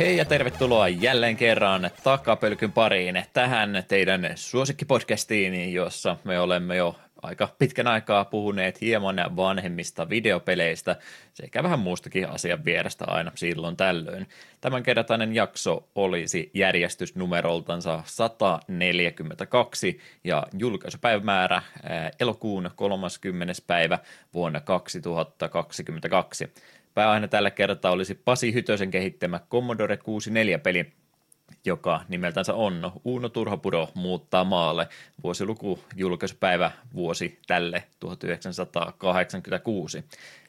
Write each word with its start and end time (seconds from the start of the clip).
Hei 0.00 0.16
ja 0.16 0.24
tervetuloa 0.24 0.88
jälleen 0.88 1.36
kerran 1.36 1.90
takapölkyn 2.02 2.72
pariin 2.72 3.24
tähän 3.32 3.84
teidän 3.88 4.32
suosikkipodcastiin, 4.34 5.72
jossa 5.72 6.16
me 6.24 6.40
olemme 6.40 6.76
jo 6.76 6.96
aika 7.22 7.48
pitkän 7.58 7.86
aikaa 7.86 8.24
puhuneet 8.24 8.80
hieman 8.80 9.16
vanhemmista 9.36 10.08
videopeleistä 10.08 10.96
sekä 11.34 11.62
vähän 11.62 11.78
muustakin 11.78 12.28
asian 12.28 12.64
vierestä 12.64 13.04
aina 13.08 13.32
silloin 13.34 13.76
tällöin. 13.76 14.28
Tämänkertainen 14.60 15.34
jakso 15.34 15.88
olisi 15.94 16.50
järjestysnumeroltansa 16.54 18.02
142 18.04 20.00
ja 20.24 20.46
julkaisupäivämäärä 20.58 21.62
elokuun 22.20 22.70
30. 22.76 23.52
päivä 23.66 23.98
vuonna 24.34 24.60
2022. 24.60 26.52
Pääaihe 26.96 27.28
tällä 27.28 27.50
kertaa 27.50 27.92
olisi 27.92 28.14
Pasi 28.14 28.54
Hytösen 28.54 28.90
kehittämä 28.90 29.40
Commodore 29.50 29.96
64-peli, 29.96 30.92
joka 31.64 32.00
nimeltänsä 32.08 32.54
on 32.54 32.92
Uuno 33.04 33.28
Turhapuro 33.28 33.88
muuttaa 33.94 34.44
maalle. 34.44 34.88
Vuosiluku 35.24 35.78
julkaisupäivä 35.96 36.70
vuosi 36.94 37.38
tälle 37.46 37.84
1986. 38.00 40.04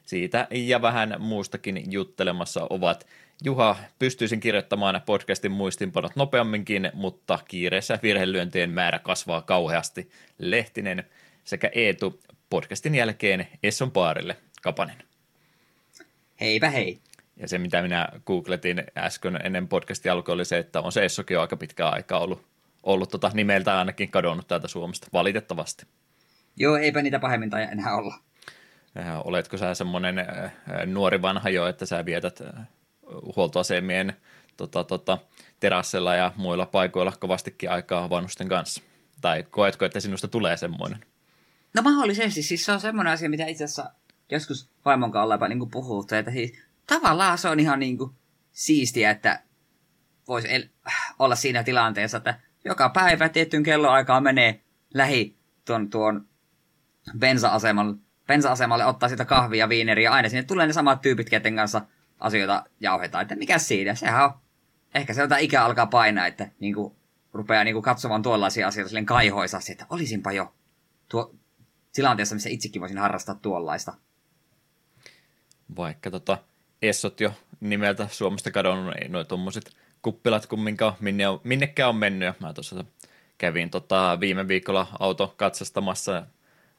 Siitä 0.06 0.48
ja 0.52 0.82
vähän 0.82 1.16
muustakin 1.20 1.92
juttelemassa 1.92 2.68
ovat 2.70 3.08
Juha, 3.44 3.76
pystyisin 4.00 4.40
kirjoittamaan 4.40 5.02
podcastin 5.06 5.52
muistinpanot 5.52 6.16
nopeamminkin, 6.16 6.92
mutta 6.94 7.40
kiireessä 7.48 8.00
virhelyöntien 8.04 8.70
määrä 8.70 9.00
kasvaa 9.00 9.42
kauheasti. 9.42 10.10
Lehtinen 10.38 11.04
sekä 11.44 11.72
Eetu 11.76 12.22
podcastin 12.50 12.96
jälkeen 12.96 13.48
Esson 13.64 13.92
Paarille. 13.92 14.38
Kapanen. 14.62 15.07
Heipä 16.42 16.70
hei. 16.70 17.00
Ja 17.38 17.48
se, 17.48 17.58
mitä 17.58 17.82
minä 17.82 18.10
googletin 18.26 18.84
äsken 18.98 19.40
ennen 19.44 19.68
podcastin 19.68 20.12
alkua, 20.12 20.34
oli 20.34 20.46
se, 20.46 20.58
että 20.58 20.82
on 20.82 20.92
se 20.92 21.06
Essokin 21.06 21.36
jo 21.36 21.42
aika 21.42 21.58
pitkään 21.58 21.94
aikaa 21.94 22.20
ollut, 22.20 22.46
ollut 22.84 23.10
tota 23.10 23.32
nimeltä 23.34 23.80
ainakin 23.80 24.12
kadonnut 24.12 24.48
täältä 24.48 24.68
Suomesta, 24.68 25.08
valitettavasti. 25.14 25.86
Joo, 26.56 26.78
eipä 26.78 27.02
niitä 27.02 27.20
pahemmin 27.20 27.50
tai 27.50 27.64
enää 27.72 27.96
olla. 27.96 28.16
Äh, 29.00 29.28
oletko 29.28 29.58
sä 29.58 29.74
semmoinen 29.74 30.20
äh, 30.20 30.52
nuori 30.86 31.22
vanha 31.22 31.50
jo, 31.50 31.68
että 31.68 31.86
sä 31.86 32.06
vietät 32.06 32.42
äh, 32.42 32.68
huoltoasemien 33.36 34.14
tota, 34.58 34.84
tota, 34.84 35.18
terassilla 35.60 36.16
ja 36.16 36.32
muilla 36.36 36.66
paikoilla 36.66 37.14
kovastikin 37.20 37.72
aikaa 37.72 38.10
vanhusten 38.10 38.50
kanssa? 38.50 38.82
Tai 39.22 39.44
koetko, 39.44 39.86
että 39.86 40.00
sinusta 40.00 40.28
tulee 40.28 40.58
semmoinen? 40.58 41.06
No 41.74 41.82
mahdollisesti. 41.82 42.44
Siis 42.44 42.66
se 42.66 42.72
on 42.72 42.80
semmoinen 42.80 43.14
asia, 43.14 43.30
mitä 43.30 43.46
itse 43.46 43.64
asiassa 43.64 43.92
joskus 44.32 44.70
vaimon 44.86 45.12
kanssa 45.12 45.24
ollaan 45.24 45.50
niin 45.50 45.70
puhuttu, 45.70 46.16
että 46.16 46.32
siis 46.32 46.60
tavallaan 46.88 47.38
se 47.38 47.50
on 47.50 47.60
ihan 47.60 47.80
niin 47.80 47.98
kuin 47.98 48.12
siistiä, 48.52 49.12
että 49.12 49.44
voisi 50.28 50.54
el- 50.54 50.70
olla 51.20 51.36
siinä 51.36 51.64
tilanteessa, 51.64 52.18
että 52.18 52.40
joka 52.66 52.90
päivä 52.90 53.30
tiettyyn 53.30 53.64
kelloaikaan 53.64 54.24
menee 54.24 54.62
lähi 54.94 55.38
tuon, 55.66 55.90
tuon 55.90 56.28
bensa-asemalle, 57.20 57.96
bensa-asemalle 58.28 58.86
ottaa 58.86 59.10
sitä 59.10 59.26
kahvia 59.26 59.60
ja 59.60 59.70
viineriä, 59.70 60.12
aina 60.12 60.30
sinne 60.30 60.44
tulee 60.44 60.68
ne 60.68 60.74
samat 60.74 61.02
tyypit, 61.02 61.30
keten 61.30 61.56
kanssa 61.56 61.82
asioita 62.20 62.66
jauhetaan, 62.80 63.22
että 63.22 63.36
mikä 63.36 63.58
siinä, 63.58 63.96
sehän 63.96 64.26
on, 64.26 64.32
ehkä 64.96 65.14
se 65.14 65.22
jotain 65.22 65.44
ikä 65.44 65.66
alkaa 65.66 65.86
painaa, 65.86 66.28
että 66.28 66.48
niin 66.60 66.74
kuin, 66.74 66.96
rupeaa 67.34 67.64
niin 67.64 67.76
kuin 67.76 67.84
katsomaan 67.84 68.22
tuollaisia 68.22 68.68
asioita 68.68 68.90
silleen 68.90 69.06
kaihoisasti, 69.06 69.72
että 69.72 69.86
olisinpa 69.90 70.32
jo 70.32 70.56
tuo 71.10 71.36
tilanteessa, 71.94 72.36
missä 72.36 72.50
itsekin 72.50 72.82
voisin 72.82 72.98
harrastaa 72.98 73.36
tuollaista. 73.36 73.94
Vaikka 75.76 76.12
tota, 76.12 76.38
Essot 76.82 77.22
jo 77.22 77.34
nimeltä 77.60 78.08
Suomesta 78.12 78.52
kadonnut, 78.52 78.96
ei 79.02 79.10
noin 79.10 79.28
tuommoiset 79.28 79.76
kuppilat 80.02 80.46
kumminkaan 80.46 80.94
minne 81.00 81.28
on, 81.28 81.42
minnekään 81.44 81.90
on 81.90 81.96
mennyt. 81.96 82.40
Mä 82.40 82.54
tuossa 82.54 82.84
kävin 83.38 83.70
tota, 83.70 84.18
viime 84.20 84.48
viikolla 84.48 84.88
auto 85.00 85.34
katsastamassa 85.38 86.14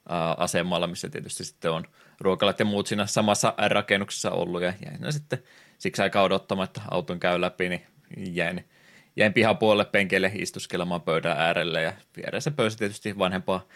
ää, 0.08 0.34
asemalla, 0.38 0.86
missä 0.86 1.08
tietysti 1.08 1.44
sitten 1.44 1.70
on 1.70 1.84
ruokalat 2.20 2.58
ja 2.58 2.64
muut 2.64 2.86
siinä 2.86 3.06
samassa 3.06 3.54
rakennuksessa 3.68 4.30
ollut 4.30 4.62
ja 4.62 4.72
jäin 4.84 5.12
sitten 5.12 5.42
siksi 5.78 6.02
aikaa 6.02 6.22
odottamaan, 6.22 6.64
että 6.64 6.80
auton 6.90 7.20
käy 7.20 7.40
läpi, 7.40 7.68
niin 7.68 7.86
jäin, 8.34 8.68
jäin 9.16 9.32
pihapuolelle 9.32 9.84
penkeille 9.84 10.32
istuskelemaan 10.34 11.02
pöydän 11.02 11.38
äärelle 11.38 11.82
ja 11.82 11.92
vieressä 12.16 12.50
pöysi 12.50 12.78
tietysti 12.78 13.18
vanhempaa 13.18 13.66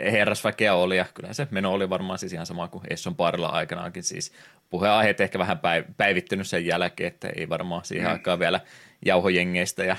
herrasväkeä 0.00 0.74
oli, 0.74 0.96
ja 0.96 1.06
kyllä 1.14 1.32
se 1.32 1.48
meno 1.50 1.72
oli 1.72 1.90
varmaan 1.90 2.18
siis 2.18 2.32
ihan 2.32 2.46
sama 2.46 2.68
kuin 2.68 2.84
Esson 2.90 3.16
parilla 3.16 3.48
aikanaankin, 3.48 4.02
siis 4.02 4.32
puheenaiheet 4.70 5.20
ehkä 5.20 5.38
vähän 5.38 5.60
päivittynyt 5.96 6.46
sen 6.46 6.66
jälkeen, 6.66 7.08
että 7.08 7.28
ei 7.36 7.48
varmaan 7.48 7.84
siihen 7.84 8.06
mm. 8.06 8.12
aikaan 8.12 8.38
vielä 8.38 8.60
jauhojengeistä 9.04 9.84
ja 9.84 9.96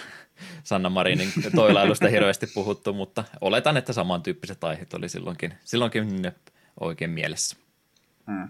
Sanna 0.64 0.90
Marinin 0.90 1.30
toilailusta 1.56 2.08
hirveästi 2.08 2.48
puhuttu, 2.48 2.94
mutta 2.94 3.24
oletan, 3.42 3.78
että 3.78 3.94
samantyyppiset 3.94 4.64
aiheet 4.64 4.94
oli 4.94 5.10
silloinkin, 5.10 5.54
silloinkin 5.64 6.32
oikein 6.80 7.12
mielessä. 7.12 7.58
Mm. 8.28 8.50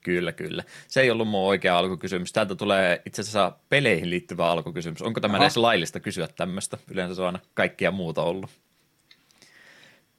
Kyllä, 0.00 0.32
kyllä. 0.32 0.64
Se 0.88 1.00
ei 1.00 1.10
ollut 1.10 1.28
mun 1.28 1.40
oikea 1.40 1.78
alkukysymys. 1.78 2.32
Täältä 2.32 2.54
tulee 2.54 3.02
itse 3.06 3.22
asiassa 3.22 3.52
peleihin 3.68 4.10
liittyvä 4.10 4.46
alkukysymys. 4.46 5.02
Onko 5.02 5.20
tämä 5.20 5.38
edes 5.38 5.56
laillista 5.56 6.00
kysyä 6.00 6.28
tämmöistä? 6.28 6.78
Yleensä 6.90 7.14
se 7.14 7.20
on 7.20 7.26
aina 7.26 7.38
kaikkia 7.54 7.90
muuta 7.90 8.22
ollut. 8.22 8.50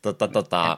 Tota, 0.06 0.28
tota, 0.28 0.78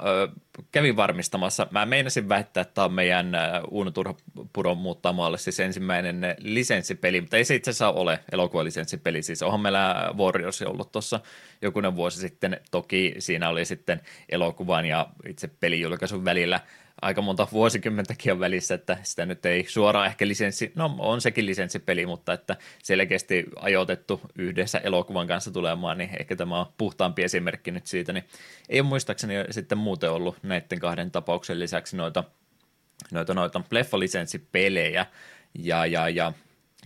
kävin 0.72 0.96
varmistamassa. 0.96 1.68
Mä 1.72 1.86
meinasin 1.86 2.30
väittää, 2.30 2.62
että 2.62 2.74
tämä 2.74 2.86
on 2.86 2.94
meidän 2.94 3.32
Uuno 3.72 3.92
Turhapuron 3.92 4.78
muuttamalle 4.78 5.38
siis 5.38 5.60
ensimmäinen 5.60 6.36
lisenssipeli, 6.40 7.22
mutta 7.22 7.38
ei 7.38 7.46
se 7.46 7.56
itse 7.56 7.72
asiassa 7.72 7.90
ole 7.90 8.20
elokuvalisenssipeli. 8.32 9.22
Siis 9.22 9.44
onhan 9.44 9.62
meillä 9.62 10.12
Warriors 10.18 10.62
ollut 10.62 10.92
tuossa 10.92 11.20
jokunen 11.62 11.96
vuosi 11.96 12.20
sitten. 12.20 12.62
Toki 12.72 13.16
siinä 13.20 13.50
oli 13.50 13.66
sitten 13.66 14.02
elokuvan 14.30 14.86
ja 14.86 15.08
itse 15.30 15.48
pelijulkaisun 15.48 16.26
välillä– 16.26 16.60
aika 17.02 17.22
monta 17.22 17.48
vuosikymmentäkin 17.52 18.32
on 18.32 18.40
välissä, 18.40 18.76
että 18.76 18.98
sitä 19.04 19.26
nyt 19.26 19.46
ei 19.46 19.66
suoraan 19.68 20.08
ehkä 20.08 20.28
lisenssi, 20.28 20.72
no 20.76 20.96
on 21.00 21.22
sekin 21.22 21.46
lisenssipeli, 21.46 22.06
mutta 22.06 22.34
että 22.34 22.58
selkeästi 22.84 23.46
ajoitettu 23.56 24.22
yhdessä 24.36 24.78
elokuvan 24.78 25.28
kanssa 25.28 25.52
tulemaan, 25.52 25.98
niin 25.98 26.10
ehkä 26.20 26.36
tämä 26.36 26.60
on 26.60 26.66
puhtaampi 26.78 27.24
esimerkki 27.24 27.72
nyt 27.72 27.88
siitä, 27.88 28.14
niin 28.14 28.24
ei 28.70 28.80
ole 28.80 28.88
muistaakseni 28.88 29.34
sitten 29.52 29.78
muuten 29.78 30.12
ollut 30.12 30.44
näiden 30.44 30.80
kahden 30.80 31.12
tapauksen 31.12 31.60
lisäksi 31.60 31.98
noita, 31.98 32.24
noita, 33.12 33.34
noita 33.34 33.62
leffalisenssipelejä, 33.72 35.06
ja, 35.54 35.86
ja, 35.86 36.10
ja 36.10 36.34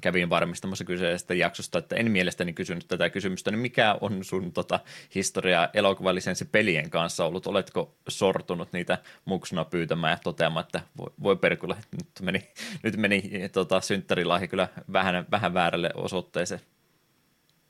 kävin 0.01 0.29
varmistamassa 0.29 0.85
kyseisestä 0.85 1.33
jaksosta, 1.33 1.79
että 1.79 1.95
en 1.95 2.11
mielestäni 2.11 2.53
kysynyt 2.53 2.87
tätä 2.87 3.09
kysymystä, 3.09 3.51
niin 3.51 3.59
mikä 3.59 3.97
on 4.01 4.23
sun 4.23 4.53
tota, 4.53 4.79
historia 5.15 5.69
elokuvallisen 5.73 6.35
pelien 6.51 6.89
kanssa 6.89 7.25
ollut? 7.25 7.47
Oletko 7.47 7.95
sortunut 8.07 8.73
niitä 8.73 8.97
muksuna 9.25 9.65
pyytämään 9.65 10.11
ja 10.11 10.17
toteamaan, 10.23 10.65
että 10.65 10.81
voi, 10.97 11.11
voi 11.23 11.35
perkulla, 11.35 11.77
nyt 11.91 12.07
meni, 12.21 12.49
nyt 12.83 12.97
meni 12.97 13.49
tota, 13.51 13.81
synttärilahja 13.81 14.47
kyllä 14.47 14.67
vähän, 14.93 15.25
vähän 15.31 15.53
väärälle 15.53 15.89
osoitteeseen? 15.95 16.61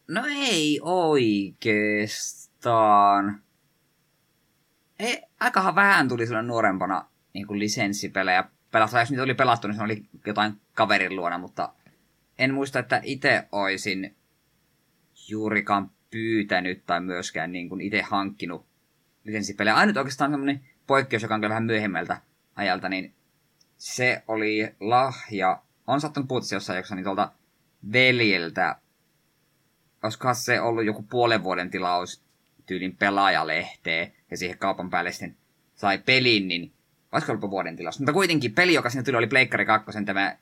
No 0.07 0.23
ei 0.29 0.79
oikeastaan. 0.83 1.81
Ei, 4.99 5.21
aikahan 5.39 5.75
vähän 5.75 6.07
tuli 6.07 6.27
sulle 6.27 6.41
nuorempana 6.41 7.05
niin 7.33 7.59
lisenssipelejä 7.59 8.43
pelata. 8.71 8.99
Jos 8.99 9.09
niitä 9.09 9.23
oli 9.23 9.33
pelattu, 9.33 9.67
niin 9.67 9.75
se 9.75 9.83
oli 9.83 10.05
jotain 10.25 10.53
kaverin 10.73 11.15
luona, 11.15 11.37
mutta 11.37 11.73
en 12.41 12.53
muista, 12.53 12.79
että 12.79 13.01
itse 13.03 13.47
olisin 13.51 14.15
juurikaan 15.27 15.91
pyytänyt 16.11 16.85
tai 16.85 17.01
myöskään 17.01 17.51
niin 17.51 17.69
kuin 17.69 17.81
itse 17.81 18.01
hankkinut 18.01 18.65
lisenssipelejä. 19.23 19.75
Ainut 19.75 19.97
oikeastaan 19.97 20.31
semmoinen 20.31 20.61
poikkeus, 20.87 21.23
joka 21.23 21.35
on 21.35 21.41
vähän 21.41 21.63
myöhemmältä 21.63 22.21
ajalta, 22.55 22.89
niin 22.89 23.13
se 23.77 24.23
oli 24.27 24.75
lahja. 24.79 25.61
On 25.87 26.01
sattunut 26.01 26.27
puhuttu 26.27 26.55
jossain 26.55 26.77
jaksossa 26.77 26.95
niin 26.95 27.03
tuolta 27.03 27.31
veljeltä. 27.93 28.75
Olisikohan 30.03 30.35
se 30.35 30.61
ollut 30.61 30.85
joku 30.85 31.03
puolen 31.03 31.43
vuoden 31.43 31.69
tilaus 31.69 32.23
tyylin 32.65 32.97
pelaajalehteen 32.97 34.13
ja 34.31 34.37
siihen 34.37 34.57
kaupan 34.57 34.89
päälle 34.89 35.11
sitten 35.11 35.37
sai 35.75 35.97
pelin, 35.97 36.47
niin 36.47 36.71
olisiko 37.11 37.31
ollut 37.31 37.51
vuoden 37.51 37.75
tilaus. 37.75 37.99
Mutta 37.99 38.13
kuitenkin 38.13 38.53
peli, 38.53 38.73
joka 38.73 38.89
sinne 38.89 39.03
tuli, 39.03 39.17
oli 39.17 39.27
Pleikkari 39.27 39.65
2, 39.65 40.05
tämä 40.05 40.37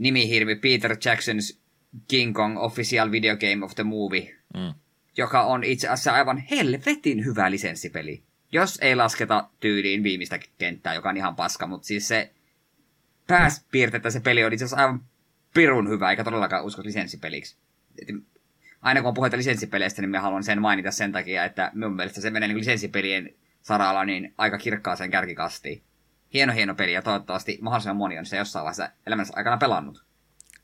nimihirvi 0.00 0.54
Peter 0.54 0.90
Jackson's 0.90 1.58
King 2.08 2.34
Kong 2.34 2.58
Official 2.58 3.10
Video 3.10 3.36
Game 3.36 3.64
of 3.64 3.74
the 3.74 3.82
Movie, 3.82 4.36
mm. 4.54 4.74
joka 5.16 5.42
on 5.42 5.64
itse 5.64 5.88
asiassa 5.88 6.12
aivan 6.12 6.38
helvetin 6.38 7.24
hyvä 7.24 7.50
lisenssipeli. 7.50 8.22
Jos 8.52 8.78
ei 8.82 8.96
lasketa 8.96 9.48
tyyliin 9.60 10.02
viimeistä 10.02 10.38
kenttää, 10.58 10.94
joka 10.94 11.08
on 11.08 11.16
ihan 11.16 11.36
paska, 11.36 11.66
mutta 11.66 11.86
siis 11.86 12.08
se 12.08 12.30
pääspiirteettä 13.26 14.10
se 14.10 14.20
peli 14.20 14.44
on 14.44 14.52
itse 14.52 14.64
asiassa 14.64 14.82
aivan 14.82 15.04
pirun 15.54 15.88
hyvä, 15.88 16.10
eikä 16.10 16.24
todellakaan 16.24 16.64
usko 16.64 16.82
lisenssipeliksi. 16.84 17.56
Aina 18.82 19.00
kun 19.00 19.08
on 19.08 19.14
puhetta 19.14 19.38
lisenssipeleistä, 19.38 20.02
niin 20.02 20.10
mä 20.10 20.20
haluan 20.20 20.44
sen 20.44 20.60
mainita 20.60 20.90
sen 20.90 21.12
takia, 21.12 21.44
että 21.44 21.72
mun 21.74 21.96
mielestä 21.96 22.20
se 22.20 22.30
menee 22.30 22.48
niin 22.48 22.58
lisenssipelien 22.58 23.34
saralla 23.62 24.04
niin 24.04 24.34
aika 24.38 24.58
kirkkaaseen 24.58 25.10
kärkikastiin. 25.10 25.82
Hieno 26.34 26.52
hieno 26.52 26.74
peli 26.74 26.92
ja 26.92 27.02
toivottavasti 27.02 27.58
mahdollisimman 27.60 27.96
moni 27.96 28.18
on 28.18 28.26
se 28.26 28.36
jossain 28.36 28.64
vaiheessa 28.64 28.90
elämänsä 29.06 29.32
aikana 29.36 29.56
pelannut. 29.56 30.04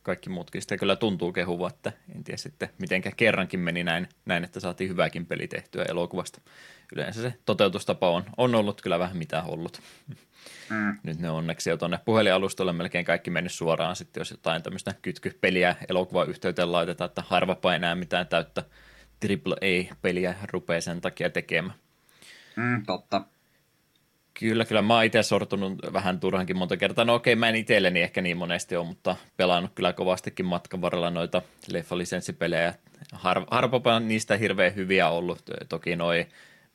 Kaikki 0.02 0.30
muutkin 0.30 0.62
sitten 0.62 0.78
kyllä 0.78 0.96
tuntuu 0.96 1.32
kehuva, 1.32 1.68
että 1.68 1.92
en 2.14 2.24
tiedä 2.24 2.36
sitten 2.36 2.68
mitenkä 2.78 3.10
kerrankin 3.16 3.60
meni 3.60 3.84
näin, 3.84 4.08
näin 4.24 4.44
että 4.44 4.60
saatiin 4.60 4.90
hyväkin 4.90 5.26
peli 5.26 5.48
tehtyä 5.48 5.84
elokuvasta. 5.88 6.40
Yleensä 6.92 7.22
se 7.22 7.34
toteutustapa 7.44 8.10
on, 8.10 8.24
on 8.36 8.54
ollut 8.54 8.82
kyllä 8.82 8.98
vähän 8.98 9.16
mitä 9.16 9.42
ollut. 9.42 9.80
Mm. 10.70 10.98
Nyt 11.02 11.18
ne 11.18 11.30
onneksi 11.30 11.70
jo 11.70 11.76
tuonne 11.76 11.98
puhelinalustolle 12.04 12.72
melkein 12.72 13.04
kaikki 13.04 13.30
mennyt 13.30 13.52
suoraan 13.52 13.96
sitten, 13.96 14.20
jos 14.20 14.30
jotain 14.30 14.62
tämmöistä 14.62 14.94
kytkypeliä 15.02 15.76
elokuvan 15.88 16.28
yhteyteen 16.28 16.72
laitetaan, 16.72 17.08
että 17.08 17.22
harvapa 17.26 17.74
enää 17.74 17.94
mitään 17.94 18.26
täyttä 18.26 18.62
AAA-peliä 19.24 20.34
rupeaa 20.52 20.80
sen 20.80 21.00
takia 21.00 21.30
tekemään. 21.30 21.78
Mm, 22.56 22.86
totta. 22.86 23.24
Kyllä, 24.38 24.64
kyllä. 24.64 24.82
Mä 24.82 24.94
oon 24.94 25.04
itse 25.04 25.22
sortunut 25.22 25.78
vähän 25.92 26.20
turhankin 26.20 26.56
monta 26.56 26.76
kertaa. 26.76 27.04
No 27.04 27.14
okei, 27.14 27.36
mä 27.36 27.48
en 27.48 27.56
itselleni 27.56 28.02
ehkä 28.02 28.22
niin 28.22 28.36
monesti 28.36 28.76
ole, 28.76 28.86
mutta 28.86 29.16
pelannut 29.36 29.72
kyllä 29.74 29.92
kovastikin 29.92 30.46
matkan 30.46 30.80
varrella 30.80 31.10
noita 31.10 31.42
leffalisenssipelejä. 31.70 32.74
Har, 33.12 33.44
harvapa 33.50 34.00
niistä 34.00 34.36
hirveän 34.36 34.74
hyviä 34.74 35.08
ollut. 35.08 35.42
Toki 35.68 35.96
noi 35.96 36.26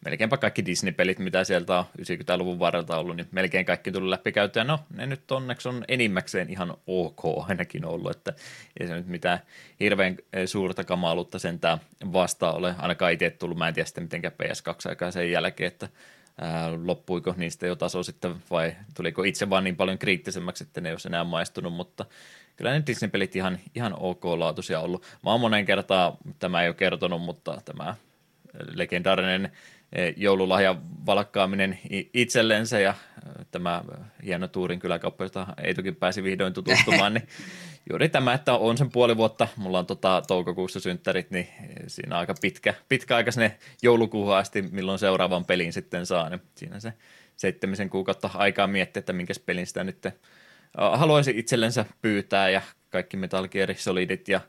melkeinpä 0.05 0.37
kaikki 0.37 0.65
Disney-pelit, 0.65 1.19
mitä 1.19 1.43
sieltä 1.43 1.77
on 1.77 1.85
90-luvun 2.01 2.59
varrelta 2.59 2.97
ollut, 2.97 3.15
niin 3.15 3.27
melkein 3.31 3.65
kaikki 3.65 3.91
tullut 3.91 4.09
läpi 4.09 4.31
käytyä. 4.31 4.63
No, 4.63 4.79
ne 4.95 5.05
nyt 5.05 5.31
onneksi 5.31 5.69
on 5.69 5.85
enimmäkseen 5.87 6.49
ihan 6.49 6.73
ok 6.87 7.21
ainakin 7.49 7.85
ollut, 7.85 8.11
että 8.11 8.33
ei 8.79 8.87
se 8.87 8.93
nyt 8.95 9.07
mitään 9.07 9.39
hirveän 9.79 10.17
eh, 10.33 10.47
suurta 10.47 10.83
kamaluutta 10.83 11.39
sentään 11.39 11.77
vastaan 12.13 12.55
ole. 12.55 12.75
Ainakaan 12.77 13.11
itse 13.11 13.29
tullut, 13.29 13.57
mä 13.57 13.67
en 13.67 13.73
tiedä 13.73 13.87
sitten 13.87 14.03
mitenkään 14.03 14.33
PS2 14.43 14.89
aikaa 14.89 15.11
sen 15.11 15.31
jälkeen, 15.31 15.67
että 15.67 15.89
loppuiko 16.85 17.33
niistä 17.37 17.67
jo 17.67 17.75
taso 17.75 18.03
sitten 18.03 18.35
vai 18.51 18.75
tuliko 18.95 19.23
itse 19.23 19.49
vaan 19.49 19.63
niin 19.63 19.75
paljon 19.75 19.97
kriittisemmäksi, 19.97 20.63
että 20.63 20.81
ne 20.81 20.89
ei 20.89 20.93
olisi 20.93 21.07
enää 21.07 21.23
maistunut, 21.23 21.73
mutta 21.73 22.05
kyllä 22.55 22.71
ne 22.71 22.83
Disney-pelit 22.87 23.35
ihan, 23.35 23.59
ihan 23.75 23.93
ok-laatuisia 23.99 24.79
ollut. 24.79 25.03
Mä 25.23 25.31
oon 25.31 25.41
monen 25.41 25.65
kertaa, 25.65 26.17
tämä 26.39 26.61
ei 26.61 26.69
ole 26.69 26.75
kertonut, 26.75 27.21
mutta 27.21 27.61
tämä 27.65 27.95
legendaarinen 28.73 29.51
joululahjan 30.17 30.81
valkkaaminen 31.05 31.79
itsellensä 32.13 32.79
ja 32.79 32.89
eh, 32.89 33.45
tämä 33.51 33.83
hieno 34.25 34.47
Tuurin 34.47 34.79
kyläkauppa, 34.79 35.23
jota 35.23 35.47
Eitukin 35.63 35.95
pääsi 35.95 36.23
vihdoin 36.23 36.53
tutustumaan, 36.53 37.13
niin 37.13 37.27
juuri 37.89 38.09
tämä, 38.09 38.33
että 38.33 38.53
on 38.53 38.77
sen 38.77 38.91
puoli 38.91 39.17
vuotta, 39.17 39.47
mulla 39.55 39.79
on 39.79 39.85
tota, 39.85 40.23
toukokuussa 40.27 40.79
synttärit, 40.79 41.31
niin 41.31 41.47
siinä 41.87 42.17
aika 42.17 42.33
pitkä, 42.41 42.73
pitkä 42.89 43.15
aika 43.15 43.31
sinne 43.31 43.57
joulukuuhun 43.81 44.35
asti, 44.35 44.61
milloin 44.61 44.99
seuraavan 44.99 45.45
pelin 45.45 45.73
sitten 45.73 46.05
saa, 46.05 46.29
niin 46.29 46.41
siinä 46.55 46.79
se 46.79 46.93
seitsemisen 47.37 47.89
kuukautta 47.89 48.29
aikaa 48.33 48.67
miettiä, 48.67 48.99
että 48.99 49.13
minkä 49.13 49.33
pelin 49.45 49.67
sitä 49.67 49.83
nyt 49.83 50.05
eh, 50.05 50.13
haluaisi 50.73 51.33
itsellensä 51.35 51.85
pyytää. 52.01 52.49
Ja 52.49 52.61
kaikki 52.89 53.17
Metal 53.17 53.47
Gear 53.47 53.75
Solidit 53.75 54.27
ja 54.27 54.41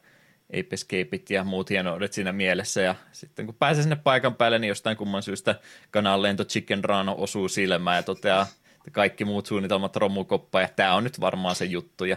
Ape 0.52 0.68
Escapeit 0.72 1.30
ja 1.30 1.44
muut 1.44 1.70
hienoudet 1.70 2.12
siinä 2.12 2.32
mielessä. 2.32 2.80
Ja 2.80 2.94
sitten 3.12 3.46
kun 3.46 3.54
pääsee 3.54 3.82
sinne 3.82 3.96
paikan 3.96 4.34
päälle, 4.34 4.58
niin 4.58 4.68
jostain 4.68 4.96
kumman 4.96 5.22
syystä 5.22 5.54
kanan 5.90 6.22
lento 6.22 6.44
Chicken 6.44 6.84
Rano 6.84 7.14
osuu 7.18 7.48
silmään 7.48 7.96
ja 7.96 8.02
toteaa, 8.02 8.46
että 8.76 8.90
kaikki 8.92 9.24
muut 9.24 9.46
suunnitelmat 9.46 9.96
romukoppa 9.96 10.60
ja 10.60 10.68
tämä 10.76 10.94
on 10.94 11.04
nyt 11.04 11.20
varmaan 11.20 11.56
se 11.56 11.64
juttu. 11.64 12.04
Ja 12.04 12.16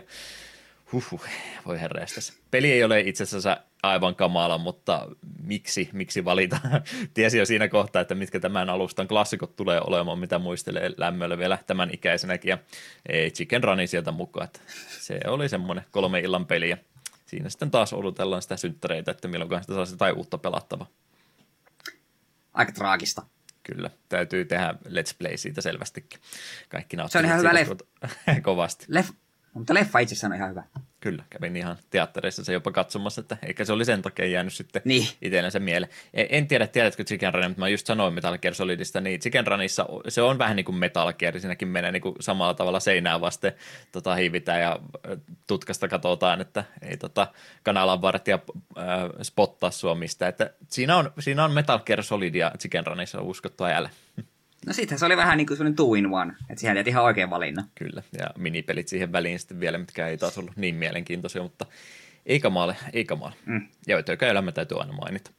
huhhuh, 0.91 1.21
voi 1.65 1.81
herreästäs. 1.81 2.33
Peli 2.51 2.71
ei 2.71 2.83
ole 2.83 2.99
itse 2.99 3.23
asiassa 3.23 3.57
aivan 3.83 4.15
kamala, 4.15 4.57
mutta 4.57 5.07
miksi, 5.43 5.89
miksi 5.93 6.25
valita? 6.25 6.59
Tiesi 7.13 7.37
jo 7.37 7.45
siinä 7.45 7.67
kohtaa, 7.67 8.01
että 8.01 8.15
mitkä 8.15 8.39
tämän 8.39 8.69
alustan 8.69 9.07
klassikot 9.07 9.55
tulee 9.55 9.81
olemaan, 9.87 10.19
mitä 10.19 10.39
muistelee 10.39 10.91
lämmöllä 10.97 11.37
vielä 11.37 11.57
tämän 11.67 11.89
ikäisenäkin. 11.93 12.49
Ja 12.49 12.57
ei 13.09 13.31
Chicken 13.31 13.63
Rani 13.63 13.87
sieltä 13.87 14.11
mukaan. 14.11 14.45
Että 14.45 14.59
se 14.99 15.19
oli 15.27 15.49
semmoinen 15.49 15.85
kolme 15.91 16.19
illan 16.19 16.45
peli 16.45 16.69
ja 16.69 16.77
siinä 17.35 17.49
sitten 17.49 17.71
taas 17.71 17.93
odotellaan 17.93 18.41
sitä 18.41 18.57
synttäreitä, 18.57 19.11
että 19.11 19.27
milloin 19.27 19.61
sitä 19.61 19.73
saa 19.73 19.85
jotain 19.91 20.15
uutta 20.15 20.37
pelattavaa. 20.37 20.87
Aika 22.53 22.71
traagista. 22.71 23.23
Kyllä, 23.63 23.89
täytyy 24.09 24.45
tehdä 24.45 24.75
Let's 24.87 25.15
Play 25.19 25.37
siitä 25.37 25.61
selvästikin. 25.61 26.19
Kaikki 26.69 26.97
Se 27.09 27.17
on 27.17 27.25
ihan 27.25 27.39
hyvä 27.39 27.53
leffa. 27.53 27.75
kovasti. 28.41 28.85
Leff, 28.89 29.11
mutta 29.55 29.73
leffa 29.73 29.99
itsessään 29.99 30.31
on 30.31 30.37
ihan 30.37 30.49
hyvä. 30.49 30.63
Kyllä, 30.99 31.23
kävin 31.29 31.55
ihan 31.55 31.77
teattereissa 31.89 32.43
se 32.43 32.53
jopa 32.53 32.71
katsomassa, 32.71 33.21
että 33.21 33.37
eikä 33.45 33.65
se 33.65 33.73
oli 33.73 33.85
sen 33.85 34.01
takia 34.01 34.25
jäänyt 34.25 34.53
sitten 34.53 34.81
niin. 34.85 35.07
itsellensä 35.21 35.59
mieleen. 35.59 35.91
En, 36.13 36.47
tiedä, 36.47 36.67
tiedätkö 36.67 37.03
Chicken 37.03 37.33
Run, 37.33 37.45
mutta 37.47 37.59
mä 37.59 37.67
just 37.67 37.87
sanoin 37.87 38.13
Metal 38.13 38.37
Gear 38.37 38.53
Solidista, 38.53 39.01
niin 39.01 39.19
Chicken 39.19 39.47
Runissa 39.47 39.85
se 40.07 40.21
on 40.21 40.37
vähän 40.37 40.55
niin 40.55 40.65
kuin 40.65 40.75
Metal 40.75 41.13
Gear, 41.13 41.39
siinäkin 41.39 41.67
menee 41.67 41.91
niin 41.91 42.01
kuin 42.01 42.15
samalla 42.19 42.53
tavalla 42.53 42.79
seinään 42.79 43.21
vasten 43.21 43.53
tota, 43.91 44.15
hiivitään 44.15 44.61
ja 44.61 44.79
tutkasta 45.47 45.87
katsotaan, 45.87 46.41
että 46.41 46.63
ei 46.81 46.97
tota, 46.97 47.27
kanalan 47.63 48.01
vartija 48.01 48.39
äh, 48.77 48.85
spottaa 49.21 49.71
sua 49.71 49.95
mistä. 49.95 50.27
Että 50.27 50.53
siinä, 50.69 50.97
on, 50.97 51.11
siinä 51.19 51.45
on 51.45 51.51
Metal 51.51 51.79
Gear 51.79 52.03
Solid 52.03 52.35
ja 52.35 52.51
Chicken 52.59 52.87
Runissa 52.87 53.21
uskottua 53.21 53.67
äällä. 53.67 53.89
No 54.65 54.73
sittenhän 54.73 54.99
se 54.99 55.05
oli 55.05 55.17
vähän 55.17 55.37
niin 55.37 55.47
kuin 55.47 55.57
sellainen 55.57 55.75
two 55.75 55.93
in 55.93 56.13
one, 56.13 56.33
että 56.49 56.59
siihen 56.59 56.75
teet 56.75 56.87
ihan 56.87 57.03
oikein 57.03 57.29
valinnan. 57.29 57.65
Kyllä, 57.75 58.03
ja 58.19 58.27
minipelit 58.37 58.87
siihen 58.87 59.11
väliin 59.11 59.39
sitten 59.39 59.59
vielä, 59.59 59.77
mitkä 59.77 60.07
ei 60.07 60.17
taas 60.17 60.37
ollut 60.37 60.57
niin 60.57 60.75
mielenkiintoisia, 60.75 61.43
mutta 61.43 61.65
ei 62.25 62.39
kamaale, 62.39 62.75
ei 62.93 63.05
kamaale. 63.05 63.35
Mm. 63.45 63.67
Ja 63.87 63.97
elämä 64.29 64.51
täytyy 64.51 64.79
aina 64.79 64.93
mainita. 64.93 65.31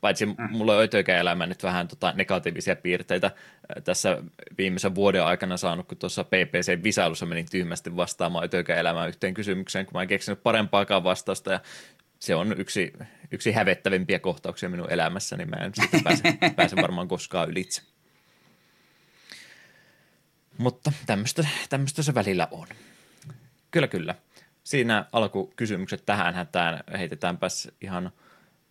Paitsi 0.00 0.26
mm. 0.26 0.34
mulla 0.50 0.76
on 0.76 0.84
elämä 1.18 1.46
nyt 1.46 1.62
vähän 1.62 1.88
tota 1.88 2.12
negatiivisia 2.12 2.76
piirteitä 2.76 3.30
tässä 3.84 4.22
viimeisen 4.58 4.94
vuoden 4.94 5.24
aikana 5.24 5.56
saanut, 5.56 5.88
kun 5.88 5.98
tuossa 5.98 6.24
PPC-visailussa 6.24 7.26
menin 7.26 7.46
tyhmästi 7.50 7.96
vastaamaan 7.96 8.44
elämään 8.76 9.08
yhteen 9.08 9.34
kysymykseen, 9.34 9.86
kun 9.86 9.92
mä 9.94 10.02
en 10.02 10.08
keksinyt 10.08 10.42
parempaakaan 10.42 11.04
vastausta 11.04 11.52
ja 11.52 11.60
se 12.18 12.34
on 12.34 12.60
yksi, 12.60 12.92
yksi 13.30 13.52
hävettävimpiä 13.52 14.18
kohtauksia 14.18 14.68
minun 14.68 14.90
elämässäni, 14.90 15.44
niin 15.44 15.50
mä 15.50 15.56
en 15.56 15.72
sitä 15.74 15.98
pääse, 16.04 16.22
pääse 16.56 16.76
varmaan 16.76 17.08
koskaan 17.08 17.50
ylitse. 17.50 17.82
Mutta 20.58 20.92
tämmöistä, 21.06 21.46
tämmöistä 21.68 22.02
se 22.02 22.14
välillä 22.14 22.48
on. 22.50 22.66
Kyllä, 23.70 23.88
kyllä. 23.88 24.14
Siinä 24.64 25.06
alkukysymykset 25.12 26.06
tähän 26.06 26.34
hätään 26.34 26.80
heitetäänpäs 26.98 27.68
ihan 27.80 28.10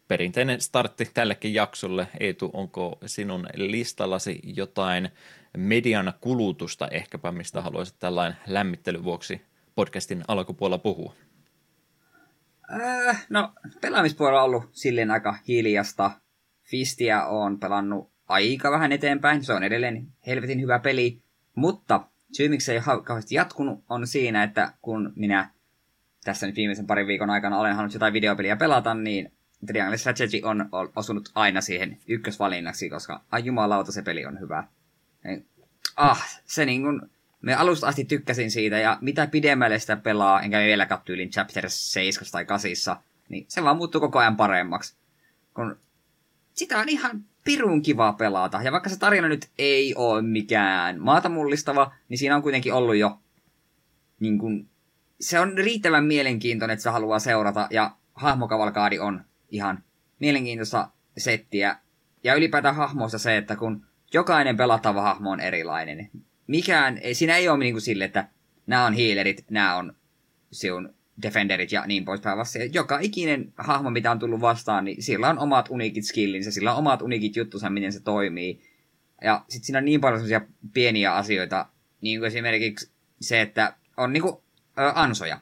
perinteinen 0.07 0.61
startti 0.61 1.09
tällekin 1.13 1.53
jaksolle. 1.53 2.07
Eetu, 2.19 2.49
onko 2.53 2.97
sinun 3.05 3.47
listallasi 3.55 4.39
jotain 4.43 5.09
median 5.57 6.13
kulutusta 6.21 6.87
ehkäpä, 6.87 7.31
mistä 7.31 7.61
haluaisit 7.61 7.95
tällainen 7.99 8.37
lämmittelyn 8.47 9.03
vuoksi 9.03 9.41
podcastin 9.75 10.23
alkupuolella 10.27 10.77
puhua? 10.77 11.13
Äh, 12.81 13.25
no, 13.29 13.53
pelaamispuolella 13.81 14.39
on 14.39 14.45
ollut 14.45 14.69
silleen 14.71 15.11
aika 15.11 15.37
hiljasta. 15.47 16.11
Fistia 16.63 17.25
on 17.25 17.59
pelannut 17.59 18.11
aika 18.27 18.71
vähän 18.71 18.91
eteenpäin. 18.91 19.43
Se 19.43 19.53
on 19.53 19.63
edelleen 19.63 20.07
helvetin 20.27 20.61
hyvä 20.61 20.79
peli. 20.79 21.24
Mutta 21.55 22.07
syy, 22.31 22.49
miksi 22.49 22.65
se 22.65 22.71
ei 22.71 22.81
ole 22.87 23.03
kauheasti 23.03 23.35
jatkunut, 23.35 23.83
on 23.89 24.07
siinä, 24.07 24.43
että 24.43 24.73
kun 24.81 25.13
minä 25.15 25.49
tässä 26.23 26.47
nyt 26.47 26.55
viimeisen 26.55 26.87
parin 26.87 27.07
viikon 27.07 27.29
aikana 27.29 27.59
olen 27.59 27.75
halunnut 27.75 27.93
jotain 27.93 28.13
videopeliä 28.13 28.55
pelata, 28.55 28.93
niin 28.93 29.31
Triangle 29.65 29.97
Strategy 29.97 30.41
on 30.43 30.69
osunut 30.95 31.31
aina 31.35 31.61
siihen 31.61 31.97
ykkösvalinnaksi, 32.07 32.89
koska 32.89 33.23
ai 33.31 33.45
jumalauta 33.45 33.91
se 33.91 34.01
peli 34.01 34.25
on 34.25 34.39
hyvä. 34.39 34.63
Ah, 35.95 36.39
se 36.45 36.65
niin 36.65 36.81
kuin, 36.81 37.01
me 37.41 37.53
alusta 37.53 37.87
asti 37.87 38.05
tykkäsin 38.05 38.51
siitä, 38.51 38.77
ja 38.79 38.97
mitä 39.01 39.27
pidemmälle 39.27 39.79
sitä 39.79 39.95
pelaa, 39.95 40.41
enkä 40.41 40.59
vielä 40.59 40.87
tyylin 41.05 41.29
chapter 41.29 41.65
7 41.67 42.31
tai 42.31 42.45
8, 42.45 42.71
niin 43.29 43.45
se 43.47 43.63
vaan 43.63 43.77
muuttuu 43.77 44.01
koko 44.01 44.19
ajan 44.19 44.37
paremmaksi. 44.37 44.95
Kun 45.53 45.79
sitä 46.53 46.79
on 46.79 46.89
ihan 46.89 47.23
pirun 47.45 47.81
kiva 47.81 48.13
pelata. 48.13 48.61
Ja 48.61 48.71
vaikka 48.71 48.89
se 48.89 48.99
tarina 48.99 49.27
nyt 49.27 49.49
ei 49.57 49.95
ole 49.95 50.21
mikään 50.21 51.01
maata 51.01 51.29
mullistava, 51.29 51.93
niin 52.09 52.17
siinä 52.17 52.35
on 52.35 52.41
kuitenkin 52.41 52.73
ollut 52.73 52.95
jo 52.95 53.19
niin 54.19 54.39
kun, 54.39 54.69
se 55.19 55.39
on 55.39 55.57
riittävän 55.57 56.05
mielenkiintoinen, 56.05 56.73
että 56.73 56.83
se 56.83 56.89
haluaa 56.89 57.19
seurata, 57.19 57.67
ja 57.71 57.95
hahmokavalkaadi 58.13 58.99
on 58.99 59.25
ihan 59.49 59.83
mielenkiintoista 60.19 60.89
settiä. 61.17 61.77
Ja 62.23 62.35
ylipäätään 62.35 62.75
hahmoista 62.75 63.17
se, 63.17 63.37
että 63.37 63.55
kun 63.55 63.85
jokainen 64.13 64.57
pelattava 64.57 65.01
hahmo 65.01 65.31
on 65.31 65.39
erilainen. 65.39 66.09
Mikään, 66.47 66.99
siinä 67.13 67.37
ei 67.37 67.49
ole 67.49 67.57
niin 67.57 67.73
kuin 67.73 67.81
sille, 67.81 68.05
että 68.05 68.27
nämä 68.67 68.85
on 68.85 68.93
healerit, 68.93 69.45
nämä 69.49 69.75
on 69.75 69.95
sinun 70.51 70.94
Defenderit 71.21 71.71
ja 71.71 71.83
niin 71.87 72.05
poispäin 72.05 72.37
vasta. 72.37 72.59
Joka 72.71 72.99
ikinen 72.99 73.53
hahmo, 73.57 73.89
mitä 73.89 74.11
on 74.11 74.19
tullut 74.19 74.41
vastaan, 74.41 74.85
niin 74.85 75.03
sillä 75.03 75.29
on 75.29 75.39
omat 75.39 75.69
unikit 75.69 76.05
skillinsä, 76.05 76.51
sillä 76.51 76.71
on 76.71 76.77
omat 76.77 77.01
unikit 77.01 77.35
juttusa, 77.35 77.69
miten 77.69 77.93
se 77.93 77.99
toimii. 77.99 78.61
Ja 79.21 79.45
sitten 79.49 79.65
siinä 79.65 79.79
on 79.79 79.85
niin 79.85 80.01
paljon 80.01 80.19
sellaisia 80.19 80.47
pieniä 80.73 81.15
asioita, 81.15 81.65
niin 82.01 82.19
kuin 82.19 82.27
esimerkiksi 82.27 82.91
se, 83.21 83.41
että 83.41 83.75
on 83.97 84.13
niinku 84.13 84.43
ö, 84.79 84.91
ansoja. 84.95 85.39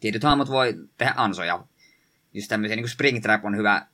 Tietyt 0.00 0.22
hahmot 0.22 0.48
voi 0.48 0.74
tehdä 0.98 1.12
ansoja. 1.16 1.64
Just 2.34 2.48
tämmöisiä, 2.48 2.76
niin 2.76 2.84
kuin 2.84 2.90
Springtrap 2.90 3.44
on 3.44 3.56
hyvä. 3.56 3.86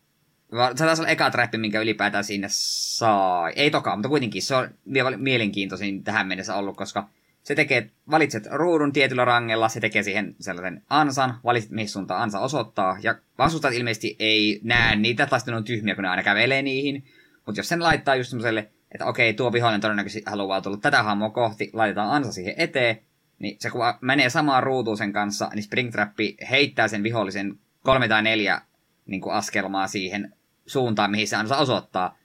Se 0.75 0.85
taisi 0.85 1.03
olla 1.03 1.11
eka 1.11 1.31
trappi, 1.31 1.59
minkä 1.59 1.81
ylipäätään 1.81 2.25
sinne 2.25 2.47
saa. 2.51 3.51
Ei 3.51 3.71
toka, 3.71 3.97
mutta 3.97 4.09
kuitenkin 4.09 4.43
se 4.43 4.55
on 4.55 4.69
vielä 4.93 5.17
mielenkiintoisin 5.17 6.05
tähän 6.05 6.27
mennessä 6.27 6.55
ollut, 6.55 6.77
koska 6.77 7.09
se 7.43 7.55
tekee, 7.55 7.91
valitset 8.11 8.47
ruudun 8.51 8.93
tietyllä 8.93 9.25
rangella, 9.25 9.69
se 9.69 9.81
tekee 9.81 10.03
siihen 10.03 10.37
sellaisen 10.41 10.83
ansan, 10.91 11.39
valitset 11.45 11.71
mihin 11.71 11.89
suuntaan 11.89 12.23
ansa 12.23 12.41
osoittaa, 12.41 12.97
ja 13.03 13.15
vastustajat 13.39 13.75
ilmeisesti 13.75 14.17
ei 14.19 14.61
näe 14.63 14.97
niitä, 14.97 15.27
tai 15.27 15.41
sitten 15.41 15.55
on 15.55 15.65
tyhmiä, 15.65 15.95
kun 15.95 16.03
ne 16.03 16.09
aina 16.09 16.23
kävelee 16.23 16.63
niihin. 16.63 17.05
Mutta 17.47 17.59
jos 17.59 17.69
sen 17.69 17.83
laittaa 17.83 18.17
just 18.17 18.31
semmoiselle, 18.31 18.71
että 18.93 19.07
okei, 19.07 19.35
tuo 19.35 19.53
vihollinen 19.53 19.81
todennäköisesti 19.81 20.31
haluaa 20.31 20.61
tulla 20.61 20.77
tätä 20.77 21.03
hahmoa 21.03 21.31
kohti, 21.31 21.71
laitetaan 21.73 22.11
ansa 22.11 22.33
siihen 22.33 22.55
eteen, 22.57 22.99
niin 23.39 23.57
se 23.61 23.71
kun 23.71 23.81
menee 24.01 24.31
samaan 24.31 24.63
ruutuun 24.63 24.97
sen 24.97 25.13
kanssa, 25.13 25.51
niin 25.55 25.63
Springtrappi 25.63 26.37
heittää 26.51 26.89
sen 26.89 27.03
vihollisen 27.03 27.59
kolme 27.83 28.09
tai 28.09 28.23
neljä 28.23 28.61
niin 29.07 29.21
kuin 29.21 29.35
askelmaa 29.35 29.87
siihen 29.87 30.35
suuntaan, 30.67 31.11
mihin 31.11 31.29
se 31.29 31.37
ansa 31.37 31.57
osoittaa. 31.57 32.19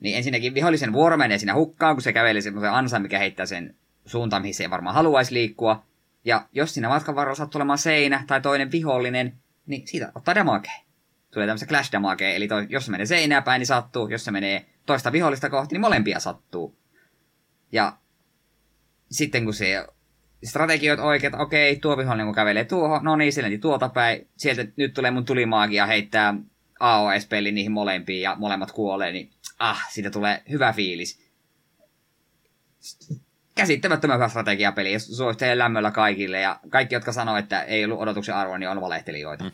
Niin 0.00 0.16
ensinnäkin 0.16 0.54
vihollisen 0.54 0.92
vuoro 0.92 1.16
menee 1.16 1.38
siinä 1.38 1.54
hukkaan, 1.54 1.94
kun 1.94 2.02
se 2.02 2.12
kävelee 2.12 2.40
semmoisen 2.40 2.72
ansan, 2.72 3.02
mikä 3.02 3.18
heittää 3.18 3.46
sen 3.46 3.74
suuntaan, 4.06 4.42
mihin 4.42 4.54
se 4.54 4.64
ei 4.64 4.70
varmaan 4.70 4.94
haluaisi 4.94 5.34
liikkua. 5.34 5.86
Ja 6.24 6.48
jos 6.52 6.74
siinä 6.74 6.88
matkan 6.88 7.14
varrella 7.14 7.36
sattuu 7.36 7.58
olemaan 7.58 7.78
seinä 7.78 8.24
tai 8.26 8.40
toinen 8.40 8.72
vihollinen, 8.72 9.36
niin 9.66 9.88
siitä 9.88 10.12
ottaa 10.14 10.34
damage. 10.34 10.70
Tulee 11.30 11.46
tämmöistä 11.46 11.66
clash 11.66 11.92
damage, 11.92 12.36
eli 12.36 12.48
toi, 12.48 12.66
jos 12.68 12.84
se 12.84 12.90
menee 12.90 13.06
seinää 13.06 13.42
päin, 13.42 13.58
niin 13.58 13.66
sattuu. 13.66 14.08
Jos 14.08 14.24
se 14.24 14.30
menee 14.30 14.66
toista 14.86 15.12
vihollista 15.12 15.50
kohti, 15.50 15.74
niin 15.74 15.80
molempia 15.80 16.20
sattuu. 16.20 16.78
Ja 17.72 17.96
sitten 19.10 19.44
kun 19.44 19.54
se 19.54 19.86
strategioit 20.44 21.00
oikeat, 21.00 21.34
okei, 21.34 21.76
tuo 21.76 21.96
vihollinen 21.96 22.26
kun 22.26 22.34
kävelee 22.34 22.64
tuohon, 22.64 23.04
no 23.04 23.16
niin, 23.16 23.32
se 23.32 23.58
tuolta 23.60 23.88
päin, 23.88 24.28
sieltä 24.36 24.66
nyt 24.76 24.94
tulee 24.94 25.10
mun 25.10 25.24
tulimaagia 25.24 25.86
heittää 25.86 26.34
AOS-peli 26.80 27.52
niihin 27.52 27.72
molempiin 27.72 28.22
ja 28.22 28.36
molemmat 28.38 28.72
kuolee, 28.72 29.12
niin 29.12 29.30
ah, 29.58 29.86
siitä 29.90 30.10
tulee 30.10 30.42
hyvä 30.50 30.72
fiilis. 30.72 31.26
Käsittämättömän 33.56 34.16
hyvä 34.16 34.28
strategiapeli, 34.28 34.92
ja 34.92 34.98
suosittelen 34.98 35.58
lämmöllä 35.58 35.90
kaikille, 35.90 36.40
ja 36.40 36.60
kaikki, 36.68 36.94
jotka 36.94 37.12
sanoo, 37.12 37.36
että 37.36 37.62
ei 37.62 37.84
ollut 37.84 38.00
odotuksen 38.00 38.34
arvoa, 38.34 38.58
niin 38.58 38.68
on 38.68 38.80
valehtelijoita. 38.80 39.44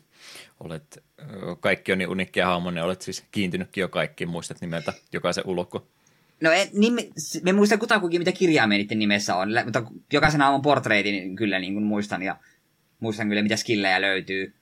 olet, 0.64 1.04
kaikki 1.60 1.92
on 1.92 1.98
niin 1.98 2.08
unikkia 2.08 2.46
hahmoja, 2.46 2.84
olet 2.84 3.02
siis 3.02 3.24
kiintynytkin 3.30 3.80
jo 3.80 3.88
kaikki, 3.88 4.26
muistat 4.26 4.60
nimeltä 4.60 4.92
jokaisen 5.12 5.44
ulko. 5.46 5.86
No 6.40 6.50
en, 6.50 6.68
nime, 6.72 7.08
me 7.42 7.52
muistan 7.52 7.78
kutakuinkin, 7.78 8.20
mitä 8.20 8.32
kirjaimia 8.32 8.78
niiden 8.78 8.98
nimessä 8.98 9.36
on, 9.36 9.48
mutta 9.64 9.82
jokaisen 10.12 10.40
hahmon 10.40 10.62
portreitin 10.62 11.36
kyllä 11.36 11.58
niin 11.58 11.72
kuin 11.72 11.84
muistan, 11.84 12.22
ja 12.22 12.36
muistan 13.00 13.28
kyllä, 13.28 13.42
mitä 13.42 13.56
skillejä 13.56 14.00
löytyy. 14.00 14.54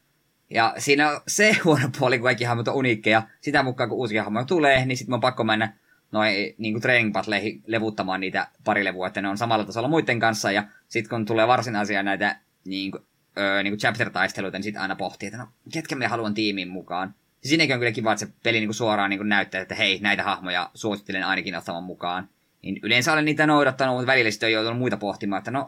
Ja 0.50 0.74
siinä 0.78 1.10
on 1.10 1.20
se 1.28 1.56
huono 1.64 1.88
puoli, 1.98 2.18
kun 2.18 2.24
kaikki 2.24 2.44
hahmot 2.44 2.68
on 2.68 2.74
uniikkeja. 2.74 3.22
Sitä 3.40 3.62
mukaan, 3.62 3.88
kun 3.88 3.98
uusia 3.98 4.22
hahmoja 4.22 4.44
tulee, 4.44 4.86
niin 4.86 4.96
sitten 4.96 5.14
on 5.14 5.20
pakko 5.20 5.44
mennä 5.44 5.72
noin 6.14 6.54
niin 6.58 6.80
training 6.80 7.12
battleihin 7.12 7.62
levuttamaan 7.66 8.20
niitä 8.20 8.48
pari 8.64 8.84
levua, 8.84 9.06
että 9.06 9.22
ne 9.22 9.28
on 9.28 9.38
samalla 9.38 9.64
tasolla 9.64 9.88
muiden 9.88 10.20
kanssa. 10.20 10.52
Ja 10.52 10.64
sitten 10.88 11.10
kun 11.10 11.24
tulee 11.24 11.46
varsinaisia 11.46 12.02
näitä 12.02 12.36
niin 12.64 12.90
kuin, 12.90 13.02
öö, 13.38 13.62
niin 13.62 13.72
kuin 13.72 13.80
chapter-taisteluita, 13.80 14.58
niin 14.58 14.62
sitten 14.62 14.82
aina 14.82 14.96
pohtii, 14.96 15.26
että 15.26 15.38
no, 15.38 15.48
ketkä 15.72 15.96
me 15.96 16.06
haluan 16.06 16.34
tiimin 16.34 16.68
mukaan. 16.68 17.14
Siinäkin 17.44 17.74
on 17.74 17.80
kyllä 17.80 17.92
kiva, 17.92 18.12
että 18.12 18.26
se 18.26 18.32
peli 18.42 18.58
niin 18.58 18.68
kuin 18.68 18.74
suoraan 18.74 19.10
niin 19.10 19.18
kuin 19.18 19.28
näyttää, 19.28 19.60
että 19.60 19.74
hei, 19.74 19.98
näitä 20.02 20.22
hahmoja 20.22 20.70
suosittelen 20.74 21.26
ainakin 21.26 21.56
ottamaan 21.56 21.84
mukaan. 21.84 22.28
Niin 22.62 22.80
yleensä 22.82 23.12
olen 23.12 23.24
niitä 23.24 23.46
noudattanut, 23.46 23.94
mutta 23.94 24.06
välillä 24.06 24.30
sitten 24.30 24.46
on 24.46 24.52
joutunut 24.52 24.78
muita 24.78 24.96
pohtimaan, 24.96 25.38
että 25.38 25.50
no, 25.50 25.66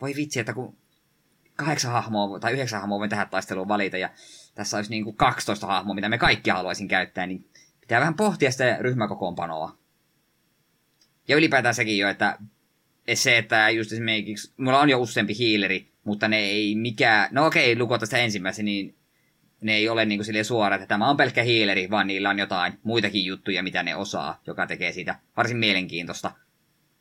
voi 0.00 0.14
vitsi, 0.16 0.40
että 0.40 0.52
kun 0.52 0.76
kahdeksan 1.56 1.92
hahmoa 1.92 2.40
tai 2.40 2.52
yhdeksän 2.52 2.80
hahmoa 2.80 2.98
voi 2.98 3.08
tähän 3.08 3.28
taisteluun 3.30 3.68
valita, 3.68 3.98
ja 3.98 4.10
tässä 4.54 4.76
olisi 4.76 4.90
niin 4.90 5.04
kuin 5.04 5.16
12 5.16 5.66
hahmoa, 5.66 5.94
mitä 5.94 6.08
me 6.08 6.18
kaikki 6.18 6.50
haluaisin 6.50 6.88
käyttää, 6.88 7.26
niin 7.26 7.44
pitää 7.80 8.00
vähän 8.00 8.14
pohtia 8.14 8.52
sitä 8.52 8.76
ryhmäkokoonpanoa. 8.80 9.81
Ja 11.28 11.36
ylipäätään 11.36 11.74
sekin 11.74 11.98
jo, 11.98 12.08
että 12.08 12.38
se, 13.14 13.38
että 13.38 13.70
just 13.70 13.92
esimerkiksi, 13.92 14.52
mulla 14.56 14.80
on 14.80 14.90
jo 14.90 14.98
useampi 14.98 15.38
hiileri, 15.38 15.92
mutta 16.04 16.28
ne 16.28 16.38
ei 16.38 16.74
mikään, 16.74 17.28
no 17.32 17.46
okei, 17.46 17.78
lukota 17.78 18.06
sitä 18.06 18.18
ensimmäisen, 18.18 18.64
niin 18.64 18.96
ne 19.60 19.74
ei 19.74 19.88
ole 19.88 20.04
niin 20.04 20.20
kuin 20.24 20.44
suora, 20.44 20.76
että 20.76 20.86
tämä 20.86 21.10
on 21.10 21.16
pelkkä 21.16 21.42
hiileri, 21.42 21.90
vaan 21.90 22.06
niillä 22.06 22.30
on 22.30 22.38
jotain 22.38 22.78
muitakin 22.82 23.24
juttuja, 23.24 23.62
mitä 23.62 23.82
ne 23.82 23.96
osaa, 23.96 24.40
joka 24.46 24.66
tekee 24.66 24.92
siitä 24.92 25.18
varsin 25.36 25.56
mielenkiintoista. 25.56 26.32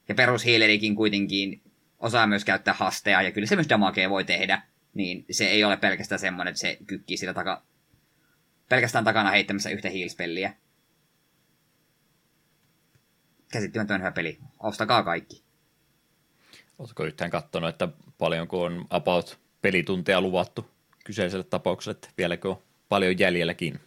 Ja 0.07 0.15
perushiilerikin 0.15 0.95
kuitenkin 0.95 1.61
osaa 1.99 2.27
myös 2.27 2.45
käyttää 2.45 2.73
hasteja, 2.73 3.21
ja 3.21 3.31
kyllä 3.31 3.47
se 3.47 3.55
myös 3.55 3.69
damagea 3.69 4.09
voi 4.09 4.23
tehdä, 4.23 4.61
niin 4.93 5.25
se 5.31 5.47
ei 5.47 5.63
ole 5.63 5.77
pelkästään 5.77 6.19
semmoinen, 6.19 6.51
että 6.51 6.61
se 6.61 6.77
kykkii 6.87 7.17
sitä 7.17 7.33
taka, 7.33 7.63
pelkästään 8.69 9.03
takana 9.03 9.31
heittämässä 9.31 9.69
yhtä 9.69 9.89
hiilspelliä. 9.89 10.53
Käsittämätön 13.51 14.01
hyvä 14.01 14.11
peli. 14.11 14.39
Ostakaa 14.59 15.03
kaikki. 15.03 15.43
Oletko 16.79 17.03
yhtään 17.05 17.31
katsonut, 17.31 17.69
että 17.69 17.87
paljonko 18.17 18.63
on 18.63 18.85
about 18.89 19.39
pelitunteja 19.61 20.21
luvattu 20.21 20.69
kyseiselle 21.05 21.43
tapaukselle, 21.43 21.95
että 21.95 22.09
vieläkö 22.17 22.49
on 22.49 22.61
paljon 22.89 23.19
jäljelläkin? 23.19 23.79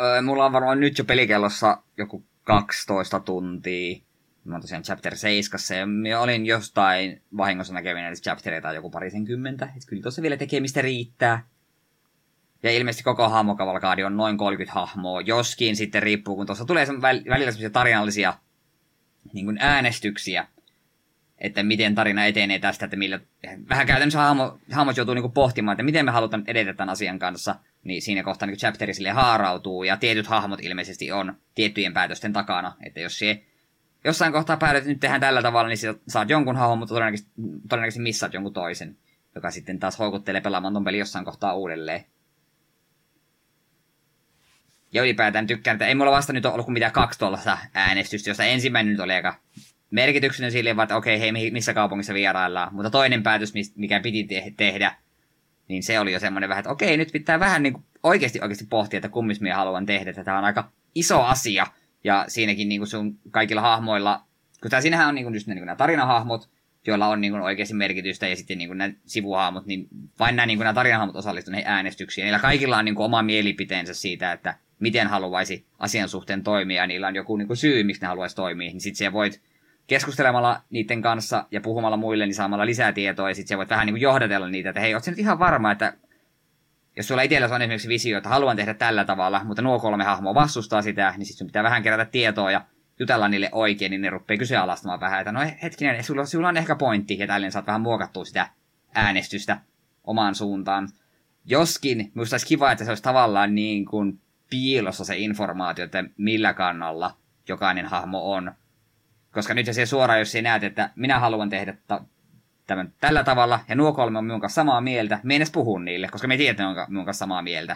Öö, 0.00 0.22
mulla 0.22 0.44
on 0.44 0.52
varmaan 0.52 0.80
nyt 0.80 0.98
jo 0.98 1.04
pelikellossa 1.04 1.82
joku 1.96 2.24
12 2.44 3.20
tuntia 3.20 4.00
mä 4.44 4.60
tosiaan 4.60 4.82
chapter 4.82 5.16
7, 5.16 6.06
ja 6.06 6.16
mä 6.16 6.22
olin 6.22 6.46
jostain 6.46 7.22
vahingossa 7.36 7.74
näkevin 7.74 8.04
edes 8.04 8.22
chaptereita 8.22 8.72
joku 8.72 8.90
parisenkymmentä, 8.90 9.64
että 9.64 9.88
kyllä 9.88 10.02
tuossa 10.02 10.22
vielä 10.22 10.36
tekemistä 10.36 10.82
riittää. 10.82 11.46
Ja 12.62 12.70
ilmeisesti 12.70 13.04
koko 13.04 13.28
hahmokavalkaadi 13.28 14.04
on 14.04 14.16
noin 14.16 14.38
30 14.38 14.80
hahmoa, 14.80 15.20
joskin 15.20 15.76
sitten 15.76 16.02
riippuu, 16.02 16.36
kun 16.36 16.46
tuossa 16.46 16.64
tulee 16.64 16.86
välillä 17.00 17.36
sellaisia 17.38 17.70
tarinallisia 17.70 18.34
niin 19.32 19.44
kuin 19.44 19.58
äänestyksiä, 19.60 20.46
että 21.38 21.62
miten 21.62 21.94
tarina 21.94 22.24
etenee 22.24 22.58
tästä, 22.58 22.84
että 22.84 22.96
millä, 22.96 23.20
vähän 23.68 23.86
käytännössä 23.86 24.18
hahmo, 24.18 24.58
hahmot 24.72 24.96
joutuu 24.96 25.14
niin 25.14 25.22
kuin 25.22 25.32
pohtimaan, 25.32 25.74
että 25.74 25.82
miten 25.82 26.04
me 26.04 26.10
halutaan 26.10 26.44
edetä 26.46 26.74
tämän 26.74 26.92
asian 26.92 27.18
kanssa, 27.18 27.54
niin 27.84 28.02
siinä 28.02 28.22
kohtaa 28.22 28.46
niin 28.46 28.58
chapteri 28.58 28.94
sille 28.94 29.10
haarautuu, 29.10 29.84
ja 29.84 29.96
tietyt 29.96 30.26
hahmot 30.26 30.60
ilmeisesti 30.60 31.12
on 31.12 31.34
tiettyjen 31.54 31.94
päätösten 31.94 32.32
takana, 32.32 32.76
että 32.86 33.00
jos 33.00 33.18
se 33.18 33.42
jossain 34.04 34.32
kohtaa 34.32 34.56
päädyt, 34.56 34.78
että 34.78 34.90
nyt 34.90 35.00
tehdään 35.00 35.20
tällä 35.20 35.42
tavalla, 35.42 35.68
niin 35.68 35.78
saat 36.08 36.30
jonkun 36.30 36.56
hahmon, 36.56 36.78
mutta 36.78 36.94
todennäköisesti, 36.94 37.32
todennäköisesti 37.68 38.02
missaat 38.02 38.34
jonkun 38.34 38.52
toisen, 38.52 38.96
joka 39.34 39.50
sitten 39.50 39.78
taas 39.78 39.98
houkuttelee 39.98 40.40
pelaamaan 40.40 40.74
ton 40.74 40.84
peli 40.84 40.98
jossain 40.98 41.24
kohtaa 41.24 41.54
uudelleen. 41.54 42.04
Ja 44.92 45.02
ylipäätään 45.02 45.46
tykkään, 45.46 45.74
että 45.74 45.86
ei 45.86 45.94
mulla 45.94 46.10
vasta 46.10 46.32
nyt 46.32 46.46
ollut 46.46 46.64
kuin 46.66 46.72
mitään 46.72 46.92
kaksi 46.92 47.18
tuollaista 47.18 47.58
äänestystä, 47.74 48.30
josta 48.30 48.44
ensimmäinen 48.44 48.92
nyt 48.92 49.00
oli 49.00 49.12
aika 49.12 49.34
merkityksellinen 49.90 50.52
silleen, 50.52 50.80
että 50.80 50.96
okei, 50.96 51.20
hei, 51.20 51.50
missä 51.50 51.74
kaupungissa 51.74 52.14
vieraillaan. 52.14 52.74
Mutta 52.74 52.90
toinen 52.90 53.22
päätös, 53.22 53.52
mikä 53.76 54.00
piti 54.00 54.24
te- 54.24 54.52
tehdä, 54.56 54.94
niin 55.68 55.82
se 55.82 56.00
oli 56.00 56.12
jo 56.12 56.20
semmoinen 56.20 56.48
vähän, 56.48 56.60
että 56.60 56.70
okei, 56.70 56.96
nyt 56.96 57.12
pitää 57.12 57.40
vähän 57.40 57.62
niin 57.62 57.72
kuin 57.72 57.84
oikeasti 58.02 58.40
oikeasti 58.42 58.66
pohtia, 58.70 58.98
että 58.98 59.08
kummis 59.08 59.40
minä 59.40 59.56
haluan 59.56 59.86
tehdä. 59.86 60.10
Että 60.10 60.24
tämä 60.24 60.38
on 60.38 60.44
aika 60.44 60.70
iso 60.94 61.22
asia, 61.22 61.66
ja 62.04 62.24
siinäkin 62.28 62.68
niin 62.68 62.80
kuin 62.80 62.88
sun 62.88 63.18
kaikilla 63.30 63.60
hahmoilla, 63.60 64.24
kun 64.62 64.70
tää, 64.70 64.80
siinähän 64.80 65.08
on 65.08 65.14
niin 65.14 65.24
kuin 65.24 65.34
just 65.34 65.46
ne, 65.46 65.54
niin 65.54 65.60
kuin 65.60 65.66
nämä 65.66 65.76
tarinahahmot, 65.76 66.48
joilla 66.86 67.06
on 67.06 67.20
niin 67.20 67.32
kuin 67.32 67.42
oikeasti 67.42 67.74
merkitystä, 67.74 68.28
ja 68.28 68.36
sitten 68.36 68.58
niin 68.58 68.68
kuin 68.68 68.78
nämä 68.78 68.94
sivuhahmot, 69.06 69.66
niin 69.66 69.88
vain 70.18 70.36
nämä, 70.36 70.46
niin 70.46 70.58
kuin 70.58 70.64
nämä 70.64 70.74
tarinahahmot 70.74 71.16
osallistuvat 71.16 71.52
näihin 71.52 71.70
äänestyksiin. 71.70 72.24
Niillä 72.24 72.38
kaikilla 72.38 72.78
on 72.78 72.84
niin 72.84 72.94
kuin 72.94 73.04
oma 73.04 73.22
mielipiteensä 73.22 73.94
siitä, 73.94 74.32
että 74.32 74.54
miten 74.82 75.08
haluaisi 75.08 75.66
asian 75.78 76.08
suhteen 76.08 76.42
toimia, 76.42 76.82
ja 76.82 76.86
niillä 76.86 77.06
on 77.06 77.14
joku 77.14 77.36
niin 77.36 77.46
kuin 77.46 77.56
syy, 77.56 77.84
miksi 77.84 78.02
ne 78.02 78.08
haluaisi 78.08 78.36
toimia, 78.36 78.70
niin 78.70 78.80
sitten 78.80 78.96
siellä 78.96 79.12
voit 79.12 79.42
keskustelemalla 79.86 80.60
niiden 80.70 81.02
kanssa 81.02 81.46
ja 81.50 81.60
puhumalla 81.60 81.96
muille, 81.96 82.26
niin 82.26 82.34
saamalla 82.34 82.66
lisää 82.66 82.92
tietoa, 82.92 83.28
ja 83.28 83.34
sitten 83.34 83.58
voit 83.58 83.70
vähän 83.70 83.86
niin 83.86 83.94
kuin 83.94 84.00
johdatella 84.00 84.48
niitä, 84.48 84.68
että 84.70 84.80
hei, 84.80 84.94
ootko 84.94 85.10
nyt 85.10 85.18
ihan 85.18 85.38
varma, 85.38 85.72
että 85.72 85.92
jos 86.96 87.08
sulla 87.08 87.22
itsellä 87.22 87.54
on 87.54 87.62
esimerkiksi 87.62 87.88
visio, 87.88 88.18
että 88.18 88.28
haluan 88.28 88.56
tehdä 88.56 88.74
tällä 88.74 89.04
tavalla, 89.04 89.44
mutta 89.44 89.62
nuo 89.62 89.78
kolme 89.78 90.04
hahmoa 90.04 90.34
vastustaa 90.34 90.82
sitä, 90.82 91.14
niin 91.16 91.26
sitten 91.26 91.38
sun 91.38 91.46
pitää 91.46 91.62
vähän 91.62 91.82
kerätä 91.82 92.04
tietoa 92.04 92.50
ja 92.50 92.64
jutella 92.98 93.28
niille 93.28 93.48
oikein, 93.52 93.90
niin 93.90 94.02
ne 94.02 94.10
rupeaa 94.10 94.38
kyseenalaistamaan 94.38 95.00
vähän, 95.00 95.20
että 95.20 95.32
no 95.32 95.40
hetkinen, 95.62 96.04
sulla, 96.04 96.26
sulla 96.26 96.48
on 96.48 96.56
ehkä 96.56 96.76
pointti, 96.76 97.18
ja 97.18 97.26
tälleen 97.26 97.52
saat 97.52 97.66
vähän 97.66 97.80
muokattua 97.80 98.24
sitä 98.24 98.48
äänestystä 98.94 99.60
omaan 100.04 100.34
suuntaan. 100.34 100.88
Joskin, 101.44 102.12
minusta 102.14 102.34
olisi 102.34 102.46
kiva, 102.46 102.72
että 102.72 102.84
se 102.84 102.90
olisi 102.90 103.02
tavallaan 103.02 103.54
niin 103.54 103.84
kuin 103.84 104.20
piilossa 104.52 105.04
se 105.04 105.16
informaatio, 105.16 105.84
että 105.84 106.04
millä 106.16 106.52
kannalla 106.52 107.16
jokainen 107.48 107.86
hahmo 107.86 108.32
on. 108.32 108.52
Koska 109.32 109.54
nyt 109.54 109.66
se 109.72 109.86
suoraan, 109.86 110.18
jos 110.18 110.32
sinä 110.32 110.50
näet, 110.50 110.64
että 110.64 110.90
minä 110.96 111.18
haluan 111.18 111.50
tehdä 111.50 111.74
ta- 111.86 112.04
tämän 112.66 112.92
tällä 113.00 113.24
tavalla, 113.24 113.60
ja 113.68 113.74
nuo 113.74 113.92
kolme 113.92 114.18
on 114.18 114.24
minun 114.24 114.40
kanssa 114.40 114.54
samaa 114.54 114.80
mieltä, 114.80 115.20
me 115.22 115.36
edes 115.36 115.50
puhu 115.50 115.78
niille, 115.78 116.08
koska 116.08 116.28
me 116.28 116.36
tiedät, 116.36 116.50
että 116.50 116.62
ne 116.62 116.68
on 116.80 116.86
minun 116.88 117.04
kanssa 117.04 117.18
samaa 117.18 117.42
mieltä. 117.42 117.72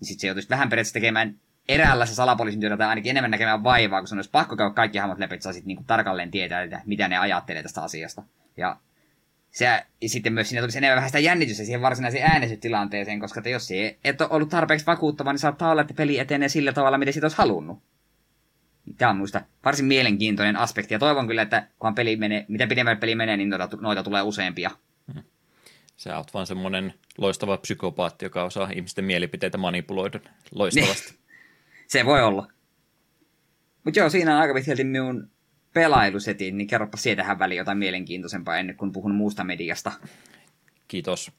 Niin 0.00 0.08
sitten 0.08 0.20
se 0.20 0.26
joutuisi 0.26 0.48
vähän 0.48 0.68
periaatteessa 0.68 0.94
tekemään 0.94 1.34
eräällä 1.68 2.06
se 2.06 2.14
salapoliisin 2.14 2.60
työtä 2.60 2.76
tai 2.76 2.88
ainakin 2.88 3.10
enemmän 3.10 3.30
näkemään 3.30 3.64
vaivaa, 3.64 4.00
kun 4.00 4.08
sun 4.08 4.18
olisi 4.18 4.30
pakko 4.30 4.56
käydä 4.56 4.74
kaikki 4.74 4.98
hahmot 4.98 5.18
läpi, 5.18 5.34
että 5.34 5.44
saisit 5.44 5.64
niinku 5.64 5.84
tarkalleen 5.86 6.30
tietää, 6.30 6.62
että 6.62 6.80
mitä 6.86 7.08
ne 7.08 7.18
ajattelee 7.18 7.62
tästä 7.62 7.82
asiasta. 7.82 8.22
Ja 8.56 8.76
se, 9.56 9.64
ja 9.64 10.08
sitten 10.08 10.32
myös 10.32 10.48
siinä 10.48 10.62
tulisi 10.62 10.78
enemmän 10.78 10.96
vähän 10.96 11.08
sitä 11.08 11.18
jännitystä 11.18 11.64
siihen 11.64 11.82
varsinaiseen 11.82 12.30
äänestystilanteeseen, 12.30 13.20
koska 13.20 13.40
että 13.40 13.50
jos 13.50 13.66
se 13.66 13.98
et 14.04 14.20
ole 14.20 14.28
ollut 14.32 14.48
tarpeeksi 14.48 14.86
vakuuttava, 14.86 15.32
niin 15.32 15.38
saattaa 15.38 15.70
olla, 15.70 15.82
että 15.82 15.94
peli 15.94 16.18
etenee 16.18 16.48
sillä 16.48 16.72
tavalla, 16.72 16.98
miten 16.98 17.12
siitä 17.12 17.24
olisi 17.24 17.36
halunnut. 17.36 17.82
Tämä 18.98 19.10
on 19.10 19.16
minusta 19.16 19.40
varsin 19.64 19.86
mielenkiintoinen 19.86 20.56
aspekti, 20.56 20.94
ja 20.94 20.98
toivon 20.98 21.26
kyllä, 21.26 21.42
että 21.42 21.68
kunhan 21.78 21.94
peli 21.94 22.16
menee, 22.16 22.44
mitä 22.48 22.66
pidemmälle 22.66 23.00
peli 23.00 23.14
menee, 23.14 23.36
niin 23.36 23.48
noita, 23.48 23.76
noita 23.80 24.02
tulee 24.02 24.22
useampia. 24.22 24.70
Hmm. 25.12 25.22
Sä 25.96 26.16
oot 26.16 26.34
vaan 26.34 26.46
semmoinen 26.46 26.94
loistava 27.18 27.56
psykopaatti, 27.56 28.24
joka 28.24 28.44
osaa 28.44 28.70
ihmisten 28.74 29.04
mielipiteitä 29.04 29.58
manipuloida 29.58 30.20
loistavasti. 30.54 31.14
Se 31.88 32.04
voi 32.04 32.22
olla. 32.22 32.48
Mutta 33.84 34.00
joo, 34.00 34.10
siinä 34.10 34.34
on 34.34 34.40
aika 34.40 34.54
pitkälti 34.54 34.84
minun 34.84 35.30
pelailusetin, 35.76 36.58
niin 36.58 36.66
kerropa 36.66 36.96
siitä 36.96 37.22
tähän 37.22 37.38
väliin 37.38 37.58
jotain 37.58 37.78
mielenkiintoisempaa 37.78 38.56
ennen 38.56 38.76
kuin 38.76 38.92
puhun 38.92 39.14
muusta 39.14 39.44
mediasta. 39.44 39.92
Kiitos. 40.88 41.32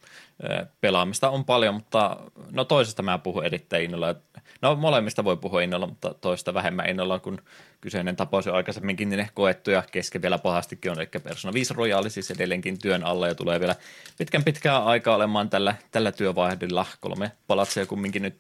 Pelaamista 0.81 1.29
on 1.29 1.45
paljon, 1.45 1.73
mutta 1.73 2.17
no 2.51 2.65
toisesta 2.65 3.03
mä 3.03 3.17
puhun 3.17 3.45
erittäin 3.45 3.83
innolla. 3.83 4.15
No 4.61 4.75
molemmista 4.75 5.23
voi 5.23 5.37
puhua 5.37 5.61
innolla, 5.61 5.87
mutta 5.87 6.13
toista 6.13 6.53
vähemmän 6.53 6.89
innolla, 6.89 7.19
kun 7.19 7.41
kyseinen 7.81 8.15
tapaus 8.15 8.47
on 8.47 8.55
aikaisemminkin 8.55 9.09
niin 9.09 9.29
koettu 9.33 9.71
ja 9.71 9.83
kesken 9.91 10.21
vielä 10.21 10.37
pahastikin 10.37 10.91
on, 10.91 10.97
eli 10.97 11.07
Persona 11.23 11.53
5 11.53 11.73
Royale 11.73 12.09
siis 12.09 12.31
edelleenkin 12.31 12.79
työn 12.79 13.03
alla 13.03 13.27
ja 13.27 13.35
tulee 13.35 13.59
vielä 13.59 13.75
pitkän 14.17 14.43
pitkää 14.43 14.85
aikaa 14.85 15.15
olemaan 15.15 15.49
tällä, 15.49 15.75
tällä 15.91 16.11
työvaihdilla. 16.11 16.85
Kolme 16.99 17.31
palatsia 17.47 17.85
kumminkin 17.85 18.21
nyt 18.21 18.35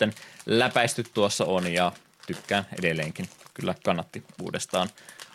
läpäisty 0.45 1.03
tuossa 1.13 1.45
on 1.45 1.73
ja 1.73 1.91
tykkään 2.27 2.65
edelleenkin. 2.79 3.29
Kyllä 3.53 3.75
kannatti 3.85 4.23
uudestaan 4.41 4.89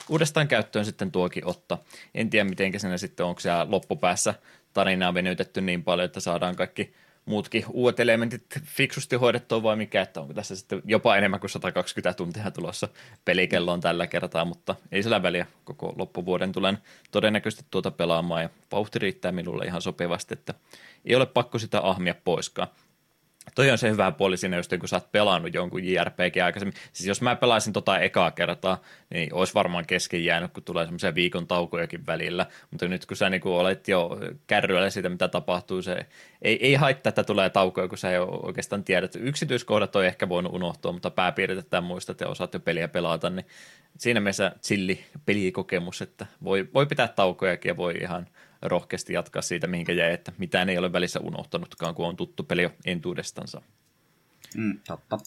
uudestaan 0.09 0.49
käyttöön 0.49 0.85
sitten 0.85 1.13
tuokin 1.13 1.47
ottaa. 1.47 1.85
En 2.15 2.31
tiedä, 2.31 2.49
miten 2.49 2.81
se 2.81 2.99
sitten 2.99 3.27
onko 3.27 3.41
siellä 3.41 3.67
loppupäässä 3.71 4.35
tarinaa 4.73 5.15
venytetty 5.15 5.61
niin 5.61 5.85
paljon, 5.85 6.05
että 6.05 6.21
saadaan 6.21 6.57
kaikki 6.57 6.95
muutkin 7.25 7.65
uudet 7.71 8.01
elementit 8.01 8.45
fiksusti 8.65 9.17
hoidettua 9.17 9.63
vai 9.63 9.77
mikä, 9.77 10.03
että 10.03 10.21
onko 10.21 10.35
tässä 10.35 10.57
sitten 10.57 10.83
jopa 10.85 11.17
enemmän 11.17 11.41
kuin 11.41 11.51
120 11.51 12.17
tuntia 12.17 12.51
tulossa 12.51 12.89
pelikelloon 13.25 13.81
tällä 13.81 14.07
kertaa, 14.07 14.45
mutta 14.45 14.75
ei 14.93 15.03
sillä 15.03 15.23
väliä. 15.23 15.47
Koko 15.65 15.95
loppuvuoden 15.97 16.53
tulen 16.53 16.79
todennäköisesti 17.11 17.65
tuota 17.71 17.91
pelaamaan 17.91 18.43
ja 18.43 18.51
vauhti 18.73 18.99
riittää 18.99 19.33
minulle 19.33 19.65
ihan 19.65 19.83
sopivasti, 19.83 20.35
että 20.35 20.55
ei 21.05 21.17
ole 21.17 21.27
pakko 21.27 21.59
sitä 21.59 21.81
ahmia 21.83 22.15
poiskaan. 22.25 22.69
Toi 23.55 23.71
on 23.71 23.79
se 23.79 23.91
hyvä 23.91 24.13
puoli 24.13 24.37
siinä, 24.37 24.57
just 24.57 24.73
kun 24.81 24.89
sä 24.89 24.97
oot 24.97 25.13
pelannut 25.13 25.55
jonkun 25.55 25.85
JRPG 25.85 26.37
aikaisemmin. 26.45 26.75
Siis 26.93 27.09
jos 27.09 27.23
mä 27.23 27.37
pelaisin 27.37 27.73
tota 27.73 27.99
ekaa 27.99 28.31
kertaa, 28.31 28.81
niin 29.11 29.35
olisi 29.35 29.55
varmaan 29.55 29.87
kesken 29.87 30.25
jäänyt, 30.25 30.53
kun 30.53 30.63
tulee 30.63 30.85
semmoisia 30.85 31.15
viikon 31.15 31.47
taukojakin 31.47 32.07
välillä. 32.07 32.47
Mutta 32.71 32.89
nyt 32.89 33.07
kun 33.07 33.17
sä 33.17 33.31
niin 33.31 33.41
kun 33.41 33.53
olet 33.53 33.89
jo 33.89 34.19
kärryillä 34.47 34.91
siitä, 34.91 35.09
mitä 35.09 35.29
tapahtuu, 35.29 35.83
se 35.83 36.07
ei, 36.43 36.67
ei 36.67 36.75
haittaa, 36.75 37.09
että 37.09 37.25
tulee 37.25 37.51
taukoja, 37.51 37.89
kun 37.89 37.99
sä 37.99 38.11
ei 38.11 38.19
oikeastaan 38.19 38.85
tiedä. 38.85 39.09
Yksityiskohdat 39.19 39.97
on 39.97 40.05
ehkä 40.05 40.29
voinut 40.29 40.55
unohtua, 40.55 40.93
mutta 40.93 41.11
pääpiirtetään 41.11 41.85
muistat 41.85 42.21
ja 42.21 42.29
osaat 42.29 42.55
jo 42.55 42.61
peliä 42.61 42.89
pelata, 42.89 43.31
niin 43.31 43.47
siinä 43.99 44.21
mielessä 44.21 44.53
chilli 44.63 45.05
pelikokemus, 45.25 46.03
että 46.03 46.27
voi, 46.45 46.69
voi 46.75 46.87
pitää 46.87 47.09
taukojakin 47.09 47.69
ja 47.69 47.77
voi 47.77 47.95
ihan– 48.01 48.27
rohkeasti 48.63 49.13
jatkaa 49.13 49.43
siitä, 49.43 49.67
mihinkä 49.67 49.93
jäi, 49.93 50.13
että 50.13 50.33
mitään 50.39 50.69
ei 50.69 50.79
ole 50.79 50.93
välissä 50.93 51.21
unohtanutkaan, 51.21 51.95
kun 51.95 52.07
on 52.07 52.17
tuttu 52.17 52.43
peli 52.43 52.63
jo 52.63 52.71
entuudestansa. 52.85 53.63
Mm, 54.57 54.79
totta. 54.87 55.19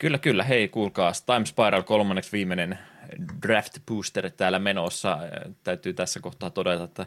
Kyllä, 0.00 0.18
kyllä. 0.18 0.44
Hei, 0.44 0.68
kuulkaa. 0.68 1.12
Time 1.26 1.46
Spiral 1.46 1.82
kolmanneksi 1.82 2.32
viimeinen 2.32 2.78
draft 3.42 3.78
booster 3.86 4.30
täällä 4.30 4.58
menossa. 4.58 5.18
Täytyy 5.64 5.92
tässä 5.92 6.20
kohtaa 6.20 6.50
todeta, 6.50 6.84
että 6.84 7.06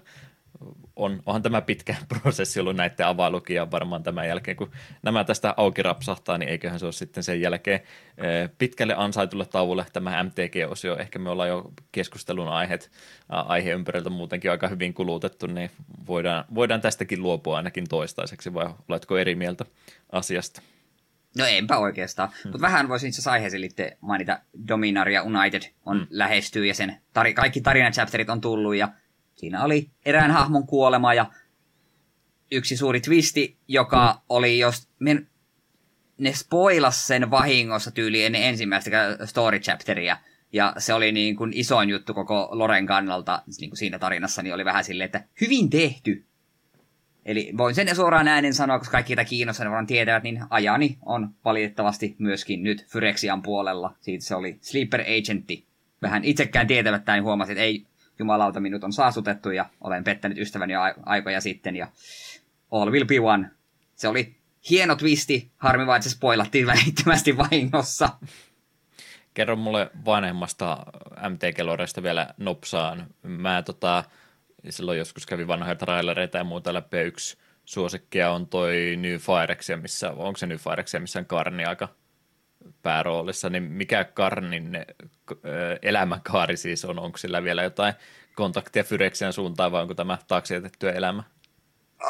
on, 0.95 1.23
onhan 1.25 1.41
tämä 1.41 1.61
pitkä 1.61 1.95
prosessi 2.21 2.59
ollut 2.59 2.75
näiden 2.75 3.05
availukia 3.05 3.71
varmaan 3.71 4.03
tämän 4.03 4.27
jälkeen, 4.27 4.57
kun 4.57 4.71
nämä 5.03 5.23
tästä 5.23 5.53
auki 5.57 5.83
rapsahtaa, 5.83 6.37
niin 6.37 6.49
eiköhän 6.49 6.79
se 6.79 6.85
ole 6.85 6.93
sitten 6.93 7.23
sen 7.23 7.41
jälkeen 7.41 7.79
eh, 8.17 8.49
pitkälle 8.57 8.93
ansaitulle 8.97 9.45
tauolle 9.45 9.85
tämä 9.93 10.23
MTG-osio. 10.23 10.97
Ehkä 10.97 11.19
me 11.19 11.29
ollaan 11.29 11.49
jo 11.49 11.71
keskustelun 11.91 12.47
aiheet, 12.47 12.91
aihe 13.29 13.71
ympäriltä 13.71 14.09
muutenkin 14.09 14.51
aika 14.51 14.67
hyvin 14.67 14.93
kulutettu, 14.93 15.47
niin 15.47 15.71
voidaan, 16.07 16.45
voidaan 16.55 16.81
tästäkin 16.81 17.23
luopua 17.23 17.57
ainakin 17.57 17.87
toistaiseksi, 17.89 18.53
vai 18.53 18.73
oletko 18.89 19.17
eri 19.17 19.35
mieltä 19.35 19.65
asiasta? 20.11 20.61
No 21.37 21.45
enpä 21.45 21.77
oikeastaan, 21.77 22.29
hmm. 22.29 22.51
mutta 22.51 22.61
vähän 22.67 22.89
voisin 22.89 23.09
itse 23.09 23.29
aiheeseen 23.29 23.61
liittyen 23.61 23.97
mainita 24.01 24.39
Dominaria 24.67 25.23
United 25.23 25.61
on 25.85 25.97
hmm. 25.97 26.07
lähestyy 26.09 26.65
ja 26.65 26.73
sen 26.73 26.97
tari, 27.13 27.33
kaikki 27.33 27.61
tarinachapterit 27.61 28.29
on 28.29 28.41
tullut 28.41 28.75
ja 28.75 28.89
Siinä 29.37 29.63
oli 29.63 29.89
erään 30.05 30.31
hahmon 30.31 30.67
kuolema 30.67 31.13
ja 31.13 31.25
yksi 32.51 32.77
suuri 32.77 33.01
twisti, 33.01 33.57
joka 33.67 34.21
oli, 34.29 34.59
jos 34.59 34.89
men, 34.99 35.27
ne 36.17 36.33
spoilas 36.33 37.07
sen 37.07 37.31
vahingossa 37.31 37.91
tyyli 37.91 38.23
ennen 38.23 38.43
ensimmäistä 38.43 39.17
story 39.25 39.59
chapteria, 39.59 40.17
ja 40.53 40.73
se 40.77 40.93
oli 40.93 41.11
niin 41.11 41.35
kuin 41.35 41.51
isoin 41.55 41.89
juttu 41.89 42.13
koko 42.13 42.49
Loren 42.51 42.85
kannalta 42.85 43.41
niin 43.59 43.69
kuin 43.69 43.77
siinä 43.77 43.99
tarinassa, 43.99 44.43
niin 44.43 44.53
oli 44.53 44.65
vähän 44.65 44.83
silleen, 44.83 45.05
että 45.05 45.23
hyvin 45.41 45.69
tehty. 45.69 46.25
Eli 47.25 47.53
voin 47.57 47.75
sen 47.75 47.95
suoraan 47.95 48.27
äänen 48.27 48.53
sanoa, 48.53 48.79
koska 48.79 48.91
kaikki 48.91 49.15
tätä 49.15 49.29
kiinnostaa 49.29 49.63
ne 49.63 49.69
varmaan 49.69 49.87
tietävät, 49.87 50.23
niin 50.23 50.43
ajani 50.49 50.97
on 51.05 51.29
valitettavasti 51.45 52.15
myöskin 52.19 52.63
nyt 52.63 52.85
Fyrexian 52.85 53.41
puolella. 53.41 53.95
Siitä 53.99 54.25
se 54.25 54.35
oli 54.35 54.57
Sleeper 54.61 55.01
Agentti. 55.01 55.65
Vähän 56.01 56.23
itsekään 56.23 56.67
tietämättä, 56.67 57.13
niin 57.13 57.23
huomasin, 57.23 57.51
että 57.51 57.63
ei 57.63 57.85
jumalauta 58.19 58.59
minut 58.59 58.83
on 58.83 58.93
saastutettu 58.93 59.49
ja 59.49 59.65
olen 59.81 60.03
pettänyt 60.03 60.37
ystäväni 60.37 60.73
aikoja 61.05 61.41
sitten 61.41 61.75
ja 61.75 61.87
all 62.71 62.91
will 62.91 63.05
be 63.05 63.19
one. 63.19 63.51
Se 63.95 64.07
oli 64.07 64.35
hieno 64.69 64.95
twisti, 64.95 65.51
harmi 65.57 65.87
vaan, 65.87 65.97
että 65.97 66.09
se 66.09 66.15
spoilattiin 66.15 66.67
välittömästi 66.73 67.37
vahingossa. 67.37 68.09
Kerro 69.33 69.55
mulle 69.55 69.91
vanhemmasta 70.05 70.77
MT-keloresta 71.29 72.03
vielä 72.03 72.33
nopsaan. 72.37 73.07
Mä 73.23 73.61
tota, 73.61 74.03
silloin 74.69 74.97
joskus 74.97 75.25
kävin 75.25 75.47
vanhoja 75.47 75.75
trailereita 75.75 76.37
ja 76.37 76.43
muuta 76.43 76.73
läpi, 76.73 76.97
yksi 76.97 77.37
suosikkia 77.65 78.31
on 78.31 78.47
toi 78.47 78.95
New 78.97 79.15
Firexia, 79.15 79.77
missä, 79.77 80.11
onko 80.11 80.37
se 80.37 80.45
New 80.45 80.57
Firexia, 80.57 80.99
missä 80.99 81.19
on 81.19 81.25
Karni 81.25 81.65
aika 81.65 81.89
pääroolissa, 82.81 83.49
niin 83.49 83.63
mikä 83.63 84.03
Karnin 84.03 84.85
elämänkaari 85.81 86.57
siis 86.57 86.85
on? 86.85 86.99
Onko 86.99 87.17
sillä 87.17 87.43
vielä 87.43 87.63
jotain 87.63 87.93
kontaktia 88.35 88.83
Fyrexian 88.83 89.33
suuntaan 89.33 89.71
vai 89.71 89.81
onko 89.81 89.93
tämä 89.93 90.17
taakse 90.27 90.55
jätettyä 90.55 90.91
elämä? 90.91 91.23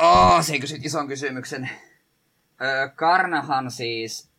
Oh, 0.01 0.43
se 0.43 0.59
kysyt 0.59 0.85
ison 0.85 1.07
kysymyksen. 1.07 1.69
Karnahan 2.95 3.71
siis 3.71 4.31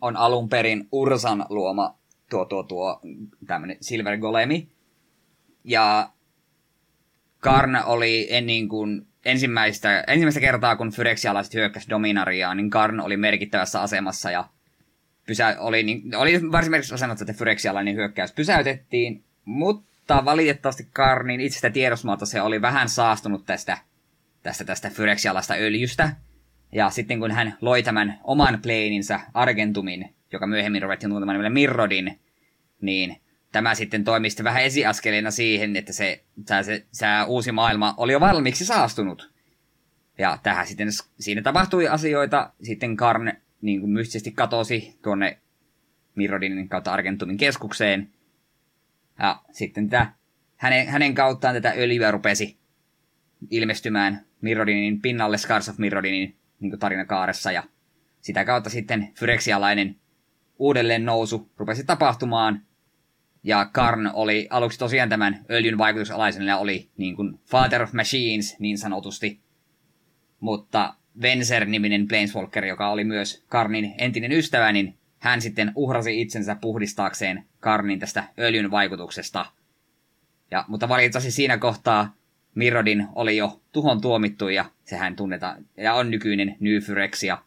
on 0.00 0.16
alun 0.16 0.48
perin 0.48 0.88
Ursan 0.92 1.46
luoma 1.48 1.98
tuo, 2.30 2.44
tuo, 2.44 2.62
tuo 2.62 3.00
tämmönen 3.46 3.76
Silver 3.80 4.18
Golemi. 4.18 4.68
Ja 5.64 6.10
Karna 7.40 7.84
oli 7.84 8.26
ennen 8.30 8.68
kuin 8.68 9.06
ensimmäistä, 9.24 10.04
ensimmäistä 10.06 10.40
kertaa, 10.40 10.76
kun 10.76 10.92
Phyrexialaiset 10.92 11.54
hyökkäsi 11.54 11.88
Dominariaan, 11.90 12.56
niin 12.56 12.70
Karn 12.70 13.00
oli 13.00 13.16
merkittävässä 13.16 13.80
asemassa 13.80 14.30
ja 14.30 14.44
pysä, 15.28 15.56
oli, 15.58 15.82
niin, 15.82 16.14
oli 16.16 16.52
varsin 16.52 16.70
merkittävässä 16.70 16.94
asemassa, 17.04 17.22
että 17.22 17.34
Phyrexialainen 17.34 17.94
hyökkäys 17.94 18.32
pysäytettiin, 18.32 19.24
mutta 19.44 20.24
valitettavasti 20.24 20.88
Karnin 20.92 21.40
itsestä 21.40 21.70
tiedosmaalta 21.70 22.26
se 22.26 22.42
oli 22.42 22.62
vähän 22.62 22.88
saastunut 22.88 23.46
tästä, 23.46 23.78
tästä, 24.42 24.64
tästä 24.64 24.90
Phyrexialaista 24.94 25.54
öljystä. 25.54 26.16
Ja 26.72 26.90
sitten 26.90 27.20
kun 27.20 27.30
hän 27.30 27.56
loi 27.60 27.82
tämän 27.82 28.20
oman 28.24 28.58
planinsa 28.62 29.20
Argentumin, 29.34 30.14
joka 30.32 30.46
myöhemmin 30.46 30.82
ruvettiin 30.82 31.10
tuntemaan 31.10 31.34
nimellä 31.34 31.50
Mirrodin, 31.50 32.20
niin 32.80 33.16
tämä 33.52 33.74
sitten 33.74 34.04
toimisti 34.04 34.44
vähän 34.44 34.62
esiaskeleena 34.62 35.30
siihen, 35.30 35.76
että 35.76 35.92
se, 35.92 36.24
se, 36.46 36.62
se, 36.62 36.86
se 36.92 37.06
uusi 37.26 37.52
maailma 37.52 37.94
oli 37.96 38.12
jo 38.12 38.20
valmiiksi 38.20 38.64
saastunut. 38.64 39.30
Ja 40.18 40.38
tähän 40.42 40.66
sitten, 40.66 40.88
siinä 41.20 41.42
tapahtui 41.42 41.88
asioita, 41.88 42.52
sitten 42.62 42.96
Karn 42.96 43.32
niin 43.60 43.80
kuin 43.80 43.90
mystisesti 43.90 44.30
katosi 44.30 44.98
tuonne 45.02 45.38
Mirrodinin 46.14 46.68
kautta 46.68 46.92
Argentumin 46.92 47.36
keskukseen. 47.36 48.10
Ja 49.18 49.42
sitten 49.50 49.88
tämä, 49.88 50.12
hänen, 50.56 50.86
hänen 50.86 51.14
kauttaan 51.14 51.54
tätä 51.54 51.72
öljyä 51.76 52.10
rupesi 52.10 52.58
ilmestymään 53.50 54.26
Mirrodinin 54.40 55.02
pinnalle 55.02 55.38
Scars 55.38 55.68
of 55.68 55.78
Mirrodinin 55.78 56.36
niin 56.60 56.78
tarinakaaressa. 56.78 57.52
Ja 57.52 57.62
sitä 58.20 58.44
kautta 58.44 58.70
sitten 58.70 59.08
Fyrexialainen 59.14 59.96
uudelleen 60.58 61.04
nousu 61.04 61.50
rupesi 61.56 61.84
tapahtumaan. 61.84 62.62
Ja 63.42 63.64
Karn 63.72 64.10
oli 64.12 64.46
aluksi 64.50 64.78
tosiaan 64.78 65.08
tämän 65.08 65.44
öljyn 65.50 65.78
vaikutusalaisen 65.78 66.46
ja 66.46 66.56
oli 66.56 66.90
niin 66.96 67.16
kuin 67.16 67.40
Father 67.50 67.82
of 67.82 67.92
Machines 67.92 68.56
niin 68.58 68.78
sanotusti. 68.78 69.40
Mutta 70.40 70.94
Venser-niminen 71.22 72.08
Planeswalker, 72.08 72.64
joka 72.64 72.90
oli 72.90 73.04
myös 73.04 73.44
Karnin 73.48 73.94
entinen 73.98 74.32
ystävä, 74.32 74.72
niin 74.72 74.94
hän 75.18 75.40
sitten 75.40 75.72
uhrasi 75.74 76.20
itsensä 76.20 76.56
puhdistaakseen 76.60 77.44
Karnin 77.60 77.98
tästä 77.98 78.24
öljyn 78.38 78.70
vaikutuksesta. 78.70 79.46
Ja, 80.50 80.64
mutta 80.68 80.88
valitettavasti 80.88 81.30
siinä 81.30 81.58
kohtaa 81.58 82.14
Mirrodin 82.54 83.06
oli 83.14 83.36
jo 83.36 83.60
tuhon 83.72 84.00
tuomittu 84.00 84.48
ja 84.48 84.64
sehän 84.84 85.16
tunnetaan 85.16 85.64
ja 85.76 85.94
on 85.94 86.10
nykyinen 86.10 86.56
New 86.60 86.82
Phyrexia. 86.84 87.38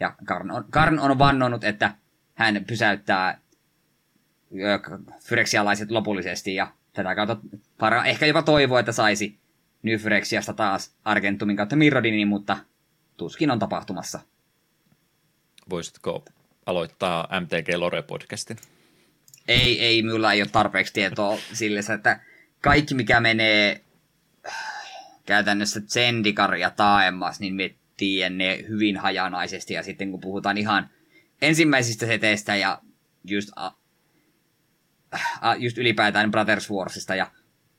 Ja 0.00 0.14
Karn 0.24 0.50
on, 0.50 0.64
Karn 0.70 0.98
on 0.98 1.18
vannonut, 1.18 1.64
että 1.64 1.94
hän 2.34 2.64
pysäyttää 2.66 3.38
Fyrexialaiset 5.24 5.90
lopullisesti 5.90 6.54
ja 6.54 6.72
tätä 6.92 7.14
kautta 7.14 7.36
para, 7.78 8.04
ehkä 8.04 8.26
jopa 8.26 8.42
toivoo, 8.42 8.78
että 8.78 8.92
saisi 8.92 9.38
New 9.82 9.98
Phyrexiasta 10.00 10.52
taas 10.52 10.96
Argentumin 11.04 11.56
kautta 11.56 11.76
Mirrodinin, 11.76 12.28
mutta 12.28 12.56
tuskin 13.18 13.50
on 13.50 13.58
tapahtumassa. 13.58 14.20
Voisitko 15.70 16.24
aloittaa 16.66 17.28
MTG 17.40 17.68
Lore-podcastin? 17.68 18.56
Ei, 19.48 19.84
ei, 19.84 20.02
minulla 20.02 20.32
ei 20.32 20.42
ole 20.42 20.50
tarpeeksi 20.52 20.92
tietoa 20.92 21.38
sille, 21.52 21.80
että 21.94 22.20
kaikki 22.60 22.94
mikä 22.94 23.20
menee 23.20 23.84
käytännössä 25.26 25.80
Zendikar 25.80 26.54
ja 26.54 26.70
Taemas, 26.70 27.40
niin 27.40 27.54
me 27.54 27.74
tiedän 27.96 28.38
ne 28.38 28.64
hyvin 28.68 28.96
hajanaisesti. 28.96 29.74
Ja 29.74 29.82
sitten 29.82 30.10
kun 30.10 30.20
puhutaan 30.20 30.58
ihan 30.58 30.90
ensimmäisistä 31.42 32.06
seteistä 32.06 32.56
ja 32.56 32.82
just, 33.24 33.50
a, 33.56 33.70
a, 35.40 35.54
just 35.54 35.78
ylipäätään 35.78 36.30
Brothers 36.30 36.70
Warsista 36.70 37.14
ja 37.14 37.30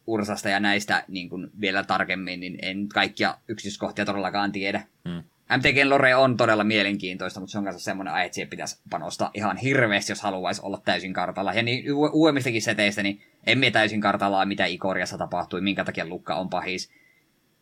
Ursasta 0.10 0.50
ja 0.50 0.60
näistä 0.60 1.04
niin 1.08 1.30
kuin 1.30 1.50
vielä 1.62 1.84
tarkemmin, 1.84 2.40
niin 2.40 2.60
en 2.62 2.88
kaikkia 2.88 3.38
yksityiskohtia 3.48 4.06
todellakaan 4.06 4.52
tiedä. 4.52 4.84
Hmm. 5.10 5.24
MTGn 5.58 5.90
lore 5.90 6.16
on 6.16 6.38
todella 6.38 6.64
mielenkiintoista, 6.64 7.40
mutta 7.40 7.52
se 7.52 7.58
on 7.58 7.64
kanssa 7.64 7.84
semmoinen 7.84 8.14
aihe, 8.14 8.26
että 8.26 8.36
siihen 8.36 8.50
pitäisi 8.50 8.82
panostaa 8.90 9.32
ihan 9.34 9.58
hirveästi, 9.58 10.12
jos 10.12 10.22
haluaisi 10.22 10.62
olla 10.64 10.82
täysin 10.86 11.14
kartalla. 11.14 11.54
Ja 11.54 11.64
niin 11.64 11.86
uudemmistakin 12.14 12.62
seteistä, 12.62 13.04
niin 13.04 13.22
emme 13.48 13.72
täysin 13.72 14.02
kartalla, 14.02 14.46
mitä 14.46 14.66
Ikoriassa 14.66 15.18
tapahtui, 15.18 15.62
minkä 15.62 15.86
takia 15.86 16.06
Lukka 16.06 16.36
on 16.36 16.50
pahis, 16.50 16.92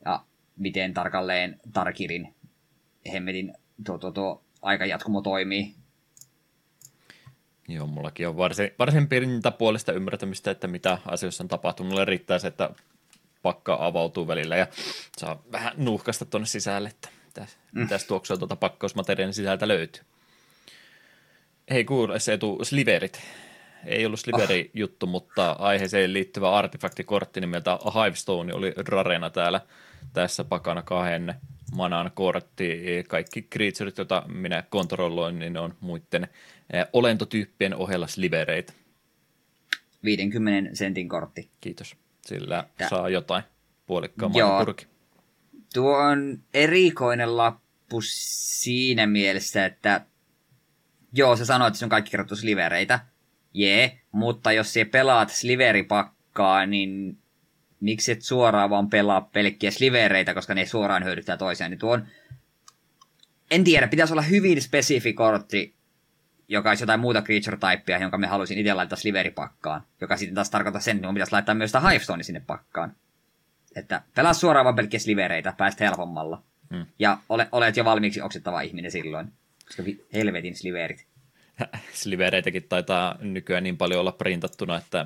ja 0.05 0.23
miten 0.57 0.93
tarkalleen 0.93 1.59
Tarkirin 1.73 2.33
hemmetin 3.13 3.53
tuo, 3.85 3.97
tuo, 3.97 4.11
tuo 4.11 4.43
aikajatkumo 4.61 5.21
toimii. 5.21 5.75
Joo, 7.67 7.87
mullakin 7.87 8.27
on 8.27 8.37
varsin, 8.37 8.71
varsin 8.79 9.07
puolesta 9.57 9.93
ymmärtämistä, 9.93 10.51
että 10.51 10.67
mitä 10.67 10.97
asioissa 11.05 11.43
on 11.43 11.47
tapahtunut. 11.47 11.89
Mulle 11.89 12.05
riittää 12.05 12.39
se, 12.39 12.47
että 12.47 12.69
pakka 13.41 13.77
avautuu 13.79 14.27
välillä 14.27 14.55
ja 14.55 14.67
saa 15.17 15.41
vähän 15.51 15.73
nuuhkasta 15.77 16.25
tuonne 16.25 16.45
sisälle, 16.45 16.89
että 16.89 17.09
mitäs, 17.25 17.57
mm. 17.71 17.81
mitäs 17.81 18.05
tuoksua 18.05 18.37
tuota 18.37 18.55
pakkausmateriaalin 18.55 19.33
sisältä 19.33 19.67
löytyy. 19.67 20.03
Hei 21.69 21.85
kuule, 21.85 22.19
se 22.19 22.33
etu 22.33 22.59
sliverit. 22.63 23.21
Ei 23.85 24.05
ollut 24.05 24.19
sliveri 24.19 24.61
oh. 24.61 24.71
juttu, 24.73 25.07
mutta 25.07 25.51
aiheeseen 25.51 26.13
liittyvä 26.13 26.51
artefaktikortti 26.51 27.41
nimeltä 27.41 27.79
Hivestone 27.93 28.53
oli 28.53 28.73
rarena 28.87 29.29
täällä 29.29 29.61
tässä 30.13 30.43
pakana 30.43 30.81
kahden 30.81 31.35
manan 31.75 32.11
kortti. 32.13 32.83
Kaikki 33.07 33.41
creatureit, 33.41 33.97
joita 33.97 34.23
minä 34.27 34.63
kontrolloin, 34.69 35.39
niin 35.39 35.57
on 35.57 35.75
muiden 35.79 36.27
eh, 36.73 36.85
olentotyyppien 36.93 37.75
ohella 37.75 38.07
slivereitä. 38.07 38.73
50 40.03 40.75
sentin 40.75 41.09
kortti. 41.09 41.49
Kiitos. 41.61 41.95
Sillä 42.25 42.65
Tää. 42.77 42.89
saa 42.89 43.09
jotain 43.09 43.43
puolikkaan 43.85 44.31
purki. 44.65 44.87
Tuo 45.73 45.97
on 45.97 46.39
erikoinen 46.53 47.37
lappu 47.37 48.01
siinä 48.01 49.07
mielessä, 49.07 49.65
että 49.65 50.05
joo, 51.13 51.35
se 51.35 51.45
sanoo, 51.45 51.67
että 51.67 51.79
se 51.79 51.85
on 51.85 51.89
kaikki 51.89 52.11
kerrottu 52.11 52.35
slivereitä. 52.35 52.99
Jee, 53.53 54.01
mutta 54.11 54.51
jos 54.51 54.73
se 54.73 54.85
pelaat 54.85 55.29
sliveripakkaa, 55.29 56.65
niin 56.65 57.17
miksi 57.79 58.11
et 58.11 58.21
suoraan 58.21 58.69
vaan 58.69 58.89
pelaa 58.89 59.21
pelkkiä 59.21 59.71
slivereitä, 59.71 60.33
koska 60.33 60.53
ne 60.53 60.65
suoraan 60.65 61.03
hyödyttää 61.03 61.37
toisiaan, 61.37 61.71
niin 61.71 61.79
tuo 61.79 61.93
on... 61.93 62.07
En 63.51 63.63
tiedä, 63.63 63.87
pitäisi 63.87 64.13
olla 64.13 64.21
hyvin 64.21 64.61
spesifi 64.61 65.13
kortti, 65.13 65.75
joka 66.47 66.69
olisi 66.69 66.83
jotain 66.83 66.99
muuta 66.99 67.21
creature-typea, 67.21 67.99
jonka 67.99 68.17
me 68.17 68.27
haluaisin 68.27 68.57
itse 68.57 68.73
laittaa 68.73 68.97
sliveripakkaan, 68.97 69.81
joka 70.01 70.17
sitten 70.17 70.35
taas 70.35 70.49
tarkoittaa 70.49 70.81
sen, 70.81 70.97
että 70.97 71.13
pitäisi 71.13 71.31
laittaa 71.31 71.55
myös 71.55 71.69
sitä 71.69 71.89
Hivestone 71.89 72.23
sinne 72.23 72.41
pakkaan. 72.47 72.95
Että 73.75 74.01
pelaa 74.15 74.33
suoraan 74.33 74.63
vaan 74.63 74.75
pelkkiä 74.75 74.99
slivereitä, 74.99 75.53
päästä 75.57 75.83
helpommalla. 75.83 76.43
Hmm. 76.73 76.85
Ja 76.99 77.17
ole, 77.29 77.47
olet 77.51 77.77
jo 77.77 77.85
valmiiksi 77.85 78.21
oksettava 78.21 78.61
ihminen 78.61 78.91
silloin. 78.91 79.33
Koska 79.65 79.83
helvetin 80.13 80.55
sliverit. 80.55 81.07
Slivereitäkin 81.93 82.63
taitaa 82.69 83.17
nykyään 83.19 83.63
niin 83.63 83.77
paljon 83.77 83.99
olla 83.99 84.11
printattuna, 84.11 84.77
että 84.77 85.05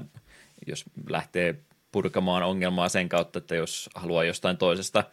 jos 0.67 0.85
lähtee 1.09 1.55
purkamaan 1.91 2.43
ongelmaa 2.43 2.89
sen 2.89 3.09
kautta, 3.09 3.39
että 3.39 3.55
jos 3.55 3.89
haluaa 3.95 4.23
jostain 4.23 4.57
toisesta 4.57 5.03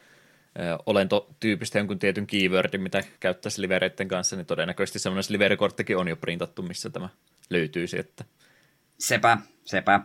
olentotyypistä 0.87 1.79
jonkun 1.79 1.99
tietyn 1.99 2.27
keywordin, 2.27 2.81
mitä 2.81 3.05
käyttää 3.21 3.51
slivereiden 3.51 4.09
kanssa, 4.09 4.37
niin 4.37 4.47
todennäköisesti 4.47 4.99
semmoinen 4.99 5.23
sliverikorttikin 5.23 5.97
on 5.97 6.09
jo 6.09 6.17
printattu, 6.17 6.63
missä 6.63 6.91
tämä 6.91 7.09
löytyisi. 7.51 7.99
Että... 7.99 8.25
Sepä, 8.99 9.39
sepä. 9.65 10.01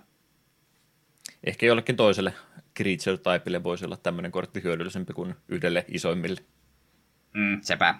Ehkä 1.44 1.66
jollekin 1.66 1.96
toiselle 1.96 2.34
creature 2.78 3.18
typeille 3.18 3.64
voisi 3.64 3.86
olla 3.86 3.98
tämmöinen 3.98 4.32
kortti 4.32 4.64
hyödyllisempi 4.64 5.14
kuin 5.14 5.36
yhdelle 5.50 5.86
isoimmille. 5.88 6.42
Mm, 7.34 7.62
sepä. 7.62 7.96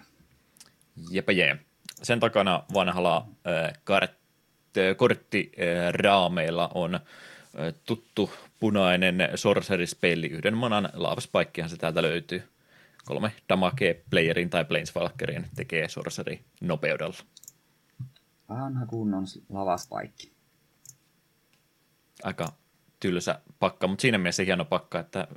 Jepä 1.10 1.32
jee. 1.32 1.58
Sen 2.02 2.20
takana 2.20 2.62
vanhalla 2.74 3.16
äh, 3.46 3.72
kart, 3.84 4.10
äh, 4.78 4.96
korttiraameilla 4.96 6.70
on 6.74 6.94
äh, 6.94 7.00
tuttu 7.86 8.30
punainen 8.64 9.28
sorcery-spelli, 9.34 10.26
yhden 10.26 10.56
manan 10.56 10.88
laavaspaikkihan 10.92 11.70
se 11.70 11.76
täältä 11.76 12.02
löytyy. 12.02 12.48
Kolme 13.04 13.32
damage 13.48 14.02
playerin 14.10 14.50
tai 14.50 14.64
planeswalkerin 14.64 15.46
tekee 15.56 15.88
sorcery 15.88 16.38
nopeudella. 16.60 17.16
Vanha 18.48 18.86
kunnon 18.86 19.24
lavaspaikki. 19.48 20.32
Aika 22.22 22.52
tylsä 23.00 23.40
pakka, 23.58 23.86
mutta 23.86 24.02
siinä 24.02 24.18
mielessä 24.18 24.42
hieno 24.42 24.64
pakka, 24.64 25.00
että 25.00 25.28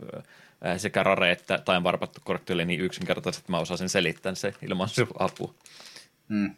sekä 0.77 1.03
Rare 1.03 1.31
että 1.31 1.57
Time 1.57 1.79
Warpattu 1.79 2.21
kortti 2.23 2.53
oli 2.53 2.65
niin 2.65 2.81
yksinkertaisesti, 2.81 3.41
että 3.41 3.51
mä 3.51 3.59
osasin 3.59 3.89
selittää 3.89 4.35
se 4.35 4.53
ilman 4.61 4.89
sun 4.89 5.07
apua. 5.19 5.53
Mm. 6.27 6.55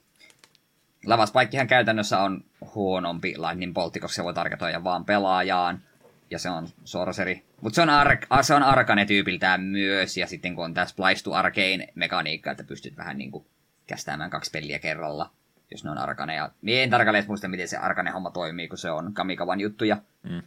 Lavaspaikkihan 1.06 1.68
käytännössä 1.68 2.20
on 2.20 2.44
huonompi 2.76 3.36
Lightning 3.38 3.74
Boltti, 3.74 4.00
koska 4.00 4.16
se 4.16 4.24
voi 4.24 4.34
tarkoittaa 4.34 4.84
vaan 4.84 5.06
pelaajaan, 5.06 5.82
ja 6.32 6.40
se 6.40 6.50
on 6.50 6.68
sorceri. 6.84 7.46
Mutta 7.62 7.76
se 7.76 7.82
on, 7.82 7.90
ark, 7.90 8.26
se 8.42 8.54
on 8.54 8.64
Arkane-tyypiltään 8.64 9.62
myös, 9.62 10.18
ja 10.18 10.28
sitten 10.28 10.56
kun 10.56 10.66
on 10.66 10.74
tämä 10.74 10.86
Splice 10.86 11.24
to 11.24 11.34
Arcane 11.34 11.88
mekaniikka, 11.96 12.52
että 12.52 12.64
pystyt 12.64 12.98
vähän 12.98 13.18
niin 13.18 13.32
kuin 13.32 13.46
kästäämään 13.88 14.30
kaksi 14.30 14.52
peliä 14.52 14.80
kerralla, 14.80 15.32
jos 15.72 15.84
ne 15.84 15.92
on 15.92 15.98
Arkane. 15.98 16.36
Ja 16.36 16.52
en 16.64 16.90
tarkalleen 16.90 17.26
muista, 17.28 17.48
miten 17.48 17.68
se 17.68 17.78
Arkane-homma 17.78 18.32
toimii, 18.32 18.68
kun 18.68 18.78
se 18.78 18.92
on 18.92 19.14
Kamikavan 19.14 19.62
juttuja. 19.62 19.98
Mm. 20.24 20.42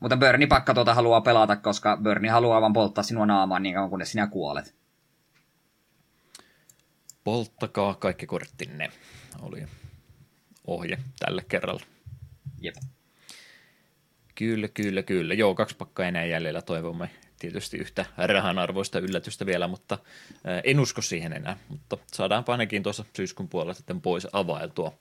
Mutta 0.00 0.16
Bernie 0.16 0.46
pakka 0.46 0.74
tuota 0.74 0.94
haluaa 0.94 1.20
pelata, 1.20 1.56
koska 1.56 1.96
Bernie 2.02 2.30
haluaa 2.30 2.60
vaan 2.60 2.72
polttaa 2.72 3.04
sinua 3.04 3.26
naamaan 3.26 3.62
niin 3.62 3.74
kauan, 3.74 3.90
kunnes 3.90 4.12
sinä 4.12 4.26
kuolet. 4.26 4.74
Polttakaa 7.24 7.94
kaikki 7.94 8.26
korttinne, 8.26 8.90
oli 9.42 9.66
ohje 10.66 10.98
tälle 11.18 11.44
kerralla. 11.48 11.82
Jep. 12.60 12.74
Kyllä, 14.40 14.68
kyllä, 14.68 15.02
kyllä. 15.02 15.34
Joo, 15.34 15.54
kaksi 15.54 15.76
pakkaa 15.76 16.06
enää 16.06 16.24
jäljellä 16.24 16.62
toivomme 16.62 17.10
tietysti 17.38 17.76
yhtä 17.76 18.04
rahanarvoista 18.16 18.98
yllätystä 18.98 19.46
vielä, 19.46 19.68
mutta 19.68 19.98
en 20.64 20.80
usko 20.80 21.02
siihen 21.02 21.32
enää. 21.32 21.56
Mutta 21.68 21.98
saadaanpa 22.12 22.52
ainakin 22.52 22.82
tuossa 22.82 23.04
syyskuun 23.16 23.48
puolella 23.48 23.74
sitten 23.74 24.00
pois 24.00 24.26
availtua. 24.32 24.92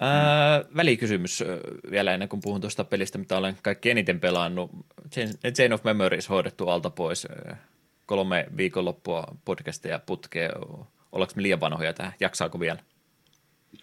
Ää, 0.00 0.64
välikysymys 0.76 1.44
vielä 1.90 2.12
ennen 2.12 2.28
kuin 2.28 2.40
puhun 2.40 2.60
tuosta 2.60 2.84
pelistä, 2.84 3.18
mitä 3.18 3.36
olen 3.36 3.58
kaikki 3.62 3.90
eniten 3.90 4.20
pelannut. 4.20 4.70
Chain 5.54 5.72
of 5.72 5.84
Memories 5.84 6.28
hoidettu 6.28 6.68
alta 6.68 6.90
pois. 6.90 7.26
Kolme 8.06 8.46
viikonloppua 8.56 9.36
podcastia 9.44 9.98
putkea. 9.98 10.50
Ollaanko 11.12 11.32
me 11.36 11.42
liian 11.42 11.60
vanhoja 11.60 11.92
tähän? 11.92 12.12
Jaksaako 12.20 12.60
vielä? 12.60 12.78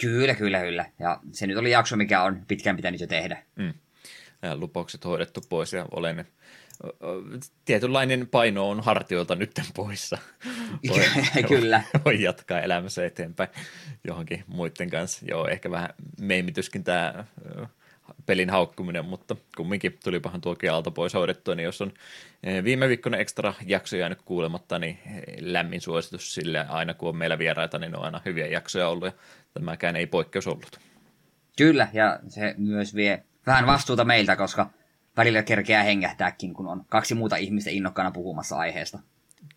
Kyllä, 0.01 0.35
kyllä, 0.35 0.59
kyllä. 0.59 0.85
Ja 0.99 1.19
se 1.31 1.47
nyt 1.47 1.57
oli 1.57 1.71
jakso, 1.71 1.95
mikä 1.95 2.23
on 2.23 2.45
pitkään 2.47 2.75
pitänyt 2.75 3.01
jo 3.01 3.07
tehdä. 3.07 3.43
Mm. 3.55 3.73
Ja 4.41 4.55
lupaukset 4.55 5.05
hoidettu 5.05 5.41
pois 5.49 5.73
ja 5.73 5.85
olen 5.91 6.25
tietynlainen 7.65 8.27
paino 8.27 8.69
on 8.69 8.83
hartioilta 8.83 9.35
nyt 9.35 9.51
poissa. 9.75 10.17
Voi, 10.89 11.03
Kyllä. 11.47 11.83
Voi 12.05 12.21
jatkaa 12.21 12.61
elämässä 12.61 13.05
eteenpäin 13.05 13.49
johonkin 14.07 14.43
muiden 14.47 14.89
kanssa. 14.89 15.25
Joo, 15.25 15.47
ehkä 15.47 15.71
vähän 15.71 15.89
meimityskin 16.19 16.83
tämä 16.83 17.25
pelin 18.25 18.49
haukkuminen, 18.49 19.05
mutta 19.05 19.35
kumminkin 19.57 19.99
tulipahan 20.03 20.41
tuokin 20.41 20.71
alta 20.71 20.91
pois 20.91 21.13
hoidettua, 21.13 21.55
niin 21.55 21.63
jos 21.63 21.81
on 21.81 21.93
viime 22.63 22.87
viikkoina 22.87 23.17
ekstra 23.17 23.53
jakso 23.65 23.95
jäänyt 23.95 24.21
kuulematta, 24.21 24.79
niin 24.79 24.99
lämmin 25.39 25.81
suositus 25.81 26.33
sille 26.33 26.65
aina 26.69 26.93
kun 26.93 27.09
on 27.09 27.17
meillä 27.17 27.37
vieraita, 27.37 27.79
niin 27.79 27.95
on 27.95 28.03
aina 28.03 28.21
hyviä 28.25 28.47
jaksoja 28.47 28.87
ollut 28.87 29.05
ja 29.05 29.13
tämäkään 29.53 29.95
ei 29.95 30.07
poikkeus 30.07 30.47
ollut. 30.47 30.79
Kyllä, 31.57 31.87
ja 31.93 32.19
se 32.27 32.55
myös 32.57 32.95
vie 32.95 33.23
vähän 33.45 33.65
vastuuta 33.65 34.05
meiltä, 34.05 34.35
koska 34.35 34.69
välillä 35.17 35.43
kerkeää 35.43 35.83
hengähtääkin, 35.83 36.53
kun 36.53 36.67
on 36.67 36.85
kaksi 36.89 37.15
muuta 37.15 37.35
ihmistä 37.35 37.69
innokkaana 37.69 38.11
puhumassa 38.11 38.55
aiheesta. 38.55 38.99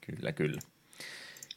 Kyllä, 0.00 0.32
kyllä. 0.32 0.60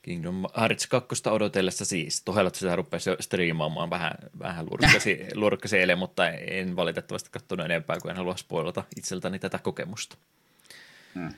Kingdom 0.02 0.46
Hearts 0.58 0.88
2 0.88 1.30
odotellessa 1.30 1.86
siis. 1.86 2.22
Tohelot 2.24 2.56
sitä 2.56 2.76
rupesi 2.76 3.10
jo 3.10 3.18
striimaamaan 3.20 3.90
vähän, 3.90 4.12
vähän 4.40 4.66
lurkkasi, 4.72 5.28
lurkkasi 5.34 5.78
eilen, 5.80 5.98
mutta 5.98 6.30
en 6.30 6.76
valitettavasti 6.76 7.30
katsonut 7.32 7.66
enempää, 7.66 7.98
kun 8.02 8.12
en 8.12 8.18
halua 8.18 8.38
spoilata 8.38 8.84
itseltäni 8.98 9.40
tätä 9.40 9.60
kokemusta. 9.60 10.18
Hmm. 11.16 11.30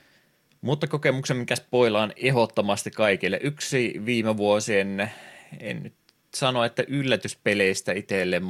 Mutta 0.61 0.87
kokemuksen, 0.87 1.37
mikä 1.37 1.55
spoilaan 1.55 2.13
ehdottomasti 2.15 2.91
kaikille. 2.91 3.39
Yksi 3.43 4.01
viime 4.05 4.37
vuosien, 4.37 5.11
en 5.59 5.83
nyt 5.83 5.93
sano, 6.35 6.63
että 6.63 6.83
yllätyspeleistä 6.87 7.93
itselle, 7.93 8.41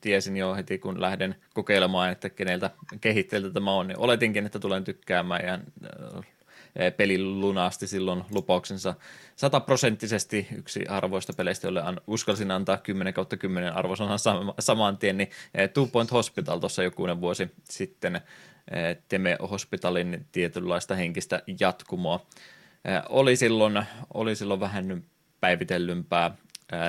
tiesin 0.00 0.36
jo 0.36 0.54
heti, 0.54 0.78
kun 0.78 1.00
lähden 1.00 1.36
kokeilemaan, 1.54 2.12
että 2.12 2.30
keneltä 2.30 2.70
kehittäjältä 3.00 3.50
tämä 3.50 3.72
on, 3.72 3.88
niin 3.88 3.98
oletinkin, 3.98 4.46
että 4.46 4.58
tulen 4.58 4.84
tykkäämään 4.84 5.46
ja 5.46 5.58
Eh, 6.76 6.96
peli 6.96 7.18
lunasti 7.24 7.86
silloin 7.86 8.24
lupauksensa 8.30 8.94
sataprosenttisesti 9.36 10.48
yksi 10.56 10.86
arvoista 10.86 11.32
peleistä, 11.36 11.66
jolle 11.66 11.82
an, 11.82 12.00
uskalsin 12.06 12.50
antaa 12.50 12.76
10 12.76 13.14
kautta 13.14 13.36
10 13.36 13.72
arvosanan 13.72 14.18
saman 14.58 14.98
tien, 14.98 15.16
niin 15.18 15.30
eh, 15.54 15.70
Two 15.70 15.86
Point 15.86 16.10
Hospital 16.12 16.58
tuossa 16.58 16.82
jokunen 16.82 17.20
vuosi 17.20 17.50
sitten 17.64 18.16
eh, 18.16 18.96
Teme 19.08 19.36
Hospitalin 19.50 20.26
tietynlaista 20.32 20.94
henkistä 20.94 21.42
jatkumoa. 21.60 22.26
Oli 23.08 23.36
silloin, 23.36 23.82
oli 24.14 24.36
silloin 24.36 24.60
vähän 24.60 25.02
päivitellympää 25.40 26.30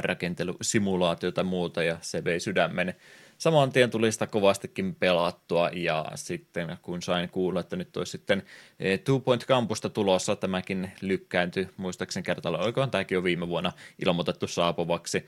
rakentelusimulaatiota 0.01 1.41
ja 1.41 1.45
muuta, 1.45 1.83
ja 1.83 1.97
se 2.01 2.23
vei 2.23 2.39
sydämen 2.39 2.95
saman 3.41 3.71
tien 3.71 3.89
tuli 3.89 4.11
sitä 4.11 4.27
kovastikin 4.27 4.95
pelattua 4.95 5.69
ja 5.73 6.05
sitten 6.15 6.77
kun 6.81 7.01
sain 7.01 7.29
kuulla, 7.29 7.59
että 7.59 7.75
nyt 7.75 7.97
olisi 7.97 8.11
sitten 8.11 8.43
eh, 8.79 8.99
Two 8.99 9.19
Point 9.19 9.45
Campusta 9.45 9.89
tulossa, 9.89 10.35
tämäkin 10.35 10.91
lykkääntyi 11.01 11.69
muistaakseni 11.77 12.23
kertalla, 12.23 12.57
olikohan 12.57 12.91
tämäkin 12.91 13.15
jo 13.15 13.23
viime 13.23 13.47
vuonna 13.47 13.71
ilmoitettu 14.05 14.47
saapuvaksi, 14.47 15.25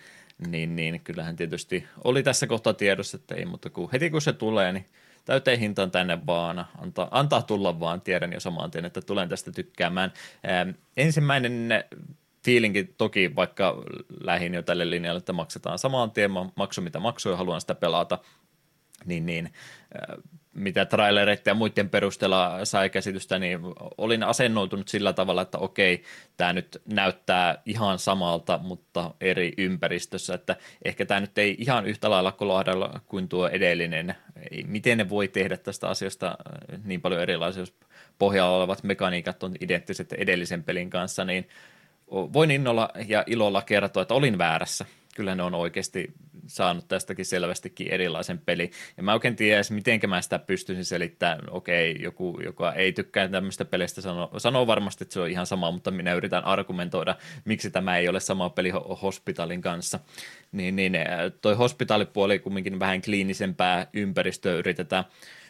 niin, 0.48 0.76
niin 0.76 1.02
kyllähän 1.04 1.36
tietysti 1.36 1.88
oli 2.04 2.24
tässä 2.24 2.48
kohtaa 2.48 2.74
tiedossa, 2.74 3.18
että 3.18 3.36
ei, 3.36 3.46
mutta 3.46 3.70
kun, 3.70 3.89
heti 3.92 4.10
kun 4.10 4.22
se 4.22 4.34
tulee, 4.34 4.72
niin 4.72 4.86
täyteen 5.26 5.60
hintaan 5.60 5.92
tänne 5.92 6.26
vaan, 6.26 6.66
antaa, 6.82 7.08
antaa 7.12 7.42
tulla 7.42 7.80
vaan, 7.80 8.02
tiedän 8.02 8.34
jo 8.34 8.39
saman 8.39 8.72
tien, 8.72 8.86
että 8.86 9.02
tulen 9.02 9.30
tästä 9.30 9.52
tykkäämään. 9.52 10.13
Ää, 10.44 10.68
ensimmäinen 10.98 11.70
fiilinki 12.45 12.84
toki, 12.84 13.36
vaikka 13.36 13.84
lähin 14.21 14.53
jo 14.53 14.62
tälle 14.62 14.89
linjalle, 14.89 15.17
että 15.17 15.34
maksetaan 15.34 15.79
samaan 15.79 16.12
tien 16.12 16.32
maksu, 16.56 16.82
mitä 16.82 16.99
maksu 16.99 17.29
ja 17.29 17.38
haluan 17.38 17.62
sitä 17.62 17.75
pelata, 17.75 18.19
niin, 19.06 19.25
niin 19.25 19.45
äh, 19.95 20.23
mitä 20.53 20.86
trailereiden 20.86 21.41
ja 21.45 21.53
muiden 21.53 21.89
perusteella 21.89 22.65
sai 22.65 22.89
käsitystä, 22.89 23.39
niin 23.39 23.60
olin 23.97 24.23
asennoitunut 24.23 24.88
sillä 24.88 25.13
tavalla, 25.13 25.41
että 25.41 25.58
okei, 25.58 26.03
tämä 26.38 26.53
nyt 26.53 26.82
näyttää 26.86 27.62
ihan 27.65 27.99
samalta, 27.99 28.60
mutta 28.63 29.13
eri 29.21 29.53
ympäristössä, 29.58 30.34
että 30.34 30.56
ehkä 30.86 31.06
tämä 31.06 31.19
nyt 31.19 31.38
ei 31.38 31.56
ihan 31.60 31.86
yhtä 31.86 32.10
lailla 32.10 32.32
kolahdella 32.32 32.99
kuin 33.06 33.29
tuo 33.29 33.47
edellinen. 33.47 34.15
Miten 34.67 34.97
ne 34.97 35.10
voi 35.10 35.27
tehdä 35.27 35.58
tästä 35.58 35.88
asiasta 35.89 36.27
äh, 36.27 36.79
niin 36.84 37.01
paljon 37.01 37.21
erilaisia, 37.21 37.62
jos 37.62 37.73
pohjalla 38.19 38.58
olevat 38.58 38.84
mekaniikat 38.84 39.43
on 39.43 39.56
identtiset 39.60 40.13
edellisen 40.13 40.63
pelin 40.63 40.89
kanssa, 40.89 41.25
niin– 41.25 41.47
voin 42.12 42.52
innolla 42.52 42.89
ja 43.08 43.24
ilolla 43.28 43.62
kertoa, 43.62 44.02
että 44.02 44.13
olin 44.13 44.38
väärässä. 44.38 44.86
Kyllä 45.16 45.36
ne 45.36 45.44
on 45.44 45.56
oikeasti 45.56 46.13
saanut 46.48 46.88
tästäkin 46.88 47.26
selvästikin 47.26 47.88
erilaisen 47.88 48.39
peli. 48.39 48.72
Ja 48.98 49.04
mä 49.04 49.13
oikein 49.13 49.36
tiedä 49.36 49.62
miten 49.70 50.00
mä 50.08 50.22
sitä 50.22 50.39
pystyisin 50.39 50.86
selittämään. 50.86 51.50
Okei, 51.50 51.98
joku, 52.00 52.39
joka 52.44 52.74
ei 52.74 52.94
tykkää 52.94 53.28
tämmöistä 53.28 53.66
pelistä, 53.66 54.02
sanoo, 54.02 54.39
sanoo 54.39 54.68
varmasti, 54.68 55.04
että 55.04 55.13
se 55.13 55.20
on 55.20 55.30
ihan 55.30 55.46
sama, 55.46 55.72
mutta 55.72 55.92
minä 55.92 56.13
yritän 56.13 56.46
argumentoida, 56.46 57.16
miksi 57.46 57.72
tämä 57.72 57.98
ei 57.98 58.10
ole 58.10 58.20
sama 58.20 58.50
peli 58.50 58.70
Hospitalin 59.02 59.62
kanssa. 59.62 60.00
Niin, 60.52 60.76
niin 60.76 60.94
toi 61.42 61.56
Hospitalipuoli 61.56 62.39
kumminkin 62.39 62.80
vähän 62.80 63.02
kliinisempää 63.02 63.88
ympäristöä 63.94 64.54
yritetään 64.54 65.06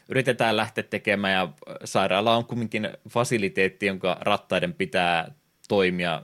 yritetään 0.10 0.58
lähteä 0.58 0.84
tekemään 0.84 1.34
ja 1.34 1.50
sairaala 1.86 2.36
on 2.36 2.46
kumminkin 2.46 2.90
fasiliteetti, 3.10 3.86
jonka 3.86 4.18
rattaiden 4.22 4.74
pitää 4.74 5.32
toimia 5.68 6.22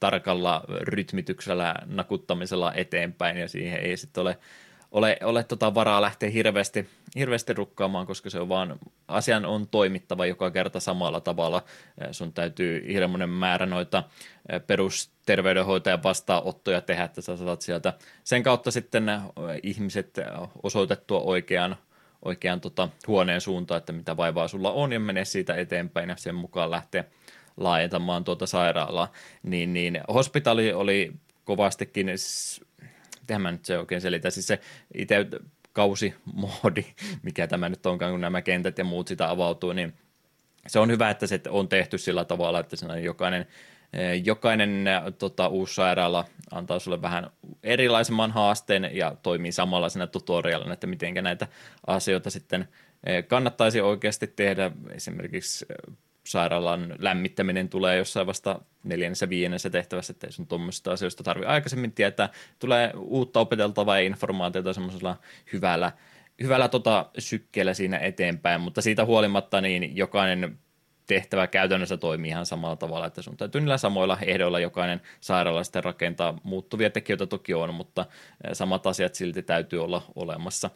tarkalla 0.00 0.64
rytmityksellä, 0.68 1.74
nakuttamisella 1.86 2.74
eteenpäin 2.74 3.36
ja 3.36 3.48
siihen 3.48 3.80
ei 3.80 3.96
sitten 3.96 4.22
ole, 4.22 4.38
ole, 4.90 5.18
ole 5.24 5.44
tota 5.44 5.74
varaa 5.74 6.00
lähteä 6.00 6.30
hirveästi, 6.30 6.88
hirveästi 7.16 7.52
rukkaamaan, 7.52 8.06
koska 8.06 8.30
se 8.30 8.40
on 8.40 8.48
vaan, 8.48 8.78
asian 9.08 9.46
on 9.46 9.68
toimittava 9.68 10.26
joka 10.26 10.50
kerta 10.50 10.80
samalla 10.80 11.20
tavalla. 11.20 11.62
Sun 12.12 12.32
täytyy 12.32 12.92
hirmuinen 12.92 13.28
määrä 13.28 13.66
noita 13.66 14.04
perusterveydenhoitajan 14.66 16.02
vastaanottoja 16.02 16.80
tehdä, 16.80 17.04
että 17.04 17.20
sä 17.20 17.36
saat 17.36 17.62
sieltä 17.62 17.92
sen 18.24 18.42
kautta 18.42 18.70
sitten 18.70 19.06
ihmiset 19.62 20.18
osoitettua 20.62 21.20
oikean, 21.20 21.76
oikean 22.22 22.60
tota, 22.60 22.88
huoneen 23.06 23.40
suuntaan, 23.40 23.78
että 23.78 23.92
mitä 23.92 24.16
vaivaa 24.16 24.48
sulla 24.48 24.72
on 24.72 24.92
ja 24.92 25.00
menee 25.00 25.24
siitä 25.24 25.54
eteenpäin 25.54 26.08
ja 26.08 26.16
sen 26.16 26.34
mukaan 26.34 26.70
lähtee– 26.70 27.04
laajentamaan 27.60 28.24
tuota 28.24 28.46
sairaalaa, 28.46 29.12
niin, 29.42 29.72
niin 29.72 30.00
hospitaali 30.14 30.72
oli 30.72 31.12
kovastikin, 31.44 32.06
miten 33.20 33.42
mä 33.42 33.52
nyt 33.52 33.64
se 33.64 33.78
oikein 33.78 34.00
selitä, 34.00 34.30
siis 34.30 34.46
se 34.46 34.60
itse 34.94 35.26
kausimoodi, 35.72 36.84
mikä 37.22 37.46
tämä 37.46 37.68
nyt 37.68 37.86
onkaan, 37.86 38.12
kun 38.12 38.20
nämä 38.20 38.42
kentät 38.42 38.78
ja 38.78 38.84
muut 38.84 39.08
sitä 39.08 39.30
avautuu, 39.30 39.72
niin 39.72 39.94
se 40.66 40.78
on 40.78 40.90
hyvä, 40.90 41.10
että 41.10 41.26
se 41.26 41.40
on 41.48 41.68
tehty 41.68 41.98
sillä 41.98 42.24
tavalla, 42.24 42.60
että 42.60 42.76
siinä 42.76 42.98
jokainen, 42.98 43.46
eh, 43.92 44.22
jokainen 44.24 44.84
tota, 45.18 45.48
uusi 45.48 45.74
sairaala 45.74 46.24
antaa 46.50 46.78
sulle 46.78 47.02
vähän 47.02 47.30
erilaisemman 47.62 48.30
haasteen 48.30 48.90
ja 48.92 49.16
toimii 49.22 49.52
samalla 49.52 49.88
siinä 49.88 50.06
tutorialina, 50.06 50.72
että 50.72 50.86
miten 50.86 51.14
näitä 51.14 51.48
asioita 51.86 52.30
sitten 52.30 52.68
eh, 53.06 53.26
kannattaisi 53.26 53.80
oikeasti 53.80 54.26
tehdä. 54.26 54.70
Esimerkiksi 54.90 55.66
eh, 55.70 55.94
sairaalan 56.30 56.94
lämmittäminen 56.98 57.68
tulee 57.68 57.96
jossain 57.96 58.26
vasta 58.26 58.60
neljännessä 58.84 59.28
viidennessä 59.28 59.70
tehtävässä, 59.70 60.10
että 60.10 60.26
ei 60.26 60.32
sun 60.32 60.46
tuommoisista 60.46 60.92
asioista 60.92 61.22
tarvitse 61.22 61.48
aikaisemmin 61.48 61.92
tietää. 61.92 62.28
Tulee 62.58 62.92
uutta 62.96 63.40
opeteltavaa 63.40 64.00
ja 64.00 64.06
informaatiota 64.06 64.72
semmoisella 64.72 65.16
hyvällä, 65.52 65.92
hyvällä 66.42 66.68
tota 66.68 67.10
sykkeellä 67.18 67.74
siinä 67.74 67.98
eteenpäin, 67.98 68.60
mutta 68.60 68.82
siitä 68.82 69.04
huolimatta 69.04 69.60
niin 69.60 69.96
jokainen 69.96 70.58
tehtävä 71.06 71.46
käytännössä 71.46 71.96
toimii 71.96 72.30
ihan 72.30 72.46
samalla 72.46 72.76
tavalla, 72.76 73.06
että 73.06 73.22
sun 73.22 73.36
täytyy 73.36 73.60
niillä 73.60 73.78
samoilla 73.78 74.18
ehdoilla 74.22 74.58
jokainen 74.58 75.00
sairaala 75.20 75.64
sitten 75.64 75.84
rakentaa. 75.84 76.38
Muuttuvia 76.42 76.90
tekijöitä 76.90 77.26
toki 77.26 77.54
on, 77.54 77.74
mutta 77.74 78.06
samat 78.52 78.86
asiat 78.86 79.14
silti 79.14 79.42
täytyy 79.42 79.84
olla 79.84 80.02
olemassa 80.14 80.70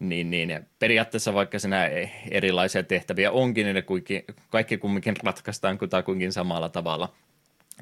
niin, 0.00 0.30
niin 0.30 0.66
periaatteessa 0.78 1.34
vaikka 1.34 1.58
siinä 1.58 1.86
erilaisia 2.30 2.82
tehtäviä 2.82 3.30
onkin, 3.30 3.64
niin 3.64 3.74
ne 3.74 3.84
kaikki 4.50 4.78
kumminkin 4.78 5.14
ratkaistaan 5.22 5.78
kutakuinkin 5.78 6.32
samalla 6.32 6.68
tavalla– 6.68 7.12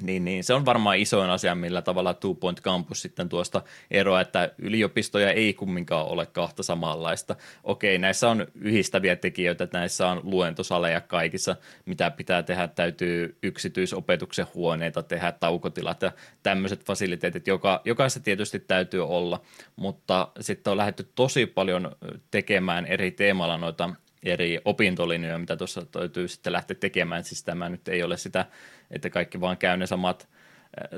niin, 0.01 0.25
niin, 0.25 0.43
se 0.43 0.53
on 0.53 0.65
varmaan 0.65 0.97
isoin 0.97 1.29
asia, 1.29 1.55
millä 1.55 1.81
tavalla 1.81 2.13
Two 2.13 2.33
Point 2.33 2.61
Campus 2.61 3.01
sitten 3.01 3.29
tuosta 3.29 3.61
eroa, 3.91 4.21
että 4.21 4.51
yliopistoja 4.57 5.31
ei 5.31 5.53
kumminkaan 5.53 6.07
ole 6.07 6.25
kahta 6.25 6.63
samanlaista. 6.63 7.35
Okei, 7.63 7.97
näissä 7.97 8.29
on 8.29 8.47
yhdistäviä 8.55 9.15
tekijöitä, 9.15 9.63
että 9.63 9.77
näissä 9.77 10.07
on 10.07 10.21
luentosaleja 10.23 11.01
kaikissa, 11.01 11.55
mitä 11.85 12.11
pitää 12.11 12.43
tehdä, 12.43 12.67
täytyy 12.67 13.37
yksityisopetuksen 13.43 14.47
huoneita 14.53 15.03
tehdä, 15.03 15.31
taukotilat 15.31 16.01
ja 16.01 16.11
tämmöiset 16.43 16.85
fasiliteetit, 16.85 17.47
joka, 17.47 17.81
jokaisessa 17.85 18.19
tietysti 18.19 18.59
täytyy 18.59 19.07
olla, 19.07 19.41
mutta 19.75 20.27
sitten 20.39 20.71
on 20.71 20.77
lähdetty 20.77 21.11
tosi 21.15 21.45
paljon 21.45 21.91
tekemään 22.31 22.85
eri 22.85 23.11
teemalla 23.11 23.57
noita 23.57 23.89
eri 24.23 24.59
opintolinjoja, 24.65 25.37
mitä 25.37 25.57
tuossa 25.57 25.85
täytyy 25.85 26.27
sitten 26.27 26.53
lähteä 26.53 26.77
tekemään. 26.79 27.23
Siis 27.23 27.43
tämä 27.43 27.69
nyt 27.69 27.87
ei 27.87 28.03
ole 28.03 28.17
sitä, 28.17 28.45
että 28.91 29.09
kaikki 29.09 29.41
vaan 29.41 29.57
käy 29.57 29.77
ne 29.77 29.87
samat 29.87 30.29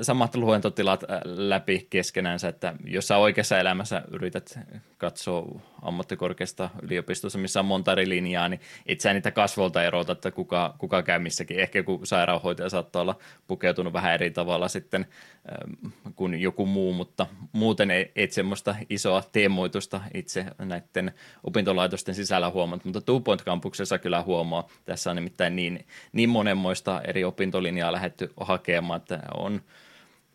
samat 0.02 0.34
luentotilat 0.34 1.04
äh, 1.10 1.20
läpi 1.24 1.86
keskenänsä, 1.90 2.48
että 2.48 2.74
jos 2.84 3.08
sä 3.08 3.16
oikeassa 3.16 3.58
elämässä 3.58 4.02
yrität 4.10 4.58
katsoa 4.98 5.60
ammattikorkeasta 5.82 6.70
yliopistossa, 6.82 7.38
missä 7.38 7.60
on 7.60 7.66
monta 7.66 7.92
eri 7.92 8.08
linjaa, 8.08 8.48
niin 8.48 8.60
et 8.86 9.00
sä 9.00 9.12
niitä 9.12 9.30
kasvolta 9.30 9.84
erota, 9.84 10.12
että 10.12 10.30
kuka, 10.30 10.74
kuka 10.78 11.02
käy 11.02 11.18
missäkin. 11.18 11.60
Ehkä 11.60 11.78
joku 11.78 12.00
sairaanhoitaja 12.04 12.68
saattaa 12.68 13.02
olla 13.02 13.18
pukeutunut 13.46 13.92
vähän 13.92 14.14
eri 14.14 14.30
tavalla 14.30 14.68
sitten 14.68 15.06
ähm, 15.52 15.92
kuin 16.16 16.40
joku 16.40 16.66
muu, 16.66 16.92
mutta 16.92 17.26
muuten 17.52 17.88
et 18.16 18.32
semmoista 18.32 18.76
isoa 18.90 19.22
teemoitusta 19.32 20.00
itse 20.14 20.46
näiden 20.58 21.12
opintolaitosten 21.44 22.14
sisällä 22.14 22.50
huomannut, 22.50 22.84
mutta 22.84 23.00
Two 23.00 23.20
Point 23.20 23.44
Campuksessa 23.44 23.98
kyllä 23.98 24.22
huomaa. 24.22 24.68
Tässä 24.84 25.10
on 25.10 25.16
nimittäin 25.16 25.56
niin, 25.56 25.86
niin 26.12 26.28
monenmoista 26.28 27.00
eri 27.04 27.24
opintolinjaa 27.24 27.92
lähetty 27.92 28.32
hakemaan, 28.40 29.00
että 29.00 29.22
on 29.36 29.62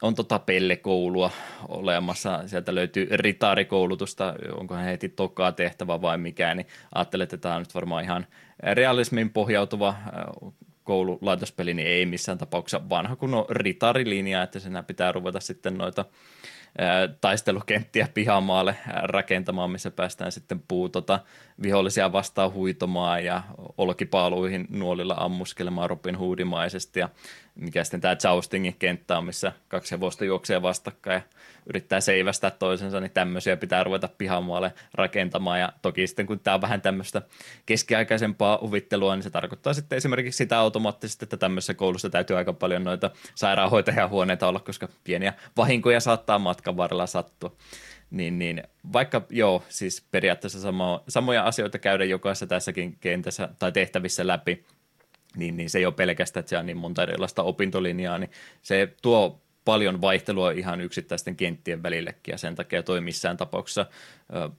on 0.01 0.15
tota 0.15 0.39
pellekoulua 0.39 1.31
olemassa, 1.67 2.47
sieltä 2.47 2.75
löytyy 2.75 3.07
ritaarikoulutusta, 3.11 4.33
onkohan 4.59 4.85
heti 4.85 5.09
tokaa 5.09 5.51
tehtävä 5.51 6.01
vai 6.01 6.17
mikään, 6.17 6.57
niin 6.57 6.67
ajattelin, 6.95 7.23
että 7.23 7.37
tämä 7.37 7.55
on 7.55 7.61
nyt 7.61 7.75
varmaan 7.75 8.03
ihan 8.03 8.27
realismin 8.73 9.29
pohjautuva 9.29 9.95
koululaitospeli, 10.83 11.73
niin 11.73 11.87
ei 11.87 12.05
missään 12.05 12.37
tapauksessa. 12.37 12.89
Vanha 12.89 13.15
kun 13.15 13.33
on 13.33 13.45
ritarilinja, 13.49 14.43
että 14.43 14.59
siinä 14.59 14.83
pitää 14.83 15.11
ruveta 15.11 15.39
sitten 15.39 15.77
noita 15.77 16.05
taistelukenttiä 17.21 18.07
pihamaalle 18.13 18.75
rakentamaan, 19.03 19.71
missä 19.71 19.91
päästään 19.91 20.31
sitten 20.31 20.63
puu 20.67 20.89
tota, 20.89 21.19
vihollisia 21.63 22.11
vastaan 22.11 22.53
huitomaan 22.53 23.25
ja 23.25 23.43
olkipaaluihin 23.77 24.67
nuolilla 24.69 25.15
ammuskelemaan 25.17 25.89
Robin 25.89 26.15
Hoodimaisesti 26.15 26.99
ja 26.99 27.09
mikä 27.55 27.83
sitten 27.83 28.01
tämä 28.01 28.15
Joustingin 28.23 28.75
kenttä 28.79 29.17
on, 29.17 29.25
missä 29.25 29.51
kaksi 29.67 29.91
hevosta 29.91 30.25
juoksee 30.25 30.61
vastakkain 30.61 31.15
ja 31.15 31.21
yrittää 31.65 32.01
seivästää 32.01 32.51
toisensa, 32.51 32.99
niin 32.99 33.11
tämmöisiä 33.11 33.57
pitää 33.57 33.83
ruveta 33.83 34.09
pihamaalle 34.17 34.73
rakentamaan. 34.93 35.59
Ja 35.59 35.73
toki 35.81 36.07
sitten 36.07 36.25
kun 36.25 36.39
tämä 36.39 36.55
on 36.55 36.61
vähän 36.61 36.81
tämmöistä 36.81 37.21
keskiaikaisempaa 37.65 38.59
uvittelua, 38.61 39.15
niin 39.15 39.23
se 39.23 39.29
tarkoittaa 39.29 39.73
sitten 39.73 39.97
esimerkiksi 39.97 40.37
sitä 40.37 40.59
automaattisesti, 40.59 41.25
että 41.25 41.37
tämmöisessä 41.37 41.73
koulussa 41.73 42.09
täytyy 42.09 42.37
aika 42.37 42.53
paljon 42.53 42.83
noita 42.83 43.11
sairaanhoitajahuoneita 43.35 44.47
olla, 44.47 44.59
koska 44.59 44.89
pieniä 45.03 45.33
vahinkoja 45.57 45.99
saattaa 45.99 46.39
matkan 46.39 46.77
varrella 46.77 47.07
sattua. 47.07 47.55
Niin, 48.11 48.39
niin, 48.39 48.63
vaikka 48.93 49.21
joo, 49.29 49.63
siis 49.69 50.05
periaatteessa 50.11 50.59
samo, 50.59 51.03
samoja 51.07 51.43
asioita 51.43 51.79
käydä 51.79 52.05
jokaisessa 52.05 52.47
tässäkin 52.47 52.97
kentässä 52.99 53.49
tai 53.59 53.71
tehtävissä 53.71 54.27
läpi, 54.27 54.65
niin, 55.35 55.57
niin 55.57 55.69
se 55.69 55.77
ei 55.77 55.85
ole 55.85 55.93
pelkästään, 55.93 56.39
että 56.39 56.49
se 56.49 56.57
on 56.57 56.65
niin 56.65 56.77
monta 56.77 57.03
erilaista 57.03 57.43
opintolinjaa, 57.43 58.17
niin 58.17 58.31
se 58.61 58.93
tuo 59.01 59.41
paljon 59.65 60.01
vaihtelua 60.01 60.51
ihan 60.51 60.81
yksittäisten 60.81 61.35
kenttien 61.35 61.83
välillekin 61.83 62.31
ja 62.31 62.37
sen 62.37 62.55
takia 62.55 62.83
toi 62.83 63.01
missään 63.01 63.37
tapauksessa. 63.37 63.85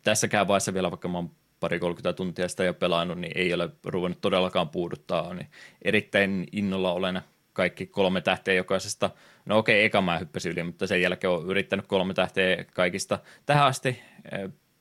Tässäkään 0.02 0.48
vaiheessa 0.48 0.74
vielä, 0.74 0.90
vaikka 0.90 1.08
mä 1.08 1.18
oon 1.18 1.30
pari 1.60 1.78
30 1.78 2.12
tuntia 2.12 2.48
sitä 2.48 2.64
jo 2.64 2.74
pelannut, 2.74 3.18
niin 3.18 3.32
ei 3.34 3.54
ole 3.54 3.68
ruvennut 3.84 4.20
todellakaan 4.20 4.68
puuduttaa. 4.68 5.34
Niin 5.34 5.48
erittäin 5.82 6.46
innolla 6.52 6.92
olen 6.92 7.20
kaikki 7.52 7.86
kolme 7.86 8.20
tähteä 8.20 8.54
jokaisesta. 8.54 9.10
No 9.48 9.58
okei, 9.58 9.84
eka 9.84 10.00
mä 10.00 10.18
hyppäsin 10.18 10.52
yli, 10.52 10.62
mutta 10.62 10.86
sen 10.86 11.02
jälkeen 11.02 11.30
olen 11.30 11.46
yrittänyt 11.46 11.86
kolme 11.86 12.14
tähteä 12.14 12.64
kaikista 12.64 13.18
tähän 13.46 13.66
asti. 13.66 14.02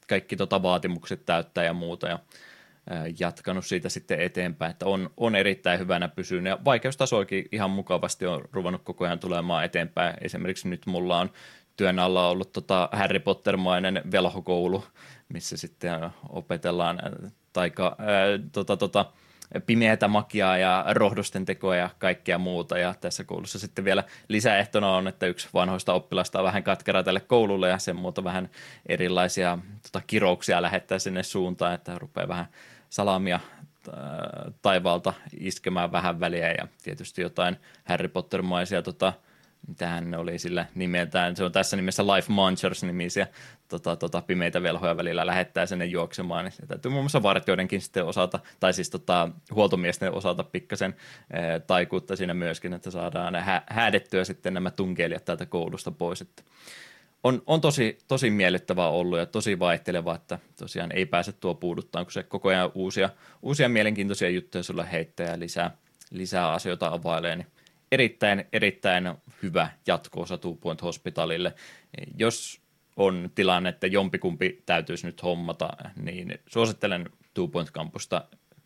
Kaikki 0.08 0.36
tota 0.36 0.62
vaatimukset 0.64 1.26
täyttää 1.26 1.64
ja 1.64 1.74
muuta. 1.74 2.08
Ja 2.08 2.20
jatkanut 3.20 3.66
siitä 3.66 3.90
sitten 3.90 4.22
eteenpäin, 4.22 4.72
että 4.72 4.86
on, 4.86 5.10
on 5.18 5.36
erittäin 5.36 5.80
hyvänä 5.80 6.08
pysynyt 6.08 6.50
ja 6.50 6.60
vaikeustasoikin 6.66 7.46
ihan 7.52 7.70
mukavasti 7.70 8.26
on 8.26 8.46
ruvennut 8.52 8.84
koko 8.84 9.06
ajan 9.06 9.20
tulemaan 9.20 9.66
eteenpäin. 9.66 10.16
Esimerkiksi 10.22 10.70
nyt 10.70 10.86
mulla 10.86 11.20
on 11.20 11.32
työn 11.78 12.00
alla 12.00 12.30
ollut 12.30 12.52
tota 12.52 12.90
Harry 12.92 13.20
Potter-mainen 13.20 14.02
velhokoulu, 14.12 14.84
missä 15.34 15.58
sitten 15.58 16.10
opetellaan 16.30 17.00
taika, 17.54 17.96
ää, 18.00 18.40
tota, 18.52 18.78
tota, 18.78 19.06
pimeätä 19.66 20.08
makiaa 20.08 20.58
ja 20.58 20.86
rohdosten 20.90 21.46
tekoa 21.46 21.76
ja 21.76 21.90
kaikkea 22.00 22.38
muuta. 22.38 22.78
Ja 22.78 22.94
tässä 23.02 23.24
koulussa 23.24 23.60
sitten 23.60 23.86
vielä 23.86 24.04
lisäehtona 24.28 24.96
on, 24.96 25.08
että 25.08 25.26
yksi 25.26 25.50
vanhoista 25.54 25.94
oppilasta 25.94 26.40
on 26.40 26.46
vähän 26.46 26.64
katkera 26.64 27.04
tälle 27.04 27.20
koululle 27.20 27.70
ja 27.70 27.78
sen 27.78 27.96
muuta 27.96 28.24
vähän 28.24 28.50
erilaisia 28.86 29.58
tota, 29.84 30.02
kirouksia 30.08 30.62
lähettää 30.62 31.00
sinne 31.00 31.24
suuntaan, 31.24 31.74
että 31.74 32.00
rupeaa 32.00 32.28
vähän 32.28 32.48
salamia 32.90 33.40
taivaalta 34.62 35.14
iskemään 35.40 35.92
vähän 35.92 36.20
väliä 36.20 36.52
ja 36.52 36.68
tietysti 36.84 37.22
jotain 37.22 37.58
Harry 37.84 38.08
Potter-maisia 38.08 38.82
tota, 38.82 39.14
mitähän 39.68 40.12
ne 40.12 40.18
oli 40.18 40.40
sillä 40.40 40.66
nimeltään, 40.76 41.36
se 41.36 41.44
on 41.44 41.52
tässä 41.52 41.76
nimessä 41.76 42.04
Life 42.04 42.34
Munchers-nimisiä 42.34 43.28
tota, 43.68 43.96
tota, 43.96 44.22
pimeitä 44.22 44.64
velhoja 44.64 44.98
välillä 44.98 45.26
lähettää 45.26 45.66
sinne 45.66 45.86
juoksemaan, 45.86 46.46
niin 46.46 46.68
täytyy 46.68 46.92
muun 46.92 47.04
muassa 47.04 47.24
vartioidenkin 47.24 47.82
sitten 47.82 48.06
osata, 48.06 48.40
tai 48.60 48.74
siis 48.74 48.90
tota, 48.90 49.30
huoltomiesten 49.52 50.14
osata 50.14 50.44
pikkasen 50.44 50.96
e, 51.32 51.60
taikuutta 51.60 52.16
siinä 52.16 52.34
myöskin, 52.34 52.74
että 52.74 52.92
saadaan 52.92 53.36
hä- 53.36 53.64
häädettyä 53.68 54.24
sitten 54.24 54.54
nämä 54.54 54.72
tunkeilijat 54.72 55.26
täältä 55.26 55.46
koulusta 55.46 55.92
pois, 55.92 56.22
että 56.22 56.44
on, 57.24 57.42
on 57.46 57.62
tosi, 57.62 57.98
tosi 58.08 58.30
miellyttävää 58.30 58.88
ollut 58.88 59.20
ja 59.20 59.26
tosi 59.26 59.60
vaihteleva, 59.60 60.16
että 60.16 60.40
tosiaan 60.60 60.92
ei 60.92 61.06
pääse 61.06 61.32
tuo 61.32 61.56
puuduttaan, 61.56 62.06
kun 62.06 62.12
se 62.12 62.24
koko 62.24 62.50
ajan 62.50 62.72
uusia, 62.76 63.10
uusia 63.42 63.70
mielenkiintoisia 63.70 64.30
juttuja 64.30 64.64
sulle 64.64 64.92
heittää 64.92 65.28
ja 65.28 65.40
lisää, 65.40 65.72
lisää 66.12 66.52
asioita 66.52 66.88
availee, 66.88 67.36
niin 67.36 67.48
erittäin, 67.92 68.46
erittäin 68.54 69.14
hyvä 69.44 69.70
jatko-osa 69.88 70.38
Two 70.38 70.54
Point 70.54 70.82
Hospitalille. 70.82 71.54
Jos 72.18 72.62
on 72.96 73.30
tilanne, 73.36 73.70
että 73.70 73.88
jompikumpi 73.88 74.64
täytyisi 74.66 75.06
nyt 75.06 75.24
hommata, 75.24 75.70
niin 75.96 76.40
suosittelen 76.48 77.10
Two 77.34 77.48
Point 77.48 77.72
Campusta 77.72 78.26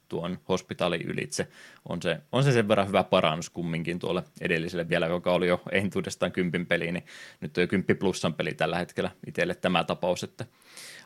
tuon 0.09 0.37
hospitaalin 0.49 1.01
ylitse. 1.01 1.47
On 1.89 2.01
se, 2.01 2.21
on 2.31 2.43
se 2.43 2.51
sen 2.51 2.67
verran 2.67 2.87
hyvä 2.87 3.03
parannus 3.03 3.49
kumminkin 3.49 3.99
tuolle 3.99 4.23
edelliselle 4.41 4.89
vielä, 4.89 5.05
joka 5.05 5.33
oli 5.33 5.47
jo 5.47 5.61
entuudestaan 5.71 6.31
kympin 6.31 6.65
peli, 6.65 6.91
niin 6.91 7.05
nyt 7.41 7.57
on 7.57 7.61
jo 7.61 7.67
kymppi 7.67 7.93
plussan 7.93 8.33
peli 8.33 8.53
tällä 8.53 8.77
hetkellä 8.77 9.11
itselle 9.27 9.55
tämä 9.55 9.83
tapaus, 9.83 10.23
että 10.23 10.45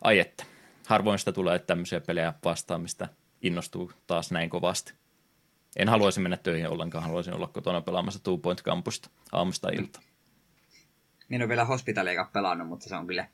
ai 0.01 0.19
että, 0.19 0.45
harvoin 0.88 1.19
sitä 1.19 1.32
tulee 1.32 1.60
tämmöisiä 1.60 2.01
pelejä 2.01 2.34
vastaan, 2.43 2.82
mistä 2.82 3.08
innostuu 3.41 3.91
taas 4.08 4.32
näin 4.32 4.49
kovasti. 4.49 4.93
En 5.75 5.89
haluaisi 5.89 6.19
mennä 6.19 6.38
töihin 6.38 6.69
ollenkaan, 6.69 7.03
haluaisin 7.03 7.33
olla 7.33 7.47
kotona 7.47 7.81
pelaamassa 7.81 8.23
Two 8.23 8.38
Point 8.38 8.63
Campusta 8.63 9.09
aamusta 9.31 9.69
ilta. 9.69 10.01
Minä 11.29 11.41
olen 11.41 11.49
vielä 11.49 11.65
hospitaaleja 11.65 12.29
pelannut, 12.33 12.67
mutta 12.67 12.89
se 12.89 12.95
on 12.95 13.07
kyllä 13.07 13.27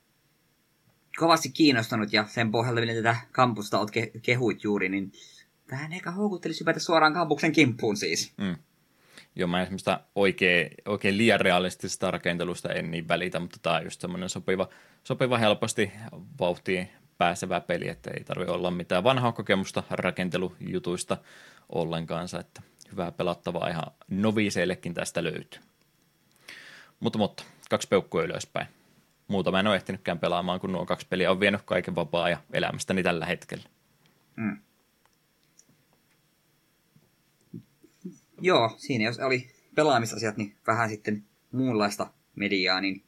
kovasti 1.16 1.50
kiinnostanut 1.50 2.12
ja 2.12 2.24
sen 2.28 2.50
pohjalta, 2.50 2.80
miten 2.80 2.96
tätä 2.96 3.16
kampusta 3.32 3.78
olet 3.78 3.90
ke- 3.90 4.20
kehuit 4.22 4.64
juuri, 4.64 4.88
niin 4.88 5.12
Tähän 5.72 5.92
ehkä 5.92 6.10
houkuttelisi 6.10 6.60
hypätä 6.60 6.80
suoraan 6.80 7.14
kampuksen 7.14 7.52
kimppuun 7.52 7.96
siis. 7.96 8.32
Mm. 8.36 8.56
Joo, 9.36 9.48
mä 9.48 9.62
esimerkiksi 9.62 9.90
oikein, 10.14 10.70
oikein 10.86 11.18
liian 11.18 11.40
realistisesta 11.40 12.10
rakentelusta 12.10 12.72
en 12.72 12.90
niin 12.90 13.08
välitä, 13.08 13.40
mutta 13.40 13.58
tämä 13.62 13.76
on 13.76 13.84
just 13.84 14.00
semmoinen 14.00 14.28
sopiva, 14.28 14.68
sopiva 15.04 15.38
helposti 15.38 15.92
vauhtiin 16.40 16.88
pääsevä 17.22 17.60
peli, 17.60 17.88
että 17.88 18.10
ei 18.10 18.24
tarvi 18.24 18.44
olla 18.44 18.70
mitään 18.70 19.04
vanhaa 19.04 19.32
kokemusta 19.32 19.82
rakentelujutuista 19.90 21.16
ollenkaan, 21.68 22.28
että 22.40 22.62
hyvää 22.90 23.12
pelattavaa 23.12 23.68
ihan 23.68 23.92
noviseillekin 24.10 24.94
tästä 24.94 25.24
löytyy. 25.24 25.60
Mutta, 27.00 27.18
mutta 27.18 27.44
kaksi 27.70 27.88
peukkua 27.88 28.22
ylöspäin. 28.22 28.66
Muuta 29.28 29.50
mä 29.50 29.60
en 29.60 29.66
ole 29.66 29.76
ehtinytkään 29.76 30.18
pelaamaan, 30.18 30.60
kun 30.60 30.72
nuo 30.72 30.86
kaksi 30.86 31.06
peliä 31.10 31.30
on 31.30 31.40
vienyt 31.40 31.62
kaiken 31.64 31.94
vapaa 31.94 32.28
ja 32.28 32.38
elämästäni 32.52 33.02
tällä 33.02 33.26
hetkellä. 33.26 33.64
Mm. 34.36 34.56
Joo, 38.40 38.74
siinä 38.76 39.04
jos 39.04 39.18
oli 39.18 39.50
pelaamisasiat, 39.74 40.36
niin 40.36 40.56
vähän 40.66 40.88
sitten 40.88 41.24
muunlaista 41.52 42.12
mediaa, 42.36 42.80
niin 42.80 43.04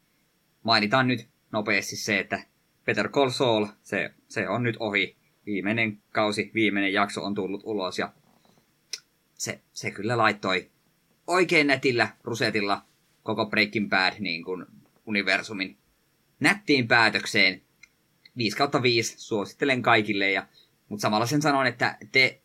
mainitaan 0.62 1.08
nyt 1.08 1.28
nopeasti 1.52 1.96
se, 1.96 2.18
että 2.18 2.53
Peter 2.84 3.08
Call 3.08 3.30
Saul, 3.30 3.66
se, 3.82 4.10
se 4.28 4.48
on 4.48 4.62
nyt 4.62 4.76
ohi. 4.80 5.16
Viimeinen 5.46 6.02
kausi, 6.12 6.50
viimeinen 6.54 6.92
jakso 6.92 7.24
on 7.24 7.34
tullut 7.34 7.62
ulos 7.64 7.98
ja 7.98 8.12
se, 9.34 9.60
se 9.72 9.90
kyllä 9.90 10.18
laittoi 10.18 10.70
oikein 11.26 11.66
netillä 11.66 12.08
rusetilla 12.22 12.82
koko 13.22 13.46
Breaking 13.46 13.88
Bad 13.88 14.12
niin 14.18 14.44
kuin 14.44 14.66
universumin 15.06 15.78
nättiin 16.40 16.88
päätökseen. 16.88 17.62
5 18.36 18.56
kautta 18.56 18.82
5 18.82 19.14
suosittelen 19.18 19.82
kaikille, 19.82 20.30
ja, 20.30 20.46
mutta 20.88 21.02
samalla 21.02 21.26
sen 21.26 21.42
sanon, 21.42 21.66
että 21.66 21.98
te 22.12 22.40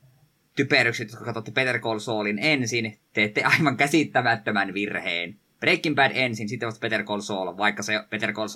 typerykset, 0.56 1.10
jotka 1.10 1.26
katsotte 1.26 1.52
Peter 1.52 1.80
Call 1.80 2.00
Saulin 2.00 2.40
ensin, 2.40 3.00
teette 3.14 3.44
aivan 3.44 3.78
käsittämättömän 3.78 4.74
virheen. 4.74 5.40
Breaking 5.60 5.96
Bad 5.96 6.12
ensin, 6.14 6.50
sitten 6.50 6.68
vasta 6.68 6.80
Peter 6.80 7.04
Call 7.04 7.22
Saul, 7.22 7.58
vaikka 7.58 7.84
se 7.84 7.94
Peter 8.10 8.34
Call 8.34 8.48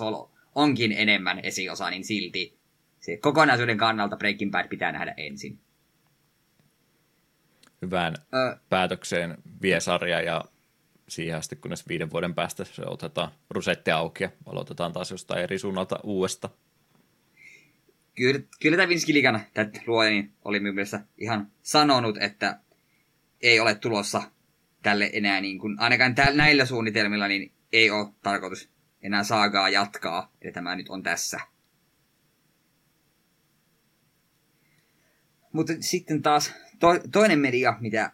onkin 0.54 0.92
enemmän 0.92 1.40
esiosa, 1.42 1.90
niin 1.90 2.04
silti 2.04 2.58
se 3.00 3.16
kokonaisuuden 3.16 3.78
kannalta 3.78 4.16
Breaking 4.16 4.50
Bad 4.50 4.68
pitää 4.68 4.92
nähdä 4.92 5.14
ensin. 5.16 5.58
Hyvään 7.82 8.14
Ö... 8.34 8.56
päätökseen 8.68 9.36
vie 9.62 9.80
sarja 9.80 10.20
ja 10.20 10.44
siihen 11.08 11.38
asti, 11.38 11.56
kunnes 11.56 11.88
viiden 11.88 12.10
vuoden 12.10 12.34
päästä 12.34 12.64
se 12.64 12.82
otetaan 12.86 13.30
rusetti 13.50 13.90
auki 13.90 14.24
ja 14.24 14.30
aloitetaan 14.46 14.92
taas 14.92 15.10
jostain 15.10 15.42
eri 15.42 15.58
suunnalta 15.58 16.00
uudesta 16.02 16.50
kyllä, 18.14 18.40
kyllä 18.60 18.76
tämä 18.76 18.88
Vinski 18.88 19.14
Ligan, 19.14 19.40
luoja, 19.86 20.10
niin 20.10 20.32
oli 20.44 20.60
minun 20.60 20.74
mielestä 20.74 21.00
ihan 21.18 21.50
sanonut, 21.62 22.16
että 22.22 22.60
ei 23.40 23.60
ole 23.60 23.74
tulossa 23.74 24.22
tälle 24.82 25.10
enää, 25.12 25.40
niin 25.40 25.58
kuin, 25.58 25.80
ainakaan 25.80 26.14
täl, 26.14 26.36
näillä 26.36 26.64
suunnitelmilla, 26.64 27.28
niin 27.28 27.52
ei 27.72 27.90
ole 27.90 28.08
tarkoitus 28.22 28.70
enää 29.04 29.24
saagaa 29.24 29.68
jatkaa, 29.68 30.32
eli 30.42 30.52
tämä 30.52 30.76
nyt 30.76 30.88
on 30.88 31.02
tässä. 31.02 31.40
Mutta 35.52 35.72
sitten 35.80 36.22
taas 36.22 36.54
to, 36.78 36.88
toinen 37.12 37.38
media, 37.38 37.76
mitä 37.80 38.12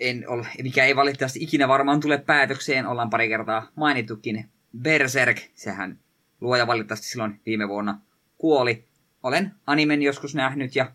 en 0.00 0.28
ole, 0.28 0.46
mikä 0.62 0.84
ei 0.84 0.96
valitettavasti 0.96 1.42
ikinä 1.42 1.68
varmaan 1.68 2.00
tule 2.00 2.18
päätökseen, 2.18 2.86
ollaan 2.86 3.10
pari 3.10 3.28
kertaa 3.28 3.68
mainittukin, 3.74 4.50
Berserk, 4.78 5.38
sehän 5.54 5.98
luoja 6.40 6.66
valitettavasti 6.66 7.06
silloin 7.06 7.40
viime 7.46 7.68
vuonna 7.68 8.00
kuoli, 8.38 8.88
olen 9.22 9.54
animen 9.66 10.02
joskus 10.02 10.34
nähnyt 10.34 10.76
ja 10.76 10.92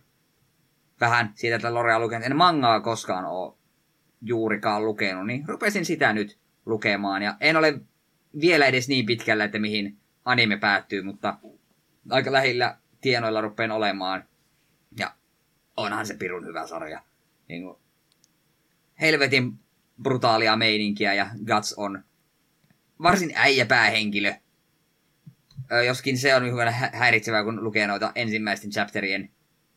vähän 1.02 1.32
siitä, 1.36 1.56
että 1.56 1.74
Lorea 1.74 2.00
lukenut. 2.00 2.26
En 2.26 2.36
mangaa 2.36 2.80
koskaan 2.80 3.26
ole 3.26 3.54
juurikaan 4.22 4.86
lukenut, 4.86 5.28
niin 5.28 5.48
rupesin 5.48 5.86
sitä 5.86 6.14
nyt 6.14 6.40
lukemaan. 6.66 7.22
Ja 7.22 7.38
en 7.40 7.58
ole 7.58 7.80
vielä 8.42 8.66
edes 8.66 8.88
niin 8.88 9.06
pitkällä, 9.06 9.44
että 9.44 9.60
mihin 9.60 9.98
anime 10.26 10.58
päättyy, 10.58 11.02
mutta 11.02 11.38
aika 12.10 12.32
lähellä 12.32 12.78
tienoilla 13.02 13.42
rupean 13.42 13.72
olemaan. 13.72 14.24
Ja 15.00 15.16
onhan 15.78 16.06
se 16.06 16.14
pirun 16.14 16.46
hyvä 16.46 16.68
sarja. 16.68 17.02
Niin 17.48 17.64
kuin, 17.64 17.78
helvetin 19.02 19.60
brutaalia 20.04 20.56
meininkiä 20.56 21.14
ja 21.14 21.28
Guts 21.46 21.74
on 21.74 22.04
varsin 23.02 23.32
äijä 23.36 23.66
päähenkilö. 23.66 24.34
Joskin 25.86 26.18
se 26.18 26.36
on 26.36 26.44
hyvin 26.44 26.74
häiritsevää, 26.94 27.44
kun 27.44 27.64
lukee 27.64 27.88
noita 27.88 28.12
ensimmäisten 28.16 28.72
chapterien 28.72 29.30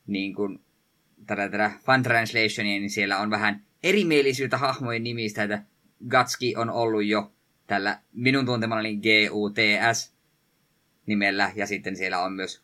niin 0.06 0.34
kuin, 0.34 0.60
tätä, 1.26 1.48
tätä 1.48 1.70
fan 1.84 2.02
translationia, 2.02 2.80
niin 2.80 2.90
siellä 2.90 3.18
on 3.18 3.30
vähän 3.30 3.64
erimielisyyttä 3.82 4.58
hahmojen 4.58 5.04
nimistä, 5.04 5.42
että 5.42 5.62
Gatski 6.08 6.56
on 6.56 6.70
ollut 6.70 7.04
jo 7.04 7.32
tällä 7.68 8.00
minun 8.12 8.46
tuntemallani 8.46 8.96
GUTS 8.96 10.14
nimellä, 11.06 11.52
ja 11.54 11.66
sitten 11.66 11.96
siellä 11.96 12.22
on 12.22 12.32
myös 12.32 12.62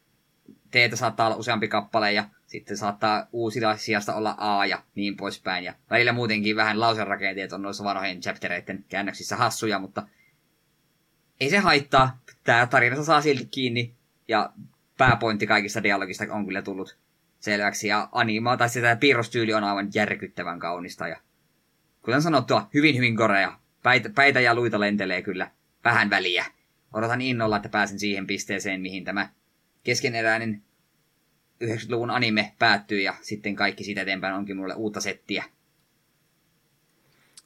T 0.71 0.75
saattaa 0.95 1.27
olla 1.27 1.37
useampi 1.37 1.69
kappale, 1.69 2.13
ja 2.13 2.25
sitten 2.47 2.77
saattaa 2.77 3.27
uusilla 3.33 3.77
sijasta 3.77 4.15
olla 4.15 4.35
A 4.39 4.67
ja 4.67 4.83
niin 4.95 5.17
poispäin. 5.17 5.65
Ja 5.65 5.75
välillä 5.91 6.13
muutenkin 6.13 6.57
vähän 6.57 6.81
lauserakenteet 6.81 7.53
on 7.53 7.63
noissa 7.63 7.85
vanhojen 7.85 8.21
chaptereiden 8.21 8.85
käännöksissä 8.89 9.37
hassuja, 9.37 9.79
mutta 9.79 10.03
ei 11.41 11.51
se 11.51 11.59
haittaa. 11.59 12.19
Tämä 12.45 12.67
tarinassa 12.67 13.05
saa 13.05 13.21
silti 13.21 13.47
kiinni, 13.47 13.95
ja 14.29 14.53
pääpointti 14.99 15.47
kaikista 15.47 15.83
dialogista 15.83 16.25
on 16.31 16.47
kyllä 16.47 16.63
tullut 16.63 16.97
selväksi. 17.41 17.89
Ja 17.89 18.09
anima 18.13 18.57
tai 18.57 18.69
sitä 18.69 18.97
piirrostyyli 18.97 19.55
on 19.55 19.65
aivan 19.65 19.89
järkyttävän 19.95 20.59
kaunista. 20.59 21.09
Ja 21.09 21.21
kuten 22.03 22.23
sanottua, 22.23 22.69
hyvin 22.75 22.97
hyvin 22.97 23.17
korea. 23.17 23.59
Päitä, 23.85 24.11
päitä 24.14 24.41
ja 24.41 24.55
luita 24.55 24.80
lentelee 24.80 25.22
kyllä 25.22 25.51
vähän 25.85 26.11
väliä. 26.11 26.45
Odotan 26.93 27.20
innolla, 27.20 27.57
että 27.57 27.68
pääsen 27.68 27.99
siihen 27.99 28.26
pisteeseen, 28.26 28.80
mihin 28.80 29.05
tämä 29.05 29.28
keskeneräinen 29.82 30.62
90-luvun 31.64 32.11
anime 32.11 32.55
päättyy 32.59 33.01
ja 33.01 33.14
sitten 33.22 33.57
kaikki 33.57 33.85
siitä 33.85 34.03
eteenpäin 34.03 34.35
onkin 34.35 34.57
mulle 34.57 34.74
uutta 34.74 35.01
settiä. 35.01 35.45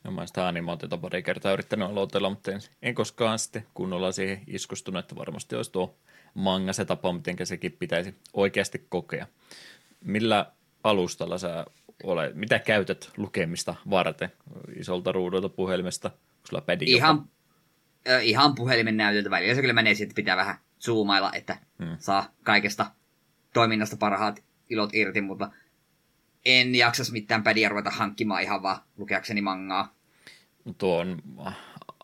No 0.05 0.11
mä 0.11 0.27
sitä 0.27 0.49
animaatiota 0.49 0.99
pari 0.99 1.23
kertaa 1.23 1.53
yrittänyt 1.53 1.89
aloitella, 1.89 2.31
mutta 2.31 2.53
en, 2.53 2.61
en 2.83 2.95
koskaan 2.95 3.39
sitten 3.39 3.67
kunnolla 3.75 4.13
siihen 4.13 4.41
iskustunut, 4.47 4.99
että 4.99 5.17
varmasti 5.17 5.57
olisi 5.57 5.73
tuo 5.73 5.99
manga 6.35 6.73
se 6.73 6.85
tapa, 6.85 7.13
miten 7.13 7.47
sekin 7.47 7.77
pitäisi 7.79 8.15
oikeasti 8.33 8.87
kokea. 8.89 9.27
Millä 10.05 10.53
alustalla 10.85 11.39
sä 11.39 11.67
olet, 12.03 12.35
mitä 12.35 12.59
käytät 12.59 13.11
lukemista 13.17 13.75
varten? 13.91 14.33
Isolta 14.77 15.13
ruudulta 15.13 15.49
puhelimesta? 15.49 16.11
Sulla 16.49 16.63
ihan, 16.81 17.29
äh, 18.09 18.27
ihan 18.27 18.55
puhelimen 18.55 18.97
näytöltä 18.97 19.31
välillä. 19.31 19.55
Se 19.55 19.61
kyllä 19.61 19.73
menee 19.73 19.95
sitten, 19.95 20.15
pitää 20.15 20.37
vähän 20.37 20.59
zoomailla, 20.81 21.33
että 21.33 21.59
hmm. 21.85 21.97
saa 21.99 22.35
kaikesta 22.43 22.87
toiminnasta 23.53 23.97
parhaat 23.97 24.45
ilot 24.71 24.95
irti, 24.95 25.21
mutta 25.21 25.51
en 26.45 26.75
jaksas 26.75 27.13
mitään 27.13 27.43
pädiä 27.43 27.69
ruveta 27.69 27.91
hankkimaan 27.91 28.43
ihan 28.43 28.63
vaan 28.63 28.79
lukeakseni 28.97 29.41
mangaa. 29.41 29.95
Tuo 30.79 30.99
on 30.99 31.23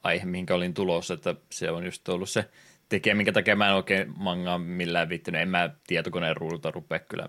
aihe, 0.02 0.24
mihinkä 0.24 0.54
olin 0.54 0.74
tulossa, 0.74 1.14
että 1.14 1.34
se 1.50 1.70
on 1.70 1.84
just 1.84 2.08
ollut 2.08 2.28
se 2.28 2.50
tekijä, 2.88 3.14
minkä 3.14 3.32
takia 3.32 3.56
mä 3.56 3.68
en 3.68 3.74
oikein 3.74 4.12
mangaa 4.16 4.58
millään 4.58 5.08
viittynyt. 5.08 5.40
En 5.40 5.48
mä 5.48 5.70
tietokoneen 5.86 6.36
ruudulta 6.36 6.70
rupea 6.70 6.98
kyllä, 6.98 7.28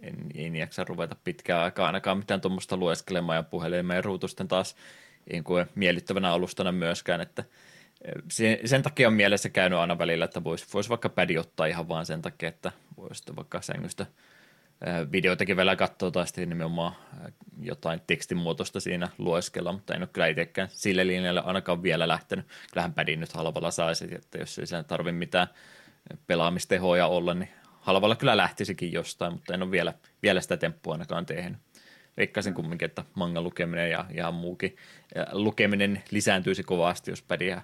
en, 0.00 0.16
en 0.34 0.56
jaksa 0.56 0.84
ruveta 0.84 1.16
pitkään 1.24 1.62
aikaa 1.62 1.86
ainakaan 1.86 2.18
mitään 2.18 2.40
tuommoista 2.40 2.76
lueskelemaan 2.76 3.36
ja 3.36 3.42
puhelimen 3.42 3.94
ja 3.94 4.02
ruutusten 4.02 4.48
taas 4.48 4.76
en 5.32 5.44
koe 5.44 5.66
miellyttävänä 5.74 6.32
alustana 6.32 6.72
myöskään, 6.72 7.20
että 7.20 7.44
sen, 8.30 8.58
sen 8.64 8.82
takia 8.82 9.08
on 9.08 9.14
mielessä 9.14 9.48
käynyt 9.48 9.78
aina 9.78 9.98
välillä, 9.98 10.24
että 10.24 10.44
voisi 10.44 10.66
vois 10.74 10.88
vaikka 10.88 11.08
pädi 11.08 11.38
ottaa 11.38 11.66
ihan 11.66 11.88
vaan 11.88 12.06
sen 12.06 12.22
takia, 12.22 12.48
että 12.48 12.72
voisi 12.96 13.36
vaikka 13.36 13.62
sängystä 13.62 14.06
videoitakin 15.12 15.56
vielä 15.56 15.76
katsoa 15.76 16.10
tai 16.10 16.26
sitten 16.26 16.48
nimenomaan 16.48 16.94
jotain 17.62 18.00
tekstimuotoista 18.06 18.80
siinä 18.80 19.08
lueskella, 19.18 19.72
mutta 19.72 19.94
en 19.94 20.02
ole 20.02 20.08
kyllä 20.12 20.26
itsekään 20.26 20.68
sille 20.70 21.06
linjalle 21.06 21.40
ainakaan 21.40 21.82
vielä 21.82 22.08
lähtenyt. 22.08 22.46
Kyllähän 22.72 22.94
pädin 22.94 23.20
nyt 23.20 23.32
halvalla 23.32 23.70
saisi, 23.70 24.14
että 24.14 24.38
jos 24.38 24.58
ei 24.58 24.66
siinä 24.66 24.82
tarvitse 24.82 25.18
mitään 25.18 25.48
pelaamistehoja 26.26 27.06
olla, 27.06 27.34
niin 27.34 27.50
halvalla 27.80 28.16
kyllä 28.16 28.36
lähtisikin 28.36 28.92
jostain, 28.92 29.32
mutta 29.32 29.54
en 29.54 29.62
ole 29.62 29.70
vielä, 29.70 29.94
vielä 30.22 30.40
sitä 30.40 30.56
temppua 30.56 30.94
ainakaan 30.94 31.26
tehnyt. 31.26 31.58
Veikkaisin 32.16 32.54
kumminkin, 32.54 32.86
että 32.86 33.04
manga 33.14 33.42
lukeminen 33.42 33.90
ja 33.90 34.04
ihan 34.14 34.34
muukin 34.34 34.76
ja 35.14 35.26
lukeminen 35.32 36.02
lisääntyisi 36.10 36.62
kovasti, 36.62 37.10
jos 37.10 37.22
pädiä 37.22 37.62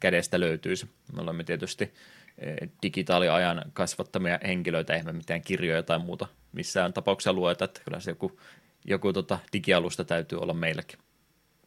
kädestä 0.00 0.40
löytyisi. 0.40 0.86
Me 1.12 1.22
olemme 1.22 1.44
tietysti 1.44 1.92
eh, 2.38 2.56
digitaaliajan 2.82 3.64
kasvattamia 3.72 4.38
henkilöitä, 4.46 4.94
eihän 4.94 5.16
mitään 5.16 5.42
kirjoja 5.42 5.82
tai 5.82 5.98
muuta 5.98 6.26
missään 6.52 6.92
tapauksessa 6.92 7.32
lueta, 7.32 7.64
että 7.64 7.80
kyllä 7.84 8.00
se 8.00 8.10
joku, 8.10 8.40
joku 8.84 9.12
tota 9.12 9.38
digialusta 9.52 10.04
täytyy 10.04 10.38
olla 10.38 10.54
meilläkin. 10.54 10.98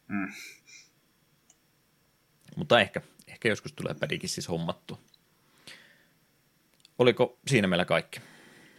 Mm. 0.08 0.32
Mutta 2.56 2.80
ehkä, 2.80 3.00
ehkä 3.28 3.48
joskus 3.48 3.72
tulee 3.72 3.94
pädikin 3.94 4.28
siis 4.28 4.48
hommattu. 4.48 5.00
Oliko 6.98 7.38
siinä 7.46 7.68
meillä 7.68 7.84
kaikki? 7.84 8.20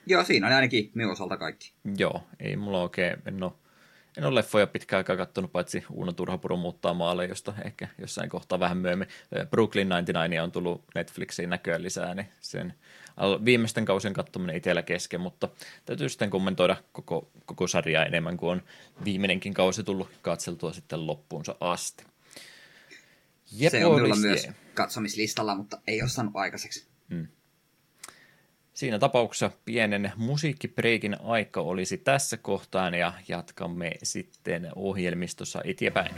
Joo, 0.05 0.23
siinä 0.23 0.47
on 0.47 0.53
ainakin 0.53 0.91
minun 0.93 1.11
osalta 1.11 1.37
kaikki. 1.37 1.73
Joo, 1.97 2.23
ei 2.39 2.55
mulla 2.55 2.81
oikein, 2.81 3.17
en 3.25 3.43
ole 3.43 3.51
en 4.17 4.25
ole 4.25 4.35
leffoja 4.35 4.67
pitkään 4.67 4.97
aikaa 4.97 5.17
kattonut, 5.17 5.51
paitsi 5.51 5.83
Uuno 5.91 6.11
Turhapuro 6.11 6.57
muuttaa 6.57 6.93
maalle, 6.93 7.25
josta 7.25 7.53
ehkä 7.65 7.87
jossain 7.97 8.29
kohtaa 8.29 8.59
vähän 8.59 8.77
myöhemmin. 8.77 9.07
Brooklyn 9.49 9.87
99 9.87 10.43
on 10.43 10.51
tullut 10.51 10.83
Netflixiin 10.95 11.49
näköjään 11.49 11.83
lisää, 11.83 12.15
niin 12.15 12.27
sen 12.41 12.73
viimeisten 13.45 13.85
kausien 13.85 14.13
katsominen 14.13 14.55
itsellä 14.55 14.81
kesken, 14.81 15.21
mutta 15.21 15.49
täytyy 15.85 16.09
sitten 16.09 16.29
kommentoida 16.29 16.75
koko, 16.91 17.31
koko 17.45 17.67
sarjaa 17.67 18.05
enemmän 18.05 18.37
kuin 18.37 18.51
on 18.51 18.61
viimeinenkin 19.05 19.53
kausi 19.53 19.83
tullut 19.83 20.09
katseltua 20.21 20.73
sitten 20.73 21.07
loppuunsa 21.07 21.55
asti. 21.59 22.05
Jep, 23.51 23.71
Se 23.71 23.85
on 23.85 23.95
minulla 23.95 24.15
myös 24.15 24.47
katsomislistalla, 24.73 25.55
mutta 25.55 25.81
ei 25.87 26.01
ole 26.01 26.09
saanut 26.09 26.35
aikaiseksi. 26.35 26.87
Hmm. 27.09 27.27
Siinä 28.73 28.99
tapauksessa 28.99 29.51
pienen 29.65 30.11
musiikkipreikin 30.17 31.21
aika 31.23 31.61
olisi 31.61 31.97
tässä 31.97 32.37
kohtaan 32.37 32.93
ja 32.93 33.13
jatkamme 33.27 33.91
sitten 34.03 34.69
ohjelmistossa 34.75 35.61
eteenpäin. 35.63 36.15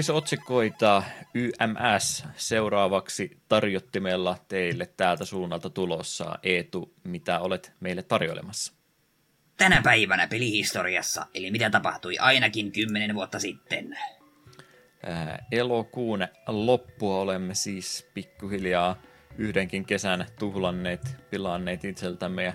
Uutisotsikoita 0.00 1.02
YMS 1.34 2.24
seuraavaksi 2.36 3.38
tarjottimella 3.48 4.36
teille 4.48 4.86
täältä 4.96 5.24
suunnalta 5.24 5.70
tulossa. 5.70 6.38
Eetu, 6.42 6.94
mitä 7.04 7.40
olet 7.40 7.72
meille 7.80 8.02
tarjoilemassa? 8.02 8.72
Tänä 9.56 9.82
päivänä 9.82 10.26
pelihistoriassa, 10.26 11.26
eli 11.34 11.50
mitä 11.50 11.70
tapahtui 11.70 12.18
ainakin 12.18 12.72
kymmenen 12.72 13.14
vuotta 13.14 13.38
sitten. 13.38 13.98
Ää, 15.06 15.46
elokuun 15.52 16.26
loppua 16.46 17.20
olemme 17.20 17.54
siis 17.54 18.10
pikkuhiljaa 18.14 18.96
yhdenkin 19.38 19.84
kesän 19.84 20.26
tuhlanneet, 20.38 21.16
pilanneet 21.30 21.84
itseltämme 21.84 22.44
ja 22.44 22.52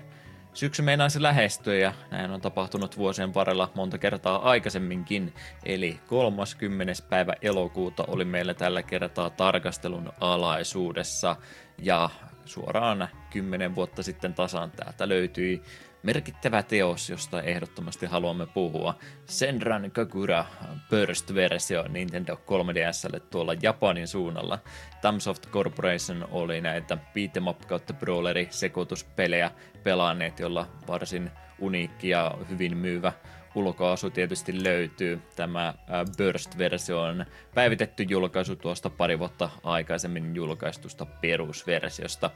Syksy 0.56 0.82
meinaisi 0.82 1.22
lähestyä 1.22 1.74
ja 1.74 1.92
näin 2.10 2.30
on 2.30 2.40
tapahtunut 2.40 2.96
vuosien 2.98 3.34
varrella 3.34 3.70
monta 3.74 3.98
kertaa 3.98 4.50
aikaisemminkin, 4.50 5.34
eli 5.64 6.00
30. 6.06 6.92
päivä 7.08 7.32
elokuuta 7.42 8.04
oli 8.08 8.24
meillä 8.24 8.54
tällä 8.54 8.82
kertaa 8.82 9.30
tarkastelun 9.30 10.12
alaisuudessa 10.20 11.36
ja 11.78 12.10
suoraan 12.44 13.08
kymmenen 13.30 13.74
vuotta 13.74 14.02
sitten 14.02 14.34
tasan 14.34 14.70
täältä 14.70 15.08
löytyi 15.08 15.62
merkittävä 16.02 16.62
teos, 16.62 17.10
josta 17.10 17.42
ehdottomasti 17.42 18.06
haluamme 18.06 18.46
puhua. 18.46 18.94
Senran 19.26 19.90
Kagura 19.90 20.44
Burst-versio 20.90 21.88
Nintendo 21.88 22.34
3DSlle 22.34 23.20
tuolla 23.20 23.54
Japanin 23.62 24.08
suunnalla. 24.08 24.58
Tamsoft 25.02 25.46
Corporation 25.50 26.28
oli 26.30 26.60
näitä 26.60 26.94
beat'em 26.94 27.48
up 27.48 27.60
kautta 27.60 27.92
brawleri 27.92 28.48
sekoituspelejä 28.50 29.50
pelanneet, 29.82 30.38
jolla 30.38 30.68
varsin 30.88 31.30
uniikki 31.58 32.08
ja 32.08 32.34
hyvin 32.50 32.76
myyvä 32.76 33.12
ulkoasu 33.54 34.10
tietysti 34.10 34.64
löytyy. 34.64 35.22
Tämä 35.36 35.74
Burst-versio 36.18 37.00
on 37.00 37.26
päivitetty 37.54 38.02
julkaisu 38.02 38.56
tuosta 38.56 38.90
pari 38.90 39.18
vuotta 39.18 39.50
aikaisemmin 39.62 40.34
julkaistusta 40.34 41.06
perusversiosta. 41.06 42.30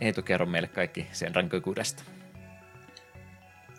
Eetu, 0.00 0.22
kerro 0.22 0.46
meille 0.46 0.68
kaikki 0.68 1.06
sen 1.12 1.34
rankokudesta. 1.34 2.02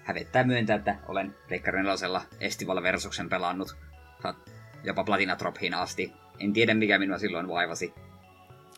Hävettää 0.10 0.44
myöntää, 0.44 0.76
että 0.76 0.96
olen 1.08 1.36
Pleikkari 1.48 1.84
4 1.84 2.22
Estival 2.40 2.84
Versuksen 2.84 3.30
pelannut 3.30 3.78
jopa 4.84 5.04
Platina 5.04 5.36
Trophiin 5.36 5.74
asti. 5.74 6.14
En 6.40 6.54
tiedä, 6.54 6.74
mikä 6.74 7.00
minua 7.00 7.18
silloin 7.18 7.48
vaivasi. 7.48 7.94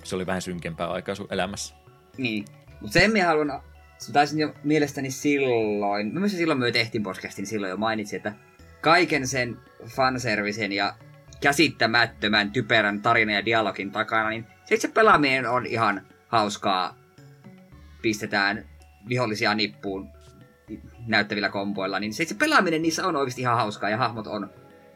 Se 0.03 0.15
oli 0.15 0.25
vähän 0.25 0.41
synkempää 0.41 0.87
aikaa 0.87 1.15
sun 1.15 1.27
elämässä. 1.29 1.75
Niin. 2.17 2.45
Mutta 2.81 2.93
sen 2.93 3.11
minä 3.11 3.27
haluan 3.27 3.61
taisin 4.13 4.39
jo 4.39 4.53
mielestäni 4.63 5.11
silloin, 5.11 6.19
mä 6.19 6.27
silloin 6.27 6.59
me 6.59 6.71
tehtiin 6.71 7.03
podcastin, 7.03 7.47
silloin 7.47 7.69
jo 7.69 7.77
mainitsin, 7.77 8.17
että 8.17 8.33
kaiken 8.81 9.27
sen 9.27 9.57
fanservisen 9.85 10.71
ja 10.71 10.95
käsittämättömän 11.41 12.51
typerän 12.51 13.01
tarinan 13.01 13.35
ja 13.35 13.45
dialogin 13.45 13.91
takana, 13.91 14.29
niin 14.29 14.47
se 14.65 14.75
itse 14.75 14.87
pelaaminen 14.87 15.49
on 15.49 15.65
ihan 15.65 16.07
hauskaa. 16.27 16.97
Pistetään 18.01 18.65
vihollisia 19.09 19.55
nippuun 19.55 20.20
näyttävillä 21.07 21.49
kompoilla, 21.49 21.99
niin 21.99 22.13
se 22.13 22.23
itse 22.23 22.35
pelaaminen 22.35 22.81
niissä 22.81 23.07
on 23.07 23.15
oikeasti 23.15 23.41
ihan 23.41 23.55
hauskaa 23.55 23.89
ja 23.89 23.97
hahmot 23.97 24.27
on 24.27 24.49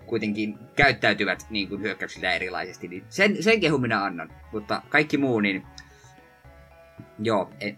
kuitenkin 0.05 0.59
käyttäytyvät 0.75 1.45
niin 1.49 1.69
kuin 1.69 1.81
hyökkäyksillä 1.81 2.33
erilaisesti, 2.33 2.87
niin 2.87 3.05
sen, 3.09 3.43
sen 3.43 3.59
kehun 3.59 3.81
minä 3.81 4.03
annan. 4.03 4.33
Mutta 4.51 4.81
kaikki 4.89 5.17
muu, 5.17 5.39
niin 5.39 5.63
joo, 7.19 7.49
en, 7.59 7.77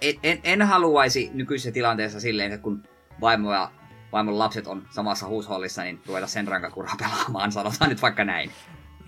en, 0.00 0.14
en, 0.22 0.40
en 0.44 0.62
haluaisi 0.62 1.30
nykyisessä 1.34 1.72
tilanteessa 1.72 2.20
silleen, 2.20 2.52
että 2.52 2.62
kun 2.62 2.82
vaimo 3.20 3.52
ja 3.52 3.70
vaimon 4.12 4.38
lapset 4.38 4.66
on 4.66 4.86
samassa 4.90 5.26
huushollissa, 5.26 5.82
niin 5.82 6.00
ruveta 6.06 6.26
sen 6.26 6.48
rankakuraa 6.48 6.96
pelaamaan, 7.00 7.52
sanotaan 7.52 7.90
nyt 7.90 8.02
vaikka 8.02 8.24
näin. 8.24 8.50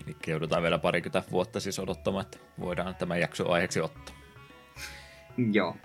Eli 0.05 0.15
joudutaan 0.27 0.63
vielä 0.63 0.79
parikymmentä 0.79 1.31
vuotta 1.31 1.59
siis 1.59 1.79
odottamaan, 1.79 2.25
että 2.25 2.37
voidaan 2.59 2.95
tämä 2.95 3.17
jakso 3.17 3.51
aiheeksi 3.51 3.81
ottaa. 3.81 4.15
Joo. 5.51 5.75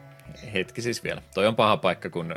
Hetki 0.55 0.83
siis 0.83 1.05
vielä. 1.05 1.23
Toi 1.35 1.47
on 1.47 1.57
paha 1.57 1.77
paikka, 1.77 2.11
kun 2.11 2.35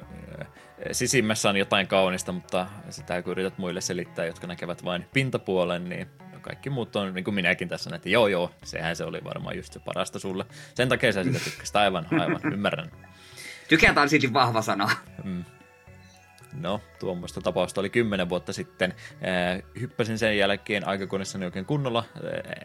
sisimmässä 0.92 1.50
on 1.50 1.58
jotain 1.58 1.88
kaunista, 1.88 2.32
mutta 2.32 2.68
sitä 2.90 3.22
kun 3.22 3.32
yrität 3.32 3.58
muille 3.58 3.82
selittää, 3.82 4.26
jotka 4.26 4.48
näkevät 4.48 4.84
vain 4.84 5.06
pintapuolen, 5.14 5.90
niin 5.90 6.08
kaikki 6.42 6.70
muut 6.70 6.96
on, 6.96 7.14
niin 7.14 7.24
kuin 7.24 7.36
minäkin 7.36 7.70
tässä, 7.70 7.96
että 7.96 8.10
joo 8.10 8.28
joo, 8.28 8.52
sehän 8.64 8.96
se 8.96 9.04
oli 9.04 9.24
varmaan 9.24 9.58
just 9.58 9.74
se 9.74 9.80
parasta 9.80 10.20
sulle. 10.20 10.46
Sen 10.74 10.90
takia 10.90 11.14
sä 11.14 11.24
sitä 11.24 11.40
tykkäsit, 11.40 11.76
aivan, 11.76 12.08
aivan, 12.12 12.42
ymmärrän. 12.54 12.92
Tykätään 13.68 14.10
silti 14.10 14.34
vahva 14.34 14.62
sana. 14.62 14.90
Mm. 15.24 15.44
No, 16.54 16.82
tuommoista 17.00 17.42
tapausta 17.42 17.82
oli 17.82 17.90
kymmenen 17.90 18.30
vuotta 18.30 18.54
sitten. 18.54 18.94
hyppäsin 19.80 20.18
sen 20.18 20.38
jälkeen 20.38 20.88
aikakoneessani 20.88 21.46
oikein 21.46 21.66
kunnolla 21.66 22.04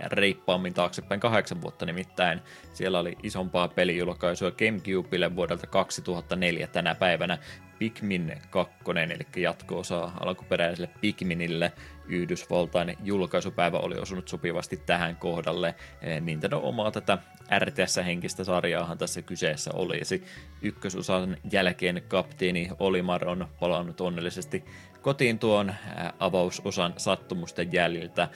reippaammin 0.06 0.74
taaksepäin 0.74 1.20
kahdeksan 1.20 1.62
vuotta 1.62 1.86
nimittäin. 1.86 2.40
Siellä 2.72 2.98
oli 2.98 3.16
isompaa 3.22 3.68
pelijulkaisua 3.68 4.50
Gamecubelle 4.50 5.36
vuodelta 5.36 5.66
2004 5.66 6.66
tänä 6.66 6.94
päivänä. 6.94 7.38
Pikmin 7.78 8.40
2, 8.50 8.74
eli 9.14 9.42
jatko-osa 9.42 10.10
alkuperäiselle 10.20 10.90
Pikminille. 11.00 11.72
Yhdysvaltain 12.08 12.96
julkaisupäivä 13.02 13.78
oli 13.78 13.98
osunut 13.98 14.28
sopivasti 14.28 14.76
tähän 14.76 15.16
kohdalle. 15.16 15.74
Nintendo 16.20 16.60
omaa 16.62 16.90
tätä 16.90 17.18
RTS-henkistä 17.58 18.44
sarjaahan 18.44 18.98
tässä 18.98 19.22
kyseessä 19.22 19.70
olisi. 19.74 20.24
Ykkösosan 20.62 21.36
jälkeen 21.52 22.02
kapteeni 22.08 22.68
Olimar 22.78 23.28
on 23.28 23.48
palannut 23.60 24.00
onnellisesti 24.00 24.64
kotiin 25.04 25.38
tuon 25.38 25.74
avausosan 26.18 26.94
sattumusten 26.96 27.72
jäljiltä, 27.72 28.28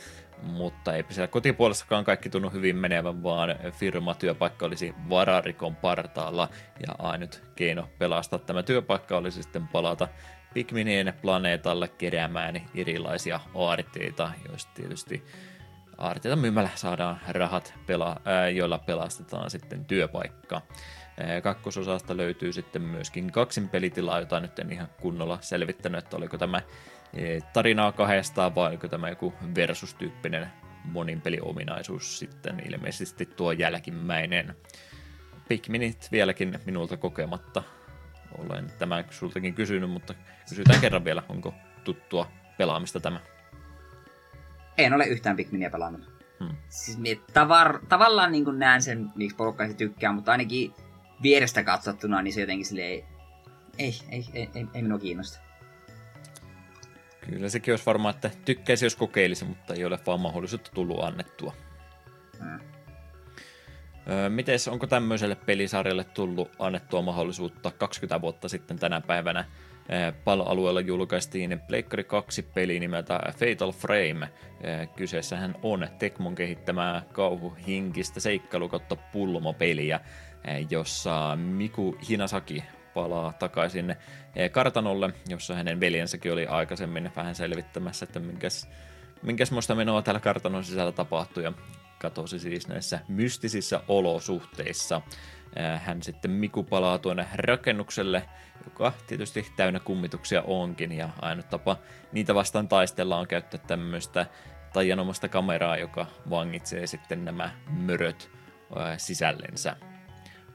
mutta 0.42 0.94
eipä 0.94 1.12
siellä 1.12 1.28
kotipuolessakaan 1.28 2.04
kaikki 2.04 2.30
tunnu 2.30 2.50
hyvin 2.50 2.76
menevän, 2.76 3.22
vaan 3.22 3.54
firmatyöpaikka 3.72 4.66
olisi 4.66 4.94
vararikon 5.08 5.76
partaalla 5.76 6.48
ja 6.86 6.94
ainut 6.98 7.42
keino 7.56 7.88
pelastaa 7.98 8.38
tämä 8.38 8.62
työpaikka 8.62 9.16
olisi 9.16 9.42
sitten 9.42 9.68
palata 9.68 10.08
Pikminien 10.54 11.12
planeetalle 11.22 11.88
keräämään 11.88 12.62
erilaisia 12.74 13.40
aarteita, 13.54 14.30
joista 14.48 14.72
tietysti 14.74 15.24
aarteita 15.98 16.36
myymällä 16.36 16.70
saadaan 16.74 17.20
rahat, 17.28 17.74
pela, 17.86 18.20
ää, 18.24 18.48
joilla 18.48 18.78
pelastetaan 18.78 19.50
sitten 19.50 19.84
työpaikka. 19.84 20.62
kakkososasta 21.42 22.16
löytyy 22.16 22.52
sitten 22.52 22.82
myöskin 22.82 23.32
kaksin 23.32 23.68
pelitilaa, 23.68 24.20
jota 24.20 24.40
nyt 24.40 24.58
en 24.58 24.72
ihan 24.72 24.88
kunnolla 25.00 25.38
selvittänyt, 25.40 26.04
että 26.04 26.16
oliko 26.16 26.38
tämä 26.38 26.60
tarinaa 27.52 27.92
kahdestaan 27.92 28.54
vai 28.54 28.68
oliko 28.68 28.88
tämä 28.88 29.08
joku 29.08 29.34
versus-tyyppinen 29.54 30.48
monin 30.84 31.20
peliominaisuus 31.20 32.18
sitten 32.18 32.62
ilmeisesti 32.66 33.26
tuo 33.26 33.52
jälkimmäinen. 33.52 34.56
Pikminit 35.48 36.08
vieläkin 36.12 36.58
minulta 36.66 36.96
kokematta. 36.96 37.62
Olen 38.38 38.72
tämän 38.78 39.04
sultakin 39.10 39.54
kysynyt, 39.54 39.90
mutta 39.90 40.14
kysytään 40.48 40.80
kerran 40.80 41.04
vielä, 41.04 41.22
onko 41.28 41.54
tuttua 41.84 42.30
pelaamista 42.58 43.00
tämä? 43.00 43.20
En 44.78 44.94
ole 44.94 45.06
yhtään 45.06 45.36
Pikminia 45.36 45.70
pelannut. 45.70 46.18
Hmm. 46.40 46.56
Siis 46.68 46.98
tavar, 47.32 47.80
tavallaan 47.88 48.32
niin 48.32 48.44
näen 48.58 48.82
sen, 48.82 49.10
miksi 49.14 49.36
porukka 49.36 49.68
se 49.68 49.74
tykkää, 49.74 50.12
mutta 50.12 50.32
ainakin 50.32 50.74
vierestä 51.22 51.64
katsottuna, 51.64 52.22
niin 52.22 52.34
se 52.34 52.40
jotenkin 52.40 52.66
silleen, 52.66 52.90
ei, 52.90 53.04
ei, 53.78 53.94
ei, 54.10 54.26
ei, 54.34 54.50
ei, 54.54 54.66
ei 54.74 54.82
minua 54.82 54.98
kiinnosta. 54.98 55.38
Kyllä 57.20 57.48
sekin 57.48 57.72
olisi 57.72 57.86
varmaan, 57.86 58.14
että 58.14 58.30
tykkäisi 58.44 58.86
jos 58.86 58.96
kokeilisi, 58.96 59.44
mutta 59.44 59.74
ei 59.74 59.84
ole 59.84 59.98
vaan 60.06 60.20
mahdollisuutta 60.20 60.70
tullut 60.74 61.04
annettua. 61.04 61.54
Hmm. 62.38 62.77
Mites, 64.28 64.68
onko 64.68 64.86
tämmöiselle 64.86 65.34
pelisarjalle 65.34 66.04
tullut 66.04 66.50
annettua 66.58 67.02
mahdollisuutta 67.02 67.70
20 67.70 68.20
vuotta 68.20 68.48
sitten 68.48 68.78
tänä 68.78 69.00
päivänä 69.00 69.44
PAL-alueella 70.24 70.80
julkaistiin 70.80 71.60
Pleikkari 71.68 72.04
2 72.04 72.42
peli 72.42 72.80
nimeltä 72.80 73.20
Fatal 73.38 73.72
Frame. 73.72 74.28
Kyseessähän 74.96 75.54
on 75.62 75.88
Tekmon 75.98 76.34
kehittämää 76.34 77.02
kauhuhinkistä 77.12 78.20
seikkailukautta 78.20 78.96
pulmopeliä, 78.96 80.00
jossa 80.70 81.36
Miku 81.36 81.98
Hinasaki 82.08 82.64
palaa 82.94 83.32
takaisin 83.32 83.96
kartanolle, 84.52 85.10
jossa 85.28 85.54
hänen 85.54 85.80
veljensäkin 85.80 86.32
oli 86.32 86.46
aikaisemmin 86.46 87.10
vähän 87.16 87.34
selvittämässä, 87.34 88.04
että 88.04 88.20
minkäs, 88.20 88.68
minkäs 89.22 89.50
muista 89.50 89.74
menoa 89.74 90.02
täällä 90.02 90.20
kartanon 90.20 90.64
sisällä 90.64 90.92
tapahtui 90.92 91.44
ja 91.44 91.52
katosi 91.98 92.38
siis 92.38 92.68
näissä 92.68 93.00
mystisissä 93.08 93.80
olosuhteissa. 93.88 95.00
Hän 95.84 96.02
sitten 96.02 96.30
Miku 96.30 96.62
palaa 96.62 96.98
tuonne 96.98 97.26
rakennukselle, 97.34 98.28
joka 98.64 98.92
tietysti 99.06 99.46
täynnä 99.56 99.80
kummituksia 99.80 100.42
onkin, 100.42 100.92
ja 100.92 101.08
ainut 101.22 101.48
tapa 101.50 101.76
niitä 102.12 102.34
vastaan 102.34 102.68
taistella 102.68 103.16
on 103.16 103.26
käyttää 103.26 103.60
tämmöistä 103.66 104.26
taianomasta 104.72 105.28
kameraa, 105.28 105.76
joka 105.76 106.06
vangitsee 106.30 106.86
sitten 106.86 107.24
nämä 107.24 107.50
möröt 107.70 108.30
sisällensä. 108.96 109.76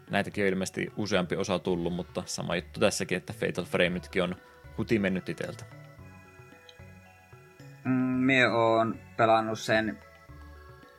Näitäkin 0.09 0.43
on 0.43 0.47
ilmeisesti 0.47 0.91
useampi 0.97 1.35
osa 1.35 1.59
tullut, 1.59 1.93
mutta 1.93 2.23
sama 2.25 2.55
juttu 2.55 2.79
tässäkin, 2.79 3.17
että 3.17 3.33
Fatal 3.33 3.65
Frame 3.65 3.89
nytkin 3.89 4.23
on 4.23 4.35
huti 4.77 4.99
mennyt 4.99 5.29
iteltä. 5.29 5.65
Mm, 7.83 7.91
me 8.01 8.47
oon 8.47 8.99
pelannut 9.17 9.59
sen 9.59 9.99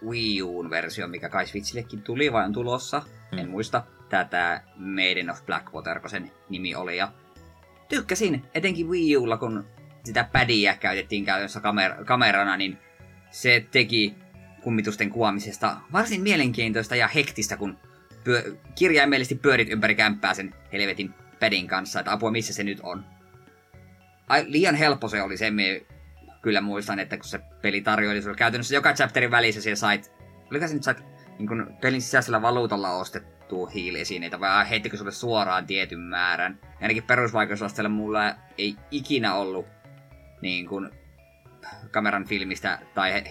Wii 0.06 0.42
Uun 0.42 0.70
versio, 0.70 1.08
mikä 1.08 1.28
kai 1.28 1.46
Switchillekin 1.46 2.02
tuli 2.02 2.32
vai 2.32 2.44
on 2.44 2.52
tulossa. 2.52 3.02
Hmm. 3.30 3.38
En 3.38 3.50
muista 3.50 3.84
tätä 4.08 4.62
Maiden 4.76 5.30
of 5.30 5.46
Blackwater, 5.46 6.00
kun 6.00 6.10
sen 6.10 6.32
nimi 6.48 6.74
oli. 6.74 6.96
Ja 6.96 7.12
tykkäsin, 7.88 8.42
etenkin 8.54 8.88
Wii 8.88 9.16
Ulla, 9.16 9.36
kun 9.36 9.64
sitä 10.04 10.24
pädiä 10.32 10.76
käytettiin 10.76 11.24
käytössä 11.24 11.60
kamer- 11.60 12.04
kamerana, 12.04 12.56
niin 12.56 12.78
se 13.30 13.66
teki 13.70 14.14
kummitusten 14.62 15.10
kuvaamisesta 15.10 15.76
varsin 15.92 16.22
mielenkiintoista 16.22 16.96
ja 16.96 17.08
hektistä, 17.08 17.56
kun 17.56 17.78
pyö- 18.24 18.56
kirjaimellisesti 18.74 19.34
pyörit 19.34 19.68
ympäri 19.70 19.94
kämppää 19.94 20.34
sen 20.34 20.54
helvetin 20.72 21.14
pädin 21.40 21.68
kanssa, 21.68 22.00
että 22.00 22.12
apua 22.12 22.30
missä 22.30 22.52
se 22.52 22.64
nyt 22.64 22.80
on. 22.82 23.04
Ai, 24.28 24.44
liian 24.48 24.74
helppo 24.74 25.08
se 25.08 25.22
oli, 25.22 25.36
sen 25.36 25.54
kyllä 26.44 26.60
muistan, 26.60 26.98
että 26.98 27.16
kun 27.16 27.24
se 27.24 27.40
peli 27.62 27.80
tarjoili 27.80 28.22
sulle 28.22 28.36
käytännössä 28.36 28.74
joka 28.74 28.92
chapterin 28.92 29.30
välissä 29.30 29.60
siellä 29.60 29.76
sait, 29.76 30.12
oliko 30.50 30.68
se 30.68 30.74
nyt 30.74 30.82
sait 30.82 31.04
niin 31.38 31.48
kun 31.48 31.76
pelin 31.80 32.02
sisäisellä 32.02 32.42
valuutalla 32.42 32.90
ostettu 32.90 33.66
hiiliesineitä, 33.66 34.40
vai 34.40 34.70
heittikö 34.70 34.96
sulle 34.96 35.12
suoraan 35.12 35.66
tietyn 35.66 36.00
määrän. 36.00 36.58
Ainakin 36.82 37.02
perusvaikeusasteella 37.02 37.88
mulla 37.88 38.34
ei 38.58 38.76
ikinä 38.90 39.34
ollut 39.34 39.66
niin 40.42 40.68
kun, 40.68 40.90
kameran 41.90 42.24
filmistä 42.24 42.78
tai 42.94 43.24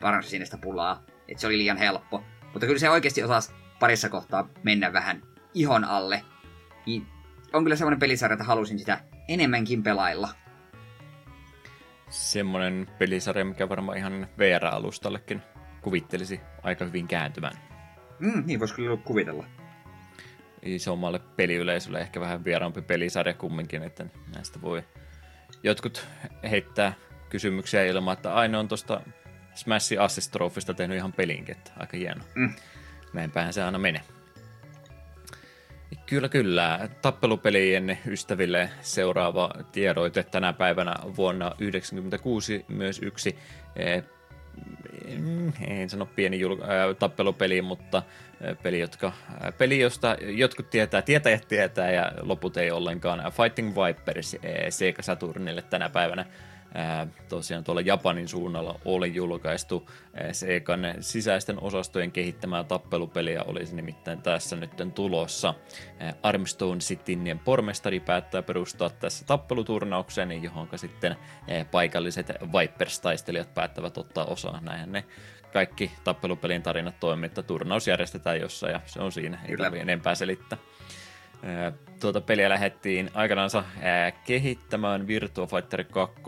parannusesineestä 0.00 0.58
pulaa. 0.58 1.02
Että 1.28 1.40
se 1.40 1.46
oli 1.46 1.58
liian 1.58 1.76
helppo. 1.76 2.24
Mutta 2.52 2.66
kyllä 2.66 2.78
se 2.78 2.90
oikeasti 2.90 3.22
osasi 3.22 3.52
parissa 3.80 4.08
kohtaa 4.08 4.48
mennä 4.62 4.92
vähän 4.92 5.22
ihon 5.54 5.84
alle. 5.84 6.22
Niin 6.86 7.06
on 7.52 7.62
kyllä 7.62 7.76
semmoinen 7.76 8.00
pelisarja, 8.00 8.32
että 8.34 8.44
halusin 8.44 8.78
sitä 8.78 9.00
enemmänkin 9.28 9.82
pelailla. 9.82 10.28
Semmoinen 12.10 12.86
pelisarja, 12.98 13.44
mikä 13.44 13.68
varmaan 13.68 13.98
ihan 13.98 14.28
VR-alustallekin 14.38 15.42
kuvittelisi 15.80 16.40
aika 16.62 16.84
hyvin 16.84 17.08
kääntyvän. 17.08 17.52
Mm, 18.18 18.42
niin 18.46 18.60
voisi 18.60 18.74
kyllä 18.74 18.96
kuvitella. 18.96 19.44
Isommalle 20.62 21.20
peliyleisölle 21.36 22.00
ehkä 22.00 22.20
vähän 22.20 22.44
vieraampi 22.44 22.82
pelisarja 22.82 23.34
kumminkin, 23.34 23.82
että 23.82 24.06
näistä 24.34 24.60
voi 24.62 24.82
jotkut 25.62 26.06
heittää 26.50 26.92
kysymyksiä 27.28 27.84
ilman, 27.84 28.12
että 28.12 28.34
aina 28.34 28.58
on 28.58 28.68
tuosta 28.68 29.00
Smash 29.54 30.00
Assist 30.00 30.32
Trophysta 30.32 30.74
tehnyt 30.74 30.96
ihan 30.96 31.12
pelinkin, 31.12 31.56
että 31.56 31.70
aika 31.76 31.96
hieno. 31.96 32.24
Mm. 32.34 32.54
Näinpähän 33.12 33.52
se 33.52 33.62
aina 33.62 33.78
menee. 33.78 34.02
Kyllä, 36.06 36.28
kyllä. 36.28 36.88
Tappelupelien 37.02 37.98
ystäville 38.06 38.70
seuraava 38.80 39.50
tiedoite 39.72 40.22
tänä 40.22 40.52
päivänä 40.52 40.94
vuonna 41.16 41.44
1996 41.44 42.64
myös 42.68 43.00
yksi 43.02 43.38
eh, 43.76 44.04
en 45.66 45.90
sano 45.90 46.06
pieni 46.06 46.38
jul- 46.44 46.62
äh, 46.62 46.96
tappelupeli, 46.98 47.62
mutta 47.62 47.98
äh, 47.98 48.56
peli, 48.62 48.80
jotka, 48.80 49.06
äh, 49.06 49.58
peli, 49.58 49.80
josta 49.80 50.16
jotkut 50.20 50.70
tietää, 50.70 51.02
tietäjät 51.02 51.48
tietää 51.48 51.90
ja 51.90 52.12
loput 52.20 52.56
ei 52.56 52.70
ollenkaan. 52.70 53.32
Fighting 53.32 53.74
Vipers 53.76 54.36
Sega 54.68 55.02
Saturnille 55.02 55.62
tänä 55.62 55.88
päivänä 55.88 56.24
tosiaan 57.28 57.64
tuolla 57.64 57.80
Japanin 57.80 58.28
suunnalla 58.28 58.80
oli 58.84 59.14
julkaistu 59.14 59.90
Segan 60.32 60.80
sisäisten 61.00 61.62
osastojen 61.62 62.12
kehittämää 62.12 62.64
tappelupeliä 62.64 63.42
olisi 63.42 63.76
nimittäin 63.76 64.22
tässä 64.22 64.56
nyt 64.56 64.70
tulossa. 64.94 65.54
Armstone 66.22 66.80
Cityn 66.80 67.40
pormestari 67.44 68.00
päättää 68.00 68.42
perustaa 68.42 68.90
tässä 68.90 69.24
tappeluturnaukseen, 69.24 70.42
johon 70.42 70.68
sitten 70.76 71.16
paikalliset 71.70 72.28
Vipers-taistelijat 72.28 73.54
päättävät 73.54 73.98
ottaa 73.98 74.24
osaa. 74.24 74.60
Näinhän 74.60 74.92
ne 74.92 75.04
kaikki 75.52 75.90
tappelupelin 76.04 76.62
tarinat 76.62 77.00
toimii, 77.00 77.26
että 77.26 77.42
turnaus 77.42 77.88
järjestetään 77.88 78.40
jossain 78.40 78.72
ja 78.72 78.80
se 78.86 79.00
on 79.00 79.12
siinä, 79.12 79.38
ei 79.48 79.56
tarvitse 79.56 79.82
enempää 79.82 80.14
selittää. 80.14 80.58
Tuota 82.00 82.20
peliä 82.20 82.48
lähdettiin 82.48 83.10
aikanaan 83.14 83.50
kehittämään 84.26 85.06
Virtua 85.06 85.46
Fighter 85.46 85.84
2 85.84 86.22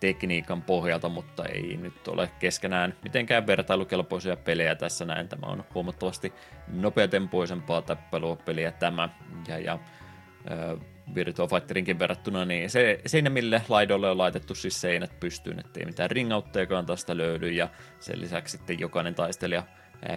tekniikan 0.00 0.62
pohjalta, 0.62 1.08
mutta 1.08 1.44
ei 1.44 1.76
nyt 1.76 2.08
ole 2.08 2.30
keskenään 2.38 2.94
mitenkään 3.02 3.46
vertailukelpoisia 3.46 4.36
pelejä 4.36 4.74
tässä 4.74 5.04
näin. 5.04 5.28
Tämä 5.28 5.46
on 5.46 5.64
huomattavasti 5.74 6.32
nopeatempoisempaa 6.68 7.82
tappelua 7.82 8.36
peliä 8.36 8.72
tämä. 8.72 9.08
Ja, 9.48 9.58
ja 9.58 9.78
Virtua 11.14 11.46
Fighterinkin 11.46 11.98
verrattuna, 11.98 12.44
niin 12.44 12.70
se, 12.70 13.00
seinämille 13.06 13.62
laidolle 13.68 14.10
on 14.10 14.18
laitettu 14.18 14.54
siis 14.54 14.80
seinät 14.80 15.20
pystyyn, 15.20 15.60
ettei 15.60 15.84
mitään 15.84 16.10
ringauttejakaan 16.10 16.86
tästä 16.86 17.16
löydy, 17.16 17.50
ja 17.50 17.68
sen 18.00 18.20
lisäksi 18.20 18.56
sitten 18.56 18.80
jokainen 18.80 19.14
taistelija 19.14 19.62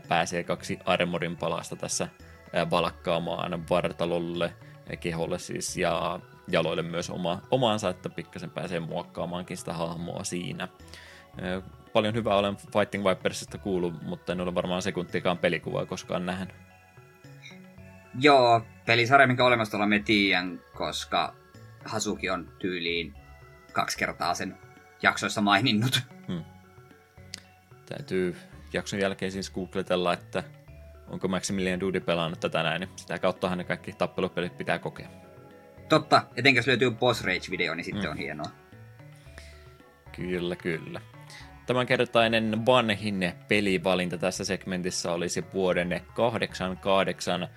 pääsee 0.07 0.43
kaksi 0.43 0.79
armorin 0.85 1.37
palasta 1.37 1.75
tässä 1.75 2.07
valkkaamaan 2.71 3.69
vartalolle, 3.69 4.53
keholle 4.99 5.39
siis 5.39 5.77
ja 5.77 6.19
jaloille 6.47 6.83
myös 6.83 7.09
oma, 7.09 7.41
omaansa, 7.51 7.89
että 7.89 8.09
pikkasen 8.09 8.49
pääsee 8.49 8.79
muokkaamaankin 8.79 9.57
sitä 9.57 9.73
hahmoa 9.73 10.23
siinä. 10.23 10.67
Paljon 11.93 12.13
hyvää 12.13 12.35
olen 12.35 12.55
Fighting 12.55 13.05
Vipersista 13.05 13.57
kuullut, 13.57 14.03
mutta 14.03 14.31
en 14.31 14.41
ole 14.41 14.55
varmaan 14.55 14.81
sekuntiikaan 14.81 15.37
pelikuvaa 15.37 15.85
koskaan 15.85 16.25
nähnyt. 16.25 16.55
Joo, 18.19 18.61
pelisarja, 18.85 19.27
minkä 19.27 19.45
olemassa 19.45 19.85
me 19.85 19.99
tiedän, 19.99 20.61
koska 20.77 21.35
Hasuki 21.85 22.29
on 22.29 22.47
tyyliin 22.59 23.13
kaksi 23.73 23.97
kertaa 23.97 24.33
sen 24.33 24.57
jaksoissa 25.01 25.41
maininnut. 25.41 26.01
Hmm. 26.27 26.43
Täytyy 27.85 28.35
jakson 28.73 28.99
jälkeen 28.99 29.31
siis 29.31 29.51
googletella, 29.51 30.13
että 30.13 30.43
onko 31.07 31.27
Maximilian 31.27 31.79
Doody 31.79 31.99
pelannut 31.99 32.39
tätä 32.39 32.63
näin, 32.63 32.79
niin 32.79 32.89
sitä 32.95 33.19
kauttahan 33.19 33.57
ne 33.57 33.63
kaikki 33.63 33.93
tappelupelit 33.93 34.57
pitää 34.57 34.79
kokea. 34.79 35.07
Totta, 35.89 36.23
etenkin 36.37 36.59
jos 36.59 36.67
löytyy 36.67 36.91
Boss 36.91 37.23
Rage-video, 37.23 37.75
niin 37.75 37.85
sitten 37.85 38.03
mm. 38.03 38.09
on 38.09 38.17
hienoa. 38.17 38.51
Kyllä, 40.11 40.55
kyllä. 40.55 41.01
Tämänkertainen 41.65 42.65
vanhin 42.65 43.33
pelivalinta 43.47 44.17
tässä 44.17 44.45
segmentissä 44.45 45.11
olisi 45.11 45.45
vuoden 45.53 46.01
88 46.13 47.47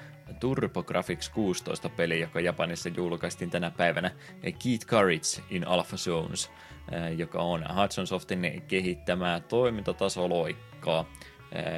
TurboGrafx 0.40 1.28
16 1.28 1.88
peli, 1.88 2.20
joka 2.20 2.40
Japanissa 2.40 2.88
julkaistiin 2.88 3.50
tänä 3.50 3.70
päivänä 3.70 4.10
Keith 4.42 4.86
Courage 4.86 5.42
in 5.50 5.66
Alpha 5.66 5.96
Zones, 5.96 6.50
eh, 6.92 7.18
joka 7.18 7.38
on 7.38 7.64
Hudson 7.82 8.06
Softin 8.06 8.62
kehittämää 8.68 9.40
toimintatasoloikkaa. 9.40 11.04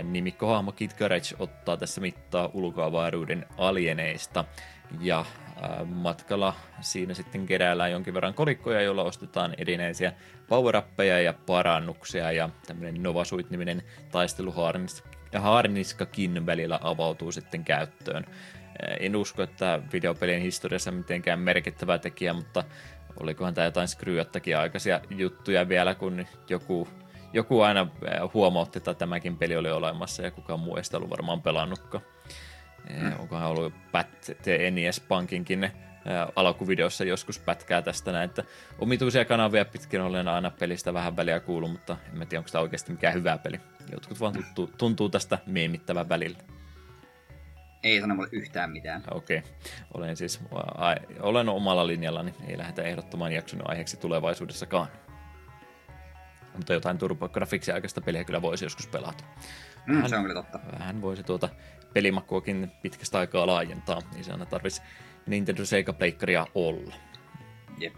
Nimikkohahmo 0.03 0.73
Kid 0.73 0.91
Courage 0.91 1.37
ottaa 1.39 1.77
tässä 1.77 2.01
mittaa 2.01 2.51
ulkoavaruuden 2.55 3.47
alieneista 3.59 4.45
ja 5.01 5.25
matkalla 5.85 6.55
siinä 6.81 7.15
sitten 7.15 7.47
keräillään 7.47 7.93
jonkin 7.93 8.15
verran 8.15 8.35
kolikkoja, 8.35 8.83
joilla 8.83 9.03
ostetaan 9.03 9.55
erinäisiä 9.59 10.13
power 10.49 10.83
ja 11.25 11.35
parannuksia 11.47 12.33
ja 12.33 12.51
tämmöinen 12.67 13.03
Novasuit-niminen 13.03 13.83
taisteluhaarniskakin 14.11 16.47
välillä 16.47 16.79
avautuu 16.83 17.33
sitten 17.33 17.65
käyttöön. 17.65 18.27
En 19.01 19.17
usko, 19.17 19.43
että 19.43 19.81
videopelien 19.93 20.43
historiassa 20.43 20.93
mitenkään 20.93 21.39
merkittävä 21.39 21.99
tekijä, 21.99 22.33
mutta 22.33 22.65
olikohan 23.21 23.55
tämä 23.55 23.65
jotain 23.65 23.89
Screwjottakin 23.89 24.59
aikaisia 24.59 25.01
juttuja 25.11 25.69
vielä, 25.69 25.95
kun 25.95 26.27
joku 26.49 26.89
joku 27.33 27.61
aina 27.61 27.81
äh, 27.81 28.31
huomautti, 28.35 28.79
että 28.79 28.95
tämäkin 28.95 29.37
peli 29.37 29.57
oli 29.57 29.71
olemassa 29.71 30.23
ja 30.23 30.31
kukaan 30.31 30.61
muu 30.61 30.77
ei 30.77 30.85
sitä 30.85 30.97
ollut 30.97 31.11
varmaan 31.11 31.43
pelannutkaan. 31.43 32.05
Mm. 32.89 33.13
Onkohan 33.19 33.51
ollut 33.51 33.75
Pat 33.93 34.09
NES 34.71 35.01
Punkinkin 35.01 35.65
äh, 35.65 35.73
alkuvideossa 36.37 37.05
joskus 37.05 37.39
pätkää 37.39 37.83
tästä 37.83 38.13
näin, 38.13 38.29
että 38.31 38.45
omituisia 38.79 39.25
kanavia 39.25 39.65
pitkin 39.65 40.01
olen 40.01 40.29
aina 40.29 40.51
pelistä 40.51 40.95
vähän 40.95 41.17
väliä 41.17 41.41
kuulu, 41.41 41.69
mutta 41.69 41.97
en 42.13 42.29
tiedä, 42.29 42.41
onko 42.41 42.51
tämä 42.53 42.63
oikeasti 42.63 42.93
mikään 42.93 43.15
hyvä 43.15 43.39
peli. 43.39 43.61
Jotkut 43.93 44.21
vaan 44.21 44.33
tuntuu, 44.33 44.71
tuntuu 44.79 45.09
tästä 45.09 45.39
meemittävän 45.47 46.09
välillä. 46.09 46.39
Ei 47.83 48.01
sano 48.01 48.15
mulle 48.15 48.29
yhtään 48.33 48.71
mitään. 48.71 49.03
Okei. 49.11 49.39
Okay. 49.39 49.51
Olen 49.95 50.17
siis 50.17 50.41
olen 51.21 51.49
omalla 51.49 51.87
linjallani. 51.87 52.35
Ei 52.49 52.59
lähdetä 52.59 52.83
ehdottamaan 52.83 53.33
jakson 53.33 53.71
aiheeksi 53.71 53.97
tulevaisuudessakaan. 53.97 54.89
Mutta 56.57 56.73
jotain 56.73 56.99
turbografiksia 56.99 57.75
aikaista 57.75 58.01
peliä 58.01 58.25
kyllä 58.25 58.43
voisi 58.43 58.65
joskus 58.65 58.87
pelata. 58.87 59.25
Mm, 59.87 59.95
vähän, 59.95 60.11
se 60.11 60.17
on 60.17 60.23
kyllä 60.23 60.43
totta. 60.43 60.61
Vähän 60.79 61.03
voisi 61.03 61.23
tuota 61.23 61.49
pelimakkuakin 61.93 62.73
pitkästä 62.83 63.19
aikaa 63.19 63.47
laajentaa, 63.47 64.01
niin 64.15 64.25
se 64.25 64.33
aina 64.33 64.47
tarvitsisi 64.47 64.87
Nintendo 65.27 65.65
Sega 65.65 65.93
Pleikkaria 65.93 66.47
olla. 66.55 66.95
Jep. 67.79 67.95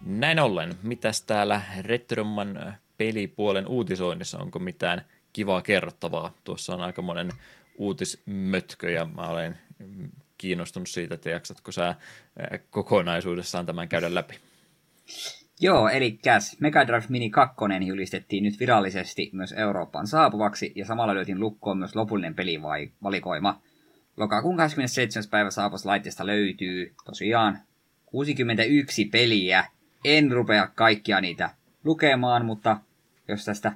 Näin 0.00 0.38
ollen, 0.38 0.74
mitäs 0.82 1.22
täällä 1.22 1.62
Retromman 1.80 2.76
pelipuolen 2.96 3.66
uutisoinnissa, 3.66 4.38
onko 4.38 4.58
mitään 4.58 5.04
kivaa 5.32 5.62
kerrottavaa? 5.62 6.32
Tuossa 6.44 6.74
on 6.74 6.80
aika 6.80 7.02
monen 7.02 7.30
uutismötkö 7.78 8.90
ja 8.90 9.04
mä 9.04 9.28
olen 9.28 9.58
kiinnostunut 10.38 10.88
siitä, 10.88 11.14
että 11.14 11.30
jaksatko 11.30 11.72
sä 11.72 11.94
kokonaisuudessaan 12.70 13.66
tämän 13.66 13.88
käydä 13.88 14.14
läpi. 14.14 14.34
Joo, 15.60 15.88
eli 15.88 16.18
Mega 16.60 16.86
Drive 16.86 17.06
Mini 17.08 17.30
2 17.30 17.56
julistettiin 17.86 18.44
nyt 18.44 18.60
virallisesti 18.60 19.30
myös 19.32 19.52
Eurooppaan 19.52 20.06
saapuvaksi, 20.06 20.72
ja 20.76 20.84
samalla 20.84 21.14
lyötiin 21.14 21.40
lukkoon 21.40 21.78
myös 21.78 21.96
lopullinen 21.96 22.34
pelivalikoima. 22.34 23.60
Lokakuun 24.16 24.56
27. 24.56 25.30
päivä 25.30 25.50
saapus 25.50 25.86
laitteesta 25.86 26.26
löytyy 26.26 26.94
tosiaan 27.04 27.58
61 28.06 29.04
peliä. 29.04 29.64
En 30.04 30.32
rupea 30.32 30.68
kaikkia 30.74 31.20
niitä 31.20 31.50
lukemaan, 31.84 32.44
mutta 32.44 32.80
jos 33.28 33.44
tästä 33.44 33.72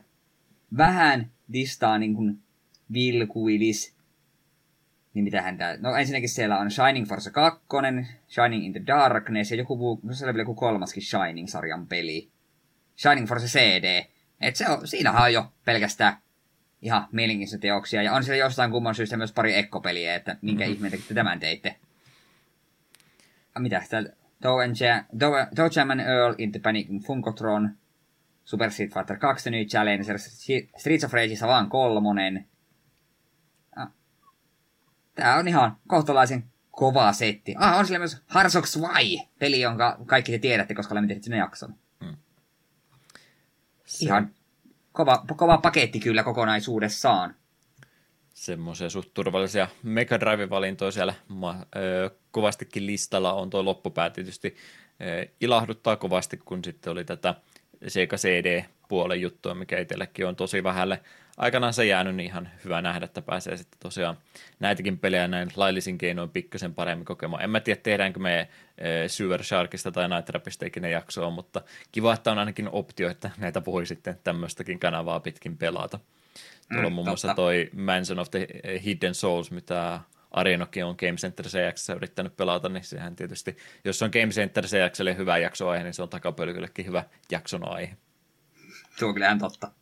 vähän 0.76 1.31
listaa 1.49 1.99
niin 1.99 2.14
kuin 2.14 2.39
vilkuilis, 2.93 3.97
niin 5.19 5.25
mitähän 5.25 5.59
tää... 5.59 5.77
No 5.77 5.97
ensinnäkin 5.97 6.29
siellä 6.29 6.59
on 6.59 6.71
Shining 6.71 7.09
Force 7.09 7.31
2, 7.31 7.61
Shining 8.29 8.66
in 8.66 8.73
the 8.73 8.83
Darkness 8.87 9.51
ja 9.51 9.57
joku, 9.57 10.01
no 10.03 10.14
siellä 10.14 10.35
vielä 10.35 10.43
joku 10.43 10.55
kolmaskin 10.55 11.03
Shining-sarjan 11.03 11.87
peli. 11.87 12.31
Shining 12.97 13.29
Force 13.29 13.47
CD. 13.47 14.05
Et 14.41 14.57
se 14.57 14.69
on, 14.69 14.89
siinähän 14.89 15.23
on 15.23 15.33
jo 15.33 15.53
pelkästään 15.64 16.16
ihan 16.83 17.09
mielenkiintoisia 17.12 17.59
teoksia. 17.59 18.03
Ja 18.03 18.12
on 18.12 18.25
siellä 18.25 18.45
jostain 18.45 18.71
kumman 18.71 18.95
syystä 18.95 19.16
myös 19.16 19.33
pari 19.33 19.55
ekkopeliä, 19.55 20.14
että 20.14 20.37
minkä 20.43 20.64
mm-hmm. 20.64 20.75
ihmeen 20.75 21.03
te 21.09 21.14
tämän 21.14 21.41
teitte. 21.41 21.77
Mitä 23.59 23.81
sitä? 23.81 24.05
Toe 24.43 24.64
Jam 25.77 25.91
Earl 25.91 26.35
into 26.39 26.59
Panic 26.62 26.89
Funkotron, 27.07 27.71
Super 28.45 28.71
Street 28.71 28.95
Fighter 28.95 29.19
2 29.19 29.43
The 29.43 29.51
New 29.51 29.66
Challenger, 29.66 30.19
Streets 30.77 31.05
of 31.05 31.12
Rageissa 31.12 31.47
vaan 31.47 31.69
kolmonen. 31.69 32.47
Tää 35.19 35.37
on 35.37 35.49
ihan 35.49 35.77
kohtalaisen 35.87 36.45
kova 36.71 37.12
setti. 37.12 37.55
Ah, 37.59 37.79
on 37.79 37.87
siellä 37.87 37.99
myös 37.99 38.16
Hearts 38.35 38.57
of 38.57 38.64
peli, 39.39 39.61
jonka 39.61 39.99
kaikki 40.07 40.33
te 40.33 40.39
tiedätte, 40.39 40.75
koska 40.75 40.95
olemme 40.95 41.09
tehneet 41.09 41.25
sinne 41.25 41.37
jakson. 41.37 41.75
Hmm. 42.05 42.16
Ihan 44.01 44.31
kova, 44.93 45.25
kova 45.37 45.59
paketti 45.59 46.01
kyllä 46.01 46.23
kokonaisuudessaan. 46.23 47.35
Semmoisia 48.35 48.91
suht 48.91 49.09
turvallisia 49.14 49.69
Mega 49.83 50.21
Drive-valintoja 50.21 50.91
siellä 50.91 51.14
ma- 51.29 51.66
ö, 51.77 52.11
kovastikin 52.31 52.87
listalla 52.87 53.33
on 53.33 53.51
tuo 53.51 53.64
loppupää 53.64 54.11
tietysti 54.11 54.57
ö, 55.01 55.27
ilahduttaa 55.41 55.97
kovasti, 55.97 56.37
kun 56.37 56.64
sitten 56.64 56.91
oli 56.91 57.05
tätä 57.05 57.35
Sega 57.89 58.16
CD-puolen 58.16 59.21
juttua, 59.21 59.55
mikä 59.55 59.79
itsellekin 59.79 60.27
on 60.27 60.37
tosi 60.37 60.62
vähälle 60.62 61.03
aikanaan 61.39 61.74
se 61.74 61.86
jäänyt, 61.86 62.16
niin 62.16 62.26
ihan 62.26 62.49
hyvä 62.64 62.82
nähdä, 62.82 63.05
että 63.05 63.22
pääsee 63.22 63.57
sitten 63.57 63.78
tosiaan 63.80 64.18
näitäkin 64.61 64.99
pelejä 64.99 65.28
näin 65.28 65.49
laillisin 65.57 65.99
keinoin 65.99 66.30
pikkasen 66.30 66.74
paremmin 66.74 67.05
kokemaan. 67.05 67.43
En 67.43 67.51
mä 67.51 67.61
tiedä, 67.61 67.80
tehdäänkö 67.82 68.20
me 68.20 68.49
e, 68.78 69.09
Syver 69.09 69.45
Sharkista 69.45 69.93
tai 69.93 70.09
Night 70.09 70.24
Trapista 70.24 70.66
ikinä 70.66 70.89
jaksoa, 70.89 71.30
mutta 71.30 71.62
kiva, 71.93 72.14
että 72.14 72.32
on 72.32 72.39
ainakin 72.39 72.68
optio, 72.72 73.11
että 73.11 73.30
näitä 73.39 73.64
voi 73.64 73.86
sitten 73.86 74.18
tämmöistäkin 74.24 74.78
kanavaa 74.78 75.20
pitkin 75.20 75.57
pelata. 75.57 75.99
Tuolla 76.68 76.86
on 76.86 76.93
mm, 76.93 76.95
muun 76.95 77.07
muassa 77.07 77.34
toi 77.34 77.70
Mansion 77.76 78.18
of 78.18 78.30
the 78.30 78.49
Hidden 78.84 79.14
Souls, 79.14 79.51
mitä 79.51 80.01
Arenokin 80.30 80.84
on 80.84 80.97
Game 80.99 81.16
Center 81.16 81.47
CX 81.47 81.89
yrittänyt 81.89 82.36
pelata, 82.36 82.68
niin 82.68 82.84
sehän 82.84 83.16
tietysti, 83.16 83.57
jos 83.84 84.03
on 84.03 84.11
Game 84.12 84.28
Center 84.28 84.64
CXlle 84.64 85.16
hyvä 85.16 85.39
jaksoaihe, 85.39 85.84
niin 85.84 85.95
se 85.95 86.03
on 86.03 86.09
takapölkyllekin 86.09 86.86
hyvä 86.86 87.05
jakson 87.32 87.68
aihe. 87.68 87.97
Se 88.99 89.05
on 89.05 89.14
kyllä 89.14 89.26
ihan 89.26 89.39
totta. 89.39 89.78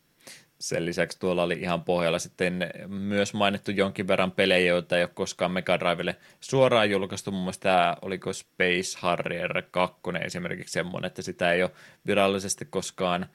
Sen 0.59 0.85
lisäksi 0.85 1.19
tuolla 1.19 1.43
oli 1.43 1.53
ihan 1.53 1.83
pohjalla 1.83 2.19
sitten 2.19 2.69
myös 2.87 3.33
mainittu 3.33 3.71
jonkin 3.71 4.07
verran 4.07 4.31
pelejä, 4.31 4.67
joita 4.67 4.97
ei 4.97 5.03
ole 5.03 5.11
koskaan 5.13 5.51
Mega 5.51 5.79
Drivelle 5.79 6.15
suoraan 6.39 6.89
julkaistu. 6.89 7.31
Mun 7.31 7.41
mielestä 7.41 7.63
tämä 7.63 7.97
oliko 8.01 8.33
Space 8.33 8.97
Harrier 8.97 9.63
2 9.71 9.97
esimerkiksi 10.21 10.71
semmoinen, 10.73 11.07
että 11.07 11.21
sitä 11.21 11.51
ei 11.51 11.63
ole 11.63 11.71
virallisesti 12.07 12.65
koskaan 12.65 13.25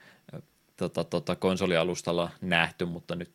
tota, 0.76 1.04
tota, 1.04 1.36
konsolialustalla 1.36 2.30
nähty, 2.40 2.84
mutta 2.84 3.16
nyt 3.16 3.32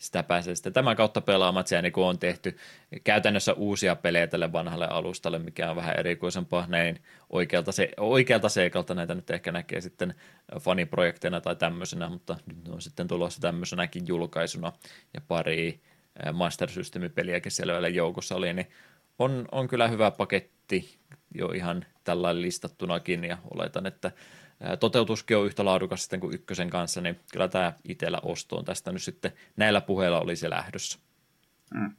sitä 0.00 0.22
pääsee 0.22 0.54
sitten 0.54 0.72
tämän 0.72 0.96
kautta 0.96 1.20
pelaamaan, 1.20 1.60
että 1.60 1.82
niin 1.82 1.92
on 1.96 2.18
tehty 2.18 2.56
käytännössä 3.04 3.52
uusia 3.52 3.96
pelejä 3.96 4.26
tälle 4.26 4.52
vanhalle 4.52 4.86
alustalle, 4.86 5.38
mikä 5.38 5.70
on 5.70 5.76
vähän 5.76 5.96
erikoisempaa 5.98 6.66
näin 6.66 6.98
oikealta, 7.30 7.72
se, 7.72 7.90
oikealta 7.96 8.48
seikalta 8.48 8.94
näitä 8.94 9.14
nyt 9.14 9.30
ehkä 9.30 9.52
näkee 9.52 9.80
sitten 9.80 10.14
faniprojekteina 10.60 11.40
tai 11.40 11.56
tämmöisenä, 11.56 12.08
mutta 12.08 12.36
nyt 12.46 12.68
on 12.68 12.82
sitten 12.82 13.08
tulossa 13.08 13.40
tämmöisenäkin 13.40 14.06
julkaisuna. 14.06 14.72
Ja 15.14 15.20
pari 15.28 15.80
Master 16.32 16.70
System-peliäkin 16.70 17.52
siellä 17.52 17.72
vielä 17.72 17.88
joukossa 17.88 18.34
oli, 18.34 18.52
niin 18.52 18.70
on, 19.18 19.48
on 19.52 19.68
kyllä 19.68 19.88
hyvä 19.88 20.10
paketti 20.10 20.98
jo 21.34 21.48
ihan 21.48 21.84
tällä 22.04 22.40
listattunakin 22.40 23.24
ja 23.24 23.38
oletan, 23.54 23.86
että 23.86 24.12
toteutuskin 24.80 25.36
on 25.36 25.46
yhtä 25.46 25.64
laadukas 25.64 26.02
sitten 26.02 26.20
kuin 26.20 26.34
ykkösen 26.34 26.70
kanssa, 26.70 27.00
niin 27.00 27.20
kyllä 27.32 27.48
tämä 27.48 27.72
itsellä 27.88 28.20
ostoon 28.22 28.64
tästä 28.64 28.92
nyt 28.92 29.02
sitten 29.02 29.32
näillä 29.56 29.80
puheilla 29.80 30.20
oli 30.20 30.36
se 30.36 30.50
lähdössä. 30.50 30.98
Mm. 31.74 31.92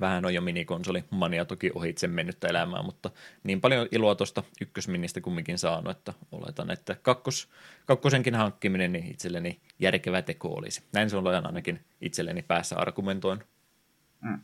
Vähän 0.00 0.24
on 0.24 0.34
jo 0.34 0.40
minikonsoli 0.40 1.04
mania 1.10 1.44
toki 1.44 1.70
ohitse 1.74 2.06
mennyttä 2.06 2.48
elämää, 2.48 2.82
mutta 2.82 3.10
niin 3.44 3.60
paljon 3.60 3.88
iloa 3.90 4.14
tuosta 4.14 4.42
ykkösministä 4.60 5.20
kumminkin 5.20 5.58
saanut, 5.58 5.96
että 5.96 6.12
oletan, 6.32 6.70
että 6.70 6.94
kakkos, 6.94 7.48
kakkosenkin 7.86 8.34
hankkiminen 8.34 8.92
niin 8.92 9.10
itselleni 9.10 9.60
järkevä 9.78 10.22
teko 10.22 10.48
olisi. 10.48 10.82
Näin 10.92 11.10
se 11.10 11.16
on 11.16 11.46
ainakin 11.46 11.80
itselleni 12.00 12.42
päässä 12.42 12.76
argumentoin. 12.76 13.44
Mm. 14.20 14.40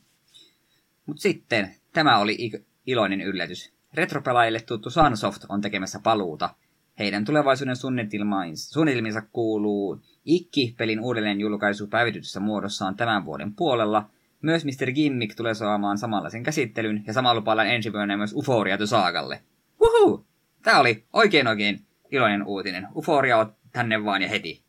Mutta 1.07 1.23
sitten, 1.23 1.75
tämä 1.93 2.19
oli 2.19 2.51
iloinen 2.87 3.21
yllätys. 3.21 3.78
Retropelaajille 3.95 4.61
tuttu 4.61 4.91
Sunsoft 4.91 5.45
on 5.49 5.61
tekemässä 5.61 6.01
paluuta. 6.03 6.55
Heidän 6.99 7.25
tulevaisuuden 7.25 7.77
suunnitelmiinsa 7.77 9.23
kuuluu 9.33 10.01
Ikki-pelin 10.25 11.01
uudelleen 11.01 11.41
julkaisu 11.41 11.87
päivityksessä 11.87 12.41
muodossaan 12.41 12.97
tämän 12.97 13.25
vuoden 13.25 13.55
puolella. 13.55 14.11
Myös 14.43 14.65
Mr. 14.65 14.93
Gimmick 14.93 15.37
tulee 15.37 15.55
saamaan 15.55 15.99
samanlaisen 15.99 16.43
käsittelyn 16.43 17.05
ja 17.07 17.13
samalla 17.13 17.41
lupaillaan 17.41 17.69
ensi 17.69 17.93
vuonna 17.93 18.17
myös 18.17 18.33
Uforia 18.35 18.87
Saagalle. 18.87 19.43
Wuhu! 19.81 20.27
Tää 20.63 20.81
oli 20.81 21.05
oikein 21.13 21.47
oikein 21.47 21.87
iloinen 22.11 22.47
uutinen. 22.47 22.89
Uforia 22.97 23.39
on 23.39 23.55
tänne 23.73 24.05
vaan 24.05 24.23
ja 24.23 24.29
heti. 24.29 24.63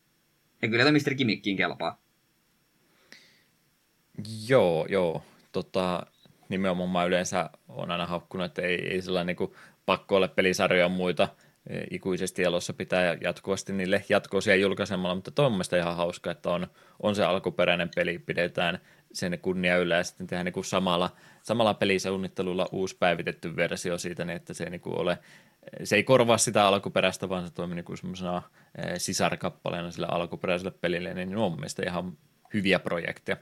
Ja 0.61 0.67
kyllä 0.67 0.83
tämä 0.83 0.97
Mr. 0.97 1.15
Gimmickiin 1.15 1.57
kelpaa. 1.57 2.01
Joo, 4.47 4.85
joo. 4.89 5.23
Tota, 5.51 6.05
nimenomaan 6.49 6.89
mä 6.89 7.03
yleensä 7.03 7.49
on 7.67 7.91
aina 7.91 8.05
haukkunut, 8.05 8.45
että 8.45 8.61
ei, 8.61 8.87
ei 8.87 9.01
sellainen 9.01 9.35
niin 9.39 9.51
pakko 9.85 10.15
ole 10.15 10.27
pelisarjoja 10.27 10.89
muita. 10.89 11.27
E, 11.69 11.79
ikuisesti 11.91 12.43
elossa 12.43 12.73
pitää 12.73 13.17
jatkuvasti 13.21 13.73
niille 13.73 14.03
jatkoosia 14.09 14.55
julkaisemalla, 14.55 15.15
mutta 15.15 15.31
toi 15.31 15.45
on 15.45 15.51
mielestäni 15.51 15.81
ihan 15.81 15.95
hauska, 15.95 16.31
että 16.31 16.49
on, 16.49 16.67
on 16.99 17.15
se 17.15 17.23
alkuperäinen 17.23 17.89
peli, 17.95 18.19
pidetään 18.19 18.79
sen 19.13 19.39
kunnia 19.41 19.77
yllä 19.77 19.95
ja 19.95 20.03
sitten 20.03 20.27
tehdään 20.27 20.45
niin 20.45 20.65
samalla, 20.65 21.09
samalla 21.41 21.73
pelisuunnittelulla 21.73 22.69
uusi 22.71 22.97
päivitetty 22.99 23.55
versio 23.55 23.97
siitä, 23.97 24.25
niin 24.25 24.35
että 24.35 24.53
se 24.53 24.63
ei 24.63 24.69
niin 24.69 24.81
ole 24.85 25.17
se 25.83 25.95
ei 25.95 26.03
korvaa 26.03 26.37
sitä 26.37 26.67
alkuperäistä, 26.67 27.29
vaan 27.29 27.47
se 27.47 27.53
toimii 27.53 27.75
niin 27.75 27.85
kuin 27.85 27.97
semmoisena 27.97 28.41
e, 28.75 28.99
sisarkappaleena 28.99 29.91
sille 29.91 30.07
alkuperäiselle 30.11 30.71
pelille, 30.81 31.13
niin 31.13 31.29
ne 31.29 31.37
on 31.37 31.51
mielestäni 31.51 31.87
ihan 31.87 32.17
hyviä 32.53 32.79
projekteja 32.79 33.37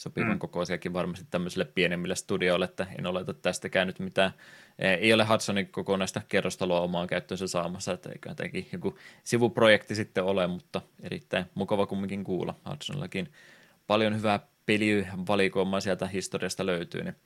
sopivan 0.00 0.32
mm. 0.32 0.38
kokoisiakin 0.38 0.92
varmasti 0.92 1.26
tämmöisille 1.30 1.64
pienemmille 1.64 2.14
studioille, 2.14 2.64
että 2.64 2.86
en 2.98 3.06
oleta 3.06 3.34
tästäkään 3.34 3.86
nyt 3.86 3.98
mitään. 3.98 4.32
E, 4.78 4.94
ei 4.94 5.12
ole 5.12 5.24
Hudsonin 5.24 5.68
kokonaista 5.68 6.20
kerrostaloa 6.28 6.80
omaan 6.80 7.06
käyttöönsä 7.06 7.46
saamassa, 7.46 7.92
että 7.92 8.08
eikä 8.12 8.30
jotenkin 8.30 8.68
joku 8.72 8.98
sivuprojekti 9.24 9.94
sitten 9.94 10.24
ole, 10.24 10.46
mutta 10.46 10.82
erittäin 11.02 11.44
mukava 11.54 11.86
kumminkin 11.86 12.24
kuulla. 12.24 12.54
Hudsonillakin 12.70 13.32
paljon 13.86 14.16
hyvää 14.16 14.40
pelivalikoimaa 14.66 15.80
sieltä 15.80 16.06
historiasta 16.06 16.66
löytyy, 16.66 17.04
niin 17.04 17.16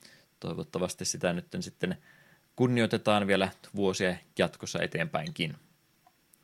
toivottavasti 0.40 1.04
sitä 1.04 1.32
nyt 1.32 1.46
sitten 1.60 1.96
kunnioitetaan 2.56 3.26
vielä 3.26 3.48
vuosia 3.76 4.16
jatkossa 4.38 4.82
eteenpäinkin. 4.82 5.54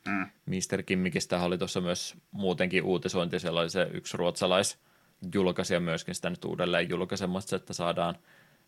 Mm. 0.07 0.27
Mr. 0.45 0.83
Kimmikistä 0.83 1.41
oli 1.41 1.57
tuossa 1.57 1.81
myös 1.81 2.15
muutenkin 2.31 2.83
uutisointi, 2.83 3.39
siellä 3.39 3.61
oli 3.61 3.69
se 3.69 3.89
yksi 3.93 4.17
ruotsalais 4.17 4.77
julkaisija 5.33 5.79
myöskin 5.79 6.15
sitä 6.15 6.29
nyt 6.29 6.45
uudelleen 6.45 6.89
julkaisemassa, 6.89 7.55
että 7.55 7.73
saadaan, 7.73 8.15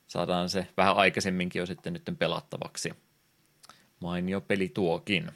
saadaan 0.08 0.50
se 0.50 0.68
vähän 0.78 0.96
aikaisemminkin 0.96 1.60
jo 1.60 1.66
sitten 1.66 1.94
nyt 1.94 2.16
pelattavaksi. 2.20 2.94
Mainio 4.00 4.42
peli 4.42 4.70
tuokin. 4.70 5.32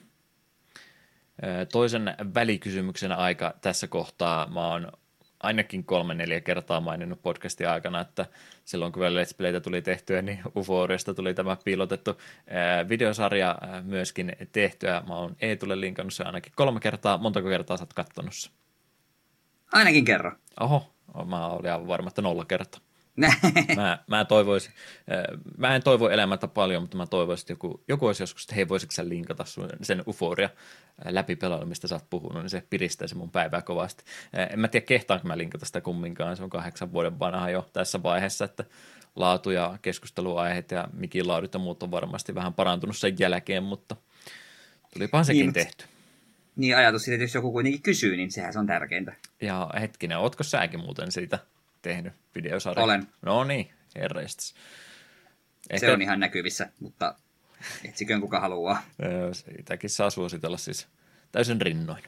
Toisen 1.71 2.15
välikysymyksen 2.33 3.11
aika 3.11 3.53
tässä 3.61 3.87
kohtaa 3.87 4.49
mä 4.49 4.67
oon 4.67 4.91
ainakin 5.39 5.83
kolme 5.83 6.13
neljä 6.13 6.41
kertaa 6.41 6.79
maininnut 6.79 7.21
podcastin 7.21 7.69
aikana, 7.69 8.01
että 8.01 8.25
silloin 8.65 8.91
kun 8.91 9.01
vielä 9.01 9.23
Let's 9.23 9.37
Playtä 9.37 9.59
tuli 9.59 9.81
tehtyä, 9.81 10.21
niin 10.21 10.39
Uforiasta 10.55 11.13
tuli 11.13 11.33
tämä 11.33 11.57
piilotettu 11.65 12.21
videosarja 12.89 13.57
myöskin 13.83 14.35
tehtyä. 14.51 15.03
Mä 15.07 15.15
oon 15.15 15.35
Eetulle 15.41 15.79
linkannut 15.79 16.13
se 16.13 16.23
ainakin 16.23 16.53
kolme 16.55 16.79
kertaa. 16.79 17.17
Montako 17.17 17.49
kertaa 17.49 17.77
sä 17.77 17.83
oot 17.83 17.93
kattonut 17.93 18.51
Ainakin 19.71 20.05
kerran. 20.05 20.37
Oho, 20.59 20.93
Mä 21.25 21.47
olin 21.47 21.71
aivan 21.71 21.87
varma, 21.87 22.07
että 22.07 22.21
nolla 22.21 22.45
kertaa. 22.45 22.81
mä, 23.75 23.97
mä, 24.07 24.25
toivoisin, 24.25 24.71
äh, 25.11 25.39
mä 25.57 25.75
en 25.75 25.83
toivo 25.83 26.09
elämältä 26.09 26.47
paljon, 26.47 26.83
mutta 26.83 26.97
mä 26.97 27.07
toivoisin, 27.07 27.43
että 27.43 27.53
joku, 27.53 27.83
joku 27.87 28.07
olisi 28.07 28.23
joskus, 28.23 28.43
että 28.43 28.55
hei, 28.55 28.69
voisitko 28.69 28.91
sä 28.91 29.09
linkata 29.09 29.45
sen 29.81 30.03
euforia 30.07 30.45
äh, 30.45 31.13
läpi 31.13 31.37
mistä 31.65 31.87
sä 31.87 31.95
oot 31.95 32.09
puhunut, 32.09 32.43
niin 32.43 32.49
se 32.49 32.63
piristäisi 32.69 33.15
mun 33.15 33.31
päivää 33.31 33.61
kovasti. 33.61 34.03
Äh, 34.37 34.47
en 34.51 34.59
mä 34.59 34.67
tiedä, 34.67 34.85
kehtaanko 34.85 35.27
mä 35.27 35.37
linkata 35.37 35.65
sitä 35.65 35.81
kumminkaan, 35.81 36.37
se 36.37 36.43
on 36.43 36.49
kahdeksan 36.49 36.93
vuoden 36.93 37.19
vanha 37.19 37.49
jo 37.49 37.69
tässä 37.73 38.03
vaiheessa, 38.03 38.45
että 38.45 38.63
laatu 39.15 39.49
ja 39.49 39.77
keskusteluaiheet 39.81 40.71
ja 40.71 40.87
mikin 40.93 41.27
laadut 41.27 41.53
ja 41.53 41.59
muut 41.59 41.83
on 41.83 41.91
varmasti 41.91 42.35
vähän 42.35 42.53
parantunut 42.53 42.97
sen 42.97 43.15
jälkeen, 43.19 43.63
mutta 43.63 43.95
tulipahan 44.93 45.25
sekin 45.25 45.41
niin, 45.41 45.53
tehty. 45.53 45.85
Niin 46.57 46.77
ajatus 46.77 47.03
siitä, 47.03 47.15
että 47.15 47.23
jos 47.23 47.35
joku 47.35 47.51
kuitenkin 47.51 47.81
kysyy, 47.81 48.17
niin 48.17 48.31
sehän 48.31 48.53
se 48.53 48.59
on 48.59 48.67
tärkeintä. 48.67 49.13
Ja 49.41 49.69
hetkinen, 49.79 50.17
ootko 50.17 50.43
säkin 50.43 50.79
muuten 50.79 51.11
siitä 51.11 51.39
tehnyt 51.81 52.13
videosarja? 52.35 52.83
Olen. 52.83 53.07
No 53.21 53.43
niin, 53.43 53.69
herreistas. 53.95 54.55
Ehkä... 55.69 55.87
Se 55.87 55.93
on 55.93 56.01
ihan 56.01 56.19
näkyvissä, 56.19 56.69
mutta 56.79 57.15
etsiköön 57.85 58.21
kuka 58.21 58.39
haluaa. 58.39 58.83
Siitäkin 59.31 59.89
saa 59.89 60.09
suositella 60.09 60.57
siis 60.57 60.87
täysin 61.31 61.61
rinnoin. 61.61 62.03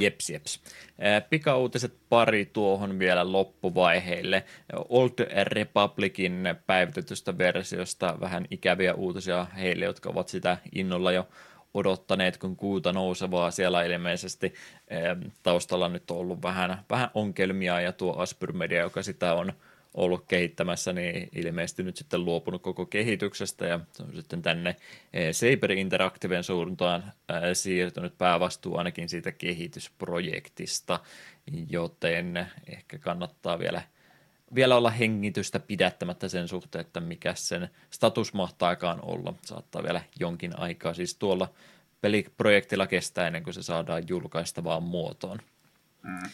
Jeps, 0.00 0.30
jeps. 0.30 0.62
Pikauutiset 1.30 1.96
pari 2.08 2.46
tuohon 2.46 2.98
vielä 2.98 3.32
loppuvaiheille. 3.32 4.44
Old 4.88 5.44
Republicin 5.44 6.44
päivitetystä 6.66 7.38
versiosta 7.38 8.16
vähän 8.20 8.46
ikäviä 8.50 8.94
uutisia 8.94 9.44
heille, 9.44 9.84
jotka 9.84 10.10
ovat 10.10 10.28
sitä 10.28 10.58
innolla 10.72 11.12
jo 11.12 11.28
odottaneet, 11.74 12.36
kun 12.36 12.56
kuuta 12.56 12.92
nousevaa 12.92 13.50
siellä 13.50 13.82
ilmeisesti 13.84 14.54
taustalla 15.42 15.88
nyt 15.88 16.10
on 16.10 16.16
ollut 16.16 16.42
vähän, 16.42 16.84
vähän 16.90 17.10
onkelmia 17.14 17.80
ja 17.80 17.92
tuo 17.92 18.16
Aspyr 18.16 18.52
Media, 18.52 18.80
joka 18.80 19.02
sitä 19.02 19.34
on 19.34 19.52
ollut 19.94 20.24
kehittämässä, 20.28 20.92
niin 20.92 21.28
ilmeisesti 21.34 21.82
nyt 21.82 21.96
sitten 21.96 22.24
luopunut 22.24 22.62
koko 22.62 22.86
kehityksestä 22.86 23.66
ja 23.66 23.80
se 23.92 24.02
on 24.02 24.14
sitten 24.14 24.42
tänne 24.42 24.76
Saber 25.32 25.72
Interactiven 25.72 26.44
suuntaan 26.44 27.12
siirtynyt 27.52 28.18
päävastuu 28.18 28.76
ainakin 28.76 29.08
siitä 29.08 29.32
kehitysprojektista, 29.32 31.00
joten 31.70 32.46
ehkä 32.66 32.98
kannattaa 32.98 33.58
vielä, 33.58 33.82
vielä 34.54 34.76
olla 34.76 34.90
hengitystä 34.90 35.60
pidättämättä 35.60 36.28
sen 36.28 36.48
suhteen, 36.48 36.80
että 36.80 37.00
mikä 37.00 37.34
sen 37.34 37.70
status 37.90 38.34
mahtaakaan 38.34 38.98
olla. 39.02 39.34
Saattaa 39.42 39.82
vielä 39.82 40.00
jonkin 40.20 40.58
aikaa 40.58 40.94
siis 40.94 41.14
tuolla 41.14 41.48
peliprojektilla 42.00 42.86
kestää 42.86 43.26
ennen 43.26 43.42
kuin 43.42 43.54
se 43.54 43.62
saadaan 43.62 44.02
julkaistavaan 44.08 44.82
muotoon. 44.82 45.38
Mm. 46.02 46.30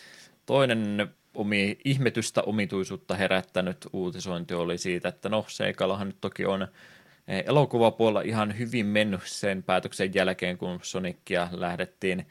Toinen 0.47 1.11
omi, 1.35 1.79
ihmetystä 1.85 2.43
omituisuutta 2.43 3.15
herättänyt 3.15 3.87
uutisointi 3.93 4.55
oli 4.55 4.79
siitä, 4.79 5.09
että 5.09 5.29
no 5.29 5.45
Seikallahan 5.49 6.07
nyt 6.07 6.21
toki 6.21 6.47
on 6.47 6.63
eh, 7.29 7.45
elokuvapuolella 7.47 8.21
ihan 8.21 8.59
hyvin 8.59 8.87
mennyt 8.87 9.21
sen 9.25 9.63
päätöksen 9.63 10.15
jälkeen, 10.15 10.59
kun 10.59 10.81
Sonicia 10.83 11.49
lähdettiin 11.53 12.27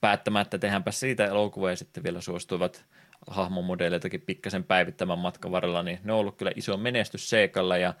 päättämään, 0.00 0.42
että 0.42 0.58
tehdäänpä 0.58 0.90
siitä 0.90 1.26
elokuvaa 1.26 1.70
ja 1.70 1.76
sitten 1.76 2.02
vielä 2.02 2.20
suostuivat 2.20 2.84
hahmomodeilleitakin 3.26 4.20
pikkasen 4.20 4.64
päivittämään 4.64 5.18
matkan 5.18 5.52
varrella, 5.52 5.82
niin 5.82 5.98
ne 6.04 6.12
on 6.12 6.18
ollut 6.18 6.36
kyllä 6.36 6.52
iso 6.56 6.76
menestys 6.76 7.30
Seikalla 7.30 7.76
ja 7.76 7.94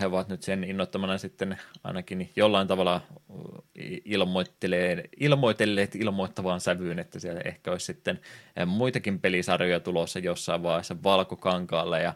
he 0.00 0.06
ovat 0.06 0.28
nyt 0.28 0.42
sen 0.42 0.64
innoittamana 0.64 1.18
sitten 1.18 1.58
ainakin 1.84 2.30
jollain 2.36 2.68
tavalla 2.68 3.00
ilmoitelleet 5.16 5.94
ilmoittavaan 5.94 6.60
sävyyn, 6.60 6.98
että 6.98 7.18
siellä 7.18 7.40
ehkä 7.44 7.70
olisi 7.70 7.86
sitten 7.86 8.20
muitakin 8.66 9.20
pelisarjoja 9.20 9.80
tulossa 9.80 10.18
jossain 10.18 10.62
vaiheessa 10.62 11.02
valkokankaalle 11.02 12.02
ja 12.02 12.14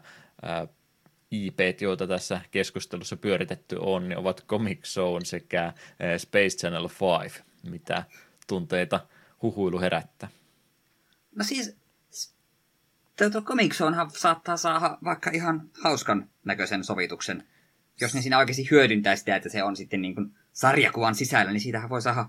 IP, 1.31 1.61
joita 1.81 2.07
tässä 2.07 2.41
keskustelussa 2.51 3.17
pyöritetty 3.17 3.77
on, 3.81 4.09
niin 4.09 4.19
ovat 4.19 4.45
Comic 4.47 4.85
Zone 4.85 5.25
sekä 5.25 5.73
Space 6.19 6.57
Channel 6.57 6.89
5, 7.23 7.43
mitä 7.71 8.05
tunteita 8.47 9.01
huhuilu 9.43 9.81
herättää. 9.81 10.29
No 11.37 11.45
siis 11.45 11.77
tuo 13.33 13.43
Comic 13.43 13.75
Zonehan 13.75 14.11
saattaa 14.11 14.57
saada 14.57 14.99
vaikka 15.05 15.31
ihan 15.31 15.71
hauskan 15.83 16.29
näköisen 16.45 16.85
sovituksen. 16.85 17.45
Jos 18.01 18.15
ne 18.15 18.23
siinä 18.23 18.39
oikeasti 18.39 18.71
hyödyntää 18.71 19.17
sitä, 19.17 19.37
että 19.37 19.49
se 19.49 19.63
on 19.63 19.77
sitten 19.77 20.03
niin 20.03 20.15
kuin 20.15 20.35
sarjakuvan 20.53 21.15
sisällä, 21.15 21.53
niin 21.53 21.61
siitähän 21.61 21.91
voi 21.91 22.03
saada 22.03 22.29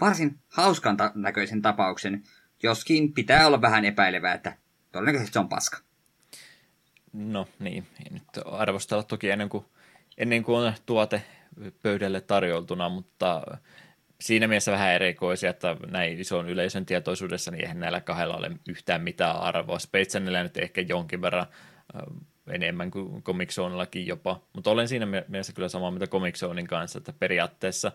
varsin 0.00 0.38
hauskan 0.48 0.96
ta- 0.96 1.12
näköisen 1.14 1.62
tapauksen, 1.62 2.22
joskin 2.62 3.12
pitää 3.12 3.46
olla 3.46 3.60
vähän 3.60 3.84
epäilevää, 3.84 4.34
että 4.34 4.56
todennäköisesti 4.92 5.32
se 5.32 5.38
on 5.38 5.48
paska. 5.48 5.78
No 7.12 7.48
niin, 7.58 7.86
ei 8.04 8.12
nyt 8.12 8.24
arvostella 8.44 9.02
toki 9.02 9.30
ennen 9.30 9.48
kuin, 9.48 9.64
ennen 10.18 10.42
kuin 10.42 10.58
on 10.58 10.72
tuote 10.86 11.22
pöydälle 11.82 12.20
tarjoltuna, 12.20 12.88
mutta 12.88 13.42
siinä 14.22 14.48
mielessä 14.48 14.72
vähän 14.72 14.92
erikoisia, 14.92 15.50
että 15.50 15.76
näin 15.90 16.20
ison 16.20 16.48
yleisön 16.48 16.86
tietoisuudessa, 16.86 17.50
niin 17.50 17.62
eihän 17.62 17.80
näillä 17.80 18.00
kahdella 18.00 18.36
ole 18.36 18.50
yhtään 18.68 19.02
mitään 19.02 19.36
arvoa. 19.36 19.78
Space 19.78 20.20
nyt 20.20 20.56
ehkä 20.56 20.80
jonkin 20.80 21.22
verran 21.22 21.46
enemmän 22.50 22.90
kuin 22.90 23.22
Comic 23.22 23.50
Zonellakin 23.50 24.06
jopa, 24.06 24.40
mutta 24.52 24.70
olen 24.70 24.88
siinä 24.88 25.06
mielessä 25.28 25.52
kyllä 25.52 25.68
samaa 25.68 25.90
mitä 25.90 26.06
Comic 26.06 26.36
Zonein 26.36 26.66
kanssa, 26.66 26.98
että 26.98 27.12
periaatteessa, 27.12 27.92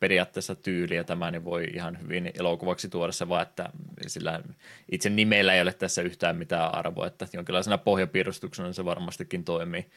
periaatteessa 0.00 0.54
tyyliä 0.54 1.04
tämä 1.04 1.30
niin 1.30 1.44
voi 1.44 1.64
ihan 1.74 1.98
hyvin 2.02 2.30
elokuvaksi 2.34 2.88
tuoda. 2.88 3.12
Se 3.12 3.28
vaan, 3.28 3.42
että 3.42 3.70
sillä 4.06 4.40
itse 4.92 5.10
nimellä 5.10 5.54
ei 5.54 5.62
ole 5.62 5.72
tässä 5.72 6.02
yhtään 6.02 6.36
mitään 6.36 6.74
arvoa, 6.74 7.06
että 7.06 7.26
jonkinlaisena 7.32 7.78
pohjapiirustuksena 7.78 8.72
se 8.72 8.84
varmastikin 8.84 9.44
toimii, 9.44 9.90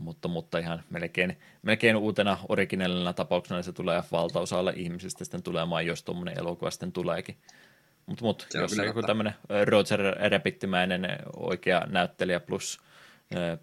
mutta, 0.00 0.28
mutta 0.28 0.58
ihan 0.58 0.82
melkein, 0.90 1.38
melkein 1.62 1.96
uutena 1.96 2.38
originellina 2.48 3.12
tapauksena 3.12 3.62
se 3.62 3.72
tulee 3.72 4.02
valtaosalle 4.12 4.72
ihmisistä 4.76 5.24
sitten 5.24 5.42
tulemaan, 5.42 5.86
jos 5.86 6.02
tuommoinen 6.02 6.38
elokuva 6.38 6.70
sitten 6.70 6.92
tuleekin. 6.92 7.38
Mutta 8.06 8.24
mut, 8.24 8.46
jos 8.54 8.76
joku 8.76 9.02
tämmöinen 9.02 9.34
Roger 9.64 10.00
Rapittimäinen 10.30 11.08
oikea 11.36 11.82
näyttelijä 11.86 12.40
plus 12.40 12.80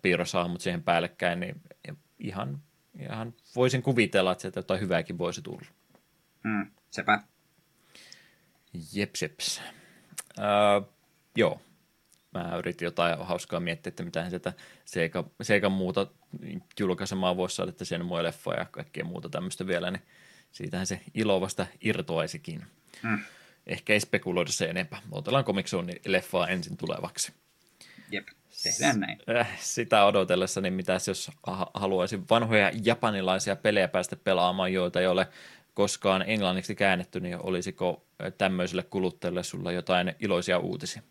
piirrosahmot 0.02 0.62
siihen 0.62 0.84
päällekkäin, 0.84 1.40
niin 1.40 1.62
ihan, 2.20 2.62
ihan 3.00 3.34
voisin 3.56 3.82
kuvitella, 3.82 4.32
että 4.32 4.42
sieltä 4.42 4.60
jotain 4.60 4.82
hyvääkin 4.82 5.18
voisi 5.18 5.42
tulla. 5.42 5.66
Mm, 6.44 6.72
sepä. 6.92 7.20
Jeps, 8.94 9.22
jeps. 9.22 9.62
Uh, 10.40 10.90
joo, 11.36 11.62
mä 12.34 12.58
yritin 12.58 12.86
jotain 12.86 13.20
hauskaa 13.20 13.60
miettiä, 13.60 13.90
että 13.90 14.04
mitä 14.04 14.30
sieltä 14.30 14.54
Seikan 15.42 15.72
muuta 15.72 16.08
julkaisemaan 16.80 17.38
voisi 17.38 17.56
saada, 17.56 17.70
että 17.70 17.86
sen 17.86 18.06
mua 18.06 18.24
leffoja 18.24 18.60
ja 18.60 18.66
kaikkea 18.66 19.06
muuta 19.06 19.30
tämmöistä 19.30 19.68
vielä, 19.68 19.92
niin 19.92 20.02
siitähän 20.52 20.88
se 20.88 21.02
ilo 21.14 21.42
vasta 21.42 21.68
irtoaisikin. 21.82 22.66
Mm. 23.04 23.20
Ehkä 23.68 23.94
ei 23.94 24.00
spekuloida 24.00 24.52
se 24.52 24.66
enempää. 24.66 25.02
Otellaan 25.12 25.46
Comic 25.46 25.72
leffaa 26.06 26.48
ensin 26.48 26.78
tulevaksi. 26.78 27.34
Jep, 28.12 28.28
tehdään 28.64 29.00
näin. 29.00 29.18
Äh, 29.38 29.60
sitä 29.60 30.06
odotellessa, 30.06 30.62
niin 30.62 30.74
mitäs 30.74 31.08
jos 31.08 31.32
haluaisin 31.74 32.30
vanhoja 32.30 32.72
japanilaisia 32.84 33.56
pelejä 33.56 33.88
päästä 33.88 34.16
pelaamaan, 34.16 34.74
joita 34.74 35.02
ei 35.02 35.08
ole 35.08 35.28
koskaan 35.74 36.24
englanniksi 36.28 36.76
käännetty, 36.76 37.20
niin 37.20 37.38
olisiko 37.38 38.06
tämmöiselle 38.38 38.84
kuluttajille 38.84 39.44
sulla 39.44 39.72
jotain 39.72 40.16
iloisia 40.20 40.60
uutisia? 40.60 41.02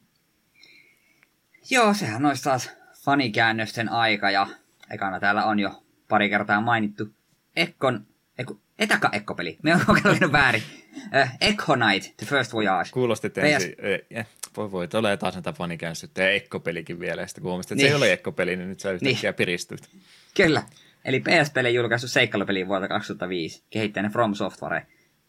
Joo, 1.71 1.95
sehän 1.95 2.27
olisi 2.27 2.43
taas 2.43 2.71
fanikäännösten 3.05 3.89
aika 3.89 4.31
ja 4.31 4.47
ekana 4.95 5.21
täällä 5.21 5.45
on 5.45 5.59
jo 5.59 5.83
pari 6.09 6.29
kertaa 6.29 6.61
mainittu 6.61 7.09
Ekkon, 7.57 8.07
eku, 8.39 8.61
etäka 8.79 9.11
Ekkopeli, 9.13 9.59
me 9.63 9.75
on 9.75 9.81
kokeillut 9.87 10.33
väärin. 10.33 10.63
Uh, 10.97 11.29
Echo 11.41 11.75
Knight, 11.75 12.17
The 12.17 12.27
First 12.27 12.53
Voyage. 12.53 12.91
Kuulosti 12.93 13.33
ensin, 13.37 13.75
eh, 14.11 14.27
voi 14.57 14.73
voi, 14.73 14.89
tulee 14.89 15.17
taas 15.17 15.35
näitä 15.35 15.53
fanikäännöstä 15.53 16.23
ja 16.23 16.31
Ekkopelikin 16.31 17.01
vielä, 17.01 17.23
ja 17.23 17.27
sitten 17.27 17.43
kun 17.43 17.51
huomasit, 17.51 17.73
että 17.73 17.83
niin. 17.83 17.91
se 17.91 17.93
ei 17.93 17.97
ole 17.97 18.13
Ekkopeli, 18.13 18.57
niin 18.57 18.69
nyt 18.69 18.81
sä 18.81 18.91
yhtäkkiä 18.91 19.31
niin. 19.31 19.35
piristyt. 19.35 19.91
Kyllä, 20.37 20.63
eli 21.05 21.21
PS-peli 21.21 21.75
julkaissut 21.75 22.11
seikkailupeli 22.11 22.69
vuodelta 22.69 22.89
2005, 22.89 23.65
kehittäjänä 23.71 24.11
From 24.11 24.35
Software. 24.35 24.87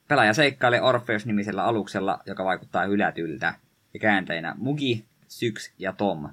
Pelaaja 0.08 0.34
seikkailee 0.34 0.82
Orpheus-nimisellä 0.82 1.64
aluksella, 1.64 2.20
joka 2.26 2.46
vaikuttaa 2.46 2.86
hylätyltä, 2.86 3.54
ja 3.94 4.00
kääntäjänä 4.00 4.56
Mugi, 4.58 5.06
Syx 5.28 5.72
ja 5.80 5.94
Tom. 5.94 6.30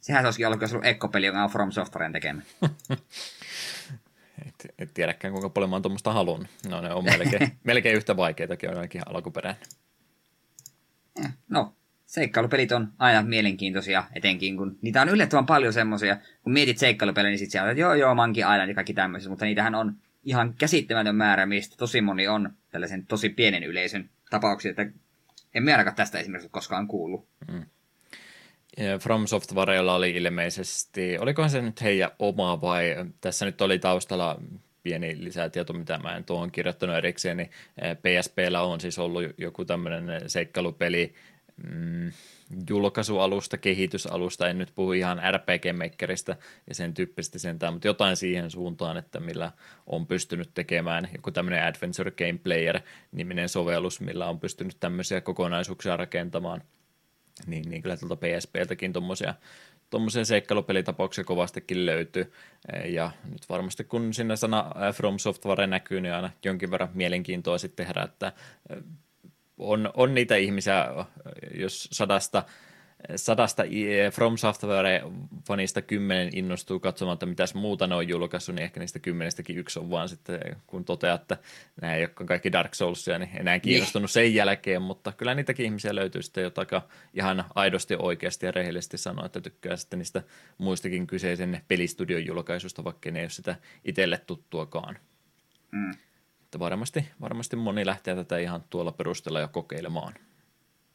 Sehän 0.00 0.22
se 0.22 0.26
olisikin 0.26 0.46
ollut, 0.46 0.60
jos 0.60 0.72
ollut 0.72 0.86
Ekko-peli, 0.86 1.26
joka 1.26 1.44
on 1.44 1.50
From 1.50 1.70
Softwaren 1.70 2.12
tekemä. 2.12 2.42
et, 4.46 4.74
et 4.78 4.94
tiedäkään, 4.94 5.32
kuinka 5.32 5.48
paljon 5.48 5.70
mä 5.70 5.76
oon 5.76 5.82
tuommoista 5.82 6.12
halunnut. 6.12 6.48
No 6.68 6.80
ne 6.80 6.92
on 6.94 7.04
melkein, 7.04 7.52
melkein 7.64 7.96
yhtä 7.96 8.16
vaikeitakin 8.16 8.70
on 8.70 8.76
ainakin 8.76 9.02
alkuperäinen. 9.06 9.62
Eh, 11.24 11.30
no, 11.48 11.74
seikkailupelit 12.06 12.72
on 12.72 12.92
aina 12.98 13.22
mielenkiintoisia, 13.22 14.04
etenkin 14.14 14.56
kun 14.56 14.78
niitä 14.82 15.02
on 15.02 15.08
yllättävän 15.08 15.46
paljon 15.46 15.72
semmoisia. 15.72 16.16
Kun 16.42 16.52
mietit 16.52 16.78
seikkailupelejä, 16.78 17.30
niin 17.30 17.38
sitten 17.38 17.68
että 17.68 17.80
joo 17.80 17.94
joo, 17.94 18.14
Monkey 18.14 18.40
Island 18.40 18.68
ja 18.68 18.74
kaikki 18.74 18.94
tämmöisiä, 18.94 19.30
mutta 19.30 19.44
niitähän 19.44 19.74
on 19.74 19.96
ihan 20.24 20.54
käsittämätön 20.54 21.16
määrä, 21.16 21.46
mistä 21.46 21.76
tosi 21.76 22.00
moni 22.00 22.28
on 22.28 22.50
tällaisen 22.70 23.06
tosi 23.06 23.28
pienen 23.28 23.62
yleisön 23.62 24.10
tapauksia, 24.30 24.70
että 24.70 24.86
en 25.54 25.62
mä 25.62 25.70
ainakaan 25.70 25.96
tästä 25.96 26.18
esimerkiksi 26.18 26.48
koskaan 26.48 26.88
kuullut. 26.88 27.28
Mm. 27.52 27.66
From 29.00 29.26
Softwarella 29.26 29.94
oli 29.94 30.10
ilmeisesti, 30.10 31.18
olikohan 31.18 31.50
se 31.50 31.62
nyt 31.62 31.82
heidän 31.82 32.10
oma 32.18 32.60
vai 32.60 32.96
tässä 33.20 33.44
nyt 33.44 33.60
oli 33.60 33.78
taustalla 33.78 34.40
pieni 34.82 35.24
lisätieto, 35.24 35.72
mitä 35.72 35.98
mä 35.98 36.16
en 36.16 36.24
tuohon 36.24 36.50
kirjoittanut 36.50 36.96
erikseen, 36.96 37.36
niin 37.36 37.50
PSPllä 37.76 38.62
on 38.62 38.80
siis 38.80 38.98
ollut 38.98 39.22
joku 39.38 39.64
tämmöinen 39.64 40.30
seikkailupeli, 40.30 41.14
mm, 41.66 42.12
julkaisualusta, 42.70 43.58
kehitysalusta, 43.58 44.48
en 44.48 44.58
nyt 44.58 44.72
puhu 44.74 44.92
ihan 44.92 45.20
RPG-mekkeristä 45.30 46.36
ja 46.68 46.74
sen 46.74 46.94
tyyppistä 46.94 47.38
sentään, 47.38 47.72
mutta 47.72 47.88
jotain 47.88 48.16
siihen 48.16 48.50
suuntaan, 48.50 48.96
että 48.96 49.20
millä 49.20 49.52
on 49.86 50.06
pystynyt 50.06 50.50
tekemään. 50.54 51.08
Joku 51.16 51.30
tämmöinen 51.30 51.64
Adventure 51.64 52.10
Game 52.10 52.38
Player-niminen 52.42 53.48
sovellus, 53.48 54.00
millä 54.00 54.26
on 54.28 54.40
pystynyt 54.40 54.76
tämmöisiä 54.80 55.20
kokonaisuuksia 55.20 55.96
rakentamaan, 55.96 56.62
niin, 57.46 57.70
niin 57.70 57.82
kyllä 57.82 57.96
tuolta 57.96 58.16
PSPltäkin 58.16 58.92
tuommoisia 58.92 59.34
tuommoisia 59.90 60.24
seikkailupelitapauksia 60.24 61.24
kovastikin 61.24 61.86
löytyy, 61.86 62.32
ja 62.84 63.10
nyt 63.24 63.48
varmasti 63.48 63.84
kun 63.84 64.14
sinne 64.14 64.36
sana 64.36 64.72
From 64.94 65.18
Software 65.18 65.66
näkyy, 65.66 66.00
niin 66.00 66.14
aina 66.14 66.30
jonkin 66.44 66.70
verran 66.70 66.90
mielenkiintoa 66.94 67.58
sitten 67.58 67.86
herättää. 67.86 68.32
On, 69.58 69.90
on 69.94 70.14
niitä 70.14 70.36
ihmisiä, 70.36 70.86
jos 71.54 71.88
sadasta 71.92 72.42
sadasta 73.16 73.62
From 74.12 74.34
Software-fanista 74.34 75.82
kymmenen 75.82 76.30
innostuu 76.32 76.80
katsomaan, 76.80 77.14
että 77.14 77.26
mitäs 77.26 77.54
muuta 77.54 77.86
ne 77.86 77.94
on 77.94 78.08
julkaissut, 78.08 78.54
niin 78.54 78.62
ehkä 78.62 78.80
niistä 78.80 78.98
kymmenestäkin 78.98 79.58
yksi 79.58 79.78
on 79.78 79.90
vaan 79.90 80.08
sitten, 80.08 80.40
kun 80.66 80.84
toteaa, 80.84 81.14
että 81.14 81.36
nämä 81.80 81.94
ei 81.94 82.02
ole 82.02 82.26
kaikki 82.26 82.52
Dark 82.52 82.74
Soulsia, 82.74 83.18
niin 83.18 83.30
enää 83.34 83.60
kiinnostunut 83.60 84.10
sen 84.10 84.34
jälkeen, 84.34 84.82
mutta 84.82 85.12
kyllä 85.12 85.34
niitäkin 85.34 85.66
ihmisiä 85.66 85.94
löytyy 85.94 86.22
sitten, 86.22 86.44
jotka 86.44 86.82
ihan 87.14 87.44
aidosti, 87.54 87.96
oikeasti 87.98 88.46
ja 88.46 88.52
rehellisesti 88.52 88.98
sanoo, 88.98 89.26
että 89.26 89.40
tykkää 89.40 89.76
sitten 89.76 89.98
niistä 89.98 90.22
muistakin 90.58 91.06
kyseisen 91.06 91.60
pelistudion 91.68 92.26
julkaisusta, 92.26 92.84
vaikka 92.84 93.10
ne 93.10 93.18
ei 93.18 93.24
ole 93.24 93.30
sitä 93.30 93.56
itselle 93.84 94.18
tuttuakaan. 94.26 94.98
Mm. 95.72 95.90
Että 96.44 96.58
varmasti, 96.58 97.08
varmasti 97.20 97.56
moni 97.56 97.86
lähtee 97.86 98.14
tätä 98.14 98.38
ihan 98.38 98.64
tuolla 98.70 98.92
perusteella 98.92 99.40
jo 99.40 99.48
kokeilemaan. 99.48 100.14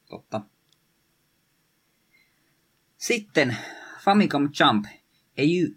Totta. 0.10 0.42
Sitten 3.04 3.58
Famicom 4.00 4.50
Jump, 4.60 4.86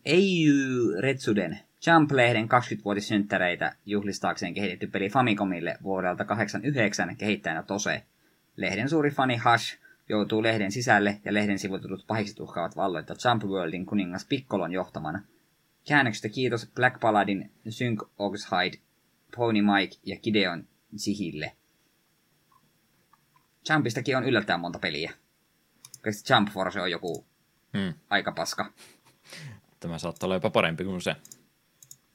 Eiju 0.04 0.54
Retsuden 1.00 1.58
Jump-lehden 1.86 2.48
20-vuotissynttäreitä 2.48 3.76
juhlistaakseen 3.86 4.54
kehitetty 4.54 4.86
peli 4.86 5.08
Famicomille 5.08 5.78
vuodelta 5.82 6.24
89 6.24 7.16
kehittäjänä 7.16 7.62
Tose. 7.62 8.02
Lehden 8.56 8.88
suuri 8.88 9.10
fani 9.10 9.36
Hush 9.36 9.78
joutuu 10.08 10.42
lehden 10.42 10.72
sisälle 10.72 11.20
ja 11.24 11.34
lehden 11.34 11.58
sivututut 11.58 12.06
pahiksi 12.06 12.36
tuhkaavat 12.36 12.76
valloittaa 12.76 13.16
Jump 13.24 13.44
Worldin 13.44 13.86
kuningas 13.86 14.24
Pikkolon 14.24 14.72
johtamana. 14.72 15.22
Käännöksestä 15.88 16.28
kiitos 16.28 16.70
Black 16.74 17.00
Paladin 17.00 17.50
Sync 17.68 18.02
Oxhide, 18.18 18.78
Pony 19.36 19.62
Mike 19.62 19.96
ja 20.04 20.16
Gideon 20.20 20.64
Sihille. 20.96 21.52
Jumpistakin 23.70 24.16
on 24.16 24.24
yllättäen 24.24 24.60
monta 24.60 24.78
peliä. 24.78 25.12
Jump 26.30 26.48
Force 26.48 26.80
on 26.80 26.90
joku 26.90 27.26
hmm. 27.78 27.94
aika 28.10 28.32
paska. 28.32 28.72
Tämä 29.80 29.98
saattaa 29.98 30.26
olla 30.26 30.34
jopa 30.34 30.50
parempi 30.50 30.84
kuin 30.84 31.00
se. 31.00 31.16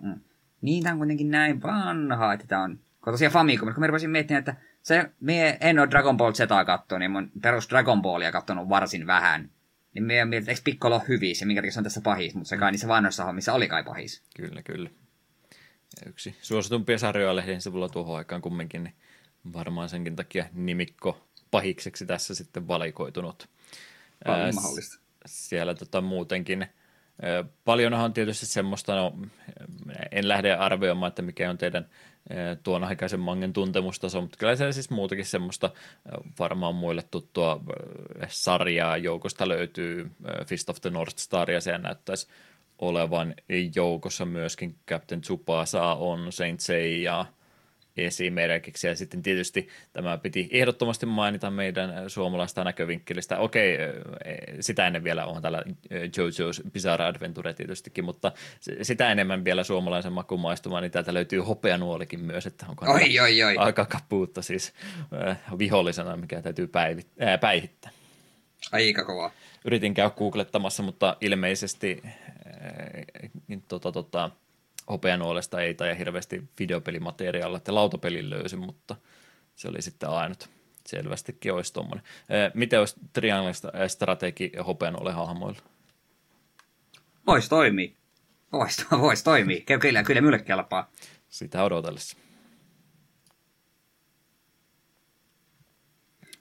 Hmm. 0.03 0.21
Niin, 0.61 0.83
tämä 0.83 0.93
on 0.93 0.99
kuitenkin 0.99 1.31
näin 1.31 1.61
vanha, 1.61 2.33
että 2.33 2.47
tämä 2.47 2.63
on... 2.63 2.79
Kun 3.03 3.13
tosiaan 3.13 3.33
Famicom, 3.33 3.73
kun 3.73 3.79
mä 3.79 3.87
rupesin 3.87 4.09
miettimään, 4.09 4.39
että 4.39 4.55
se, 4.81 5.11
me 5.19 5.57
en 5.61 5.79
ole 5.79 5.89
Dragon 5.89 6.17
Ball 6.17 6.33
Zetaa 6.33 6.65
kattonut, 6.65 6.99
niin 6.99 7.11
mun 7.11 7.31
perus 7.41 7.69
Dragon 7.69 8.01
Ballia 8.01 8.31
kattonut 8.31 8.69
varsin 8.69 9.07
vähän. 9.07 9.49
Niin 9.93 10.03
meidän 10.03 10.29
mielestä, 10.29 10.51
eikö 10.51 10.61
Piccolo 10.63 10.95
ole 10.95 11.03
hyvissä, 11.07 11.45
minkä 11.45 11.61
takia 11.61 11.71
se 11.71 11.79
on 11.79 11.83
tässä 11.83 12.01
pahis, 12.01 12.35
mutta 12.35 12.49
se 12.49 12.57
kai 12.57 12.71
niissä 12.71 12.87
vanhoissa 12.87 13.25
hommissa 13.25 13.53
oli 13.53 13.67
kai 13.67 13.83
pahis. 13.83 14.23
Kyllä, 14.35 14.63
kyllä. 14.63 14.89
Ja 16.01 16.09
yksi 16.09 16.35
suositumpia 16.41 16.97
sarjoja 16.97 17.35
lehden 17.35 17.61
sivulla 17.61 17.89
tuohon 17.89 18.17
aikaan 18.17 18.41
kumminkin, 18.41 18.83
niin 18.83 18.95
varmaan 19.53 19.89
senkin 19.89 20.15
takia 20.15 20.45
nimikko 20.53 21.27
pahikseksi 21.51 22.05
tässä 22.05 22.35
sitten 22.35 22.67
valikoitunut. 22.67 23.49
Paljon 24.25 24.55
mahdollista. 24.55 24.99
Siellä 25.25 25.75
tota, 25.75 26.01
muutenkin. 26.01 26.67
Paljonhan 27.65 28.05
on 28.05 28.13
tietysti 28.13 28.45
semmoista, 28.45 28.95
no, 28.95 29.17
en 30.11 30.27
lähde 30.27 30.53
arvioimaan, 30.53 31.07
että 31.07 31.21
mikä 31.21 31.49
on 31.49 31.57
teidän 31.57 31.89
tuon 32.63 32.83
aikaisen 32.83 33.19
mangen 33.19 33.53
tuntemustaso, 33.53 34.21
mutta 34.21 34.37
kyllä 34.37 34.55
se 34.55 34.71
siis 34.71 34.89
muutakin 34.89 35.25
semmoista 35.25 35.69
varmaan 36.39 36.75
muille 36.75 37.03
tuttua 37.11 37.61
sarjaa 38.27 38.97
joukosta 38.97 39.47
löytyy. 39.47 40.11
Fist 40.47 40.69
of 40.69 40.81
the 40.81 40.89
North 40.89 41.17
Star, 41.17 41.51
ja 41.51 41.61
se 41.61 41.77
näyttäisi 41.77 42.27
olevan 42.79 43.35
joukossa 43.75 44.25
myöskin 44.25 44.75
Captain 44.87 45.21
Tsubasa 45.21 45.83
on 45.83 46.31
Saint 46.31 46.59
Seiya, 46.59 47.25
esimerkiksi. 47.97 48.87
Ja 48.87 48.95
sitten 48.95 49.21
tietysti 49.21 49.67
tämä 49.93 50.17
piti 50.17 50.49
ehdottomasti 50.51 51.05
mainita 51.05 51.51
meidän 51.51 52.09
suomalaista 52.09 52.63
näkövinkkelistä. 52.63 53.37
Okei, 53.37 53.77
sitä 54.59 54.87
ennen 54.87 55.03
vielä 55.03 55.25
on 55.25 55.41
tällä 55.41 55.63
JoJo's 55.91 56.71
Bizarre 56.71 57.05
Adventure 57.05 57.53
tietystikin, 57.53 58.05
mutta 58.05 58.31
sitä 58.81 59.11
enemmän 59.11 59.45
vielä 59.45 59.63
suomalaisen 59.63 60.13
makuun 60.13 60.41
maistumaan, 60.41 60.83
niin 60.83 60.91
täältä 60.91 61.13
löytyy 61.13 61.39
hopeanuolikin 61.39 62.19
myös, 62.19 62.45
että 62.45 62.65
onko 62.69 62.85
oi, 62.91 63.19
oi, 63.19 63.43
oi. 63.43 63.55
aika 63.57 63.85
kapuutta 63.85 64.41
siis 64.41 64.73
vihollisena, 65.57 66.17
mikä 66.17 66.41
täytyy 66.41 66.67
päivi, 66.67 67.01
äh, 67.21 67.39
päihittää. 67.39 67.91
Aika 68.71 69.05
kova. 69.05 69.31
Yritin 69.65 69.93
käydä 69.93 70.09
googlettamassa, 70.09 70.83
mutta 70.83 71.17
ilmeisesti 71.21 72.01
äh, 72.05 72.13
tota, 73.67 73.91
tota, 73.91 74.31
hopeanuolesta 74.91 75.61
ei 75.61 75.73
tai 75.73 75.97
hirveästi 75.97 76.49
videopelimateriaalia, 76.59 77.57
että 77.57 77.75
lautapelin 77.75 78.29
löysin, 78.29 78.59
mutta 78.59 78.95
se 79.55 79.67
oli 79.67 79.81
sitten 79.81 80.09
ainut. 80.09 80.49
Selvästikin 80.87 81.53
olisi 81.53 81.73
tuommoinen. 81.73 82.05
Miten 82.53 82.79
olisi 82.79 82.95
Triangle-strategi 83.13 84.63
hopeanuolen 84.65 85.13
hahmoilla? 85.13 85.59
Voisi 87.27 87.49
toimia. 87.49 87.89
Voisi 88.51 88.85
vois 88.91 89.23
toimia. 89.23 89.61
Kyllä, 89.81 90.03
kyllä 90.03 90.21
minulle 90.21 90.39
kelpaa. 90.39 90.91
Sitä 91.29 91.63
odotellessa. 91.63 92.17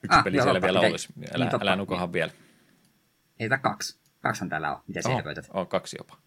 Yksi 0.03 0.17
ah, 0.17 0.23
peli 0.23 0.37
joo, 0.37 0.43
siellä 0.43 0.61
vielä 0.61 0.79
pitää... 0.79 0.91
olisi. 0.91 1.13
Älä, 1.33 1.45
niin, 1.45 1.61
älä 1.61 1.75
nukohan 1.75 2.13
vielä. 2.13 2.31
Ei, 3.39 3.49
kaksi. 3.61 3.99
Kaksihan 4.21 4.49
täällä 4.49 4.71
on. 4.71 4.81
Mitä 4.87 5.01
siellä 5.01 5.33
On 5.53 5.67
kaksi 5.67 5.97
jopa. 5.99 6.17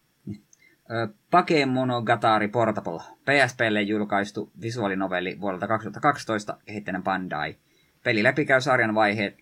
Pakemonogatari 1.31 2.49
Portable, 2.49 3.01
PSPlle 3.25 3.83
julkaistu 3.83 4.53
visuaalinovelli 4.63 5.41
vuodelta 5.41 5.69
2012 5.69 6.59
kehittäinen 6.65 7.03
Bandai. 7.03 7.57
Peli 8.03 8.23
läpikäy 8.23 8.61
sarjan 8.61 8.95
vaiheet, 8.95 9.39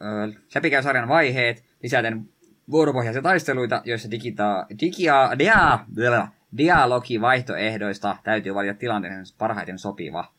ö, 0.00 0.32
läpikäy 0.54 0.82
sarjan 0.82 1.08
vaiheet 1.08 1.64
lisäten 1.82 2.28
vuoropohjaisia 2.70 3.22
taisteluita, 3.22 3.82
joissa 3.84 4.10
digita, 4.10 4.66
digia, 4.80 5.30
dia, 5.38 5.78
dia, 5.96 6.28
dialogi 6.56 7.20
vaihtoehdoista 7.20 8.16
täytyy 8.24 8.54
valita 8.54 8.74
tilanteen 8.74 9.24
parhaiten 9.38 9.78
sopiva. 9.78 10.32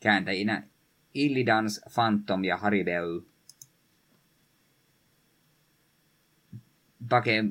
Kääntäjinä 0.00 0.62
Illidans, 1.14 1.80
Phantom 1.94 2.44
ja 2.44 2.56
Haribeu. 2.56 3.22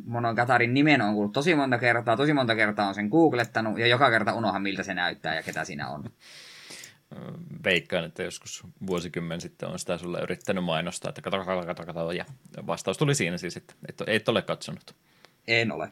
Monogatari 0.06 0.68
nimen 0.68 1.02
on 1.02 1.14
kuullut 1.14 1.34
tosi 1.34 1.56
monta 1.56 1.78
kertaa, 1.78 2.18
tosi 2.18 2.34
monta 2.34 2.56
kertaa 2.56 2.88
on 2.88 2.96
sen 2.96 3.08
googlettanut 3.08 3.80
ja 3.80 3.88
joka 3.88 4.10
kerta 4.10 4.34
unohan 4.34 4.62
miltä 4.62 4.84
se 4.84 4.94
näyttää 4.94 5.36
ja 5.36 5.44
ketä 5.44 5.66
siinä 5.66 5.90
on. 5.90 6.04
Veikkaan, 7.64 8.06
että 8.06 8.24
joskus 8.24 8.64
vuosikymmen 8.88 9.42
sitten 9.42 9.70
on 9.70 9.80
sitä 9.80 9.98
sulle 9.98 10.22
yrittänyt 10.22 10.64
mainostaa, 10.64 11.10
että 11.10 11.22
kato, 11.22 11.46
kato, 11.46 11.66
kato, 11.66 11.86
kato, 11.86 12.12
ja 12.12 12.26
vastaus 12.68 12.98
tuli 12.98 13.16
siinä 13.16 13.38
siis, 13.38 13.58
että 13.58 13.74
et, 13.90 14.02
et 14.08 14.30
ole 14.30 14.42
katsonut. 14.42 14.96
En 15.48 15.72
ole. 15.72 15.92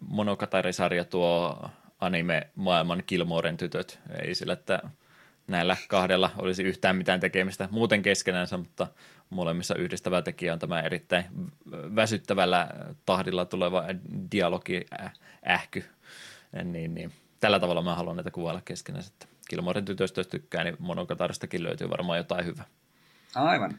Monogatari-sarja 0.00 1.04
tuo 1.04 1.58
anime-maailman 2.00 3.02
Kilmoren 3.06 3.56
tytöt. 3.56 3.98
Ei 4.22 4.34
sillä, 4.34 4.52
että 4.52 4.82
näillä 5.46 5.76
kahdella 5.88 6.30
olisi 6.38 6.62
yhtään 6.62 6.96
mitään 6.96 7.20
tekemistä 7.20 7.68
muuten 7.70 8.02
keskenänsä, 8.02 8.56
mutta 8.56 8.86
molemmissa 9.34 9.74
yhdistävä 9.74 10.22
tekijä 10.22 10.52
on 10.52 10.58
tämä 10.58 10.80
erittäin 10.80 11.24
väsyttävällä 11.70 12.68
tahdilla 13.06 13.44
tuleva 13.44 13.84
dialogi 14.32 14.86
ähky. 15.48 15.84
Niin, 16.64 16.94
niin. 16.94 17.12
Tällä 17.40 17.60
tavalla 17.60 17.82
mä 17.82 17.94
haluan 17.94 18.16
näitä 18.16 18.30
kuvailla 18.30 18.62
keskenään. 18.64 19.04
Että 19.06 19.26
Kilmoren 19.48 19.84
tytöstä, 19.84 20.20
jos 20.20 20.28
tykkää, 20.28 20.64
niin 20.64 20.76
monokataristakin 20.78 21.62
löytyy 21.62 21.90
varmaan 21.90 22.18
jotain 22.18 22.44
hyvää. 22.44 22.64
Aivan. 23.34 23.78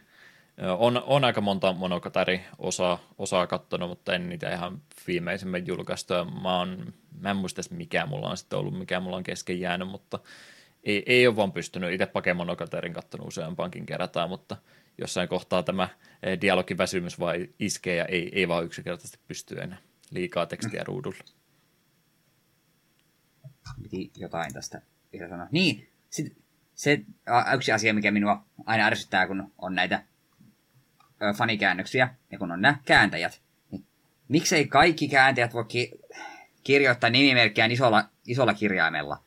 On, 0.78 1.04
on 1.06 1.24
aika 1.24 1.42
monta 1.42 1.74
monokatari 1.74 2.42
osaa, 2.58 3.00
osaa 3.18 3.48
kattonut, 3.48 3.90
mutta 3.90 4.14
en 4.14 4.30
niitä 4.30 4.54
ihan 4.54 4.82
viimeisimmän 5.08 5.68
julkaista. 5.68 6.26
Mä, 6.42 6.60
on, 6.60 6.94
mä 7.20 7.30
en 7.30 7.38
muista 7.38 7.62
mikä 7.70 8.06
mulla 8.06 8.30
on 8.30 8.38
sitten 8.38 8.60
ollut, 8.60 8.80
mikä 8.80 9.00
mulla 9.00 9.18
on 9.18 9.24
kesken 9.24 9.60
jäänyt, 9.60 9.88
mutta 9.88 10.20
ei, 10.84 11.04
ei 11.06 11.28
ole 11.28 11.36
vaan 11.36 11.52
pystynyt. 11.52 11.94
Itse 11.94 12.06
Pakemonokatarin 12.06 12.94
kattonut 12.94 13.28
useampankin 13.28 13.86
kertaa, 13.86 14.28
mutta 14.28 14.58
jossain 14.98 15.30
kohtaa 15.30 15.64
tämä 15.64 15.90
eh, 16.24 16.42
dialogiväsymys 16.42 17.20
vai 17.20 17.50
iskee 17.60 17.96
ja 17.96 18.06
ei, 18.06 18.32
ei 18.34 18.48
vaan 18.48 18.66
yksinkertaisesti 18.66 19.20
pysty 19.28 19.62
enää. 19.62 19.78
Liikaa 20.12 20.46
tekstiä 20.46 20.82
mm. 20.82 20.86
ruudulla. 20.88 21.18
Piti 23.84 24.12
jotain 24.18 24.54
tästä 24.54 24.82
vielä 25.14 25.30
sanoa. 25.30 25.48
Niin, 25.52 25.90
sit, 26.10 26.38
se 26.76 27.02
yksi 27.56 27.72
asia, 27.72 27.94
mikä 27.94 28.12
minua 28.12 28.46
aina 28.66 28.86
ärsyttää, 28.86 29.28
kun 29.28 29.54
on 29.58 29.76
näitä 29.76 30.04
ö, 31.22 31.34
fanikäännöksiä 31.34 32.16
ja 32.32 32.40
kun 32.40 32.52
on 32.52 32.62
nämä 32.62 32.78
kääntäjät. 32.86 33.42
Niin, 33.72 33.86
miksei 34.28 34.68
kaikki 34.68 35.08
kääntäjät 35.08 35.54
voi 35.54 35.66
ki- 35.66 35.92
kirjoittaa 36.64 37.10
nimimerkkiään 37.10 37.72
isolla, 37.72 38.10
isolla 38.28 38.54
kirjaimella? 38.54 39.25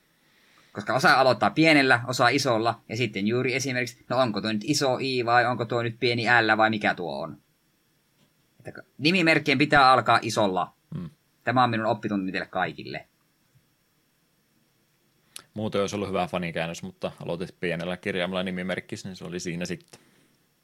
Koska 0.73 0.95
osa 0.95 1.15
aloittaa 1.15 1.51
pienellä, 1.51 2.01
osa 2.07 2.29
isolla, 2.29 2.81
ja 2.89 2.97
sitten 2.97 3.27
juuri 3.27 3.55
esimerkiksi, 3.55 4.05
no 4.09 4.19
onko 4.19 4.41
tuo 4.41 4.53
nyt 4.53 4.65
iso 4.65 4.99
i 5.01 5.27
vai 5.27 5.47
onko 5.47 5.65
tuo 5.65 5.83
nyt 5.83 5.97
pieni 6.01 6.25
l 6.25 6.57
vai 6.57 6.71
mikä 6.71 6.95
tuo 6.95 7.23
on. 7.23 7.43
Että 8.65 8.83
nimimerkkien 8.99 9.59
pitää 9.59 9.93
alkaa 9.93 10.19
isolla. 10.23 10.75
Hmm. 10.95 11.11
Tämä 11.45 11.65
on 11.65 11.71
minun 11.71 11.87
oppitunti 11.87 12.33
teille 12.33 12.47
kaikille. 12.47 13.07
muuten 15.55 15.81
olisi 15.81 15.97
ollut 15.97 16.09
hyvä 16.09 16.27
fanikäännös, 16.27 16.83
mutta 16.83 17.13
aloitit 17.23 17.61
pienellä 17.61 17.97
kirjaimella 17.97 18.43
nimimerkkissä, 18.43 19.09
niin 19.09 19.17
se 19.17 19.25
oli 19.25 19.41
siinä 19.41 19.65
sitten. 19.65 20.01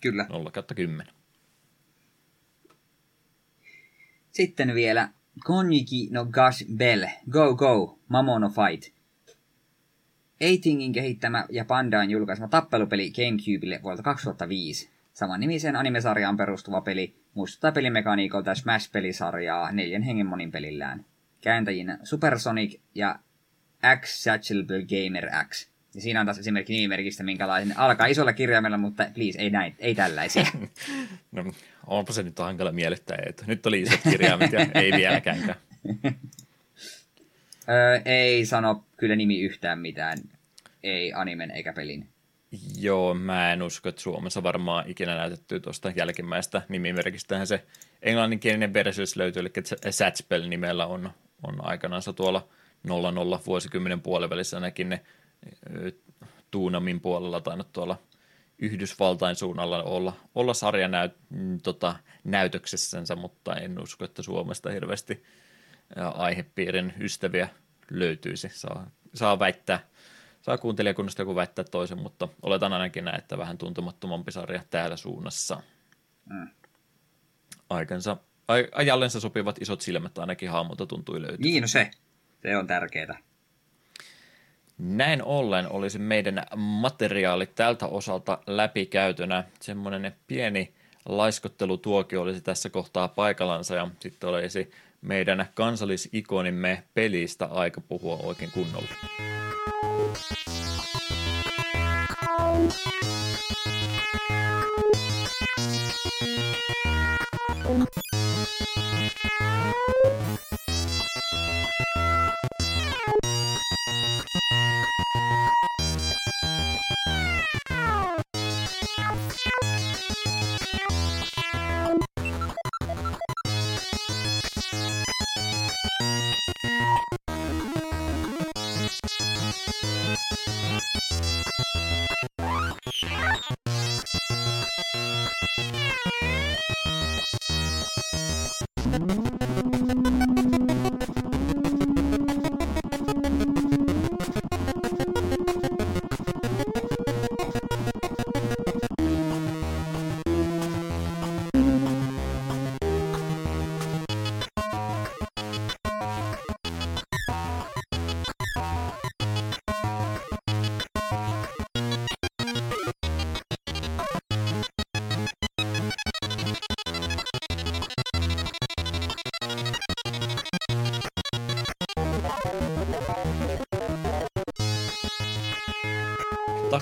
Kyllä. 0.01 0.27
0 0.29 0.51
10. 0.75 1.07
Sitten 4.31 4.75
vielä 4.75 5.09
Konjiki 5.45 6.09
no 6.11 6.27
Gash 6.27 6.65
Bell, 6.77 7.05
Go 7.31 7.55
Go, 7.55 7.99
Mamono 8.09 8.49
Fight. 8.49 8.94
Eitingin 10.45 10.93
kehittämä 10.93 11.47
ja 11.51 11.65
Pandain 11.65 12.11
julkaisema 12.11 12.49
tappelupeli 12.49 13.11
Gamecubelle 13.11 13.81
vuodelta 13.83 14.03
2005. 14.03 14.91
Saman 15.13 15.41
nimisen 15.41 15.77
animesarjaan 15.77 16.37
perustuva 16.37 16.81
peli 16.81 17.15
muistuttaa 17.35 17.73
pelimekaniikolta 17.73 18.55
Smash-pelisarjaa 18.55 19.73
neljän 19.73 20.03
hengen 20.03 20.27
monin 20.27 20.53
pelillään. 20.53 21.05
Kääntäjinä 21.41 21.99
Supersonic 22.03 22.81
ja 22.95 23.19
X 24.01 24.23
Satchel 24.23 24.65
Gamer 24.65 25.31
X. 25.49 25.69
Ja 25.95 26.01
siinä 26.01 26.21
on 26.21 26.27
taas 26.27 26.39
esimerkki 26.39 26.73
nimimerkistä, 26.73 27.23
minkälainen 27.23 27.79
alkaa 27.79 28.07
isolla 28.07 28.33
kirjaimella, 28.33 28.79
mutta 28.79 29.07
please, 29.15 29.39
ei, 29.39 29.51
näin, 29.51 29.75
ei 29.79 29.95
tällaisia. 29.95 30.47
no, 31.33 31.53
onpa 31.87 32.13
se 32.13 32.23
nyt 32.23 32.39
hankala 32.39 32.73
miellyttää, 32.73 33.19
että 33.27 33.45
nyt 33.47 33.67
oli 33.67 33.83
isot 33.83 34.01
kirjaimet 34.11 34.53
ja 34.53 34.67
ei 34.75 34.93
vieläkään. 34.93 35.39
öö, 37.69 38.01
ei 38.05 38.47
sano 38.47 38.85
kyllä 38.97 39.17
nimi 39.17 39.41
yhtään 39.41 39.79
mitään. 39.79 40.19
Ei 40.85 41.13
animen 41.13 41.51
eikä 41.51 41.73
pelin. 41.73 42.09
Joo, 42.79 43.15
mä 43.15 43.53
en 43.53 43.63
usko, 43.63 43.89
että 43.89 44.03
Suomessa 44.03 44.43
varmaan 44.43 44.91
ikinä 44.91 45.15
näytetty 45.15 45.61
tuosta 45.61 45.93
jälkimmäistä 45.97 46.63
nimimerkistähän 46.69 47.47
se 47.47 47.65
englanninkielinen 48.03 48.75
versio 48.75 49.05
löytyy, 49.17 49.41
eli 49.41 49.51
Satchpel 49.91 50.49
nimellä 50.49 50.87
on, 50.87 51.11
on 51.43 51.65
aikanaan 51.65 52.03
tuolla 52.17 52.49
00 52.85 53.41
vuosikymmenen 53.47 54.01
puolivälissä 54.01 54.57
ainakin 54.57 54.89
ne 54.89 55.05
Tuunamin 56.51 57.01
puolella 57.01 57.41
tainnut 57.41 57.73
tuolla 57.73 57.99
Yhdysvaltain 58.59 59.37
suunnalla 59.37 59.83
olla, 59.83 60.13
olla 60.35 60.55
sarja 60.55 60.89
näyt, 60.89 61.13
tota, 61.63 61.97
näytöksessänsä, 62.25 63.17
mutta 63.17 63.57
en 63.57 63.83
usko, 63.83 64.05
että 64.05 64.23
Suomesta 64.23 64.71
hirveästi 64.71 65.23
aihepiirin 66.15 66.95
ystäviä 67.01 67.49
löytyisi. 67.91 68.49
Saa, 68.53 68.91
saa 69.15 69.39
väittää, 69.39 69.81
saa 70.45 70.59
kuuntelijakunnasta 70.59 71.23
joku 71.23 71.35
väittää 71.35 71.65
toisen, 71.65 71.99
mutta 71.99 72.29
oletan 72.43 72.73
ainakin 72.73 73.05
näin, 73.05 73.19
että 73.19 73.39
vähän 73.39 73.59
tuntemattomampi 73.59 74.33
sarja 74.33 74.63
täällä 74.71 74.97
suunnassa. 74.97 75.63
Mm. 76.31 76.49
Aikansa, 77.71 78.17
aj- 78.53 78.69
ajallensa 78.73 79.21
sopivat 79.21 79.63
isot 79.63 79.81
silmät 79.81 80.19
ainakin 80.19 80.51
hahmolta 80.51 80.87
tuntui 80.87 81.23
löytyä. 81.23 81.39
Niin, 81.39 81.61
no 81.61 81.67
se. 81.67 81.91
Se 82.43 82.57
on 82.57 82.67
tärkeää. 82.67 83.19
Näin 84.79 85.23
ollen 85.23 85.73
olisi 85.73 85.99
meidän 85.99 86.43
materiaali 86.57 87.47
tältä 87.47 87.87
osalta 87.87 88.39
läpikäytönä. 88.47 89.45
Semmoinen 89.61 90.17
pieni 90.27 90.75
laiskottelutuokio 91.07 92.23
olisi 92.23 92.41
tässä 92.41 92.71
kohtaa 92.71 93.09
paikallansa 93.09 93.75
ja 93.75 93.89
sitten 94.01 94.29
olisi 94.29 94.71
meidän 95.05 95.49
kansallisikonimme 95.55 96.83
pelistä 96.95 97.47
aika 97.47 97.81
puhua 97.81 98.17
oikein 98.23 98.51
kunnolla. 98.51 98.89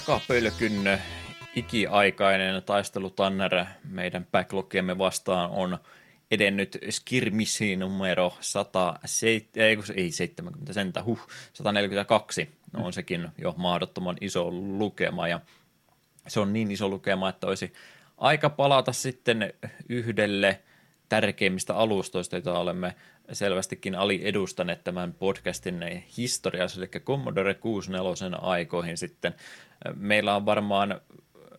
Takapölkyn 0.07 1.01
ikiaikainen 1.57 2.63
taistelutanner 2.63 3.65
meidän 3.85 4.27
backlogiemme 4.33 4.99
vastaan 4.99 5.51
on 5.51 5.79
edennyt 6.31 6.79
skirmissi 6.91 7.77
numero 7.77 8.37
100, 8.41 8.99
ei, 9.27 9.49
ei 9.95 10.11
70 10.11 10.73
sentä, 10.73 11.05
huh, 11.05 11.29
142. 11.53 12.49
No 12.73 12.87
on 12.87 12.93
sekin 12.93 13.29
jo 13.39 13.55
mahdottoman 13.57 14.17
iso 14.21 14.51
lukema 14.51 15.29
ja 15.29 15.41
se 16.29 16.41
on 16.41 16.53
niin 16.53 16.71
iso 16.71 16.89
lukema, 16.89 17.29
että 17.29 17.47
olisi 17.47 17.73
aika 18.19 18.51
palata 18.51 18.93
sitten 18.93 19.55
yhdelle 19.89 20.61
tärkeimmistä 21.09 21.75
alustoista, 21.75 22.37
joita 22.37 22.59
olemme 22.59 22.95
selvästikin 23.33 23.95
aliedustaneet 23.95 24.85
tämän 24.85 25.15
podcastin 25.15 26.05
historiassa, 26.17 26.81
eli 26.81 26.89
Commodore 26.89 27.55
64 27.55 28.39
aikoihin 28.39 28.97
sitten. 28.97 29.35
Meillä 29.95 30.37
on 30.37 30.47
varmaan 30.47 31.01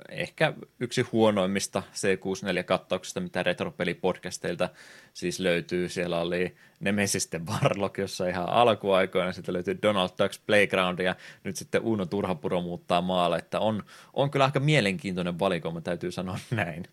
ehkä 0.10 0.54
yksi 0.80 1.02
huonoimmista 1.02 1.84
C64-kattauksista, 1.94 3.20
mitä 3.20 3.44
retropelipodcasteilta 3.44 4.70
siis 5.14 5.40
löytyy. 5.40 5.90
Siellä 5.90 6.20
oli 6.20 6.56
Nemesisten 6.80 7.46
Warlock, 7.48 7.98
jossa 7.98 8.28
ihan 8.28 8.50
alkuaikoina, 8.50 9.34
sitten 9.34 9.54
löytyy 9.54 9.80
Donald 9.82 10.10
Ducks 10.20 10.40
Playground 10.40 11.00
ja 11.00 11.16
nyt 11.44 11.56
sitten 11.56 11.82
Uno 11.82 12.06
Turhapuro 12.06 12.62
muuttaa 12.62 13.02
maalle, 13.02 13.38
että 13.38 13.60
on, 13.60 13.84
on 14.14 14.32
kyllä 14.32 14.46
aika 14.46 14.60
mielenkiintoinen 14.60 15.40
valikoima, 15.40 15.82
täytyy 15.82 16.12
sanoa 16.12 16.40
näin. 16.52 16.88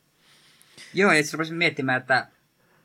Joo, 0.95 1.13
ja 1.13 1.25
sitten 1.25 1.55
miettimään, 1.55 2.01
että 2.01 2.27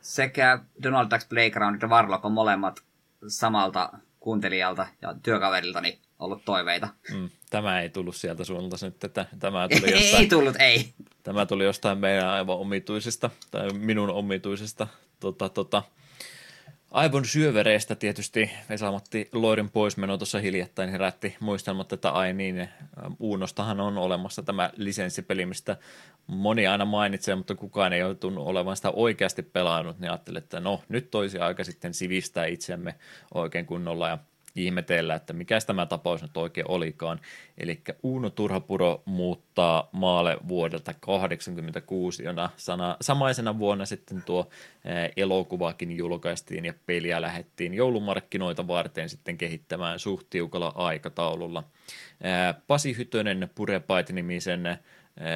sekä 0.01 0.59
Donald 0.83 1.11
Ducks 1.11 1.25
Playground 1.25 1.75
että 1.75 1.87
Warlock 1.87 2.25
on 2.25 2.31
molemmat 2.31 2.83
samalta 3.27 3.89
kuuntelijalta 4.19 4.87
ja 5.01 5.15
työkaveriltani 5.23 5.99
ollut 6.19 6.45
toiveita. 6.45 6.87
Mm, 7.13 7.29
tämä 7.49 7.81
ei 7.81 7.89
tullut 7.89 8.15
sieltä 8.15 8.43
suunnalta 8.43 8.85
nyt, 8.85 9.03
että 9.03 9.25
tämä 9.39 9.67
tuli 9.79 9.91
jostain, 9.91 10.21
ei 10.21 10.27
tullut, 10.27 10.55
ei. 10.59 10.93
Tämä 11.23 11.45
tuli 11.45 11.63
jostain 11.63 11.97
meidän 11.97 12.29
aivan 12.29 12.57
omituisista, 12.57 13.29
tai 13.51 13.73
minun 13.73 14.09
omituisista 14.09 14.87
tota, 15.19 15.49
tota, 15.49 15.83
Aivon 16.95 17.25
syövereistä 17.25 17.95
tietysti 17.95 18.51
Vesamatti 18.69 19.29
Loirin 19.33 19.69
poismeno 19.69 20.17
tuossa 20.17 20.39
hiljattain 20.39 20.89
herätti 20.89 21.35
muistelmat, 21.39 21.93
että 21.93 22.09
ai 22.09 22.33
niin, 22.33 22.69
Uunostahan 23.19 23.79
on 23.79 23.97
olemassa 23.97 24.43
tämä 24.43 24.69
lisenssipeli, 24.75 25.45
mistä 25.45 25.77
moni 26.27 26.67
aina 26.67 26.85
mainitsee, 26.85 27.35
mutta 27.35 27.55
kukaan 27.55 27.93
ei 27.93 28.03
ole 28.03 28.15
tunnu 28.15 28.47
olevan 28.47 28.75
sitä 28.75 28.91
oikeasti 28.91 29.43
pelaanut, 29.43 29.99
niin 29.99 30.11
ajattelin, 30.11 30.37
että 30.37 30.59
no 30.59 30.81
nyt 30.89 31.11
toisi 31.11 31.39
aika 31.39 31.63
sitten 31.63 31.93
sivistää 31.93 32.45
itseämme 32.45 32.95
oikein 33.33 33.65
kunnolla 33.65 34.09
ja 34.09 34.17
ihmetellä, 34.55 35.15
että 35.15 35.33
mikä 35.33 35.59
tämä 35.67 35.85
tapaus 35.85 36.21
nyt 36.21 36.37
oikein 36.37 36.71
olikaan. 36.71 37.19
Eli 37.57 37.81
Uno 38.03 38.29
Turhapuro 38.29 39.01
muuttaa 39.05 39.89
maalle 39.91 40.37
vuodelta 40.47 40.93
1986, 40.93 42.23
jona 42.23 42.49
sana, 42.57 42.97
samaisena 43.01 43.59
vuonna 43.59 43.85
sitten 43.85 44.23
tuo 44.23 44.49
elokuvakin 45.17 45.97
julkaistiin 45.97 46.65
ja 46.65 46.73
peliä 46.85 47.21
lähettiin 47.21 47.73
joulumarkkinoita 47.73 48.67
varten 48.67 49.09
sitten 49.09 49.37
kehittämään 49.37 49.99
suht 49.99 50.27
tiukalla 50.29 50.71
aikataululla. 50.75 51.63
Pasi 52.67 52.97
Hytönen 52.97 53.49
Purepait-nimisen 53.55 54.77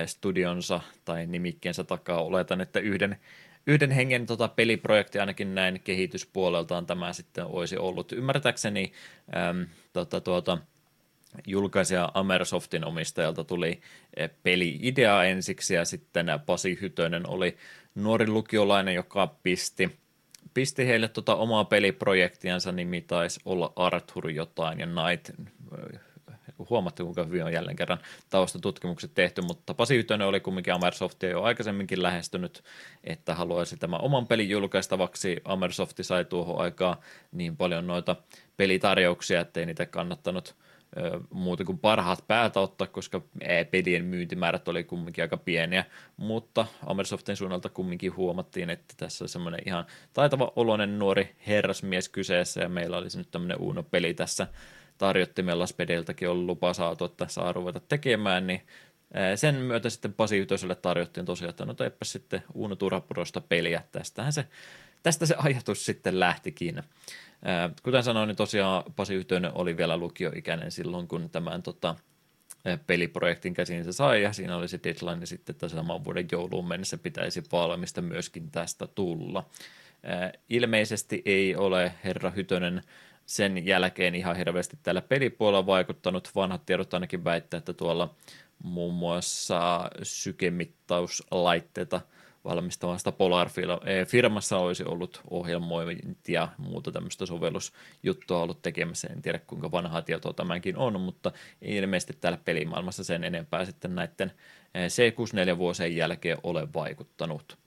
studionsa 0.06 0.82
tai 1.06 1.26
nimikkeensä 1.26 1.84
takaa 1.84 2.24
oletan, 2.24 2.62
että 2.62 2.80
yhden 2.80 3.18
yhden 3.70 3.92
hengen 3.92 4.26
tota, 4.26 4.48
peliprojekti 4.48 5.20
ainakin 5.20 5.56
näin 5.56 5.82
kehityspuoleltaan 5.84 6.86
tämä 6.86 7.14
sitten 7.14 7.46
olisi 7.46 7.78
ollut. 7.78 8.12
Ymmärtääkseni 8.12 8.92
äm, 9.50 9.68
tota, 9.94 10.22
tuota, 10.22 10.58
julkaisija 11.48 12.12
Amersoftin 12.14 12.86
omistajalta 12.86 13.44
tuli 13.44 13.82
peli-idea 14.44 15.24
ensiksi 15.24 15.74
ja 15.74 15.86
sitten 15.86 16.28
Pasi 16.46 16.78
Hytönen 16.82 17.30
oli 17.30 17.58
nuori 17.96 18.28
lukiolainen, 18.28 18.96
joka 18.96 19.36
pisti, 19.44 20.00
pisti 20.54 20.88
heille 20.88 21.08
tota 21.08 21.36
omaa 21.36 21.66
peliprojektiansa, 21.66 22.72
nimi 22.72 23.02
taisi 23.02 23.40
olla 23.46 23.74
Arthur 23.76 24.30
jotain 24.30 24.80
ja 24.80 24.86
Night 24.86 25.30
huomattu, 26.70 27.04
kuinka 27.04 27.24
hyvin 27.24 27.44
on 27.44 27.54
jälleen 27.54 27.76
kerran 27.76 28.00
taustatutkimukset 28.30 29.12
tehty, 29.14 29.42
mutta 29.42 29.74
Pasi 29.74 30.00
Ytönen 30.00 30.28
oli 30.28 30.40
kumminkin 30.40 30.74
Amersoftia 30.74 31.30
jo 31.30 31.42
aikaisemminkin 31.42 32.04
lähestynyt, 32.04 32.64
että 33.04 33.36
haluaisi 33.36 33.78
tämän 33.78 34.02
oman 34.02 34.28
pelin 34.28 34.50
julkaistavaksi. 34.50 35.42
Amersofti 35.46 36.04
sai 36.04 36.26
tuohon 36.26 36.62
aikaan 36.62 36.98
niin 37.32 37.58
paljon 37.58 37.88
noita 37.88 38.16
pelitarjouksia, 38.58 39.42
ettei 39.42 39.66
niitä 39.66 39.86
kannattanut 39.86 40.56
muuta 41.30 41.64
kuin 41.64 41.80
parhaat 41.80 42.28
päätä 42.28 42.60
ottaa, 42.60 42.88
koska 42.88 43.22
pelien 43.72 44.06
myyntimäärät 44.06 44.68
oli 44.68 44.84
kumminkin 44.84 45.24
aika 45.24 45.38
pieniä, 45.38 45.86
mutta 46.18 46.66
Amersoftin 46.86 47.36
suunnalta 47.36 47.70
kumminkin 47.70 48.16
huomattiin, 48.16 48.70
että 48.70 48.94
tässä 48.98 49.26
on 49.26 49.30
semmoinen 49.30 49.62
ihan 49.66 49.86
taitava 50.14 50.52
oloinen 50.56 51.00
nuori 51.00 51.36
herrasmies 51.48 52.10
kyseessä 52.10 52.62
ja 52.62 52.70
meillä 52.70 52.98
olisi 52.98 53.18
nyt 53.18 53.32
tämmöinen 53.32 53.60
Uno-peli 53.60 54.14
tässä 54.14 54.48
tarjottimella 55.00 55.66
Spedeltäkin 55.66 56.30
on 56.30 56.48
lupa 56.48 56.74
saatu, 56.74 57.06
että 57.06 57.28
saa 57.28 57.54
ruveta 57.54 57.80
tekemään, 57.80 58.48
niin 58.48 58.62
sen 59.36 59.56
myötä 59.56 59.90
sitten 59.90 60.14
Pasi 60.14 60.40
Ytöselle 60.40 60.76
tarjottiin 60.76 61.26
tosiaan, 61.26 61.50
että 61.50 61.66
no 61.66 61.74
teepä 61.74 62.06
sitten 62.06 62.44
Uuno 62.54 62.76
Turapurosta 62.76 63.42
peliä. 63.42 63.84
Tästähän 63.92 64.34
se, 64.34 64.48
tästä 65.04 65.26
se 65.26 65.36
ajatus 65.38 65.86
sitten 65.86 66.20
lähtikin. 66.20 66.84
Kuten 67.84 68.04
sanoin, 68.04 68.28
niin 68.28 68.36
tosiaan 68.36 68.84
Pasi 68.96 69.16
Ytönen 69.16 69.52
oli 69.56 69.78
vielä 69.78 69.98
lukioikäinen 69.98 70.72
silloin, 70.72 71.08
kun 71.08 71.30
tämän 71.30 71.64
tota, 71.64 71.96
peliprojektin 72.88 73.54
käsiin 73.54 73.84
se 73.84 73.92
sai, 73.92 74.24
ja 74.24 74.34
siinä 74.34 74.58
oli 74.58 74.68
se 74.68 74.80
deadline 74.84 75.26
sitten, 75.26 75.54
että 75.54 75.68
saman 75.68 76.04
vuoden 76.04 76.28
jouluun 76.32 76.68
mennessä 76.68 76.98
pitäisi 76.98 77.44
valmista 77.52 78.02
myöskin 78.02 78.52
tästä 78.52 78.88
tulla. 78.88 79.46
Ilmeisesti 80.50 81.22
ei 81.26 81.56
ole 81.56 81.94
herra 82.04 82.30
Hytönen 82.30 82.82
sen 83.30 83.66
jälkeen 83.66 84.16
ihan 84.16 84.36
hirveästi 84.36 84.78
tällä 84.84 85.02
pelipuolella 85.02 85.66
vaikuttanut. 85.66 86.32
Vanhat 86.36 86.66
tiedot 86.66 86.94
ainakin 86.94 87.24
väittää, 87.24 87.58
että 87.58 87.74
tuolla 87.74 88.16
muun 88.64 88.94
muassa 88.94 89.90
sykemittauslaitteita 90.04 92.02
valmistavasta 92.44 93.12
Polar-firmassa 93.12 94.58
olisi 94.58 94.84
ollut 94.84 95.22
ohjelmointia 95.30 96.42
ja 96.42 96.48
muuta 96.58 96.92
tämmöistä 96.92 97.26
sovellusjuttua 97.26 98.42
ollut 98.42 98.62
tekemässä. 98.62 99.08
En 99.08 99.22
tiedä 99.22 99.40
kuinka 99.40 99.72
vanhaa 99.72 100.02
tietoa 100.02 100.34
tämänkin 100.34 100.78
on, 100.78 101.02
mutta 101.02 101.32
ei 101.62 101.78
ilmeisesti 101.78 102.14
täällä 102.22 102.40
pelimaailmassa 102.46 103.04
sen 103.04 103.24
enempää 103.24 103.66
sitten 103.66 103.96
näiden 103.96 104.32
C64 104.78 105.58
vuosien 105.58 105.96
jälkeen 105.96 106.38
ole 106.44 106.74
vaikuttanut. 106.74 107.58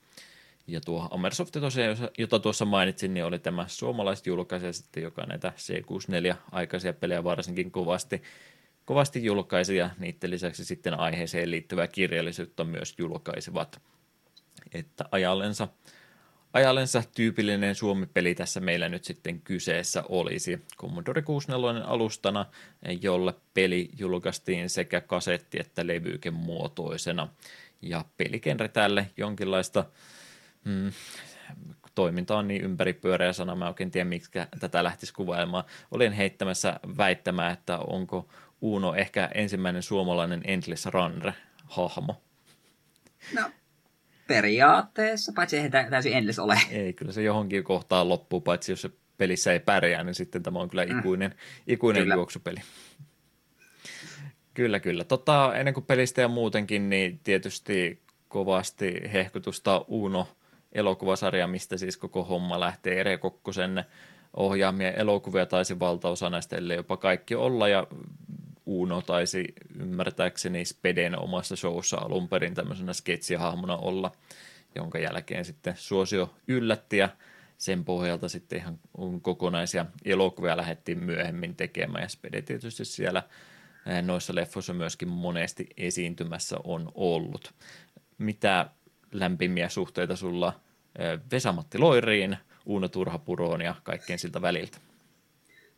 Ja 0.67 0.81
tuo 0.81 1.07
Amersoft 1.11 1.51
tosiaan, 1.51 1.97
jota 2.17 2.39
tuossa 2.39 2.65
mainitsin, 2.65 3.13
niin 3.13 3.25
oli 3.25 3.39
tämä 3.39 3.65
suomalaisjulkaisija 3.67 4.73
sitten, 4.73 5.03
joka 5.03 5.25
näitä 5.25 5.53
C64-aikaisia 5.57 6.93
pelejä 6.93 7.23
varsinkin 7.23 7.71
kovasti, 7.71 8.21
kovasti 8.85 9.25
julkaisi 9.25 9.75
ja 9.75 9.89
niiden 9.99 10.29
lisäksi 10.29 10.65
sitten 10.65 10.99
aiheeseen 10.99 11.51
liittyvää 11.51 11.87
kirjallisuutta 11.87 12.63
myös 12.63 12.95
julkaisivat. 12.97 13.81
Että 14.73 15.05
ajallensa, 15.11 15.67
ajallensa 16.53 17.03
tyypillinen 17.15 17.75
Suomi-peli 17.75 18.35
tässä 18.35 18.59
meillä 18.59 18.89
nyt 18.89 19.03
sitten 19.03 19.41
kyseessä 19.41 20.03
olisi. 20.09 20.61
Commodore 20.77 21.21
64 21.21 21.83
alustana, 21.83 22.45
jolle 23.01 23.33
peli 23.53 23.89
julkaistiin 23.97 24.69
sekä 24.69 25.01
kasetti- 25.01 25.59
että 25.59 25.87
levykemuotoisena. 25.87 27.27
Ja 27.81 28.05
pelikenre 28.17 28.67
tälle 28.67 29.09
jonkinlaista 29.17 29.85
mm, 30.65 30.91
toiminta 31.95 32.37
on 32.37 32.47
niin 32.47 32.61
ympäripyöreä 32.61 33.33
sana, 33.33 33.55
mä 33.55 33.67
oikein 33.67 33.91
tiedä, 33.91 34.09
miksi 34.09 34.31
tätä 34.59 34.83
lähtisi 34.83 35.13
kuvailemaan. 35.13 35.63
Olin 35.91 36.11
heittämässä 36.11 36.79
väittämään, 36.97 37.53
että 37.53 37.77
onko 37.77 38.29
Uno 38.61 38.95
ehkä 38.95 39.29
ensimmäinen 39.33 39.81
suomalainen 39.81 40.41
Endless 40.45 40.85
Runner-hahmo. 40.85 42.21
No, 43.33 43.51
periaatteessa, 44.27 45.31
paitsi 45.35 45.57
ei 45.57 45.69
täysin 45.69 46.13
Endless 46.13 46.39
ole. 46.39 46.59
Ei, 46.71 46.93
kyllä 46.93 47.11
se 47.11 47.23
johonkin 47.23 47.63
kohtaan 47.63 48.09
loppuu, 48.09 48.41
paitsi 48.41 48.71
jos 48.71 48.81
se 48.81 48.89
pelissä 49.17 49.53
ei 49.53 49.59
pärjää, 49.59 50.03
niin 50.03 50.15
sitten 50.15 50.43
tämä 50.43 50.59
on 50.59 50.69
kyllä 50.69 50.85
mm. 50.85 50.99
ikuinen, 50.99 51.31
mm. 51.31 51.37
ikuinen 51.67 52.01
kyllä. 52.01 52.15
juoksupeli. 52.15 52.59
Kyllä, 54.53 54.79
kyllä. 54.79 55.03
Tota, 55.03 55.55
ennen 55.55 55.73
kuin 55.73 55.85
pelistä 55.85 56.21
ja 56.21 56.27
muutenkin, 56.27 56.89
niin 56.89 57.19
tietysti 57.23 58.01
kovasti 58.27 59.01
hehkutusta 59.13 59.85
Uno– 59.87 60.27
elokuvasarja, 60.73 61.47
mistä 61.47 61.77
siis 61.77 61.97
koko 61.97 62.23
homma 62.23 62.59
lähtee. 62.59 62.99
Ere 62.99 63.17
Kokkosen 63.17 63.85
ohjaamia 64.33 64.91
elokuvia 64.91 65.45
taisi 65.45 65.79
valtaosa 65.79 66.29
näistä, 66.29 66.55
ellei 66.55 66.77
jopa 66.77 66.97
kaikki 66.97 67.35
olla, 67.35 67.67
ja 67.67 67.87
Uno 68.65 69.01
taisi 69.01 69.53
ymmärtääkseni 69.79 70.65
Speden 70.65 71.19
omassa 71.19 71.55
showssa 71.55 71.97
alun 71.97 72.29
perin 72.29 72.53
tämmöisenä 72.53 72.93
sketsihahmona 72.93 73.77
olla, 73.77 74.11
jonka 74.75 74.99
jälkeen 74.99 75.45
sitten 75.45 75.73
suosio 75.77 76.33
yllätti, 76.47 76.97
ja 76.97 77.09
sen 77.57 77.85
pohjalta 77.85 78.29
sitten 78.29 78.59
ihan 78.59 78.79
kokonaisia 79.21 79.85
elokuvia 80.05 80.57
lähdettiin 80.57 81.03
myöhemmin 81.03 81.55
tekemään, 81.55 82.03
ja 82.03 82.09
Spede 82.09 82.41
tietysti 82.41 82.85
siellä 82.85 83.23
eh, 83.87 84.03
noissa 84.03 84.35
leffoissa 84.35 84.73
myöskin 84.73 85.09
monesti 85.09 85.67
esiintymässä 85.77 86.57
on 86.63 86.91
ollut. 86.95 87.53
Mitä 88.17 88.69
lämpimiä 89.13 89.69
suhteita 89.69 90.15
sulla 90.15 90.59
Vesamatti 91.31 91.77
Loiriin, 91.77 92.37
Uuno 92.65 92.87
Turhapuroon 92.87 93.61
ja 93.61 93.75
kaikkeen 93.83 94.19
siltä 94.19 94.41
väliltä? 94.41 94.77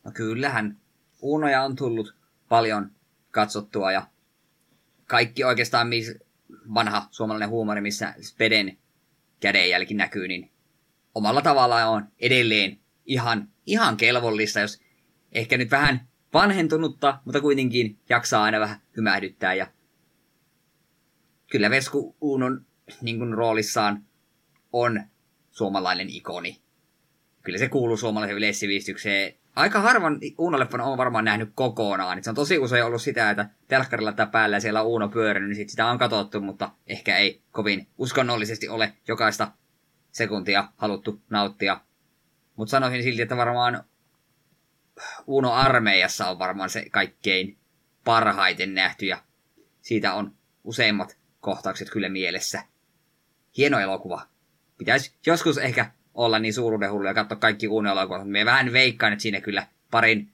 No 0.04 0.12
kyllähän 0.12 0.78
Uunoja 1.22 1.64
on 1.64 1.76
tullut 1.76 2.16
paljon 2.50 2.92
katsottua 3.32 3.92
ja 3.92 4.08
kaikki 5.08 5.44
oikeastaan 5.44 5.88
miss, 5.88 6.14
vanha 6.74 7.08
suomalainen 7.12 7.50
huumori, 7.50 7.82
missä 7.82 8.14
Speden 8.22 8.78
kädenjälki 9.40 9.94
näkyy, 9.94 10.28
niin 10.28 10.52
omalla 11.16 11.42
tavallaan 11.42 11.90
on 11.90 12.06
edelleen 12.20 12.80
ihan, 13.06 13.50
ihan 13.66 13.98
kelvollista, 13.98 14.60
jos 14.60 14.82
ehkä 15.32 15.58
nyt 15.58 15.72
vähän 15.72 16.08
vanhentunutta, 16.34 17.20
mutta 17.26 17.42
kuitenkin 17.42 18.00
jaksaa 18.10 18.44
aina 18.44 18.60
vähän 18.60 18.82
hymähdyttää. 18.98 19.54
Ja 19.54 19.68
kyllä 21.52 21.70
Vesku 21.70 22.16
Uunon 22.22 22.66
niin 23.02 23.18
kuin 23.18 23.34
roolissaan 23.34 24.04
on 24.74 25.04
suomalainen 25.52 26.10
ikoni. 26.10 26.62
Kyllä 27.44 27.60
se 27.60 27.70
kuuluu 27.70 27.98
suomalaisen 27.98 28.38
yleissivistykseen. 28.38 29.34
Aika 29.56 29.80
harvan 29.80 30.20
Uuno-leffan 30.38 30.82
on 30.82 30.98
varmaan 30.98 31.26
nähnyt 31.26 31.50
kokonaan. 31.56 32.24
Se 32.24 32.30
on 32.30 32.36
tosi 32.36 32.60
usein 32.60 32.86
ollut 32.86 33.02
sitä, 33.02 33.30
että 33.30 33.50
telkkarilla 33.68 34.12
tämä 34.12 34.32
päällä 34.32 34.60
siellä 34.60 34.82
on 34.82 34.88
Uuno 34.88 35.10
pyörinyt, 35.10 35.50
niin 35.50 35.58
sit 35.58 35.70
sitä 35.70 35.86
on 35.86 35.98
katsottu, 35.98 36.42
mutta 36.42 36.72
ehkä 36.88 37.18
ei 37.18 37.42
kovin 37.52 37.88
uskonnollisesti 37.98 38.70
ole 38.70 38.94
jokaista 39.08 39.52
sekuntia 40.12 40.68
haluttu 40.78 41.22
nauttia. 41.30 41.82
Mutta 42.56 42.72
sanoisin 42.72 43.04
silti, 43.04 43.22
että 43.22 43.38
varmaan 43.38 43.84
Uno 45.28 45.54
armeijassa 45.54 46.28
on 46.28 46.40
varmaan 46.40 46.70
se 46.70 46.90
kaikkein 46.90 47.58
parhaiten 48.04 48.74
nähty 48.74 49.06
ja 49.06 49.24
siitä 49.82 50.14
on 50.14 50.36
useimmat 50.64 51.18
kohtaukset 51.42 51.90
kyllä 51.90 52.10
mielessä 52.10 52.62
hieno 53.58 53.80
elokuva. 53.80 54.22
Pitäisi 54.78 55.14
joskus 55.26 55.58
ehkä 55.58 55.92
olla 56.14 56.40
niin 56.40 56.54
suuruudenhullu 56.54 57.08
ja 57.08 57.14
katsoa 57.14 57.38
kaikki 57.38 57.68
unelokuvat. 57.68 58.30
Me 58.30 58.46
vähän 58.46 58.74
veikkaan, 58.74 59.14
että 59.14 59.24
siinä 59.24 59.42
kyllä 59.42 59.68
parin 59.92 60.30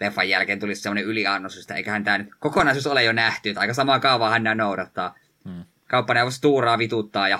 leffan 0.00 0.28
jälkeen 0.28 0.60
tulisi 0.60 0.82
semmoinen 0.82 1.04
yliannos, 1.04 1.58
että 1.58 1.74
eiköhän 1.74 2.04
tämä 2.04 2.18
nyt 2.18 2.28
kokonaisuus 2.38 2.86
ole 2.86 3.04
jo 3.04 3.12
nähty, 3.12 3.48
että 3.48 3.60
aika 3.60 3.74
samaa 3.74 4.00
kaavaa 4.00 4.30
hän 4.30 4.56
noudattaa. 4.56 5.18
Hmm. 5.44 5.64
Kauppaneuvos 5.88 6.40
tuuraa 6.40 6.78
vituttaa 6.78 7.28
ja 7.28 7.38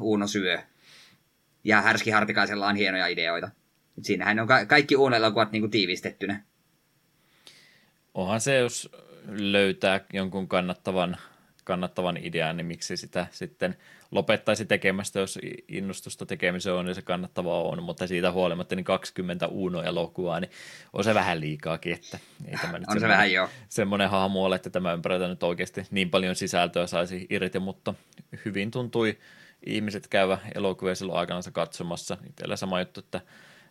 Uuno 0.00 0.26
syö. 0.26 0.58
Ja 1.64 1.82
Härski 1.82 2.10
Hartikaisella 2.10 2.66
on 2.66 2.76
hienoja 2.76 3.06
ideoita. 3.06 3.50
Siinähän 4.02 4.40
on 4.40 4.46
ka- 4.46 4.66
kaikki 4.66 4.96
uunelokuvat 4.96 5.52
niin 5.52 5.70
tiivistettynä. 5.70 6.42
Onhan 8.14 8.40
se, 8.40 8.56
jos 8.56 8.90
löytää 9.26 10.00
jonkun 10.12 10.48
kannattavan, 10.48 11.16
kannattavan 11.64 12.16
idean, 12.16 12.56
niin 12.56 12.66
miksi 12.66 12.96
sitä 12.96 13.26
sitten 13.30 13.76
lopettaisi 14.10 14.66
tekemästä, 14.66 15.20
jos 15.20 15.38
innostusta 15.68 16.26
tekemiseen 16.26 16.76
on, 16.76 16.86
niin 16.86 16.94
se 16.94 17.02
kannattavaa 17.02 17.62
on, 17.62 17.82
mutta 17.82 18.06
siitä 18.06 18.32
huolimatta 18.32 18.76
niin 18.76 18.84
20 18.84 19.46
Uno-elokuvaa, 19.48 20.40
niin 20.40 20.50
on 20.92 21.04
se 21.04 21.14
vähän 21.14 21.40
liikaakin, 21.40 21.92
että 21.92 22.18
ei 22.46 22.56
tämä 22.62 22.78
nyt 22.78 22.88
on 22.94 23.00
se 23.00 23.08
vähän 23.08 23.32
joo. 23.32 23.48
semmoinen 23.68 24.10
hahmo 24.10 24.44
ole, 24.44 24.56
että 24.56 24.70
tämä 24.70 24.92
ympäröitä 24.92 25.28
nyt 25.28 25.42
oikeasti 25.42 25.86
niin 25.90 26.10
paljon 26.10 26.36
sisältöä 26.36 26.86
saisi 26.86 27.26
irti, 27.30 27.58
mutta 27.58 27.94
hyvin 28.44 28.70
tuntui 28.70 29.18
ihmiset 29.66 30.08
käyvä 30.08 30.38
elokuvia 30.54 30.94
silloin 30.94 31.18
aikanaan 31.18 31.42
katsomassa. 31.52 32.16
Itsellä 32.28 32.56
sama 32.56 32.80
juttu, 32.80 33.00
että 33.00 33.20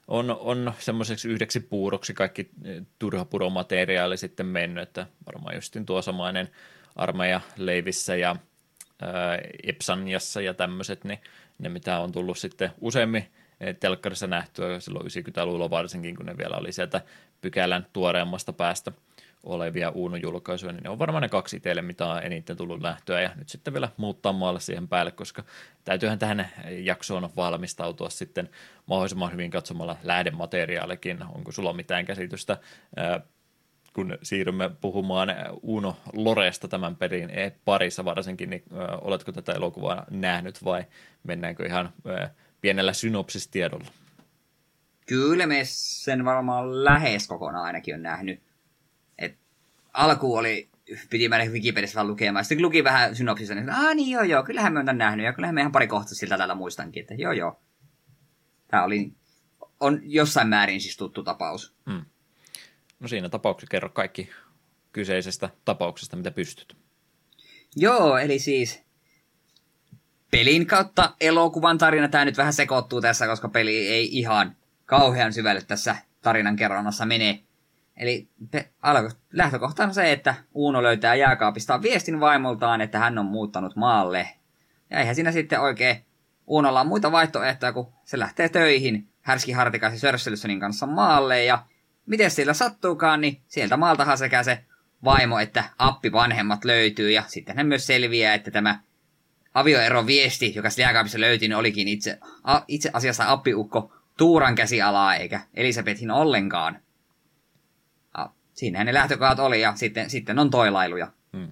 on, 0.07 0.37
on 0.39 0.73
semmoiseksi 0.79 1.29
yhdeksi 1.29 1.59
puuroksi 1.59 2.13
kaikki 2.13 2.49
turha 2.99 3.25
puromateriaali 3.25 4.17
sitten 4.17 4.45
mennyt, 4.45 4.83
että 4.83 5.05
varmaan 5.25 5.55
justin 5.55 5.85
tuo 5.85 6.01
samainen 6.01 6.49
armeija 6.95 7.41
Leivissä 7.57 8.15
ja 8.15 8.35
Epsaniassa 9.63 10.41
ja 10.41 10.53
tämmöiset, 10.53 11.03
niin 11.03 11.19
ne 11.59 11.69
mitä 11.69 11.99
on 11.99 12.11
tullut 12.11 12.37
sitten 12.37 12.71
useammin 12.81 13.31
telkkarissa 13.79 14.27
nähtyä 14.27 14.79
silloin 14.79 15.05
90-luvulla 15.05 15.69
varsinkin, 15.69 16.15
kun 16.15 16.25
ne 16.25 16.37
vielä 16.37 16.57
oli 16.57 16.71
sieltä 16.71 17.01
pykälän 17.41 17.87
tuoreemmasta 17.93 18.53
päästä 18.53 18.91
olevia 19.43 19.91
Uno-julkaisuja, 19.95 20.71
niin 20.71 20.83
ne 20.83 20.89
on 20.89 20.99
varmaan 20.99 21.21
ne 21.21 21.29
kaksi 21.29 21.57
itselle, 21.57 21.81
mitä 21.81 22.05
on 22.05 22.23
eniten 22.23 22.57
tullut 22.57 22.81
lähtöä, 22.81 23.21
ja 23.21 23.29
nyt 23.35 23.49
sitten 23.49 23.73
vielä 23.73 23.89
muuttaa 23.97 24.33
maalle 24.33 24.59
siihen 24.59 24.87
päälle, 24.87 25.11
koska 25.11 25.43
täytyyhän 25.83 26.19
tähän 26.19 26.49
jaksoon 26.69 27.29
valmistautua 27.35 28.09
sitten 28.09 28.49
mahdollisimman 28.85 29.31
hyvin 29.31 29.51
katsomalla 29.51 29.97
lähdemateriaalikin. 30.03 31.23
Onko 31.35 31.51
sulla 31.51 31.73
mitään 31.73 32.05
käsitystä, 32.05 32.57
kun 33.93 34.17
siirrymme 34.23 34.69
puhumaan 34.81 35.29
Uno 35.61 35.97
Loresta 36.13 36.67
tämän 36.67 36.95
pelin 36.95 37.29
parissa 37.65 38.05
varsinkin, 38.05 38.49
niin 38.49 38.63
oletko 39.01 39.31
tätä 39.31 39.53
elokuvaa 39.53 40.05
nähnyt 40.09 40.65
vai 40.65 40.85
mennäänkö 41.23 41.65
ihan 41.65 41.93
pienellä 42.61 42.93
synopsistiedolla? 42.93 43.87
Kyllä 45.05 45.47
me 45.47 45.61
sen 45.63 46.25
varmaan 46.25 46.83
lähes 46.83 47.27
kokonaan 47.27 47.65
ainakin 47.65 47.95
on 47.95 48.03
nähnyt. 48.03 48.41
Et 49.17 49.37
alku 49.93 50.35
oli, 50.35 50.69
piti 51.09 51.29
mennä 51.29 51.51
Wikipediassa 51.51 51.95
vaan 51.95 52.07
lukemaan. 52.07 52.45
Sitten 52.45 52.65
luki 52.65 52.83
vähän 52.83 53.15
synopsissa, 53.15 53.55
niin 53.55 53.69
ah 53.69 53.95
niin 53.95 54.09
joo 54.09 54.23
joo, 54.23 54.43
kyllähän 54.43 54.73
me 54.73 54.79
on 54.79 54.97
nähnyt. 54.97 55.25
Ja 55.25 55.33
kyllähän 55.33 55.55
me 55.55 55.61
ihan 55.61 55.71
pari 55.71 55.87
kohtaa 55.87 56.13
siltä 56.13 56.37
täällä 56.37 56.55
muistankin, 56.55 57.01
että 57.01 57.13
joo 57.13 57.31
joo. 57.31 57.59
Tämä 58.67 58.83
oli, 58.83 59.13
on 59.79 59.99
jossain 60.03 60.47
määrin 60.47 60.81
siis 60.81 60.97
tuttu 60.97 61.23
tapaus. 61.23 61.75
Hmm. 61.89 62.05
No 62.99 63.07
siinä 63.07 63.29
tapauksessa 63.29 63.71
kerro 63.71 63.89
kaikki 63.89 64.29
kyseisestä 64.91 65.49
tapauksesta, 65.65 66.17
mitä 66.17 66.31
pystyt. 66.31 66.77
Joo, 67.75 68.17
eli 68.17 68.39
siis 68.39 68.83
pelin 70.31 70.67
kautta 70.67 71.15
elokuvan 71.21 71.77
tarina. 71.77 72.07
Tämä 72.07 72.25
nyt 72.25 72.37
vähän 72.37 72.53
sekoittuu 72.53 73.01
tässä, 73.01 73.27
koska 73.27 73.49
peli 73.49 73.87
ei 73.87 74.17
ihan 74.17 74.55
kauhean 74.85 75.33
syvälle 75.33 75.61
tässä 75.61 75.95
tarinan 76.21 76.55
kerronnassa 76.55 77.05
mene. 77.05 77.43
Eli 77.97 78.27
lähtökohta 79.33 79.83
on 79.83 79.93
se, 79.93 80.11
että 80.11 80.35
Uuno 80.53 80.83
löytää 80.83 81.15
jääkaapista 81.15 81.81
viestin 81.81 82.19
vaimoltaan, 82.19 82.81
että 82.81 82.99
hän 82.99 83.17
on 83.17 83.25
muuttanut 83.25 83.75
maalle. 83.75 84.29
Ja 84.89 84.99
eihän 84.99 85.15
siinä 85.15 85.31
sitten 85.31 85.61
oikein 85.61 86.05
Uunolla 86.47 86.81
on 86.81 86.87
muita 86.87 87.11
vaihtoehtoja, 87.11 87.73
kun 87.73 87.93
se 88.05 88.19
lähtee 88.19 88.49
töihin 88.49 89.09
Härski 89.21 89.51
Hartikaisen 89.51 89.99
Sörsselsonin 89.99 90.59
kanssa 90.59 90.85
maalle. 90.85 91.43
Ja 91.43 91.65
miten 92.09 92.31
sillä 92.31 92.53
sattuukaan, 92.53 93.21
niin 93.21 93.41
sieltä 93.47 93.77
maaltahan 93.77 94.17
sekä 94.17 94.43
se 94.43 94.65
vaimo 95.03 95.39
että 95.39 95.63
appi 95.77 96.11
vanhemmat 96.11 96.65
löytyy. 96.65 97.11
Ja 97.11 97.23
sitten 97.27 97.55
hän 97.57 97.67
myös 97.67 97.87
selviää, 97.87 98.33
että 98.33 98.51
tämä 98.51 98.79
avioeron 99.53 100.07
viesti, 100.07 100.53
joka 100.55 100.69
jääkaapissa 100.77 101.19
löytyi, 101.19 101.47
niin 101.47 101.57
olikin 101.57 101.87
itse, 101.87 102.19
a, 102.43 102.61
itse 102.67 102.89
asiassa 102.93 103.31
appiukko 103.31 103.93
Tuuran 104.17 104.55
käsialaa, 104.55 105.15
eikä 105.15 105.41
Elisabetin 105.53 106.11
ollenkaan. 106.11 106.79
Ja 108.17 108.29
siinähän 108.53 108.85
ne 108.85 108.93
lähtökohdat 108.93 109.39
oli, 109.39 109.61
ja 109.61 109.75
sitten, 109.75 110.09
sitten 110.09 110.39
on 110.39 110.49
toilailuja. 110.49 111.11
Hmm. 111.37 111.51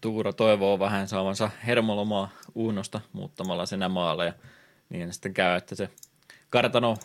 Tuura 0.00 0.32
toivoo 0.32 0.78
vähän 0.78 1.08
saavansa 1.08 1.50
hermolomaa 1.66 2.30
Uunosta 2.54 3.00
muuttamalla 3.12 3.66
sen 3.66 3.90
maalle, 3.90 4.26
ja 4.26 4.32
niin 4.88 5.12
sitten 5.12 5.34
käy, 5.34 5.56
että 5.56 5.74
se 5.74 5.88
kartano, 6.52 6.96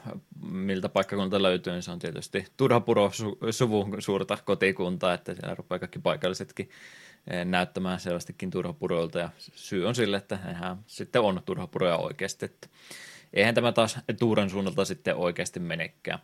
miltä 0.52 0.90
paikkakunta 0.90 1.42
löytyy, 1.42 1.74
niin 1.74 1.84
se 1.84 1.92
on 1.92 2.00
tietysti 2.00 2.46
Turhapuro 2.58 3.08
su- 3.08 3.52
suvun 3.52 3.96
suurta 4.00 4.38
kotikuntaa, 4.46 5.14
että 5.14 5.34
siellä 5.34 5.56
rupeaa 5.56 5.80
kaikki 5.80 6.00
paikallisetkin 6.00 6.70
Eh, 7.30 7.46
näyttämään 7.46 8.00
selvästikin 8.00 8.50
turhapuroilta 8.50 9.20
ja 9.20 9.30
syy 9.56 9.88
on 9.88 9.96
sille, 9.96 10.18
että 10.18 10.40
eihän 10.48 10.78
sitten 10.86 11.22
on 11.22 11.42
turhapuroja 11.46 11.98
oikeasti. 11.98 12.46
Että 12.46 12.68
eihän 13.34 13.56
tämä 13.56 13.72
taas 13.72 14.00
Tuuran 14.20 14.50
suunnalta 14.50 14.86
sitten 14.86 15.16
oikeasti 15.16 15.60
menekään. 15.60 16.20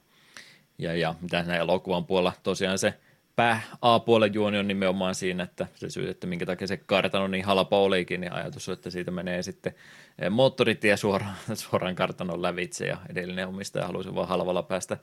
Ja, 0.77 0.95
ja 0.95 1.15
mitä 1.21 1.43
näin 1.43 1.61
elokuvan 1.61 2.05
puolella 2.05 2.33
tosiaan 2.43 2.79
se 2.79 2.93
pää 3.35 3.61
A-puolen 3.81 4.33
juoni 4.33 4.57
on 4.57 4.67
nimenomaan 4.67 5.15
siinä, 5.15 5.43
että 5.43 5.67
se 5.75 5.89
syy, 5.89 6.09
että 6.09 6.27
minkä 6.27 6.45
takia 6.45 6.67
se 6.67 6.77
kartano 6.77 7.27
niin 7.27 7.45
halpa 7.45 7.79
olikin, 7.79 8.21
niin 8.21 8.33
ajatus 8.33 8.69
on, 8.69 8.73
että 8.73 8.89
siitä 8.89 9.11
menee 9.11 9.43
sitten 9.43 9.73
eh, 10.19 10.29
moottoritie 10.29 10.97
suoraan, 10.97 11.35
suoraan 11.53 11.95
kartanon 11.95 12.41
lävitse 12.41 12.87
ja 12.87 12.97
edellinen 13.09 13.47
omistaja 13.47 13.87
halusi 13.87 14.15
vaan 14.15 14.27
halvalla 14.27 14.63
päästä 14.63 14.97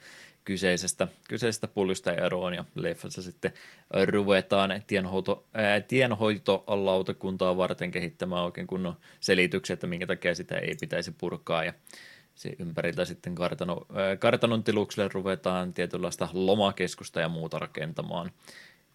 kyseisestä, 0.45 1.09
kyseisestä 1.29 1.69
puljusta 1.69 2.13
eroon 2.13 2.55
ja 2.55 2.65
leffassa 2.75 3.23
sitten 3.23 3.53
ruvetaan 4.05 4.83
tienhoito, 4.87 5.45
ää, 5.55 5.81
tienhoitolautakuntaa 5.81 7.57
varten 7.57 7.91
kehittämään 7.91 8.45
oikein 8.45 8.67
kunnon 8.67 8.97
selitykset, 9.21 9.75
että 9.75 9.87
minkä 9.87 10.07
takia 10.07 10.35
sitä 10.35 10.59
ei 10.59 10.75
pitäisi 10.81 11.15
purkaa 11.19 11.65
ja 11.65 11.73
se 12.41 12.53
ympäriltä 12.59 13.05
sitten 13.05 13.35
kartano, 13.35 13.87
ää, 13.95 14.17
kartanon 14.17 14.65
tilukselle 14.65 15.11
ruvetaan 15.15 15.75
tietynlaista 15.75 16.29
lomakeskusta 16.33 17.21
ja 17.21 17.29
muuta 17.29 17.59
rakentamaan. 17.59 18.31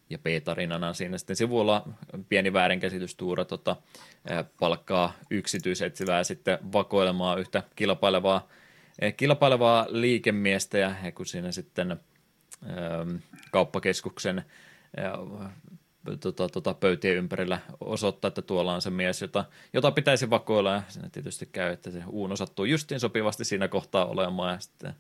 Ja 0.10 0.18
P-tarinana 0.20 0.94
siinä 0.94 1.18
sitten 1.18 1.36
sivulla 1.36 1.88
pieni 2.30 2.54
väärinkäsitys 2.54 3.16
Tuura 3.16 3.46
tota, 3.46 3.76
ää, 4.30 4.44
palkkaa 4.60 5.14
yksityisetsivää 5.32 6.24
sitten 6.24 6.60
vakoilemaan 6.74 7.40
yhtä 7.40 7.64
kilpailevaa 7.76 8.48
Eh, 9.00 9.16
kilpailevaa 9.16 9.86
liikemiestä 9.90 10.78
ja 10.78 10.96
kun 11.16 11.26
siinä 11.26 11.52
sitten 11.52 11.92
ähm, 11.92 13.16
kauppakeskuksen 13.52 14.38
äh, 15.00 15.52
tota, 16.20 16.50
tota, 16.50 16.74
pöytien 16.74 17.16
ympärillä 17.16 17.60
osoittaa, 17.80 18.28
että 18.28 18.42
tuolla 18.42 18.74
on 18.74 18.82
se 18.82 18.90
mies, 18.90 19.22
jota, 19.22 19.46
jota 19.74 19.92
pitäisi 19.92 20.30
vakoilla 20.30 20.72
ja 20.72 20.84
siinä 20.88 21.10
tietysti 21.10 21.46
käy, 21.52 21.74
että 21.74 21.92
se 21.92 22.04
Uuno 22.08 22.36
sattuu 22.36 22.66
justiin 22.66 23.00
sopivasti 23.00 23.46
siinä 23.46 23.68
kohtaa 23.68 24.06
olemaan 24.06 24.54
ja 24.54 24.60
sitten 24.60 24.94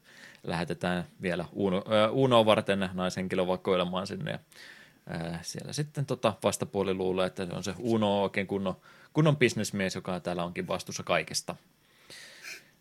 lähetetään 0.43 1.07
vielä 1.21 1.45
Uuno, 1.53 1.77
äh, 1.77 2.13
Uunoa 2.13 2.45
varten 2.45 2.89
naishenkilö 2.93 3.47
vakoilemaan 3.47 4.07
sinne 4.07 4.31
ja 4.31 4.39
äh, 5.15 5.39
siellä 5.41 5.73
sitten 5.73 6.05
tota 6.05 6.33
vastapuoli 6.43 6.93
luulee, 6.93 7.27
että 7.27 7.45
se 7.45 7.53
on 7.53 7.63
se 7.63 7.73
Uno 7.79 8.23
oikein 8.23 8.47
kunnon, 8.47 8.75
kunnon 9.13 9.37
bisnesmies, 9.37 9.95
joka 9.95 10.19
täällä 10.19 10.43
onkin 10.43 10.67
vastuussa 10.67 11.03
kaikesta. 11.03 11.55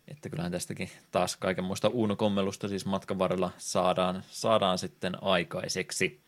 Että 0.07 0.29
kyllähän 0.29 0.51
tästäkin 0.51 0.89
taas 1.11 1.35
kaikenmoista 1.35 1.87
uunokommelusta 1.87 2.67
siis 2.67 2.85
matkan 2.85 3.19
varrella 3.19 3.51
saadaan, 3.57 4.23
saadaan 4.29 4.77
sitten 4.77 5.23
aikaiseksi. 5.23 6.24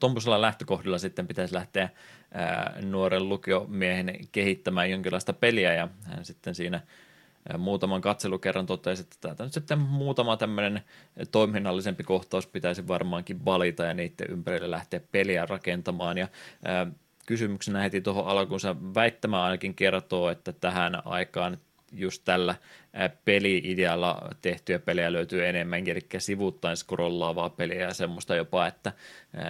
Tuommoisella 0.00 0.40
lähtökohdilla 0.40 0.98
sitten 0.98 1.26
pitäisi 1.26 1.54
lähteä 1.54 1.88
ää, 2.34 2.78
nuoren 2.82 3.28
lukiomiehen 3.28 4.18
kehittämään 4.32 4.90
jonkinlaista 4.90 5.32
peliä 5.32 5.74
ja 5.74 5.88
hän 6.02 6.24
sitten 6.24 6.54
siinä 6.54 6.80
muutaman 7.58 8.00
katselukerran 8.00 8.66
totesi, 8.66 9.02
että 9.02 9.16
täältä 9.20 9.44
nyt 9.44 9.52
sitten 9.52 9.78
muutama 9.78 10.36
tämmöinen 10.36 10.82
toiminnallisempi 11.32 12.04
kohtaus 12.04 12.46
pitäisi 12.46 12.88
varmaankin 12.88 13.44
valita 13.44 13.84
ja 13.84 13.94
niiden 13.94 14.30
ympärille 14.30 14.70
lähteä 14.70 15.00
peliä 15.12 15.46
rakentamaan. 15.46 16.18
Ja 16.18 16.28
ää, 16.64 16.86
kysymyksenä 17.26 17.82
heti 17.82 18.00
tuohon 18.00 18.26
alkuun 18.26 18.60
se 18.60 18.76
väittämä 18.94 19.44
ainakin 19.44 19.74
kertoo, 19.74 20.30
että 20.30 20.52
tähän 20.52 21.06
aikaan 21.06 21.58
just 21.94 22.22
tällä 22.24 22.54
peli-idealla 23.24 24.28
tehtyjä 24.42 24.78
pelejä 24.78 25.12
löytyy 25.12 25.46
enemmänkin, 25.46 25.92
eli 25.92 26.00
sivuttain 26.18 26.76
scrollaavaa 26.76 27.50
peliä 27.50 27.82
ja 27.82 27.94
semmoista 27.94 28.36
jopa, 28.36 28.66
että 28.66 28.92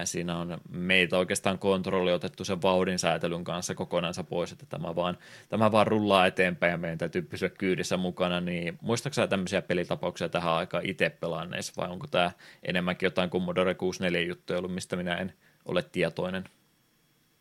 siinä 0.03 0.37
on 0.37 0.57
meitä 0.69 1.17
oikeastaan 1.17 1.59
kontrolli 1.59 2.13
otettu 2.13 2.43
sen 2.45 2.61
vauhdin 2.61 2.99
säätelyn 2.99 3.43
kanssa 3.43 3.75
kokonansa 3.75 4.23
pois, 4.23 4.51
että 4.51 4.65
tämä 4.65 4.95
vaan, 4.95 5.17
tämä 5.49 5.71
vaan 5.71 5.87
rullaa 5.87 6.27
eteenpäin 6.27 6.71
ja 6.71 6.77
meidän 6.77 6.97
täytyy 6.97 7.21
pysyä 7.21 7.49
kyydissä 7.49 7.97
mukana, 7.97 8.41
niin 8.41 8.77
muistaaksä 8.81 9.27
tämmöisiä 9.27 9.61
pelitapauksia 9.61 10.29
tähän 10.29 10.53
aikaan 10.53 10.85
itse 10.85 11.09
pelanneissa 11.09 11.73
vai 11.77 11.89
onko 11.89 12.07
tämä 12.07 12.31
enemmänkin 12.63 13.07
jotain 13.07 13.29
Commodore 13.29 13.75
64 13.75 14.27
juttuja 14.27 14.59
ollut, 14.59 14.73
mistä 14.73 14.95
minä 14.95 15.15
en 15.15 15.33
ole 15.65 15.83
tietoinen? 15.91 16.43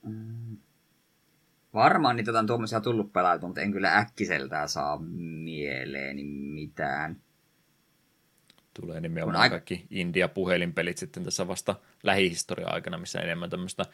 Mm 0.02 0.56
Varmaan 1.74 2.16
niitä 2.16 2.38
on 2.38 2.46
tuommoisia 2.46 2.80
tullut 2.80 3.12
pelattu, 3.12 3.46
mutta 3.46 3.60
en 3.60 3.72
kyllä 3.72 3.98
äkkiseltään 3.98 4.68
saa 4.68 4.98
mieleeni 4.98 6.24
mitään. 6.24 7.16
Tulee 8.80 9.00
nimenomaan 9.00 9.36
aika... 9.36 9.52
kaikki 9.52 9.86
India-puhelinpelit 9.90 10.98
sitten 10.98 11.24
tässä 11.24 11.48
vasta 11.48 11.74
lähihistoria-aikana, 12.02 12.98
missä 12.98 13.20
enemmän 13.20 13.50
tämmöistä, 13.50 13.84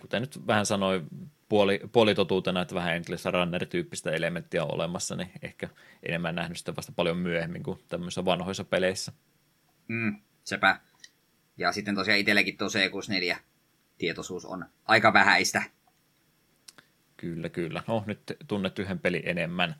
kuten 0.00 0.22
nyt 0.22 0.46
vähän 0.46 0.66
sanoi 0.66 1.04
puoli, 1.48 1.80
puolitotuutena, 1.92 2.62
että 2.62 2.74
vähän 2.74 2.96
Endless 2.96 3.24
Runner-tyyppistä 3.24 4.10
elementtiä 4.10 4.64
on 4.64 4.74
olemassa, 4.74 5.16
niin 5.16 5.30
ehkä 5.42 5.68
enemmän 6.02 6.34
nähnyt 6.34 6.58
sitä 6.58 6.76
vasta 6.76 6.92
paljon 6.96 7.16
myöhemmin 7.16 7.62
kuin 7.62 7.78
tämmöisissä 7.88 8.24
vanhoissa 8.24 8.64
peleissä. 8.64 9.12
Mm, 9.88 10.16
sepä. 10.44 10.80
Ja 11.56 11.72
sitten 11.72 11.94
tosiaan 11.94 12.20
itsellekin 12.20 12.56
tuo 12.56 12.68
C64 12.68 13.36
tietoisuus 13.98 14.44
on 14.44 14.64
aika 14.84 15.12
vähäistä. 15.12 15.62
Kyllä, 17.18 17.48
kyllä. 17.48 17.82
No, 17.86 18.04
nyt 18.06 18.20
tunnet 18.48 18.78
yhden 18.78 18.98
pelin 18.98 19.22
enemmän. 19.24 19.74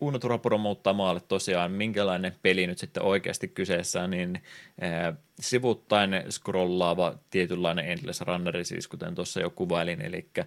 Uno 0.00 0.18
Turapuro 0.18 0.58
muuttaa 0.58 0.92
maalle 0.92 1.20
tosiaan, 1.20 1.72
minkälainen 1.72 2.34
peli 2.42 2.66
nyt 2.66 2.78
sitten 2.78 3.02
oikeasti 3.02 3.48
kyseessä, 3.48 4.06
niin 4.06 4.42
äh, 4.82 5.16
sivuttain 5.40 6.10
scrollaava 6.30 7.14
tietynlainen 7.30 7.88
endless 7.88 8.20
runneri, 8.20 8.64
siis 8.64 8.88
kuten 8.88 9.14
tuossa 9.14 9.40
jo 9.40 9.50
kuvailin, 9.50 10.02
eli 10.02 10.28
äh, 10.38 10.46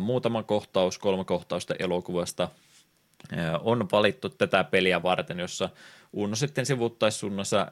muutama 0.00 0.42
kohtaus, 0.42 0.98
kolme 0.98 1.24
kohtausta 1.24 1.74
elokuvasta 1.78 2.48
on 3.60 3.88
valittu 3.92 4.28
tätä 4.28 4.64
peliä 4.64 5.02
varten, 5.02 5.38
jossa 5.38 5.68
Uno 6.12 6.36
sitten 6.36 6.66
sivuttaissuunnassa 6.66 7.66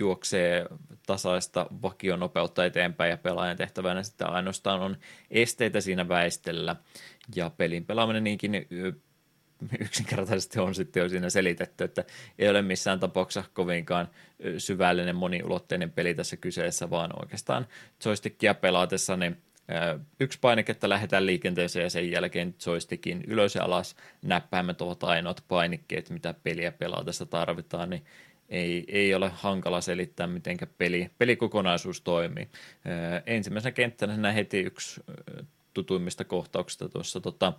juoksee 0.00 0.66
tasaista 1.06 1.66
vakionopeutta 1.82 2.64
eteenpäin 2.64 3.10
ja 3.10 3.16
pelaajan 3.16 3.56
tehtävänä 3.56 4.02
sitten 4.02 4.30
ainoastaan 4.30 4.80
on 4.80 4.96
esteitä 5.30 5.80
siinä 5.80 6.08
väistellä. 6.08 6.76
Ja 7.34 7.50
pelin 7.50 7.86
pelaaminen 7.86 8.24
niinkin 8.24 8.66
yksinkertaisesti 9.80 10.60
on 10.60 10.74
sitten 10.74 11.00
jo 11.00 11.08
siinä 11.08 11.30
selitetty, 11.30 11.84
että 11.84 12.04
ei 12.38 12.48
ole 12.48 12.62
missään 12.62 13.00
tapauksessa 13.00 13.50
kovinkaan 13.54 14.08
syvällinen 14.58 15.16
moniulotteinen 15.16 15.92
peli 15.92 16.14
tässä 16.14 16.36
kyseessä, 16.36 16.90
vaan 16.90 17.10
oikeastaan 17.22 17.66
joystickia 18.04 18.54
pelaatessa 18.54 19.16
niin 19.16 19.36
yksi 20.20 20.38
painiketta 20.40 20.88
lähdetään 20.88 21.26
liikenteeseen 21.26 21.82
ja 21.82 21.90
sen 21.90 22.10
jälkeen 22.10 22.54
joystickin 22.66 23.24
ylös 23.26 23.54
ja 23.54 23.64
alas 23.64 23.96
näppäimet 24.22 24.82
ovat 24.82 25.04
ainoat 25.04 25.44
painikkeet, 25.48 26.10
mitä 26.10 26.34
peliä 26.42 26.72
pelaatessa 26.72 27.26
tarvitaan, 27.26 27.90
niin 27.90 28.04
ei, 28.48 28.84
ei 28.88 29.14
ole 29.14 29.30
hankala 29.34 29.80
selittää, 29.80 30.26
miten 30.26 30.58
peli, 30.78 31.10
pelikokonaisuus 31.18 32.00
toimii. 32.00 32.48
Ensimmäisenä 33.26 33.72
kenttänä 33.72 34.32
heti 34.32 34.60
yksi 34.60 35.00
tutuimmista 35.74 36.24
kohtauksista 36.24 36.88
tuossa 36.88 37.20
tota, 37.20 37.52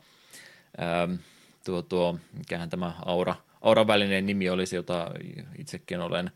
tuo, 1.66 1.82
tuo, 1.82 2.20
mikähän 2.34 2.70
tämä 2.70 2.94
Aura, 3.06 3.36
Auran 3.62 3.88
välinen 3.88 4.26
nimi 4.26 4.50
olisi, 4.50 4.76
jota 4.76 5.12
itsekin 5.58 6.00
olen 6.00 6.32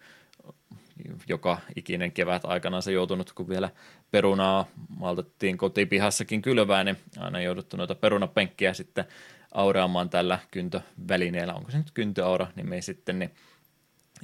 joka 1.28 1.58
ikinen 1.76 2.12
kevät 2.12 2.46
aikanaan 2.46 2.84
se 2.84 2.92
joutunut, 2.92 3.34
kun 3.34 3.50
vielä 3.50 3.70
perunaa 4.12 4.66
maltettiin 4.98 5.58
kotipihassakin 5.58 6.42
kylvää, 6.42 6.84
niin 6.84 6.98
aina 7.20 7.42
jouduttu 7.42 7.78
noita 7.78 7.96
perunapenkkiä 7.96 8.74
sitten 8.74 9.06
auraamaan 9.52 10.10
tällä 10.10 10.40
kyntövälineellä. 10.52 11.54
Onko 11.54 11.72
se 11.72 11.78
nyt 11.78 11.92
kyntöaura 11.92 12.48
nimi 12.56 12.82
sitten, 12.82 13.20
niin 13.20 13.32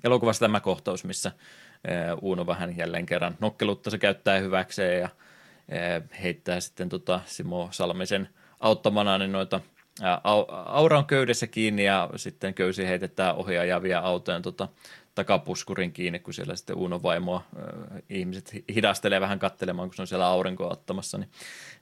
elokuvassa 0.03 0.39
tämä 0.39 0.60
kohtaus, 0.60 1.03
missä 1.03 1.31
Uuno 2.22 2.48
vähän 2.48 2.77
jälleen 2.77 3.06
kerran 3.06 3.38
nokkelutta 3.39 3.89
se 3.89 3.98
käyttää 3.98 4.39
hyväkseen 4.39 5.02
ja 5.02 5.10
heittää 6.22 6.60
sitten 6.60 6.89
tota 6.89 7.22
Simo 7.26 7.69
Salmisen 7.72 8.30
auttamana 8.60 9.18
niin 9.18 9.31
noita 9.31 9.61
Aura 10.65 10.98
on 10.98 11.06
köydessä 11.06 11.48
kiinni 11.48 11.85
ja 11.85 12.10
sitten 12.15 12.53
köysi 12.53 12.88
heitetään 12.88 13.35
ohjaajavia 13.35 13.99
autojen 13.99 14.41
tota, 14.41 14.68
takapuskurin 15.15 15.93
kiinni, 15.93 16.19
kun 16.19 16.33
siellä 16.33 16.55
sitten 16.55 16.75
Uunon 16.75 17.03
vaimoa 17.03 17.43
äh, 17.57 18.01
ihmiset 18.09 18.51
hidastelee 18.75 19.21
vähän 19.21 19.39
kattelemaan, 19.39 19.89
kun 19.89 19.95
se 19.95 20.01
on 20.01 20.07
siellä 20.07 20.27
aurinkoa 20.27 20.71
ottamassa. 20.71 21.17
Niin, 21.17 21.29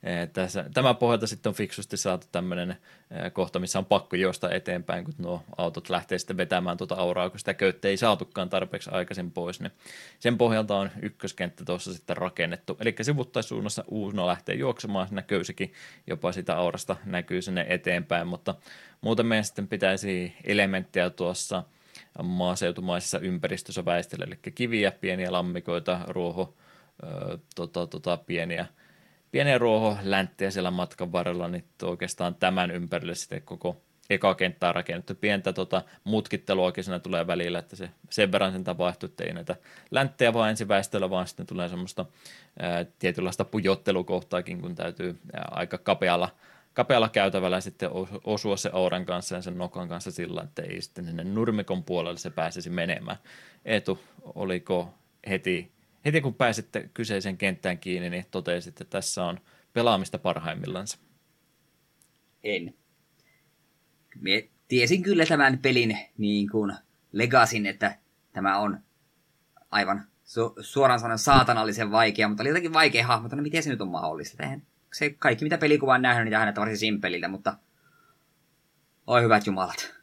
äh, 0.08 0.30
tässä, 0.34 0.66
tämän 0.74 0.96
pohjalta 0.96 1.28
sitten 1.28 1.50
on 1.50 1.56
fiksusti 1.56 1.98
saatu 1.98 2.28
tämmöinen 2.32 2.72
äh, 2.72 3.34
kohta, 3.34 3.60
missä 3.60 3.80
on 3.80 3.86
pakko 3.86 4.16
juosta 4.16 4.52
eteenpäin, 4.52 5.06
kun 5.06 5.14
nuo 5.18 5.44
autot 5.58 5.90
lähtee 5.90 6.20
sitten 6.20 6.38
vetämään 6.38 6.78
tuota 6.78 6.96
auraa, 6.96 7.30
kun 7.30 7.40
sitä 7.40 7.54
köyttä 7.54 7.88
ei 7.88 7.98
saatukaan 7.98 8.50
tarpeeksi 8.50 8.90
aikaisin 8.94 9.32
pois. 9.32 9.60
Niin 9.62 9.72
sen 10.20 10.38
pohjalta 10.38 10.78
on 10.78 10.92
ykköskenttä 11.02 11.66
tuossa 11.66 11.94
sitten 11.94 12.18
rakennettu. 12.18 12.78
Eli 12.80 12.96
sivuttaisuunnassa 13.02 13.84
Uuno 13.88 14.28
lähtee 14.28 14.56
juoksemaan, 14.56 15.08
siinä 15.08 15.72
jopa 16.08 16.32
sitä 16.32 16.58
aurasta 16.58 16.96
näkyy 17.06 17.42
sinne 17.42 17.66
eteenpäin, 17.70 18.28
mutta 18.28 18.56
muuten 19.02 19.26
meidän 19.26 19.46
sitten 19.46 19.68
pitäisi 19.68 20.34
elementtejä 20.44 21.10
tuossa– 21.10 21.64
maaseutumaisessa 22.24 23.20
ympäristössä 23.20 23.86
väistellä, 23.86 24.26
eli 24.26 24.40
kiviä, 24.56 24.92
pieniä 24.92 25.32
lammikoita, 25.32 26.00
ruoho, 26.08 26.54
ö, 27.04 27.38
tota, 27.56 27.88
tota, 27.88 28.18
pieniä, 28.18 28.66
pieniä 29.32 29.58
ruoholänttejä 29.58 30.52
siellä 30.52 30.72
matkan 30.72 31.12
varrella, 31.12 31.48
niin 31.48 31.66
oikeastaan 31.84 32.36
tämän 32.36 32.72
ympärille 32.72 33.16
sitten 33.16 33.42
koko 33.42 33.82
eka 34.10 34.36
kenttää 34.36 34.72
rakennettu. 34.74 35.16
Pientä 35.16 35.54
tota, 35.54 35.82
mutkitteluakin 36.04 36.84
siinä 36.84 37.00
tulee 37.00 37.28
välillä, 37.28 37.60
että 37.60 37.76
se 37.76 37.90
sen 38.10 38.32
verran 38.32 38.52
sen 38.52 38.64
tapahtuu, 38.64 39.08
että 39.10 39.24
ei 39.24 39.34
näitä 39.34 39.56
länttejä 39.92 40.34
vaan 40.34 40.50
ensin 40.50 40.68
väistellä, 40.68 41.10
vaan 41.10 41.28
sitten 41.28 41.46
tulee 41.46 41.70
semmoista 41.70 42.06
ää, 42.60 42.86
tietynlaista 43.00 43.46
pujottelukohtaakin, 43.46 44.62
kun 44.62 44.76
täytyy 44.76 45.20
ää, 45.34 45.48
aika 45.52 45.78
kapealla 45.78 46.30
kapealla 46.80 47.10
käytävällä 47.10 47.62
sitten 47.62 47.90
osua 48.24 48.58
se 48.58 48.70
Auran 48.74 49.06
kanssa 49.06 49.36
ja 49.36 49.42
sen 49.42 49.58
nokan 49.58 49.90
kanssa 49.90 50.12
sillä, 50.12 50.42
että 50.42 50.62
ei 50.62 50.82
sitten 50.82 51.06
sinne 51.06 51.24
nurmikon 51.24 51.84
puolelle 51.84 52.18
se 52.18 52.30
pääsisi 52.30 52.70
menemään. 52.70 53.18
Etu, 53.66 54.00
oliko 54.22 54.94
heti, 55.30 55.72
heti 56.06 56.22
kun 56.22 56.34
pääsitte 56.34 56.90
kyseisen 56.94 57.38
kenttään 57.38 57.78
kiinni, 57.78 58.10
niin 58.10 58.26
totesit, 58.32 58.82
että 58.82 58.86
tässä 58.86 59.26
on 59.26 59.40
pelaamista 59.74 60.20
parhaimmillansa? 60.20 60.98
En. 62.44 62.74
Mie 64.22 64.50
tiesin 64.68 65.04
kyllä 65.04 65.26
tämän 65.26 65.58
pelin 65.58 65.98
niin 66.18 66.50
kuin 66.50 66.74
legasin, 67.12 67.66
että 67.66 67.98
tämä 68.34 68.60
on 68.60 68.80
aivan 69.72 70.08
su- 70.24 70.64
suoraan 70.64 71.00
sanoen 71.00 71.20
saatanallisen 71.20 71.92
vaikea, 71.92 72.28
mutta 72.28 72.44
oli 72.44 72.50
jotenkin 72.50 72.74
vaikea 72.74 73.08
hahmottaa, 73.08 73.38
no 73.38 73.44
miten 73.44 73.64
se 73.64 73.70
nyt 73.70 73.82
on 73.82 73.88
mahdollista. 73.88 74.44
Eihän 74.44 74.64
se 74.94 75.10
kaikki, 75.10 75.46
mitä 75.46 75.58
pelikuva 75.58 75.94
on 75.94 76.02
nähnyt, 76.02 76.26
niin 76.26 76.40
hänet 76.40 76.56
varsin 76.56 76.78
simpeliltä, 76.78 77.28
mutta 77.28 77.58
oi 79.08 79.22
hyvät 79.22 79.48
jumalat. 79.48 79.96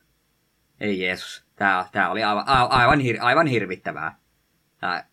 Ei 0.80 1.00
Jeesus. 1.00 1.44
Tää, 1.56 1.88
tää 1.92 2.10
oli 2.10 2.24
aivan, 2.24 2.44
aivan, 2.70 3.00
hir, 3.00 3.16
aivan 3.20 3.46
hirvittävää. 3.46 4.18
Tää, 4.80 5.08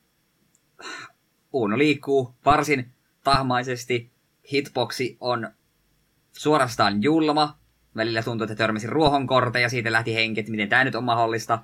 Uno 1.54 1.78
liikkuu 1.78 2.36
varsin 2.46 2.92
tahmaisesti. 3.24 4.12
Hitboxi 4.54 5.18
on 5.20 5.50
suorastaan 6.32 7.04
julma. 7.04 7.58
Välillä 7.96 8.24
tuntuu, 8.24 8.44
että 8.44 8.56
törmäsi 8.56 8.88
ruohonkorte 8.88 9.62
ja 9.62 9.70
siitä 9.70 9.92
lähti 9.92 10.16
henki, 10.16 10.40
että 10.40 10.52
miten 10.52 10.70
tämä 10.70 10.84
nyt 10.84 10.96
on 10.96 11.04
mahdollista. 11.04 11.60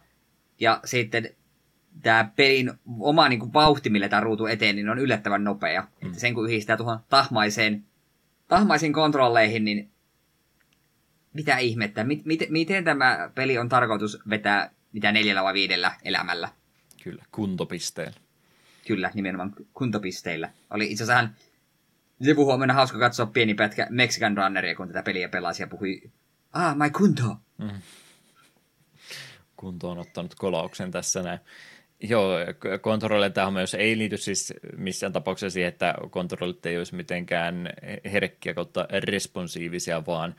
Ja 0.59 0.79
sitten 0.85 1.29
tämä 2.01 2.31
pelin 2.35 2.71
oma 2.99 3.29
niin 3.29 3.39
kuin, 3.39 3.53
vauhti, 3.53 3.89
millä 3.89 4.09
tämä 4.09 4.19
ruutu 4.19 4.45
eteen, 4.45 4.75
niin 4.75 4.89
on 4.89 4.99
yllättävän 4.99 5.43
nopea. 5.43 5.81
Mm. 5.81 6.07
Että 6.07 6.19
sen 6.19 6.33
kun 6.33 6.45
yhdistää 6.45 6.77
tuohon 6.77 6.99
tahmaiseen 7.09 7.85
tahmaisiin 8.49 8.93
kontrolleihin, 8.93 9.65
niin 9.65 9.91
mitä 11.33 11.57
ihmettä, 11.57 12.03
mit, 12.03 12.25
mit, 12.25 12.39
miten 12.49 12.83
tämä 12.83 13.31
peli 13.35 13.57
on 13.57 13.69
tarkoitus 13.69 14.19
vetää 14.29 14.71
mitä 14.93 15.11
neljällä 15.11 15.43
vai 15.43 15.53
viidellä 15.53 15.91
elämällä? 16.03 16.49
Kyllä, 17.03 17.25
kuntopisteillä. 17.31 18.19
Kyllä, 18.87 19.11
nimenomaan 19.13 19.53
kuntopisteillä. 19.73 20.49
Oli 20.69 20.91
itse 20.91 21.03
asiassa 21.03 21.29
sivuhuomenna 22.21 22.73
hauska 22.73 22.99
katsoa 22.99 23.25
pieni 23.25 23.53
pätkä 23.53 23.87
Mexican 23.89 24.37
Runneria, 24.37 24.75
kun 24.75 24.87
tätä 24.87 25.03
peliä 25.03 25.29
pelasi 25.29 25.63
ja 25.63 25.67
puhui, 25.67 26.11
ah, 26.53 26.75
my 26.75 26.89
kunto. 26.89 27.37
Mm. 27.57 27.81
Kunto 29.55 29.91
on 29.91 29.97
ottanut 29.97 30.35
kolauksen 30.35 30.91
tässä 30.91 31.23
näin. 31.23 31.39
Joo, 32.03 32.37
kontrollit 32.81 33.33
tähän 33.33 33.53
myös 33.53 33.73
ei 33.73 33.97
liity 33.97 34.17
siis 34.17 34.53
missään 34.77 35.13
tapauksessa 35.13 35.53
siihen, 35.53 35.67
että 35.67 35.95
kontrollit 36.09 36.65
ei 36.65 36.77
olisi 36.77 36.95
mitenkään 36.95 37.69
herkkiä 38.11 38.53
kautta 38.53 38.87
responsiivisia, 38.91 40.05
vaan 40.05 40.35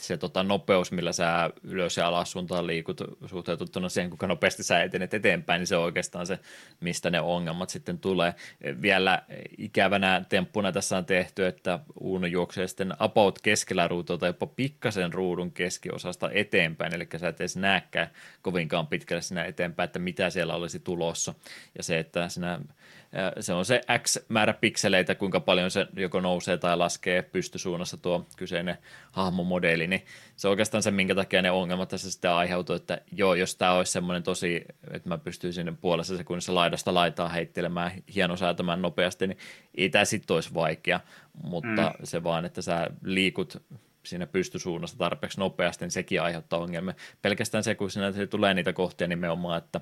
se 0.00 0.16
tota, 0.16 0.42
nopeus, 0.42 0.92
millä 0.92 1.12
sä 1.12 1.50
ylös 1.62 1.96
ja 1.96 2.06
alas 2.06 2.32
suuntaan 2.32 2.66
liikut 2.66 3.00
suhteutettuna 3.26 3.88
siihen, 3.88 4.10
kuinka 4.10 4.26
nopeasti 4.26 4.62
sä 4.62 4.82
etenet 4.82 5.14
eteenpäin, 5.14 5.58
niin 5.58 5.66
se 5.66 5.76
on 5.76 5.84
oikeastaan 5.84 6.26
se, 6.26 6.38
mistä 6.80 7.10
ne 7.10 7.20
ongelmat 7.20 7.70
sitten 7.70 7.98
tulee. 7.98 8.34
Vielä 8.82 9.22
ikävänä 9.58 10.24
temppuna 10.28 10.72
tässä 10.72 10.96
on 10.96 11.04
tehty, 11.04 11.46
että 11.46 11.78
Uno 12.00 12.26
juoksee 12.26 12.68
sitten 12.68 12.94
about 12.98 13.38
keskellä 13.38 13.88
ruutua 13.88 14.18
tai 14.18 14.28
jopa 14.28 14.46
pikkasen 14.46 15.12
ruudun 15.12 15.52
keskiosasta 15.52 16.30
eteenpäin, 16.30 16.94
eli 16.94 17.08
sä 17.16 17.28
et 17.28 17.40
edes 17.40 17.56
näekään 17.56 18.10
kovinkaan 18.42 18.86
pitkälle 18.86 19.22
sinä 19.22 19.44
eteenpäin, 19.44 19.84
että 19.84 19.98
mitä 19.98 20.30
siellä 20.30 20.54
olisi 20.68 20.80
tulossa. 20.80 21.34
Ja 21.76 21.82
se, 21.82 21.98
että 21.98 22.28
sinä 22.28 22.60
se 23.40 23.52
on 23.52 23.64
se 23.64 23.80
X 23.98 24.18
määrä 24.28 24.52
pikseleitä, 24.52 25.14
kuinka 25.14 25.40
paljon 25.40 25.70
se 25.70 25.86
joko 25.96 26.20
nousee 26.20 26.56
tai 26.56 26.76
laskee 26.76 27.22
pystysuunnassa 27.22 27.96
tuo 27.96 28.26
kyseinen 28.36 28.78
hahmomodeli, 29.12 29.86
niin 29.86 30.04
se 30.36 30.48
on 30.48 30.50
oikeastaan 30.50 30.82
se, 30.82 30.90
minkä 30.90 31.14
takia 31.14 31.42
ne 31.42 31.50
ongelmat 31.50 31.88
tässä 31.88 32.10
sitten 32.10 32.30
aiheutuu, 32.30 32.76
että 32.76 33.00
joo, 33.12 33.34
jos 33.34 33.56
tämä 33.56 33.72
olisi 33.72 33.92
semmoinen 33.92 34.22
tosi, 34.22 34.64
että 34.90 35.08
mä 35.08 35.18
pystyisin 35.18 35.76
puolessa 35.76 36.16
sekunnissa 36.16 36.54
laidasta 36.54 36.94
laitaa 36.94 37.28
heittelemään, 37.28 37.92
hienosäätämään 38.14 38.82
nopeasti, 38.82 39.26
niin 39.26 39.38
ei 39.74 39.88
tämä 39.88 40.04
sitten 40.04 40.34
olisi 40.34 40.54
vaikea, 40.54 41.00
mutta 41.42 41.94
mm. 41.98 42.04
se 42.04 42.22
vaan, 42.22 42.44
että 42.44 42.62
sä 42.62 42.90
liikut 43.02 43.62
siinä 44.08 44.26
pystysuunnassa 44.26 44.98
tarpeeksi 44.98 45.40
nopeasti, 45.40 45.84
niin 45.84 45.90
sekin 45.90 46.22
aiheuttaa 46.22 46.58
ongelmia. 46.58 46.94
Pelkästään 47.22 47.64
se, 47.64 47.74
kun 47.74 47.90
siinä 47.90 48.12
tulee 48.30 48.54
niitä 48.54 48.72
kohtia 48.72 49.08
nimenomaan, 49.08 49.58
että 49.58 49.80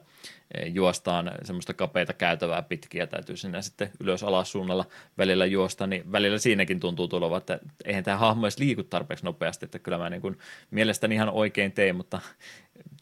eh, 0.55 0.75
juostaan 0.75 1.33
semmoista 1.45 1.75
kapeita 1.75 2.13
käytävää 2.13 2.63
pitkiä, 2.63 3.07
täytyy 3.07 3.37
sinne 3.37 3.63
sitten 3.63 3.91
ylös 4.01 4.23
alas 4.23 4.53
suunnalla 4.53 4.85
välillä 5.19 5.47
juosta, 5.47 5.87
niin 5.87 6.13
välillä 6.13 6.39
siinäkin 6.39 6.81
tuntuu 6.81 7.09
tulevan, 7.09 7.39
että 7.39 7.59
eihän 7.85 8.05
tämä 8.05 8.17
hahmo 8.17 8.47
edes 8.47 8.59
liiku 8.59 8.83
tarpeeksi 8.83 9.25
nopeasti, 9.25 9.65
että 9.65 9.79
kyllä 9.79 9.99
mä 9.99 10.11
niin 10.11 10.23
kuin 10.23 10.39
mielestäni 10.71 11.15
ihan 11.15 11.31
oikein 11.31 11.73
tein, 11.73 11.97
mutta 11.97 12.21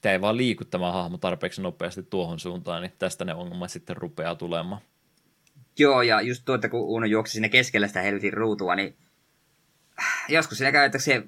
tämä 0.02 0.12
ei 0.12 0.20
vaan 0.20 0.36
liiku 0.36 0.64
tämä 0.64 0.92
hahmo 0.92 1.18
tarpeeksi 1.18 1.62
nopeasti 1.62 2.02
tuohon 2.02 2.40
suuntaan, 2.40 2.82
niin 2.82 2.92
tästä 2.98 3.24
ne 3.24 3.34
ongelmat 3.34 3.70
sitten 3.70 3.96
rupeaa 3.96 4.34
tulemaan. 4.34 4.80
Joo, 5.78 6.02
ja 6.02 6.20
just 6.20 6.42
tuo, 6.44 6.54
että 6.54 6.68
kun 6.68 6.80
Uno 6.80 7.06
juoksi 7.06 7.32
sinne 7.32 7.48
keskellä 7.48 7.88
sitä 7.88 8.00
helvetin 8.00 8.32
ruutua, 8.32 8.74
niin 8.74 8.96
joskus 10.28 10.58
siinä 10.58 10.72
käy, 10.72 10.86
että 10.86 10.98
se 10.98 11.22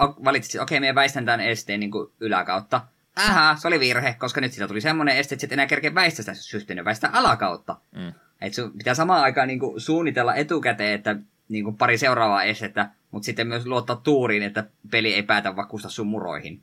valitsit, 0.00 0.54
että 0.54 0.62
okei, 0.62 0.78
okay, 0.78 0.88
me 0.88 0.94
väistän 0.94 1.24
tämän 1.24 1.40
esteen 1.40 1.80
niin 1.80 1.90
yläkautta. 2.20 2.80
Ähä, 3.18 3.56
se 3.60 3.68
oli 3.68 3.80
virhe, 3.80 4.16
koska 4.18 4.40
nyt 4.40 4.52
siitä 4.52 4.68
tuli 4.68 4.80
semmoinen 4.80 5.16
este, 5.16 5.34
että 5.34 5.46
et 5.46 5.52
enää 5.52 5.66
kerkeä 5.66 5.94
väistää 5.94 6.22
sitä 6.22 6.34
systeemiä, 6.34 6.84
väistää 6.84 7.10
alakautta. 7.12 7.76
Mm. 7.96 8.12
Että 8.40 8.56
sun 8.56 8.72
pitää 8.72 8.94
samaan 8.94 9.22
aikaan 9.22 9.48
niin 9.48 9.58
kuin, 9.58 9.80
suunnitella 9.80 10.34
etukäteen, 10.34 10.94
että 10.94 11.16
niin 11.48 11.64
kuin, 11.64 11.76
pari 11.76 11.98
seuraavaa 11.98 12.42
estettä, 12.42 12.90
mutta 13.10 13.26
sitten 13.26 13.48
myös 13.48 13.66
luottaa 13.66 13.96
tuuriin, 13.96 14.42
että 14.42 14.64
peli 14.90 15.14
ei 15.14 15.22
päätä 15.22 15.56
vakuusta 15.56 15.88
sun 15.88 16.06
muroihin. 16.06 16.62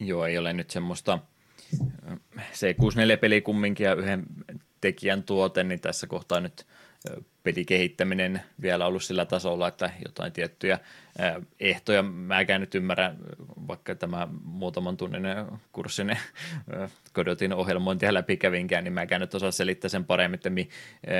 Joo, 0.00 0.26
ei 0.26 0.38
ole 0.38 0.52
nyt 0.52 0.70
semmoista 0.70 1.18
C64-peli 2.36 3.40
kumminkin 3.40 3.84
ja 3.84 3.94
yhden 3.94 4.22
tekijän 4.80 5.22
tuote, 5.22 5.64
niin 5.64 5.80
tässä 5.80 6.06
kohtaa 6.06 6.40
nyt 6.40 6.66
pelikehittäminen 7.42 8.42
vielä 8.62 8.86
ollut 8.86 9.02
sillä 9.02 9.24
tasolla, 9.26 9.68
että 9.68 9.90
jotain 10.04 10.32
tiettyjä 10.32 10.78
ehtoja. 11.60 12.02
Mäkään 12.02 12.60
nyt 12.60 12.74
ymmärrän, 12.74 13.16
vaikka 13.68 13.94
tämä 13.94 14.28
muutaman 14.44 14.96
tunnin 14.96 15.22
kurssin 15.72 16.18
kodotin 17.12 17.52
ohjelmointia 17.52 18.14
läpikävinkään, 18.14 18.84
niin 18.84 18.92
mäkään 18.92 19.20
nyt 19.20 19.34
osaa 19.34 19.50
selittää 19.50 19.88
sen 19.88 20.04
paremmin, 20.04 20.34
että 20.34 20.50
mi, 20.50 20.68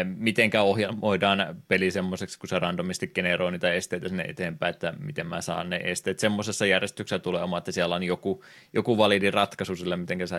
mitenkä 0.05 0.63
ohjelmoidaan 0.63 1.57
peli 1.69 1.91
semmoiseksi, 1.91 2.39
kun 2.39 2.49
se 2.49 2.59
randomisti 2.59 3.07
generoi 3.07 3.53
niitä 3.53 3.73
esteitä 3.73 4.09
sinne 4.09 4.23
eteenpäin, 4.23 4.75
että 4.75 4.95
miten 4.99 5.27
mä 5.27 5.41
saan 5.41 5.71
ne 5.71 5.81
esteet 5.85 6.19
semmoisessa 6.19 6.67
järjestyksessä 6.67 7.19
tulee 7.19 7.43
oma, 7.43 7.59
että 7.59 7.73
siellä 7.73 7.95
on 7.95 8.03
joku, 8.03 8.45
joku 8.73 8.99
validi 8.99 9.31
ratkaisu 9.31 9.77
sillä, 9.77 9.97
miten 9.97 10.29
sä 10.29 10.37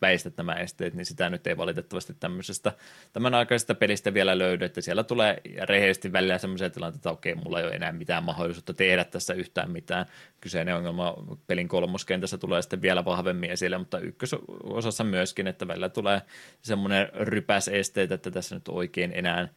väistät 0.00 0.36
nämä 0.36 0.54
esteet, 0.54 0.94
niin 0.94 1.06
sitä 1.06 1.30
nyt 1.30 1.46
ei 1.46 1.56
valitettavasti 1.56 2.14
tämmöisestä 2.20 2.72
tämän 3.12 3.34
aikaisesta 3.34 3.74
pelistä 3.74 4.14
vielä 4.14 4.38
löydy, 4.38 4.64
että 4.64 4.80
siellä 4.80 5.04
tulee 5.04 5.40
rehellisesti 5.62 6.12
välillä 6.12 6.38
semmoisia 6.38 6.70
tilanteita, 6.70 6.98
että 6.98 7.10
okei, 7.10 7.34
mulla 7.34 7.60
ei 7.60 7.66
ole 7.66 7.74
enää 7.74 7.92
mitään 7.92 8.24
mahdollisuutta 8.24 8.74
tehdä 8.74 9.04
tässä 9.04 9.34
yhtään 9.34 9.70
mitään. 9.70 10.06
Kyseinen 10.40 10.76
ongelma 10.76 11.14
pelin 11.46 11.68
kolmoskentässä 11.68 12.38
tulee 12.38 12.62
sitten 12.62 12.82
vielä 12.82 13.04
vahvemmin 13.04 13.50
esille, 13.50 13.78
mutta 13.78 13.98
ykkösosassa 14.92 15.04
myöskin, 15.04 15.46
että 15.46 15.68
välillä 15.68 15.88
tulee 15.88 16.22
semmoinen 16.62 17.08
rypäs 17.14 17.68
esteitä, 17.68 18.14
että 18.14 18.30
tässä 18.30 18.54
nyt 18.54 18.68
oikein 18.68 19.12
enää 19.14 19.48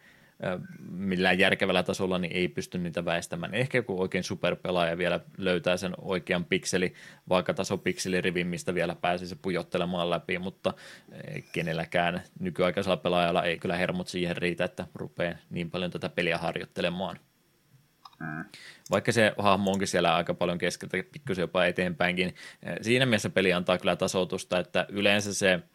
millään 0.92 1.40
järkevällä 1.40 1.84
tasolla 1.84 2.20
niin 2.20 2.32
ei 2.32 2.48
pysty 2.48 2.78
niitä 2.78 3.06
väistämään. 3.06 3.54
Ehkä 3.54 3.78
joku 3.78 4.02
oikein 4.02 4.24
superpelaaja 4.24 4.98
vielä 4.98 5.20
löytää 5.38 5.78
sen 5.78 5.94
oikean 6.02 6.46
pikseli, 6.46 6.94
vaikka 7.30 7.54
tasopikselirivin, 7.54 8.48
mistä 8.48 8.74
vielä 8.74 8.96
pääsisi 8.96 9.36
pujottelemaan 9.36 10.10
läpi, 10.10 10.40
mutta 10.40 10.74
kenelläkään 11.52 12.22
nykyaikaisella 12.40 12.98
pelaajalla 12.98 13.44
ei 13.44 13.58
kyllä 13.58 13.78
hermot 13.78 14.08
siihen 14.08 14.38
riitä, 14.38 14.66
että 14.66 14.88
rupeaa 14.96 15.36
niin 15.50 15.72
paljon 15.72 15.92
tätä 15.92 16.10
peliä 16.10 16.38
harjoittelemaan. 16.38 17.20
Mm. 18.20 18.46
Vaikka 18.92 19.12
se 19.12 19.34
hahmo 19.38 19.72
onkin 19.72 19.88
siellä 19.88 20.16
aika 20.16 20.34
paljon 20.34 20.58
keskeltä, 20.58 20.98
pikkusen 21.12 21.44
jopa 21.44 21.66
eteenpäinkin. 21.66 22.36
Siinä 22.82 23.06
mielessä 23.06 23.30
peli 23.30 23.54
antaa 23.54 23.78
kyllä 23.78 23.96
tasoitusta, 23.96 24.60
että 24.60 24.86
yleensä 24.90 25.34
se– 25.34 25.60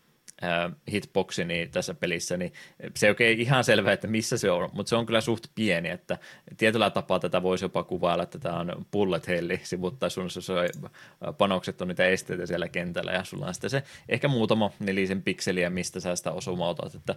hitboxi 0.92 1.44
niin 1.44 1.70
tässä 1.70 1.94
pelissä, 1.94 2.36
niin 2.36 2.52
se 2.96 3.06
ei 3.06 3.10
oikein 3.10 3.40
ihan 3.40 3.64
selvä, 3.64 3.92
että 3.92 4.06
missä 4.06 4.38
se 4.38 4.50
on, 4.50 4.70
mutta 4.72 4.90
se 4.90 4.96
on 4.96 5.06
kyllä 5.06 5.20
suht 5.20 5.46
pieni, 5.54 5.88
että 5.88 6.18
tietyllä 6.56 6.90
tapaa 6.90 7.20
tätä 7.20 7.42
voisi 7.42 7.64
jopa 7.64 7.84
kuvailla, 7.84 8.22
että 8.22 8.38
tämä 8.38 8.58
on 8.58 8.86
bullet 8.92 9.28
helli 9.28 9.60
sivuttaisuudessa, 9.62 10.40
se 10.40 10.52
on, 10.52 10.68
panokset 11.38 11.82
on 11.82 11.88
niitä 11.88 12.06
esteitä 12.06 12.46
siellä 12.46 12.68
kentällä 12.68 13.12
ja 13.12 13.24
sulla 13.24 13.46
on 13.46 13.54
sitten 13.54 13.70
se 13.70 13.82
ehkä 14.08 14.28
muutama 14.28 14.70
nelisen 14.78 15.22
pikseliä, 15.22 15.70
mistä 15.70 16.00
sä 16.00 16.16
sitä 16.16 16.32
osumautat, 16.32 16.94
että 16.94 17.14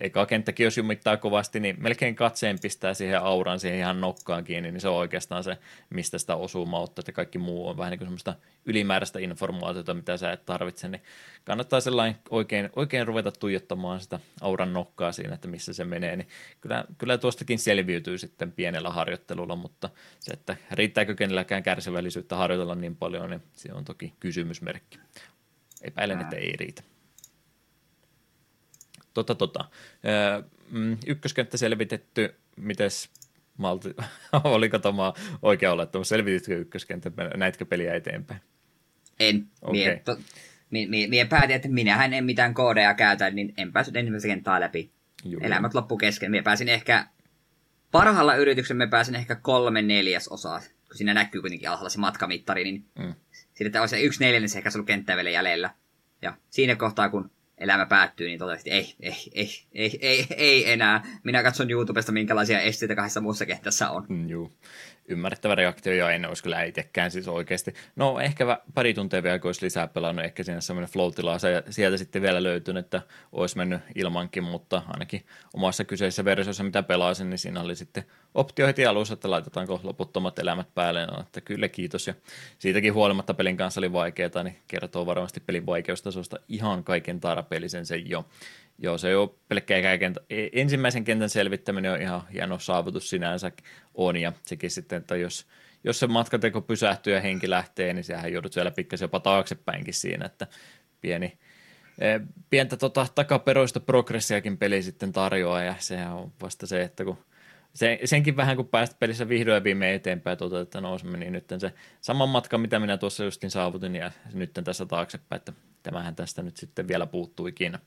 eka 0.00 0.26
kenttäkin 0.26 0.64
jos 0.64 0.78
jumittaa 0.78 1.16
kovasti, 1.16 1.60
niin 1.60 1.76
melkein 1.78 2.14
katseen 2.14 2.58
pistää 2.62 2.94
siihen 2.94 3.20
auran 3.20 3.60
siihen 3.60 3.78
ihan 3.78 4.00
nokkaan 4.00 4.44
kiinni, 4.44 4.72
niin 4.72 4.80
se 4.80 4.88
on 4.88 4.96
oikeastaan 4.96 5.44
se, 5.44 5.58
mistä 5.90 6.18
sitä 6.18 6.36
osumautta, 6.36 7.00
että 7.00 7.12
kaikki 7.12 7.38
muu 7.38 7.68
on 7.68 7.76
vähän 7.76 7.90
niin 7.90 7.98
kuin 7.98 8.06
semmoista 8.06 8.34
ylimääräistä 8.66 9.18
informaatiota, 9.18 9.94
mitä 9.94 10.16
sä 10.16 10.32
et 10.32 10.46
tarvitse, 10.46 10.88
niin 10.88 11.02
kannattaa 11.44 11.80
sellainen 11.80 12.16
oikein 12.76 13.06
ruveta 13.06 13.32
tuijottamaan 13.32 14.00
sitä 14.00 14.20
auran 14.40 14.72
nokkaa 14.72 15.12
siinä, 15.12 15.34
että 15.34 15.48
missä 15.48 15.72
se 15.72 15.84
menee, 15.84 16.16
niin 16.16 16.28
kyllä, 16.60 16.84
kyllä 16.98 17.18
tuostakin 17.18 17.58
selviytyy 17.58 18.18
sitten 18.18 18.52
pienellä 18.52 18.90
harjoittelulla, 18.90 19.56
mutta 19.56 19.90
se, 20.20 20.32
että 20.32 20.56
riittääkö 20.70 21.14
kenelläkään 21.14 21.62
kärsivällisyyttä 21.62 22.36
harjoitella 22.36 22.74
niin 22.74 22.96
paljon, 22.96 23.30
niin 23.30 23.42
se 23.54 23.72
on 23.72 23.84
toki 23.84 24.12
kysymysmerkki. 24.20 24.98
Epäilen, 25.82 26.20
että 26.20 26.36
ei 26.36 26.56
riitä. 26.56 26.82
Tota, 29.14 29.34
tota. 29.34 29.64
Ykköskenttä 31.06 31.56
selvitetty, 31.56 32.34
mites 32.56 33.10
malti, 33.56 33.94
oliko 34.44 34.78
tämä 34.78 35.12
oikea 35.42 35.72
olettamus, 35.72 36.08
selvititkö 36.08 36.58
ykköskenttä, 36.58 37.10
näitkö 37.36 37.64
peliä 37.64 37.94
eteenpäin? 37.94 38.40
En. 39.20 39.46
Okay. 39.62 40.16
Mie, 40.70 40.86
mie, 40.86 41.06
mie 41.06 41.24
päätin, 41.24 41.56
että 41.56 41.68
minähän 41.68 42.12
en 42.12 42.24
mitään 42.24 42.54
koodeja 42.54 42.94
käytä, 42.94 43.30
niin 43.30 43.54
en 43.56 43.72
päässyt 43.72 43.96
ensimmäistä 43.96 44.28
kenttää 44.28 44.60
läpi. 44.60 44.90
Juu. 45.24 45.40
Elämät 45.44 45.74
loppu 45.74 45.96
kesken. 45.96 46.30
Mie 46.30 46.42
pääsin 46.42 46.68
ehkä, 46.68 47.06
parhaalla 47.92 48.34
yrityksellä 48.34 48.78
me 48.78 48.86
pääsin 48.86 49.14
ehkä 49.14 49.34
kolme 49.34 49.82
neljäs 49.82 50.28
osaa, 50.28 50.60
kun 50.60 50.96
siinä 50.96 51.14
näkyy 51.14 51.40
kuitenkin 51.40 51.68
alhaalla 51.68 51.88
se 51.88 51.98
matkamittari, 51.98 52.64
niin 52.64 52.84
mm. 52.98 53.14
sitten 53.32 53.66
että 53.66 53.80
olisi 53.80 54.02
yksi 54.02 54.24
neljännes 54.24 54.56
ehkä 54.56 54.70
ollut 54.74 54.86
kenttää 54.86 55.16
vielä 55.16 55.30
jäljellä. 55.30 55.70
Ja 56.22 56.36
siinä 56.50 56.76
kohtaa, 56.76 57.08
kun 57.08 57.30
elämä 57.58 57.86
päättyy, 57.86 58.26
niin 58.28 58.38
totesin, 58.38 58.72
ei, 58.72 58.94
ei, 59.00 59.16
ei, 59.34 59.66
ei, 59.72 59.98
ei, 60.00 60.26
ei 60.36 60.72
enää. 60.72 61.02
Minä 61.24 61.42
katson 61.42 61.70
YouTubesta, 61.70 62.12
minkälaisia 62.12 62.60
esteitä 62.60 62.94
kahdessa 62.94 63.20
muussa 63.20 63.46
kentässä 63.46 63.90
on. 63.90 64.06
Mm, 64.08 64.28
juu 64.28 64.52
ymmärrettävä 65.08 65.54
reaktio 65.54 65.92
jo 65.92 66.08
en 66.08 66.28
olisi 66.28 66.42
kyllä 66.42 66.62
itsekään 66.62 67.10
siis 67.10 67.28
oikeasti. 67.28 67.74
No 67.96 68.20
ehkä 68.20 68.60
pari 68.74 68.94
tuntia 68.94 69.22
vielä, 69.22 69.38
kun 69.38 69.48
olisi 69.48 69.64
lisää 69.64 69.86
pelannut, 69.86 70.24
ehkä 70.24 70.42
siinä 70.42 70.60
semmoinen 70.60 70.92
flow 70.92 71.12
se 71.38 71.62
sieltä 71.70 71.96
sitten 71.96 72.22
vielä 72.22 72.42
löytynyt, 72.42 72.84
että 72.84 73.02
olisi 73.32 73.56
mennyt 73.56 73.80
ilmankin, 73.94 74.44
mutta 74.44 74.82
ainakin 74.88 75.26
omassa 75.54 75.84
kyseisessä 75.84 76.24
versiossa, 76.24 76.64
mitä 76.64 76.82
pelasin, 76.82 77.30
niin 77.30 77.38
siinä 77.38 77.60
oli 77.60 77.76
sitten 77.76 78.04
optio 78.34 78.66
heti 78.66 78.86
alussa, 78.86 79.14
että 79.14 79.30
laitetaanko 79.30 79.80
loputtomat 79.82 80.38
elämät 80.38 80.74
päälle, 80.74 81.06
no, 81.06 81.20
että 81.20 81.40
kyllä 81.40 81.68
kiitos, 81.68 82.06
ja 82.06 82.14
siitäkin 82.58 82.94
huolimatta 82.94 83.34
pelin 83.34 83.56
kanssa 83.56 83.80
oli 83.80 83.92
vaikeaa, 83.92 84.42
niin 84.44 84.58
kertoo 84.68 85.06
varmasti 85.06 85.40
pelin 85.40 85.66
vaikeustasosta 85.66 86.36
ihan 86.48 86.84
kaiken 86.84 87.20
tarpeellisen 87.20 87.86
sen 87.86 88.10
jo. 88.10 88.26
Joo, 88.78 88.98
se 88.98 89.08
ei 89.08 89.14
ole 89.14 89.30
pelkkää 89.48 89.98
kenttä. 89.98 90.20
E, 90.30 90.48
ensimmäisen 90.52 91.04
kentän 91.04 91.30
selvittäminen 91.30 91.92
on 91.92 92.00
ihan 92.00 92.28
hieno 92.32 92.58
saavutus 92.58 93.10
sinänsä 93.10 93.52
on, 93.94 94.16
ja 94.16 94.32
sekin 94.42 94.70
sitten, 94.70 94.98
että 94.98 95.16
jos, 95.16 95.46
jos 95.84 95.98
se 95.98 96.06
matkateko 96.06 96.60
pysähtyy 96.60 97.14
ja 97.14 97.20
henki 97.20 97.50
lähtee, 97.50 97.92
niin 97.92 98.04
sehän 98.04 98.32
joudut 98.32 98.52
siellä 98.52 98.70
pikkasen 98.70 99.04
jopa 99.04 99.20
taaksepäinkin 99.20 99.94
siinä, 99.94 100.26
että 100.26 100.46
pieni, 101.00 101.38
e, 101.98 102.20
pientä 102.50 102.76
tota, 102.76 103.06
takaperoista 103.14 103.80
progressiakin 103.80 104.58
peli 104.58 104.82
sitten 104.82 105.12
tarjoaa, 105.12 105.62
ja 105.62 105.74
sehän 105.78 106.12
on 106.12 106.32
vasta 106.42 106.66
se, 106.66 106.82
että 106.82 107.04
kun 107.04 107.18
se, 107.74 107.98
senkin 108.04 108.36
vähän 108.36 108.56
kun 108.56 108.68
päästä 108.68 108.96
pelissä 108.98 109.28
vihdoin 109.28 109.64
viimein 109.64 109.94
eteenpäin 109.94 110.38
toteut, 110.38 110.62
että 110.62 110.80
no, 110.80 110.98
niin 111.16 111.32
nyt 111.32 111.44
se 111.58 111.72
sama 112.00 112.26
matka, 112.26 112.58
mitä 112.58 112.78
minä 112.78 112.96
tuossa 112.96 113.24
justin 113.24 113.50
saavutin, 113.50 113.96
ja 113.96 114.10
nyt 114.32 114.50
tässä 114.64 114.86
taaksepäin, 114.86 115.38
että 115.38 115.52
tämähän 115.82 116.16
tästä 116.16 116.42
nyt 116.42 116.56
sitten 116.56 116.88
vielä 116.88 117.06
puuttuu 117.06 117.46
ikinä. 117.46 117.78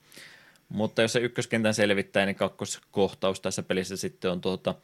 Mutta 0.70 1.02
jos 1.02 1.14
se 1.14 1.20
ykköskentän 1.20 1.74
selvittää, 1.74 2.26
niin 2.26 2.36
kakkoskohtaus 2.36 3.42
tässä 3.42 3.64
pelissä 3.64 3.98
sitten 3.98 4.32
on 4.32 4.42
tuota 4.42 4.76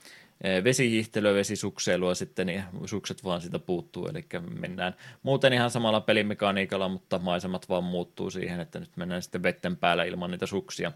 e, 0.42 0.64
vesihiihtelyä, 0.64 1.34
vesisukseilua 1.34 2.16
sitten, 2.16 2.48
niin 2.48 2.64
sukset 2.86 3.24
vaan 3.24 3.42
siitä 3.42 3.60
puuttuu, 3.60 4.08
eli 4.08 4.26
mennään 4.60 4.96
muuten 5.24 5.54
ihan 5.54 5.72
samalla 5.72 6.02
pelimekaniikalla, 6.02 6.90
mutta 6.90 7.20
maisemat 7.20 7.70
vaan 7.70 7.84
muuttuu 7.84 8.30
siihen, 8.30 8.60
että 8.60 8.80
nyt 8.80 8.98
mennään 8.98 9.22
sitten 9.22 9.44
vetten 9.44 9.78
päällä 9.78 10.04
ilman 10.04 10.32
niitä 10.32 10.46
suksia. 10.46 10.92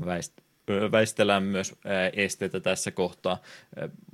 Väist- 0.00 0.49
väistellään 0.92 1.42
myös 1.42 1.74
esteitä 2.12 2.60
tässä 2.60 2.90
kohtaa. 2.90 3.42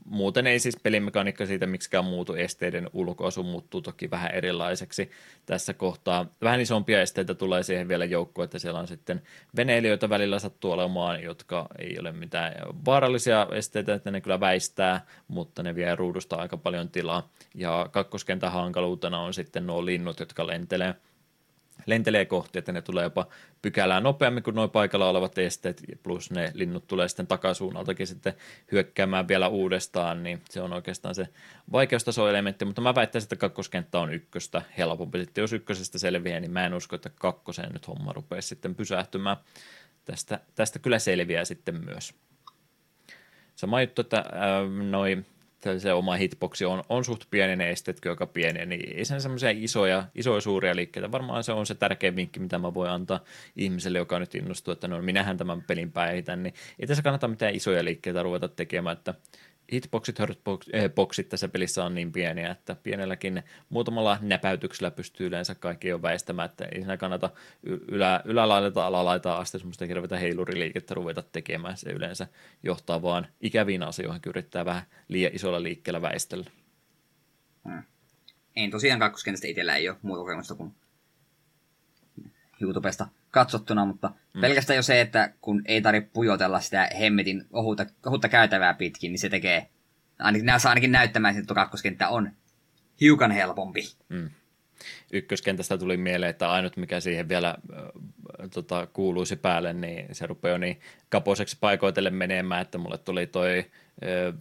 Muuten 0.04 0.46
ei 0.46 0.58
siis 0.58 0.76
pelimekaniikka 0.82 1.46
siitä 1.46 1.66
miksikään 1.66 2.04
muutu, 2.04 2.34
esteiden 2.34 2.90
ulkoasu 2.92 3.42
muuttuu 3.42 3.80
toki 3.80 4.10
vähän 4.10 4.30
erilaiseksi 4.30 5.10
tässä 5.46 5.74
kohtaa. 5.74 6.26
Vähän 6.42 6.60
isompia 6.60 7.02
esteitä 7.02 7.34
tulee 7.34 7.62
siihen 7.62 7.88
vielä 7.88 8.04
joukkoon, 8.04 8.44
että 8.44 8.58
siellä 8.58 8.80
on 8.80 8.88
sitten 8.88 9.22
veneilijöitä 9.56 10.08
välillä 10.08 10.38
sattuu 10.38 10.72
olemaan, 10.72 11.22
jotka 11.22 11.66
ei 11.78 11.98
ole 12.00 12.12
mitään 12.12 12.54
vaarallisia 12.84 13.46
esteitä, 13.52 13.94
että 13.94 14.10
ne 14.10 14.20
kyllä 14.20 14.40
väistää, 14.40 15.06
mutta 15.28 15.62
ne 15.62 15.74
vie 15.74 15.94
ruudusta 15.94 16.36
aika 16.36 16.56
paljon 16.56 16.88
tilaa. 16.88 17.28
Ja 17.54 17.88
kakkoskentän 17.92 18.52
hankaluutena 18.52 19.20
on 19.20 19.34
sitten 19.34 19.66
nuo 19.66 19.84
linnut, 19.84 20.20
jotka 20.20 20.46
lentelee 20.46 20.94
lentelee 21.86 22.24
kohti, 22.24 22.58
että 22.58 22.72
ne 22.72 22.82
tulee 22.82 23.04
jopa 23.04 23.26
pykälää 23.62 24.00
nopeammin 24.00 24.42
kuin 24.42 24.54
nuo 24.54 24.68
paikalla 24.68 25.08
olevat 25.08 25.38
esteet, 25.38 25.82
plus 26.02 26.30
ne 26.30 26.50
linnut 26.54 26.86
tulee 26.86 27.08
sitten 27.08 27.26
takasuunnaltakin 27.26 28.06
sitten 28.06 28.34
hyökkäämään 28.72 29.28
vielä 29.28 29.48
uudestaan, 29.48 30.22
niin 30.22 30.42
se 30.50 30.60
on 30.60 30.72
oikeastaan 30.72 31.14
se 31.14 31.28
vaikeustasoelementti, 31.72 32.64
mutta 32.64 32.80
mä 32.80 32.94
väittäisin, 32.94 33.26
että 33.26 33.36
kakkoskenttä 33.36 33.98
on 33.98 34.14
ykköstä 34.14 34.62
helpompi. 34.78 35.18
Sitten 35.18 35.42
jos 35.42 35.52
ykkösestä 35.52 35.98
selviää, 35.98 36.40
niin 36.40 36.52
mä 36.52 36.66
en 36.66 36.74
usko, 36.74 36.96
että 36.96 37.10
kakkoseen 37.14 37.72
nyt 37.72 37.88
homma 37.88 38.12
rupeaa 38.12 38.40
sitten 38.40 38.74
pysähtymään. 38.74 39.36
Tästä, 40.04 40.40
tästä 40.54 40.78
kyllä 40.78 40.98
selviää 40.98 41.44
sitten 41.44 41.84
myös. 41.84 42.14
Sama 43.56 43.80
juttu, 43.80 44.00
että 44.00 44.18
äh, 44.18 44.84
noin 44.90 45.26
se 45.78 45.92
oma 45.92 46.14
hitboxi 46.14 46.64
on, 46.64 46.82
on 46.88 47.04
suht 47.04 47.24
pieni, 47.30 47.56
ne 47.56 47.70
estetkin 47.70 48.10
aika 48.10 48.26
pieniä, 48.26 48.66
niin 48.66 48.98
ei 48.98 49.04
sen 49.04 49.20
semmoisia 49.20 49.50
isoja, 49.50 50.04
isoja 50.14 50.40
suuria 50.40 50.76
liikkeitä. 50.76 51.12
Varmaan 51.12 51.44
se 51.44 51.52
on 51.52 51.66
se 51.66 51.74
tärkein 51.74 52.16
vinkki, 52.16 52.40
mitä 52.40 52.58
mä 52.58 52.74
voin 52.74 52.90
antaa 52.90 53.20
ihmiselle, 53.56 53.98
joka 53.98 54.18
nyt 54.18 54.34
innostuu, 54.34 54.72
että 54.72 54.88
no 54.88 55.02
minähän 55.02 55.36
tämän 55.36 55.62
pelin 55.62 55.92
päihitän, 55.92 56.42
niin 56.42 56.54
ei 56.78 56.86
tässä 56.86 57.02
kannata 57.02 57.28
mitään 57.28 57.54
isoja 57.54 57.84
liikkeitä 57.84 58.22
ruveta 58.22 58.48
tekemään, 58.48 58.96
että 58.96 59.14
hitboxit, 59.72 60.18
hurtboxit 60.18 61.28
tässä 61.28 61.48
pelissä 61.48 61.84
on 61.84 61.94
niin 61.94 62.12
pieniä, 62.12 62.50
että 62.50 62.76
pienelläkin 62.82 63.42
muutamalla 63.68 64.18
näpäytyksellä 64.20 64.90
pystyy 64.90 65.26
yleensä 65.26 65.54
kaikki 65.54 65.88
jo 65.88 66.02
väistämään, 66.02 66.50
että 66.50 66.64
ei 66.64 66.80
siinä 66.80 66.96
kannata 66.96 67.30
ylä, 67.62 68.20
ylälaidalta 68.24 68.86
alalaita 68.86 69.36
asti 69.36 69.58
semmoista 69.58 69.86
hirveätä 69.86 70.18
heiluriliikettä 70.18 70.94
ruveta 70.94 71.22
tekemään. 71.22 71.76
Se 71.76 71.90
yleensä 71.90 72.26
johtaa 72.62 73.02
vaan 73.02 73.26
ikäviin 73.40 73.82
asioihin, 73.82 74.22
kun 74.22 74.30
yrittää 74.30 74.64
vähän 74.64 74.82
liian 75.08 75.34
isolla 75.34 75.62
liikkeellä 75.62 76.02
väistellä. 76.02 76.50
Hmm. 77.68 77.82
En 78.56 78.70
tosiaan 78.70 79.00
kakkoskentästä 79.00 79.46
itsellä 79.46 79.76
ei 79.76 79.88
ole 79.88 79.98
muuta 80.02 80.22
kokemusta 80.22 80.54
kuin 80.54 80.74
YouTubesta 82.60 83.06
katsottuna, 83.30 83.84
mutta 83.84 84.10
mm. 84.34 84.40
pelkästään 84.40 84.76
jo 84.76 84.82
se, 84.82 85.00
että 85.00 85.32
kun 85.40 85.62
ei 85.64 85.80
tarvitse 85.80 86.10
pujotella 86.12 86.60
sitä 86.60 86.90
hemmetin 87.00 87.46
ohutta, 87.52 87.86
ohutta 88.06 88.28
käytävää 88.28 88.74
pitkin, 88.74 89.12
niin 89.12 89.18
se 89.18 89.28
tekee, 89.28 89.68
ainakin, 90.18 90.46
nämä 90.46 90.58
saa 90.58 90.70
ainakin 90.70 90.92
näyttämään, 90.92 91.36
että 91.36 91.54
kakkoskenttä 91.54 92.08
on 92.08 92.30
hiukan 93.00 93.30
helpompi. 93.30 93.82
Mm. 94.08 94.30
Ykköskentästä 95.12 95.78
tuli 95.78 95.96
mieleen, 95.96 96.30
että 96.30 96.50
ainut 96.50 96.76
mikä 96.76 97.00
siihen 97.00 97.28
vielä 97.28 97.48
äh, 97.48 97.78
tota, 98.54 98.86
kuuluisi 98.86 99.36
päälle, 99.36 99.72
niin 99.72 100.14
se 100.14 100.26
rupeaa 100.26 100.52
jo 100.52 100.58
niin 100.58 100.80
kapoiseksi 101.08 101.56
paikoitelle 101.60 102.10
menemään, 102.10 102.62
että 102.62 102.78
mulle 102.78 102.98
tuli 102.98 103.26
toi 103.26 103.64
äh, 104.04 104.34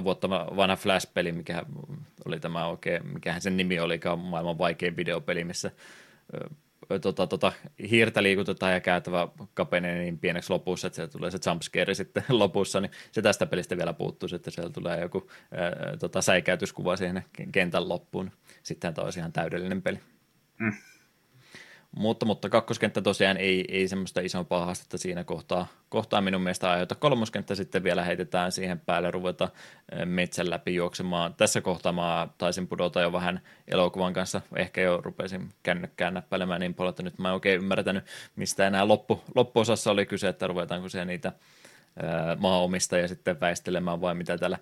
10-15 0.00 0.04
vuotta 0.04 0.30
vanha 0.30 0.76
Flash-peli, 0.76 1.32
mikä 1.32 1.62
oli 2.24 2.40
tämä 2.40 2.66
oikein, 2.66 3.06
mikähän 3.06 3.40
sen 3.40 3.56
nimi 3.56 3.80
olikaan, 3.80 4.18
maailman 4.18 4.58
vaikein 4.58 4.96
videopeli, 4.96 5.44
missä 5.44 5.70
tota, 7.02 7.26
tota, 7.26 7.52
hiirtä 7.90 8.22
liikutetaan 8.22 8.72
ja 8.72 8.80
käytävä 8.80 9.28
kapenee 9.54 9.98
niin 9.98 10.18
pieneksi 10.18 10.52
lopussa, 10.52 10.86
että 10.86 10.96
se 10.96 11.08
tulee 11.08 11.30
se 11.30 11.38
jumpscare 11.46 11.94
sitten 11.94 12.22
lopussa, 12.38 12.80
niin 12.80 12.90
se 13.12 13.22
tästä 13.22 13.46
pelistä 13.46 13.76
vielä 13.76 13.92
puuttuu, 13.92 14.28
että 14.34 14.50
siellä 14.50 14.70
tulee 14.70 15.00
joku 15.00 15.30
ää, 15.52 15.96
tota, 15.96 16.22
säikäytyskuva 16.22 16.96
siihen 16.96 17.24
kentän 17.52 17.88
loppuun. 17.88 18.30
Sitten 18.62 18.94
tämä 18.94 19.04
olisi 19.04 19.18
ihan 19.18 19.32
täydellinen 19.32 19.82
peli. 19.82 20.00
Mm. 20.58 20.72
Mutta, 21.96 22.26
mutta 22.26 22.48
kakkoskenttä 22.48 23.02
tosiaan 23.02 23.36
ei, 23.36 23.64
ei 23.68 23.88
semmoista 23.88 24.20
isompaa 24.20 24.64
haastetta 24.64 24.98
siinä 24.98 25.24
kohtaa, 25.24 25.66
kohtaa 25.88 26.20
minun 26.20 26.42
mielestä 26.42 26.70
aiheuta. 26.70 26.94
Kolmoskenttä 26.94 27.54
sitten 27.54 27.84
vielä 27.84 28.04
heitetään 28.04 28.52
siihen 28.52 28.80
päälle 28.80 29.10
ruveta 29.10 29.48
metsän 30.04 30.50
läpi 30.50 30.74
juoksemaan. 30.74 31.34
Tässä 31.34 31.60
kohtaa 31.60 31.92
mä 31.92 32.28
taisin 32.38 32.68
pudota 32.68 33.00
jo 33.00 33.12
vähän 33.12 33.40
elokuvan 33.68 34.12
kanssa. 34.12 34.40
Ehkä 34.56 34.80
jo 34.80 35.00
rupesin 35.00 35.48
kännykkään 35.62 36.14
näppäilemään 36.14 36.60
niin 36.60 36.74
paljon, 36.74 36.90
että 36.90 37.02
nyt 37.02 37.18
mä 37.18 37.28
en 37.28 37.34
oikein 37.34 37.58
ymmärtänyt, 37.58 38.04
mistä 38.36 38.66
enää 38.66 38.88
loppu, 38.88 39.22
loppuosassa 39.34 39.90
oli 39.90 40.06
kyse, 40.06 40.28
että 40.28 40.46
ruvetaanko 40.46 40.88
se 40.88 41.04
niitä 41.04 41.28
eh, 41.28 42.38
maaomista 42.38 42.98
ja 42.98 43.08
sitten 43.08 43.40
väistelemään 43.40 44.00
vai 44.00 44.14
mitä 44.14 44.38
täällä 44.38 44.58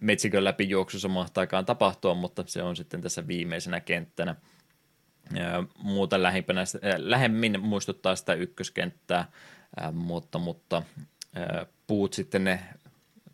metsikön 0.00 0.44
läpi 0.44 0.68
juoksussa 0.68 1.08
mahtaakaan 1.08 1.66
tapahtua, 1.66 2.14
mutta 2.14 2.44
se 2.46 2.62
on 2.62 2.76
sitten 2.76 3.00
tässä 3.00 3.26
viimeisenä 3.26 3.80
kenttänä– 3.80 4.36
muuta 5.78 6.22
lähimpänä, 6.22 6.64
lähemmin 6.96 7.60
muistuttaa 7.60 8.16
sitä 8.16 8.34
ykköskenttää, 8.34 9.30
mutta, 9.92 10.38
mutta 10.38 10.82
puut 11.86 12.12
sitten 12.12 12.44
ne 12.44 12.60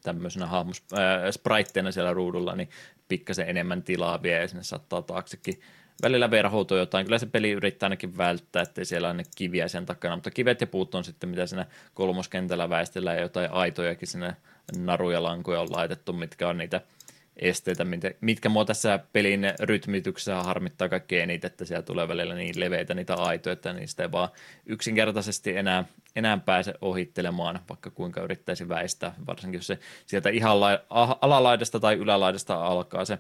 tämmöisenä 0.02 0.46
hahmos, 0.46 0.82
äh, 0.92 1.00
spriteina 1.30 1.92
siellä 1.92 2.12
ruudulla, 2.12 2.56
niin 2.56 2.70
pikkasen 3.08 3.48
enemmän 3.48 3.82
tilaa 3.82 4.22
vie 4.22 4.40
ja 4.40 4.48
sinne 4.48 4.62
saattaa 4.62 5.02
taaksekin 5.02 5.60
välillä 6.02 6.30
verhoutua 6.30 6.78
jotain. 6.78 7.06
Kyllä 7.06 7.18
se 7.18 7.26
peli 7.26 7.50
yrittää 7.50 7.86
ainakin 7.86 8.16
välttää, 8.16 8.62
ettei 8.62 8.84
siellä 8.84 9.10
ole 9.10 9.22
kiviä 9.36 9.68
sen 9.68 9.86
takana, 9.86 10.16
mutta 10.16 10.30
kivet 10.30 10.60
ja 10.60 10.66
puut 10.66 10.94
on 10.94 11.04
sitten, 11.04 11.30
mitä 11.30 11.46
siinä 11.46 11.66
kolmoskentällä 11.94 12.68
väistellään 12.68 13.16
ja 13.16 13.22
jotain 13.22 13.52
aitojakin 13.52 14.08
sinne 14.08 14.36
naruja 14.78 15.22
lankuja 15.22 15.60
on 15.60 15.72
laitettu, 15.72 16.12
mitkä 16.12 16.48
on 16.48 16.58
niitä– 16.58 16.80
esteitä, 17.36 17.86
mitkä 18.20 18.48
mua 18.48 18.64
tässä 18.64 19.00
pelin 19.12 19.42
rytmityksessä 19.60 20.42
harmittaa 20.42 20.88
kaikkein 20.88 21.22
eniten, 21.22 21.50
että 21.50 21.64
siellä 21.64 21.82
tulee 21.82 22.08
välillä 22.08 22.34
niin 22.34 22.60
leveitä 22.60 22.94
niitä 22.94 23.14
aitoja, 23.14 23.52
että 23.52 23.72
niistä 23.72 24.02
ei 24.02 24.12
vaan 24.12 24.28
yksinkertaisesti 24.66 25.56
enää, 25.56 25.84
enää 26.16 26.38
pääse 26.38 26.74
ohittelemaan, 26.80 27.60
vaikka 27.68 27.90
kuinka 27.90 28.22
yrittäisi 28.22 28.68
väistää, 28.68 29.14
varsinkin 29.26 29.58
jos 29.58 29.66
se 29.66 29.78
sieltä 30.06 30.28
ihan 30.28 30.60
la, 30.60 30.80
alalaidasta 31.20 31.80
tai 31.80 31.94
ylälaidasta 31.94 32.66
alkaa 32.66 33.04
se 33.04 33.18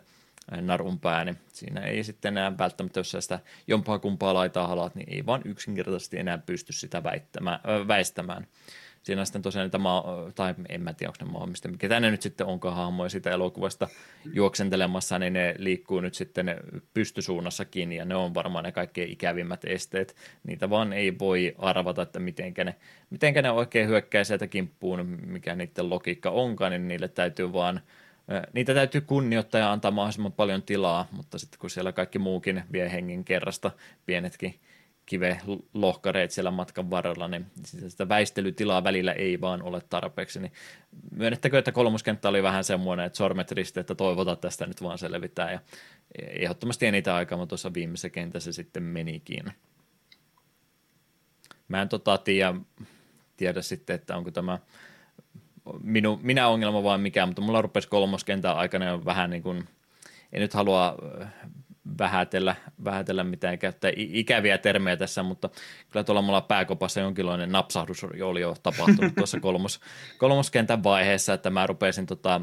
narun 0.60 1.00
pää, 1.00 1.24
niin 1.24 1.38
siinä 1.52 1.80
ei 1.80 2.04
sitten 2.04 2.38
enää 2.38 2.58
välttämättä, 2.58 3.00
jos 3.00 3.16
sitä 3.20 3.40
jompaa 3.66 3.98
kumpaa 3.98 4.34
laitaa 4.34 4.66
halat, 4.66 4.94
niin 4.94 5.12
ei 5.12 5.26
vaan 5.26 5.42
yksinkertaisesti 5.44 6.18
enää 6.18 6.38
pysty 6.38 6.72
sitä 6.72 7.02
väittämään, 7.02 7.60
väistämään 7.88 8.46
siinä 9.04 9.20
on 9.20 9.26
sitten 9.26 9.42
tosiaan 9.42 9.66
niitä 9.66 9.78
maa, 9.78 10.04
tai 10.34 10.54
en 10.68 10.82
mä 10.82 10.92
tiedä, 10.92 11.10
onko 11.10 11.24
ne 11.24 11.38
maamista, 11.38 11.68
mikä 11.68 11.88
tänne 11.88 12.10
nyt 12.10 12.22
sitten 12.22 12.46
onkaan 12.46 12.76
hahmoja 12.76 13.08
sitä 13.08 13.30
elokuvasta 13.30 13.88
juoksentelemassa, 14.32 15.18
niin 15.18 15.32
ne 15.32 15.54
liikkuu 15.58 16.00
nyt 16.00 16.14
sitten 16.14 16.56
pystysuunnassakin, 16.94 17.92
ja 17.92 18.04
ne 18.04 18.14
on 18.14 18.34
varmaan 18.34 18.64
ne 18.64 18.72
kaikkein 18.72 19.10
ikävimmät 19.10 19.64
esteet. 19.64 20.16
Niitä 20.46 20.70
vaan 20.70 20.92
ei 20.92 21.18
voi 21.18 21.54
arvata, 21.58 22.02
että 22.02 22.18
mitenkä 22.18 22.64
ne, 22.64 22.74
mitenkä 23.10 23.42
ne 23.42 23.50
oikein 23.50 23.88
hyökkää 23.88 24.24
sieltä 24.24 24.46
kimppuun, 24.46 25.06
mikä 25.26 25.54
niiden 25.54 25.90
logiikka 25.90 26.30
onkaan, 26.30 26.72
niin 26.72 26.88
niille 26.88 27.08
täytyy 27.08 27.52
vaan 27.52 27.80
Niitä 28.52 28.74
täytyy 28.74 29.00
kunnioittaa 29.00 29.60
ja 29.60 29.72
antaa 29.72 29.90
mahdollisimman 29.90 30.32
paljon 30.32 30.62
tilaa, 30.62 31.08
mutta 31.12 31.38
sitten 31.38 31.58
kun 31.58 31.70
siellä 31.70 31.92
kaikki 31.92 32.18
muukin 32.18 32.62
vie 32.72 32.92
hengen 32.92 33.24
kerrasta, 33.24 33.70
pienetkin 34.06 34.54
kivelohkareet 35.06 36.30
siellä 36.30 36.50
matkan 36.50 36.90
varrella, 36.90 37.28
niin 37.28 37.46
sitä 37.88 38.08
väistelytilaa 38.08 38.84
välillä 38.84 39.12
ei 39.12 39.40
vaan 39.40 39.62
ole 39.62 39.80
tarpeeksi. 39.90 40.40
Niin 40.40 40.52
myönnettäkö, 41.10 41.58
että 41.58 41.72
kolmoskenttä 41.72 42.28
oli 42.28 42.42
vähän 42.42 42.64
semmoinen, 42.64 43.06
että 43.06 43.16
sormet 43.16 43.52
risti, 43.52 43.80
että 43.80 43.94
toivotaan 43.94 44.38
tästä 44.38 44.66
nyt 44.66 44.82
vaan 44.82 44.98
selvitään. 44.98 45.52
Ja 45.52 45.60
ehdottomasti 46.18 46.86
enitä 46.86 47.14
aikaa, 47.14 47.38
mutta 47.38 47.48
tuossa 47.48 47.74
viimeisessä 47.74 48.10
kentässä 48.10 48.52
sitten 48.52 48.82
menikin. 48.82 49.44
Mä 51.68 51.82
en 51.82 51.88
tota 51.88 52.18
tiedä, 52.18 52.54
tiedä 53.36 53.62
sitten, 53.62 53.96
että 53.96 54.16
onko 54.16 54.30
tämä 54.30 54.58
minu, 55.82 56.20
minä 56.22 56.48
ongelma 56.48 56.82
vai 56.82 56.98
mikään, 56.98 57.28
mutta 57.28 57.42
mulla 57.42 57.62
rupesi 57.62 57.88
kolmoskentän 57.88 58.56
aikana 58.56 58.84
jo 58.84 59.04
vähän 59.04 59.30
niin 59.30 59.42
kuin, 59.42 59.68
en 60.32 60.40
nyt 60.40 60.54
halua 60.54 60.96
vähätellä, 61.98 62.56
vähätellä 62.84 63.24
mitään 63.24 63.58
käyttää 63.58 63.90
ikäviä 63.96 64.58
termejä 64.58 64.96
tässä, 64.96 65.22
mutta 65.22 65.50
kyllä 65.90 66.04
tuolla 66.04 66.22
mulla 66.22 66.40
pääkopassa 66.40 67.00
jonkinlainen 67.00 67.52
napsahdus 67.52 68.04
oli 68.04 68.40
jo 68.40 68.56
tapahtunut 68.62 69.14
tuossa 69.14 69.40
kolmos, 69.40 69.80
kolmoskentän 70.18 70.82
vaiheessa, 70.82 71.34
että 71.34 71.50
mä 71.50 71.66
rupesin 71.66 72.06
tota, 72.06 72.40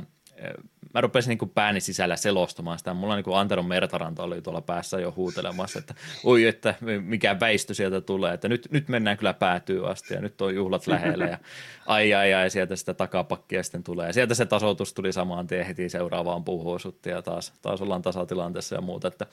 mä 0.94 1.02
rupesin 1.02 1.30
niin 1.30 1.38
kuin 1.38 1.50
pääni 1.50 1.80
sisällä 1.80 2.16
selostamaan 2.16 2.78
sitä. 2.78 2.94
Mulla 2.94 3.16
niin 3.16 3.24
kuin 3.24 3.38
Anteron 3.38 3.66
Mertaranta 3.66 4.24
oli 4.24 4.42
tuolla 4.42 4.62
päässä 4.62 5.00
jo 5.00 5.14
huutelemassa, 5.16 5.80
että 5.80 5.96
oi, 6.24 6.46
että 6.46 6.76
mikä 7.02 7.40
väistö 7.40 7.74
sieltä 7.74 8.02
tulee, 8.02 8.34
että 8.34 8.50
nyt, 8.50 8.68
nyt 8.72 8.90
mennään 8.90 9.18
kyllä 9.18 9.34
päätyy 9.34 9.90
asti 9.90 10.14
ja 10.14 10.22
nyt 10.22 10.42
on 10.42 10.56
juhlat 10.56 10.88
lähellä 10.88 11.26
ja 11.26 11.38
ai 11.86 12.14
ai 12.14 12.34
ai, 12.34 12.50
sieltä 12.50 12.76
sitä 12.76 12.94
takapakkia 12.94 13.64
sitten 13.64 13.84
tulee. 13.84 14.08
Ja 14.08 14.14
sieltä 14.14 14.34
se 14.34 14.46
tasoitus 14.46 14.94
tuli 14.94 15.14
samaan 15.14 15.48
tien 15.48 15.66
heti 15.66 15.90
seuraavaan 15.90 16.44
puuhun 16.44 16.80
ja 17.06 17.22
taas, 17.22 17.54
taas 17.62 17.82
ollaan 17.82 18.02
tasatilanteessa 18.02 18.76
ja 18.76 18.82
muuta, 18.82 19.08
että 19.08 19.26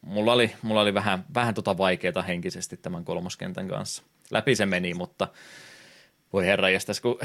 mulla 0.00 0.32
oli, 0.32 0.50
mulla 0.62 0.80
oli 0.80 0.94
vähän, 0.94 1.24
vähän 1.34 1.54
tota 1.54 1.78
vaikeaa 1.78 2.22
henkisesti 2.22 2.76
tämän 2.76 3.04
kolmoskentän 3.04 3.68
kanssa. 3.68 4.02
Läpi 4.30 4.54
se 4.54 4.66
meni, 4.66 4.94
mutta 4.94 5.28
Voi 6.32 6.46
herra, 6.46 6.70
jos 6.70 6.84
tässä 6.84 7.02
kun 7.02 7.18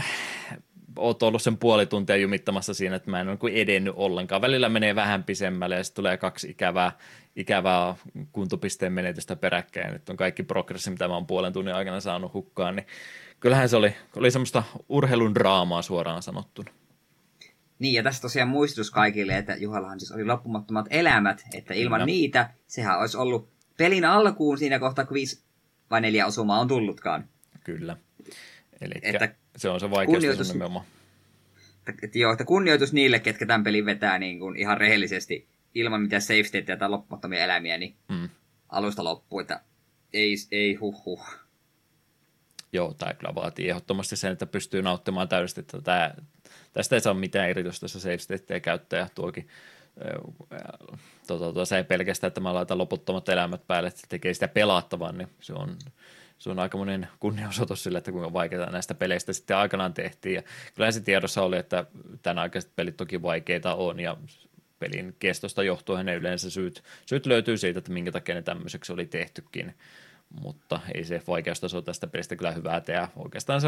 oot 0.97 1.23
ollut 1.23 1.41
sen 1.41 1.57
puoli 1.57 1.85
tuntia 1.85 2.15
jumittamassa 2.15 2.73
siinä, 2.73 2.95
että 2.95 3.11
mä 3.11 3.21
en 3.21 3.29
ole 3.29 3.37
kuin 3.37 3.53
edennyt 3.53 3.93
ollenkaan. 3.97 4.41
Välillä 4.41 4.69
menee 4.69 4.95
vähän 4.95 5.23
pisemmälle 5.23 5.75
ja 5.75 5.83
sitten 5.83 5.95
tulee 5.95 6.17
kaksi 6.17 6.49
ikävää, 6.49 6.91
ikävää 7.35 7.95
kuntopisteen 8.31 8.93
menetystä 8.93 9.35
peräkkäin. 9.35 9.93
Nyt 9.93 10.09
on 10.09 10.17
kaikki 10.17 10.43
progressi, 10.43 10.89
mitä 10.89 11.07
mä 11.07 11.13
oon 11.13 11.27
puolen 11.27 11.53
tunnin 11.53 11.75
aikana 11.75 11.99
saanut 11.99 12.33
hukkaan, 12.33 12.75
niin 12.75 12.87
kyllähän 13.39 13.69
se 13.69 13.77
oli, 13.77 13.93
oli 14.15 14.31
semmoista 14.31 14.63
urheilun 14.89 15.35
draamaa 15.35 15.81
suoraan 15.81 16.21
sanottuna. 16.21 16.71
Niin, 17.79 17.93
ja 17.93 18.03
tässä 18.03 18.21
tosiaan 18.21 18.49
muistutus 18.49 18.91
kaikille, 18.91 19.37
että 19.37 19.55
Juhallahan 19.55 19.99
siis 19.99 20.11
oli 20.11 20.25
loppumattomat 20.25 20.85
elämät, 20.89 21.43
että 21.53 21.73
ilman 21.73 21.99
no. 21.99 22.05
niitä 22.05 22.49
sehän 22.67 22.99
olisi 22.99 23.17
ollut 23.17 23.49
pelin 23.77 24.05
alkuun 24.05 24.57
siinä 24.57 24.79
kohtaa, 24.79 25.05
kun 25.05 25.15
viisi 25.15 25.43
vai 25.91 26.01
neljä 26.01 26.25
osumaa 26.25 26.59
on 26.59 26.67
tullutkaan. 26.67 27.29
Kyllä. 27.63 27.97
Eli 28.81 28.93
että 29.01 29.35
se 29.57 29.69
on 29.69 29.79
se 29.79 29.91
vaikeus 29.91 30.53
nimenomaan. 30.53 30.85
Että, 31.87 32.05
että, 32.05 32.19
joo, 32.19 32.31
että 32.31 32.45
kunnioitus 32.45 32.93
niille, 32.93 33.19
ketkä 33.19 33.45
tämän 33.45 33.63
pelin 33.63 33.85
vetää 33.85 34.19
niin 34.19 34.39
kuin 34.39 34.57
ihan 34.57 34.77
rehellisesti 34.77 35.47
ilman 35.75 36.01
mitään 36.01 36.21
safe 36.21 36.43
stateja 36.43 36.77
tai 36.77 36.89
loppumattomia 36.89 37.43
elämiä, 37.43 37.77
niin 37.77 37.95
mm. 38.09 38.29
alusta 38.69 39.03
loppuun, 39.03 39.41
että 39.41 39.61
ei, 40.13 40.35
ei 40.51 40.75
huh. 40.75 41.25
Joo, 42.73 42.93
tämä 42.93 43.13
kyllä 43.13 43.35
vaatii 43.35 43.69
ehdottomasti 43.69 44.15
sen, 44.15 44.31
että 44.31 44.45
pystyy 44.45 44.81
nauttimaan 44.81 45.27
täydesti, 45.27 45.59
että 45.59 45.81
tämä, 45.81 46.13
tästä 46.73 46.95
ei 46.95 47.01
saa 47.01 47.13
mitään 47.13 47.49
erityistä 47.49 47.87
safe 47.87 48.17
stateja 48.17 48.59
käyttää, 48.59 49.09
tuokin 49.15 49.47
tota, 51.27 51.45
tota, 51.45 51.65
se 51.65 51.77
ei 51.77 51.83
pelkästään, 51.83 52.27
että 52.27 52.41
mä 52.41 52.53
laitan 52.53 52.77
loputtomat 52.77 53.29
elämät 53.29 53.67
päälle, 53.67 53.87
että 53.87 54.01
se 54.01 54.07
tekee 54.07 54.33
sitä 54.33 54.47
pelattavan, 54.47 55.17
niin 55.17 55.27
se 55.41 55.53
on, 55.53 55.77
se 56.43 56.49
on 56.49 56.59
aikamoinen 56.59 57.07
kunnianosoitus 57.19 57.83
sille, 57.83 57.97
että 57.97 58.11
kuinka 58.11 58.33
vaikeita 58.33 58.65
näistä 58.65 58.93
peleistä 58.93 59.33
sitten 59.33 59.57
aikanaan 59.57 59.93
tehtiin. 59.93 60.35
Ja 60.35 60.43
kyllä 60.75 60.91
se 60.91 61.01
tiedossa 61.01 61.41
oli, 61.41 61.57
että 61.57 61.85
tämän 62.21 62.39
aikaiset 62.39 62.75
pelit 62.75 62.97
toki 62.97 63.21
vaikeita 63.21 63.75
on 63.75 63.99
ja 63.99 64.17
pelin 64.79 65.15
kestosta 65.19 65.63
johtuen 65.63 66.05
ne 66.05 66.15
yleensä 66.15 66.49
syyt, 66.49 66.83
syyt 67.05 67.25
löytyy 67.25 67.57
siitä, 67.57 67.79
että 67.79 67.91
minkä 67.91 68.11
takia 68.11 68.35
ne 68.35 68.41
tämmöiseksi 68.41 68.93
oli 68.93 69.05
tehtykin. 69.05 69.75
Mutta 70.41 70.79
ei 70.93 71.03
se 71.03 71.21
vaikeustaso 71.27 71.81
tästä 71.81 72.07
pelistä 72.07 72.35
kyllä 72.35 72.51
hyvää 72.51 72.81
tee. 72.81 73.07
Oikeastaan 73.15 73.61
se 73.61 73.67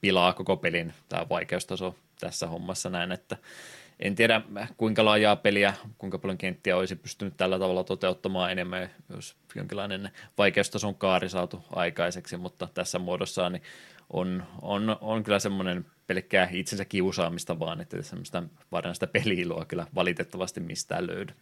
pilaa 0.00 0.32
koko 0.32 0.56
pelin 0.56 0.94
tämä 1.08 1.28
vaikeustaso 1.28 1.94
tässä 2.20 2.46
hommassa 2.46 2.90
näin, 2.90 3.12
että 3.12 3.36
en 4.00 4.14
tiedä 4.14 4.42
kuinka 4.76 5.04
laajaa 5.04 5.36
peliä, 5.36 5.74
kuinka 5.98 6.18
paljon 6.18 6.38
kenttiä 6.38 6.76
olisi 6.76 6.96
pystynyt 6.96 7.36
tällä 7.36 7.58
tavalla 7.58 7.84
toteuttamaan 7.84 8.52
enemmän, 8.52 8.90
jos 9.14 9.36
jonkinlainen 9.54 10.10
vaikeustason 10.38 10.94
kaari 10.94 11.28
saatu 11.28 11.64
aikaiseksi, 11.72 12.36
mutta 12.36 12.68
tässä 12.74 12.98
muodossa 12.98 13.50
niin 13.50 13.62
on, 14.10 14.44
on, 14.62 14.96
on 15.00 15.22
kyllä 15.24 15.38
semmoinen 15.38 15.86
pelkkää 16.06 16.48
itsensä 16.52 16.84
kiusaamista 16.84 17.58
vaan, 17.58 17.80
että 17.80 18.02
semmoista 18.02 18.42
varsinaista 18.72 19.06
peliilua 19.06 19.64
kyllä 19.64 19.86
valitettavasti 19.94 20.60
mistään 20.60 21.06
löydy. 21.06 21.32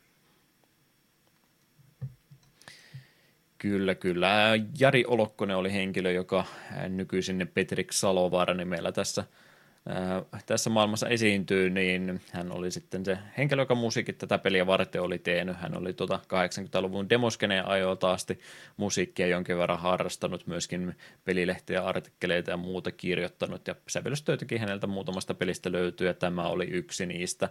Kyllä, 3.59 3.95
kyllä. 3.95 4.51
Jari 4.79 5.05
Olokkonen 5.07 5.57
oli 5.57 5.73
henkilö, 5.73 6.13
joka 6.13 6.45
nykyisin 6.89 7.51
Petrik 7.55 7.93
Salovaara 7.93 8.55
nimellä 8.55 8.93
tässä– 8.93 9.25
tässä 10.47 10.71
maailmassa 10.71 11.09
esiintyy, 11.09 11.71
niin 11.71 12.21
hän 12.33 12.53
oli 12.53 12.71
sitten 12.71 13.05
se 13.05 13.19
henkilö, 13.39 13.63
joka 13.63 13.75
musiikit 13.75 14.19
tätä 14.19 14.39
peliä 14.39 14.67
varten 14.67 15.03
oli 15.03 15.19
tehnyt. 15.19 15.57
Hän 15.57 15.79
oli 15.79 15.93
tuota 15.93 16.21
80-luvun 16.25 17.09
demoskeneen 17.09 17.67
ajoilta 17.67 18.13
asti 18.13 18.41
musiikkia 18.77 19.27
jonkin 19.27 19.59
verran 19.59 19.79
harrastanut, 19.79 20.47
myöskin 20.47 20.97
pelilehtiä, 21.25 21.85
artikkeleita 21.85 22.51
ja 22.51 22.57
muuta 22.57 22.93
kirjoittanut, 22.93 23.69
ja 23.69 23.75
sävellystöitäkin 23.89 24.61
häneltä 24.61 24.87
muutamasta 24.87 25.35
pelistä 25.35 25.73
löytyy, 25.73 26.07
ja 26.07 26.15
tämä 26.15 26.43
oli 26.43 26.65
yksi 26.65 27.07
niistä 27.07 27.49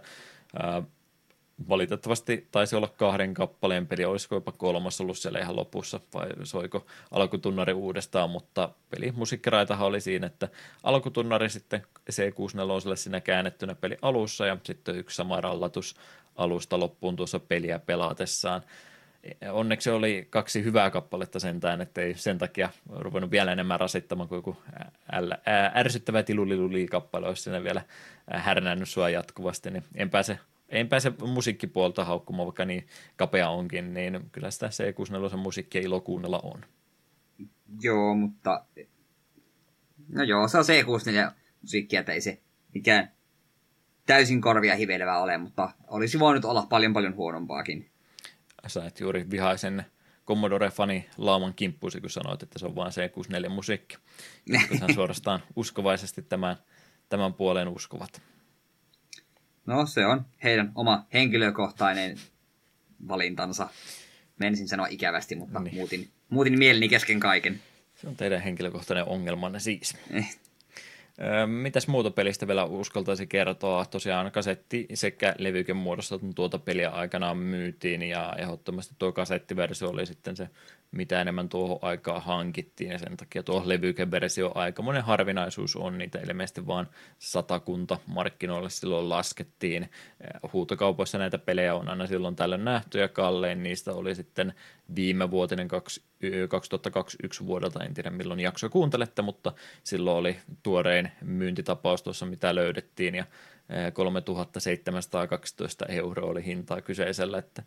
valitettavasti 1.68 2.48
taisi 2.52 2.76
olla 2.76 2.88
kahden 2.88 3.34
kappaleen 3.34 3.86
peli, 3.86 4.04
olisiko 4.04 4.34
jopa 4.34 4.52
kolmas 4.52 5.00
ollut 5.00 5.18
siellä 5.18 5.38
ihan 5.38 5.56
lopussa, 5.56 6.00
vai 6.14 6.28
soiko 6.42 6.86
alkutunnari 7.10 7.72
uudestaan, 7.72 8.30
mutta 8.30 8.68
peli 8.90 9.12
musiikkiraitahan 9.12 9.86
oli 9.86 10.00
siinä, 10.00 10.26
että 10.26 10.48
alkutunnari 10.82 11.50
sitten 11.50 11.82
C64 12.10 12.96
siinä 12.96 13.20
käännettynä 13.20 13.74
peli 13.74 13.98
alussa, 14.02 14.46
ja 14.46 14.56
sitten 14.64 14.96
yksi 14.96 15.16
sama 15.16 15.40
rallatus 15.40 15.96
alusta 16.36 16.80
loppuun 16.80 17.16
tuossa 17.16 17.40
peliä 17.40 17.78
pelaatessaan. 17.78 18.62
Onneksi 19.50 19.90
oli 19.90 20.26
kaksi 20.30 20.64
hyvää 20.64 20.90
kappaletta 20.90 21.40
sentään, 21.40 21.80
ettei 21.80 22.14
sen 22.14 22.38
takia 22.38 22.70
ruvennut 22.90 23.30
vielä 23.30 23.52
enemmän 23.52 23.80
rasittamaan 23.80 24.28
kuin 24.28 24.38
joku 24.38 24.56
ärsyttävä 25.76 26.22
tiluliluli-kappale 26.22 27.28
olisi 27.28 27.42
siinä 27.42 27.62
vielä 27.62 27.82
härnännyt 28.30 28.88
sua 28.88 29.10
jatkuvasti, 29.10 29.70
niin 29.70 29.84
en 29.94 30.10
pääse 30.10 30.38
en 30.68 30.88
pääse 30.88 31.12
musiikkipuolta 31.26 32.04
haukkumaan, 32.04 32.46
vaikka 32.46 32.64
niin 32.64 32.86
kapea 33.16 33.48
onkin, 33.48 33.94
niin 33.94 34.20
kyllä 34.32 34.50
sitä 34.50 34.66
C64 34.66 35.36
musiikkia 35.36 35.80
ilo 35.80 36.00
kuunnella 36.00 36.40
on. 36.42 36.64
Joo, 37.80 38.14
mutta 38.14 38.64
no 40.08 40.22
joo, 40.22 40.48
se 40.48 40.58
on 40.58 40.64
C64 40.64 41.32
musiikkia, 41.62 42.00
että 42.00 42.12
ei 42.12 42.20
se 42.20 42.40
mikään 42.74 43.12
täysin 44.06 44.40
korvia 44.40 44.76
hivelevä 44.76 45.18
ole, 45.18 45.38
mutta 45.38 45.70
olisi 45.88 46.18
voinut 46.18 46.44
olla 46.44 46.66
paljon 46.70 46.92
paljon 46.92 47.16
huonompaakin. 47.16 47.90
Sä 48.66 48.86
et 48.86 49.00
juuri 49.00 49.30
vihaisen 49.30 49.84
Commodore-fani 50.26 51.04
Lauman 51.16 51.54
kimppuisi, 51.54 52.00
kun 52.00 52.10
sanoit, 52.10 52.42
että 52.42 52.58
se 52.58 52.66
on 52.66 52.76
vain 52.76 52.92
C64 52.92 53.48
musiikki. 53.48 53.96
Koska 54.68 54.92
suorastaan 54.94 55.42
uskovaisesti 55.56 56.22
tämän, 56.22 56.56
tämän 57.08 57.34
puolen 57.34 57.68
uskovat. 57.68 58.22
No 59.66 59.86
se 59.86 60.06
on 60.06 60.26
heidän 60.42 60.72
oma 60.74 61.06
henkilökohtainen 61.12 62.18
valintansa. 63.08 63.68
Menisin 64.38 64.68
sanoa 64.68 64.86
ikävästi, 64.86 65.36
mutta 65.36 65.60
niin. 65.60 65.74
muutin, 65.74 66.10
muutin 66.28 66.58
mieleni 66.58 66.88
kesken 66.88 67.20
kaiken. 67.20 67.60
Se 67.94 68.08
on 68.08 68.16
teidän 68.16 68.40
henkilökohtainen 68.40 69.04
ongelmanne 69.04 69.60
siis. 69.60 69.96
Eh. 70.10 70.36
Mitäs 71.46 71.88
muuta 71.88 72.10
pelistä 72.10 72.46
vielä 72.46 72.64
uskaltaisi 72.64 73.26
kertoa? 73.26 73.84
Tosiaan 73.84 74.32
kasetti 74.32 74.86
sekä 74.94 75.34
levyken 75.38 75.76
muodossa 75.76 76.18
tuota 76.34 76.58
peliä 76.58 76.90
aikanaan 76.90 77.36
myytiin 77.36 78.02
ja 78.02 78.34
ehdottomasti 78.38 78.94
tuo 78.98 79.12
kasettiversio 79.12 79.88
oli 79.88 80.06
sitten 80.06 80.36
se 80.36 80.48
mitä 80.90 81.20
enemmän 81.20 81.48
tuohon 81.48 81.78
aikaan 81.82 82.22
hankittiin, 82.22 82.90
ja 82.90 82.98
sen 82.98 83.16
takia 83.16 83.42
tuo 83.42 83.62
levykeversio 83.64 84.52
aikamoinen 84.54 85.04
harvinaisuus 85.04 85.76
on, 85.76 85.98
niitä 85.98 86.18
ilmeisesti 86.18 86.66
vaan 86.66 86.88
satakunta 87.18 87.98
markkinoille 88.06 88.70
silloin 88.70 89.08
laskettiin. 89.08 89.90
Huutokaupoissa 90.52 91.18
näitä 91.18 91.38
pelejä 91.38 91.74
on 91.74 91.88
aina 91.88 92.06
silloin 92.06 92.36
tällöin 92.36 92.64
nähty, 92.64 92.98
ja 92.98 93.08
kallein 93.08 93.62
niistä 93.62 93.92
oli 93.92 94.14
sitten 94.14 94.54
viime 94.94 95.30
vuotinen 95.30 95.68
2021 95.68 97.46
vuodelta, 97.46 97.84
en 97.84 97.94
tiedä 97.94 98.10
milloin 98.10 98.40
jakso 98.40 98.68
kuuntelette, 98.68 99.22
mutta 99.22 99.52
silloin 99.84 100.16
oli 100.16 100.36
tuorein 100.62 101.05
myyntitapaus 101.22 102.02
tuossa, 102.02 102.26
mitä 102.26 102.54
löydettiin, 102.54 103.14
ja 103.14 103.24
3712 103.92 105.86
euroa 105.88 106.30
oli 106.30 106.44
hintaa 106.44 106.80
kyseisellä, 106.80 107.38
että 107.38 107.62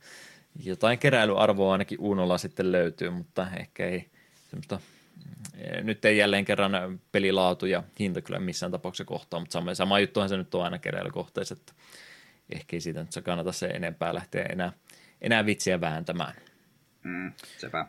jotain 0.64 1.00
keräilyarvoa 1.00 1.72
ainakin 1.72 2.00
Unolla 2.02 2.38
sitten 2.38 2.72
löytyy, 2.72 3.10
mutta 3.10 3.48
ehkä 3.60 3.86
ei 3.86 4.10
semmoista 4.50 4.80
mm, 5.16 5.86
nyt 5.86 6.06
ei 6.06 6.18
jälleen 6.18 6.46
kerran 6.46 7.00
pelilaatu 7.12 7.66
ja 7.66 7.84
hinta 8.00 8.22
kyllä 8.22 8.40
missään 8.40 8.72
tapauksessa 8.72 9.06
kohtaa, 9.06 9.40
mutta 9.40 9.54
sama, 9.54 9.76
sama 9.76 10.00
juttuhan 10.00 10.30
se 10.30 10.38
nyt 10.38 10.56
on 10.56 10.64
aina 10.64 10.80
keräilykohteessa, 10.80 11.56
että 11.60 11.74
ehkä 12.50 12.76
ei 12.76 12.82
siitä 12.82 13.00
nyt 13.00 13.24
kannata 13.24 13.52
se 13.52 13.68
enempää 13.68 14.14
lähteä 14.14 14.46
enää, 14.46 14.74
enää 15.22 15.46
vitsiä 15.46 15.82
vääntämään. 15.82 16.34
Mm, 17.04 17.32
sepä. 17.58 17.86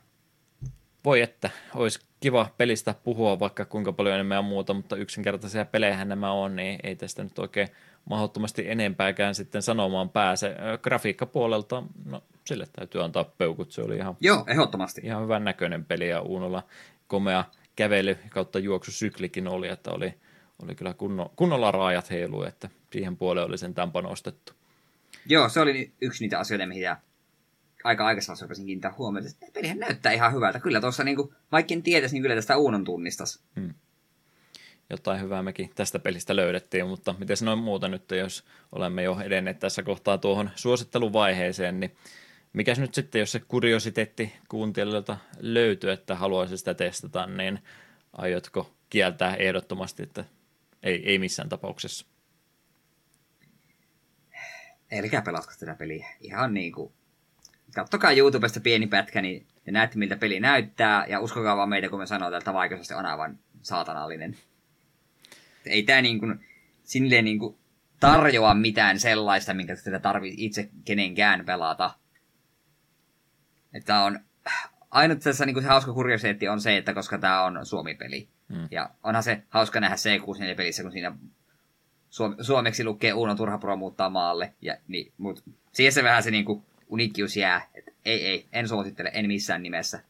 Voi 1.05 1.20
että, 1.20 1.51
olisi 1.74 2.01
kiva 2.20 2.48
pelistä 2.59 2.94
puhua 3.05 3.39
vaikka 3.39 3.64
kuinka 3.64 3.93
paljon 3.93 4.14
enemmän 4.14 4.36
ja 4.36 4.43
muuta, 4.43 4.74
mutta 4.74 4.97
yksinkertaisia 4.97 5.64
pelejä 5.64 6.05
nämä 6.05 6.32
on, 6.32 6.56
niin 6.56 6.81
ei 6.82 6.97
tästä 6.97 7.24
nyt 7.24 7.39
oikein 7.39 7.68
mahdottomasti 8.05 8.70
enempääkään 8.70 9.35
sitten 9.35 9.62
sanomaan 9.62 10.09
pääse. 10.10 10.56
Grafiikkapuolelta, 10.82 11.82
no 12.05 12.22
sille 12.44 12.66
täytyy 12.72 13.05
antaa 13.05 13.24
peukut, 13.24 13.72
se 13.72 13.82
oli 13.82 13.97
ihan, 13.97 14.16
Joo, 14.20 14.44
ehdottomasti. 14.47 15.01
ihan 15.05 15.22
hyvän 15.22 15.44
näköinen 15.44 15.85
peli 15.85 16.09
ja 16.09 16.20
Uunolla 16.20 16.62
komea 17.06 17.44
kävely 17.77 18.18
kautta 18.28 18.59
juoksusyklikin 18.59 19.48
oli, 19.48 19.68
että 19.68 19.90
oli, 19.90 20.14
oli 20.62 20.74
kyllä 20.74 20.94
kunno, 20.94 21.32
kunnolla 21.36 21.70
raajat 21.70 22.10
heilu, 22.10 22.43
että 22.43 22.68
siihen 22.93 23.16
puoleen 23.16 23.47
oli 23.47 23.59
sen 23.59 23.74
tämän 23.74 23.93
panostettu. 23.93 24.52
Joo, 25.27 25.48
se 25.48 25.60
oli 25.60 25.93
yksi 26.01 26.24
niitä 26.24 26.39
asioita, 26.39 26.66
mihin 26.66 26.82
aika 27.85 28.07
aikaisemmassa 28.07 28.44
rupesin 28.44 28.66
kiinnittää 28.66 28.94
huomiota, 28.98 29.28
että 29.28 29.47
pelihän 29.52 29.78
näyttää 29.78 30.12
ihan 30.12 30.32
hyvältä. 30.32 30.61
Kyllä 30.61 30.81
tuossa, 30.81 31.05
niin 31.05 31.16
kuin, 31.16 31.35
vaikka 31.52 31.74
en 31.74 31.82
tietäisi, 31.82 32.15
niin 32.15 32.23
kyllä 32.23 32.35
tästä 32.35 32.57
Uunon 32.57 32.85
tunnistas. 32.85 33.43
Hmm 33.61 33.74
jotain 34.90 35.20
hyvää 35.20 35.43
mekin 35.43 35.70
tästä 35.74 35.98
pelistä 35.98 36.36
löydettiin, 36.36 36.86
mutta 36.86 37.15
miten 37.19 37.36
noin 37.43 37.59
muuta 37.59 37.89
nyt, 37.89 38.11
jos 38.11 38.44
olemme 38.73 39.02
jo 39.02 39.20
edenneet 39.20 39.59
tässä 39.59 39.82
kohtaa 39.82 40.19
tuohon 40.19 40.51
suositteluvaiheeseen, 40.55 41.81
niin 41.81 41.97
mikäs 42.52 42.78
nyt 42.78 42.94
sitten, 42.94 43.19
jos 43.19 43.32
se 43.32 43.40
kuriositeetti 43.48 44.32
kuuntelijoilta 44.48 45.16
löytyy, 45.39 45.90
että 45.90 46.15
haluaisi 46.15 46.59
sitä 46.59 46.74
testata, 46.74 47.27
niin 47.27 47.59
aiotko 48.12 48.74
kieltää 48.90 49.35
ehdottomasti, 49.35 50.02
että 50.02 50.24
ei, 50.82 51.02
ei 51.11 51.19
missään 51.19 51.48
tapauksessa. 51.48 52.07
Älkää 54.93 55.23
pelatko 55.23 55.52
tätä 55.61 55.74
peliä. 55.74 56.07
Ihan 56.20 56.55
niin 56.55 56.73
kuin... 56.73 56.93
Kattokaa 57.75 58.13
YouTubesta 58.13 58.61
pieni 58.61 58.87
pätkä, 58.87 59.23
niin 59.23 59.47
ja 59.67 59.73
näette, 59.73 59.99
miltä 59.99 60.17
peli 60.17 60.41
näyttää, 60.41 61.07
ja 61.09 61.21
uskokaa 61.21 61.57
vaan 61.57 61.69
meitä, 61.69 61.89
kun 61.89 61.99
me 61.99 62.07
sanoo, 62.07 62.37
että 62.37 62.53
vaikeusaste 62.53 62.95
on 62.95 63.07
aivan 63.07 63.39
saatanallinen. 63.63 64.37
Ei 65.67 65.83
tämä 65.83 66.03
niin 66.03 66.19
kuin, 66.19 66.47
silleen 66.85 67.25
niin 67.25 67.39
kuin 67.39 67.57
tarjoa 68.01 68.55
mitään 68.55 69.01
sellaista, 69.01 69.55
minkä 69.55 69.77
tätä 69.77 69.99
tarvii 69.99 70.35
itse 70.37 70.71
kenenkään 70.85 71.45
pelata. 71.45 71.95
Että 73.75 74.01
on, 74.01 74.21
ainut 74.91 75.21
tässä 75.21 75.47
niin 75.47 75.55
kuin 75.55 75.63
se 75.63 75.69
hauska 75.69 75.93
kuriositeetti 75.93 76.49
on 76.49 76.61
se, 76.61 76.77
että 76.77 76.95
koska 76.95 77.19
tämä 77.19 77.45
on 77.45 77.67
Suomi-peli. 77.67 78.29
Hmm. 78.55 78.69
Ja 78.71 78.91
onhan 79.03 79.23
se 79.23 79.43
hauska 79.49 79.81
nähdä 79.81 79.97
C64-pelissä, 79.97 80.83
kun 80.83 80.93
siinä 80.93 81.13
suomeksi 82.41 82.85
lukee 82.85 83.13
Uno 83.13 83.35
Turha 83.35 83.59
Pro 83.59 83.77
muuttaa 83.77 84.11
maalle. 84.11 84.55
Ja, 84.61 84.77
niin, 84.89 85.13
mut, 85.19 85.45
siihen 85.73 85.93
se 85.93 86.05
vähän 86.05 86.23
se 86.23 86.31
niin 86.31 86.45
kuin, 86.45 86.63
uniikkius 86.91 87.37
jää. 87.37 87.69
Et 87.75 87.95
ei, 88.05 88.27
ei, 88.27 88.47
en 88.53 88.69
suosittele, 88.69 89.11
en 89.15 89.27
missään 89.27 89.62
nimessä. 89.62 90.01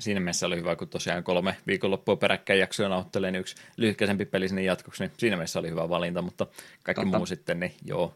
Siinä 0.00 0.20
mielessä 0.20 0.46
oli 0.46 0.56
hyvä, 0.56 0.76
kun 0.76 0.88
tosiaan 0.88 1.24
kolme 1.24 1.56
viikonloppua 1.66 2.16
peräkkäin 2.16 2.60
jaksoja 2.60 2.88
nauttelee, 2.88 3.30
niin 3.30 3.40
yksi 3.40 3.56
lyhkäisempi 3.76 4.24
peli 4.24 4.48
sinne 4.48 4.62
jatkoksi, 4.62 5.02
niin 5.02 5.12
siinä 5.16 5.36
mielessä 5.36 5.58
oli 5.58 5.70
hyvä 5.70 5.88
valinta, 5.88 6.22
mutta 6.22 6.46
kaikki 6.82 7.02
Totta. 7.02 7.18
muu 7.18 7.26
sitten, 7.26 7.60
niin 7.60 7.72
joo. 7.84 8.14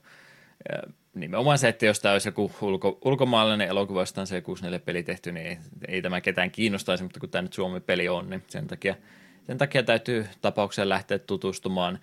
Nimenomaan 1.14 1.58
se, 1.58 1.68
että 1.68 1.86
jos 1.86 2.00
tämä 2.00 2.12
olisi 2.12 2.28
joku 2.28 2.52
ulko, 2.60 2.98
ulkomaalainen 3.04 3.68
elokuva, 3.68 4.02
josta 4.02 4.20
on 4.20 4.26
C64-peli 4.26 5.02
tehty, 5.02 5.32
niin 5.32 5.46
ei, 5.46 5.58
ei 5.88 6.02
tämä 6.02 6.20
ketään 6.20 6.50
kiinnostaisi, 6.50 7.04
mutta 7.04 7.20
kun 7.20 7.28
tämä 7.28 7.42
nyt 7.42 7.52
Suomi-peli 7.52 8.08
on, 8.08 8.30
niin 8.30 8.42
sen 8.48 8.66
takia, 8.66 8.94
sen 9.46 9.58
takia 9.58 9.82
täytyy 9.82 10.26
tapaukseen 10.40 10.88
lähteä 10.88 11.18
tutustumaan. 11.18 11.98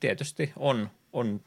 Tietysti 0.00 0.52
on, 0.56 0.90
on 1.12 1.40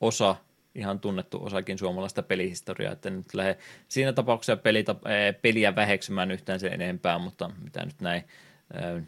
osa 0.00 0.36
ihan 0.76 1.00
tunnettu 1.00 1.44
osakin 1.44 1.78
suomalaista 1.78 2.22
pelihistoriaa, 2.22 2.92
että 2.92 3.10
nyt 3.10 3.34
lähde 3.34 3.58
siinä 3.88 4.12
tapauksessa 4.12 4.56
pelita, 4.56 4.96
peliä 5.42 5.76
väheksymään 5.76 6.30
yhtään 6.30 6.60
sen 6.60 6.72
enempää, 6.72 7.18
mutta 7.18 7.50
mitä 7.64 7.84
nyt 7.84 8.00
näin, 8.00 8.24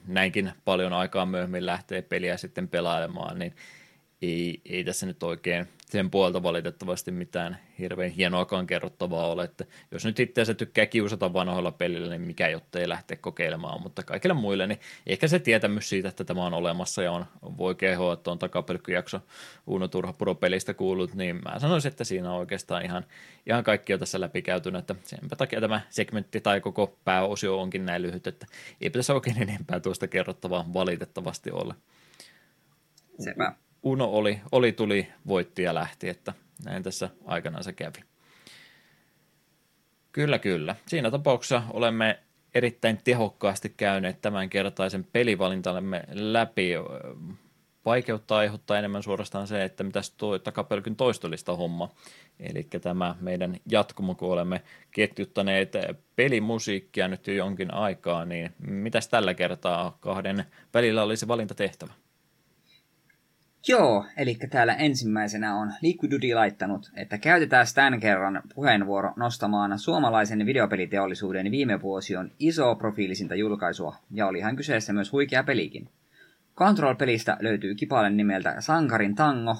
näinkin 0.06 0.52
paljon 0.64 0.92
aikaa 0.92 1.26
myöhemmin 1.26 1.66
lähtee 1.66 2.02
peliä 2.02 2.36
sitten 2.36 2.68
pelailemaan, 2.68 3.38
niin 3.38 3.54
ei, 4.22 4.60
ei 4.64 4.84
tässä 4.84 5.06
nyt 5.06 5.22
oikein 5.22 5.68
sen 5.90 6.10
puolta 6.10 6.42
valitettavasti 6.42 7.10
mitään 7.10 7.58
hirveän 7.78 8.10
hienoakaan 8.10 8.66
kerrottavaa 8.66 9.26
ole, 9.26 9.44
että 9.44 9.64
jos 9.90 10.04
nyt 10.04 10.20
itseänsä 10.20 10.54
tykkää 10.54 10.86
kiusata 10.86 11.32
vanhoilla 11.32 11.72
pelillä, 11.72 12.10
niin 12.10 12.20
mikä 12.20 12.48
jotta 12.48 12.80
ei 12.80 12.88
lähteä 12.88 13.16
kokeilemaan, 13.20 13.82
mutta 13.82 14.02
kaikille 14.02 14.34
muille, 14.34 14.66
niin 14.66 14.80
ehkä 15.06 15.28
se 15.28 15.38
tietämys 15.38 15.88
siitä, 15.88 16.08
että 16.08 16.24
tämä 16.24 16.46
on 16.46 16.54
olemassa 16.54 17.02
ja 17.02 17.12
on, 17.12 17.26
voi 17.42 17.74
kehoa, 17.74 18.12
että 18.12 18.30
on 18.30 18.38
takapelkkyjakso 18.38 19.20
Uno 19.66 19.88
Turha 19.88 20.12
Pro-pelistä 20.12 20.74
kuullut, 20.74 21.14
niin 21.14 21.36
mä 21.36 21.58
sanoisin, 21.58 21.90
että 21.90 22.04
siinä 22.04 22.32
on 22.32 22.38
oikeastaan 22.38 22.84
ihan, 22.84 23.04
ihan 23.46 23.64
kaikki 23.64 23.92
jo 23.92 23.98
tässä 23.98 24.20
läpikäytynä, 24.20 24.78
että 24.78 24.94
senpä 25.04 25.36
takia 25.36 25.60
tämä 25.60 25.80
segmentti 25.90 26.40
tai 26.40 26.60
koko 26.60 26.98
pääosio 27.04 27.60
onkin 27.60 27.86
näin 27.86 28.02
lyhyt, 28.02 28.26
että 28.26 28.46
ei 28.80 28.90
pitäisi 28.90 29.12
oikein 29.12 29.42
enempää 29.42 29.80
tuosta 29.80 30.08
kerrottavaa 30.08 30.64
valitettavasti 30.74 31.50
olla. 31.50 31.74
Sepä. 33.18 33.52
Uno 33.82 34.04
oli, 34.04 34.40
oli, 34.52 34.72
tuli, 34.72 35.08
voitti 35.26 35.62
ja 35.62 35.74
lähti, 35.74 36.08
että 36.08 36.32
näin 36.64 36.82
tässä 36.82 37.10
aikanaan 37.24 37.64
se 37.64 37.72
kävi. 37.72 37.98
Kyllä, 40.12 40.38
kyllä. 40.38 40.76
Siinä 40.86 41.10
tapauksessa 41.10 41.62
olemme 41.70 42.18
erittäin 42.54 42.98
tehokkaasti 43.04 43.74
käyneet 43.76 44.20
tämän 44.22 44.50
kertaisen 44.50 45.06
pelivalintamme 45.12 46.04
läpi. 46.12 46.70
Vaikeutta 47.84 48.36
aiheuttaa 48.36 48.78
enemmän 48.78 49.02
suorastaan 49.02 49.46
se, 49.46 49.64
että 49.64 49.84
mitä 49.84 50.00
tuo 50.16 50.38
takapelkyn 50.38 50.96
toistolista 50.96 51.56
homma. 51.56 51.88
Eli 52.40 52.62
tämä 52.62 53.14
meidän 53.20 53.56
jatkumo, 53.70 54.14
kun 54.14 54.32
olemme 54.32 54.62
ketjuttaneet 54.90 55.72
pelimusiikkia 56.16 57.08
nyt 57.08 57.26
jo 57.26 57.34
jonkin 57.34 57.74
aikaa, 57.74 58.24
niin 58.24 58.50
mitäs 58.58 59.08
tällä 59.08 59.34
kertaa 59.34 59.96
kahden 60.00 60.44
välillä 60.74 61.02
olisi 61.02 61.28
valintatehtävä? 61.28 61.92
Joo, 63.68 64.06
eli 64.16 64.34
täällä 64.50 64.74
ensimmäisenä 64.74 65.56
on 65.56 65.72
Liquidudi 65.82 66.34
laittanut, 66.34 66.90
että 66.94 67.18
käytetään 67.18 67.66
tämän 67.74 68.00
kerran 68.00 68.42
puheenvuoro 68.54 69.12
nostamaan 69.16 69.78
suomalaisen 69.78 70.46
videopeliteollisuuden 70.46 71.50
viime 71.50 71.82
vuosion 71.82 72.30
iso 72.38 72.74
profiilisinta 72.74 73.34
julkaisua, 73.34 73.96
ja 74.10 74.26
olihan 74.26 74.56
kyseessä 74.56 74.92
myös 74.92 75.12
huikea 75.12 75.44
pelikin. 75.44 75.88
Control-pelistä 76.56 77.36
löytyy 77.40 77.74
kipalen 77.74 78.16
nimeltä 78.16 78.60
Sankarin 78.60 79.14
Tango, 79.14 79.56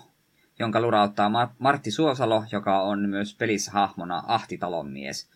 jonka 0.59 0.81
lurauttaa 0.81 1.55
Martti 1.59 1.91
Suosalo, 1.91 2.45
joka 2.53 2.83
on 2.83 3.09
myös 3.09 3.35
pelissä 3.35 3.73
hahmona 3.73 4.23
Ahti 4.27 4.59
Talonmies. 4.59 5.29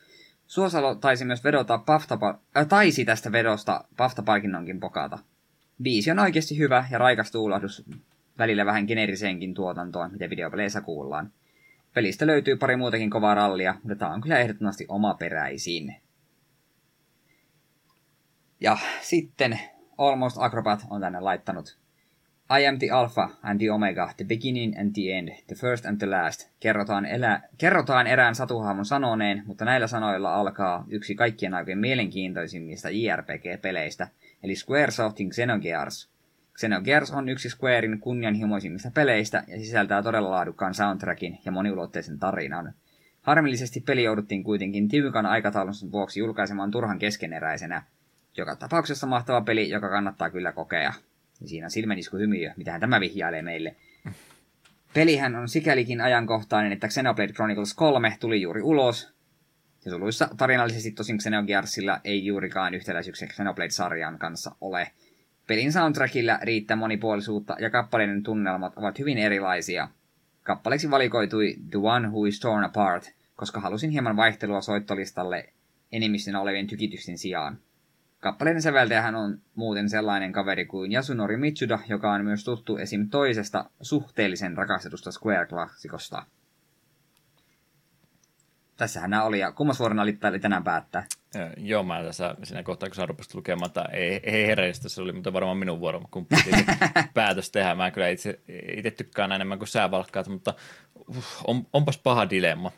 Suosalo 0.47 0.94
taisi 0.94 1.24
myös 1.24 1.44
vedota 1.44 1.78
Pafta, 1.78 2.19
äh, 2.57 2.66
taisi 2.66 3.05
tästä 3.05 3.32
vedosta 3.32 3.85
Pafta-palkinnonkin 3.97 4.81
pokata. 4.81 5.19
Biisi 5.82 6.11
on 6.11 6.19
oikeasti 6.19 6.59
hyvä 6.59 6.86
ja 6.90 6.99
raikas 6.99 7.31
tuulahdus 7.31 7.85
välillä 8.43 8.66
vähän 8.66 8.85
generiseenkin 8.85 9.55
tuotantoon, 9.55 10.12
mitä 10.12 10.31
videopeleissä 10.31 10.81
kuullaan. 10.81 11.32
Pelistä 11.94 12.27
löytyy 12.27 12.56
pari 12.56 12.77
muutakin 12.77 13.10
kovaa 13.10 13.35
rallia, 13.35 13.74
mutta 13.82 13.97
tämä 13.97 14.14
on 14.14 14.20
kyllä 14.20 14.39
ehdottomasti 14.39 14.86
omaperäisin. 14.89 15.97
Ja 18.60 18.78
sitten 19.01 19.60
Almost 19.98 20.36
Acrobat 20.40 20.86
on 20.90 21.01
tänne 21.01 21.20
laittanut 21.20 21.82
I 22.59 22.66
am 22.66 22.78
the 22.78 22.90
alpha 22.90 23.31
and 23.43 23.60
the 23.60 23.70
omega, 23.70 24.12
the 24.16 24.24
beginning 24.24 24.78
and 24.81 24.93
the 24.94 25.19
end, 25.19 25.28
the 25.47 25.55
first 25.55 25.86
and 25.86 25.98
the 25.98 26.06
last. 26.06 26.51
Kerrotaan, 26.60 27.06
elä, 27.06 27.40
kerrotaan 27.59 28.06
erään 28.06 28.35
satuhahmon 28.35 28.85
sanoneen, 28.85 29.43
mutta 29.47 29.64
näillä 29.64 29.86
sanoilla 29.86 30.35
alkaa 30.35 30.85
yksi 30.89 31.14
kaikkien 31.14 31.55
aikojen 31.55 31.78
mielenkiintoisimmista 31.78 32.89
JRPG-peleistä, 32.90 34.09
eli 34.43 34.55
Squaresoftin 34.55 35.31
Xenogears. 35.31 36.11
Xenogears 36.58 37.10
on 37.10 37.28
yksi 37.28 37.50
Squarein 37.50 38.00
kunnianhimoisimmista 38.00 38.90
peleistä 38.94 39.44
ja 39.46 39.58
sisältää 39.58 40.02
todella 40.02 40.30
laadukkaan 40.30 40.74
soundtrackin 40.74 41.38
ja 41.44 41.52
moniulotteisen 41.52 42.18
tarinan. 42.18 42.74
Harmillisesti 43.22 43.80
peli 43.80 44.02
jouduttiin 44.02 44.44
kuitenkin 44.44 44.88
tiukan 44.88 45.26
aikataulun 45.26 45.74
vuoksi 45.92 46.20
julkaisemaan 46.20 46.70
turhan 46.70 46.98
keskeneräisenä. 46.98 47.82
Joka 48.36 48.56
tapauksessa 48.56 49.06
mahtava 49.06 49.40
peli, 49.40 49.70
joka 49.70 49.88
kannattaa 49.88 50.30
kyllä 50.30 50.52
kokea. 50.52 50.92
Ja 51.40 51.48
siinä 51.48 51.66
on 51.66 51.70
silmenisku 51.70 52.16
hymiö, 52.16 52.52
mitähän 52.56 52.80
tämä 52.80 53.00
vihjailee 53.00 53.42
meille. 53.42 53.76
Pelihän 54.94 55.36
on 55.36 55.48
sikälikin 55.48 56.00
ajankohtainen, 56.00 56.72
että 56.72 56.88
Xenoblade 56.88 57.32
Chronicles 57.32 57.74
3 57.74 58.16
tuli 58.20 58.42
juuri 58.42 58.62
ulos. 58.62 59.14
Ja 59.84 59.90
suluissa 59.90 60.28
tarinallisesti 60.36 60.90
tosin 60.90 61.18
Xenogearsilla 61.18 62.00
ei 62.04 62.26
juurikaan 62.26 62.74
yhtäläisyyksiä 62.74 63.28
Xenoblade-sarjan 63.28 64.18
kanssa 64.18 64.54
ole– 64.60 64.90
Pelin 65.47 65.73
soundtrackilla 65.73 66.39
riittää 66.43 66.77
monipuolisuutta 66.77 67.56
ja 67.59 67.70
kappaleiden 67.70 68.23
tunnelmat 68.23 68.73
ovat 68.77 68.98
hyvin 68.98 69.19
erilaisia. 69.19 69.89
Kappaleeksi 70.43 70.90
valikoitui 70.90 71.56
The 71.70 71.78
One 71.82 72.09
Who 72.09 72.24
is 72.24 72.40
Torn 72.40 72.64
Apart, 72.64 73.12
koska 73.36 73.60
halusin 73.60 73.90
hieman 73.90 74.16
vaihtelua 74.16 74.60
soittolistalle 74.60 75.52
enemmistönä 75.93 76.40
olevien 76.40 76.66
tykitysten 76.66 77.19
sijaan. 77.19 77.59
Kappaleiden 78.20 78.62
säveltäjähän 78.62 79.14
on 79.14 79.40
muuten 79.55 79.89
sellainen 79.89 80.32
kaveri 80.32 80.64
kuin 80.64 80.93
Yasunori 80.93 81.36
Mitsuda, 81.36 81.78
joka 81.89 82.12
on 82.12 82.24
myös 82.24 82.44
tuttu 82.44 82.77
esim. 82.77 83.09
toisesta 83.09 83.70
suhteellisen 83.81 84.56
rakastetusta 84.56 85.10
Square-klassikosta. 85.10 86.23
Tässähän 88.77 89.10
nämä 89.10 89.24
oli, 89.24 89.39
ja 89.39 89.52
kummas 89.52 89.78
vuorona 89.78 90.02
oli 90.02 90.19
tänään 90.40 90.64
päättää? 90.64 91.06
Joo, 91.56 91.82
mä 91.82 92.02
tässä 92.02 92.34
siinä 92.42 92.62
kohtaa, 92.62 92.88
kun 92.88 92.96
sä 92.96 93.06
rupesit 93.06 93.34
lukemaan, 93.34 93.66
että 93.66 93.84
ei, 93.92 94.20
ei 94.22 94.74
se 94.74 95.02
oli 95.02 95.12
mutta 95.12 95.32
varmaan 95.32 95.56
minun 95.56 95.80
vuoro, 95.80 96.02
kun 96.10 96.26
piti 96.26 96.50
päätös 97.14 97.50
tehdä. 97.50 97.74
Mä 97.74 97.90
kyllä 97.90 98.09
itse, 98.09 98.38
itse 98.76 98.90
tykkään 98.90 99.32
enemmän 99.32 99.59
kuin 99.59 99.68
sä 99.68 99.90
valkkaat, 99.90 100.28
mutta 100.28 100.54
uh, 101.09 101.24
on, 101.46 101.66
onpas 101.72 101.98
paha 101.98 102.30
dilemma. 102.30 102.72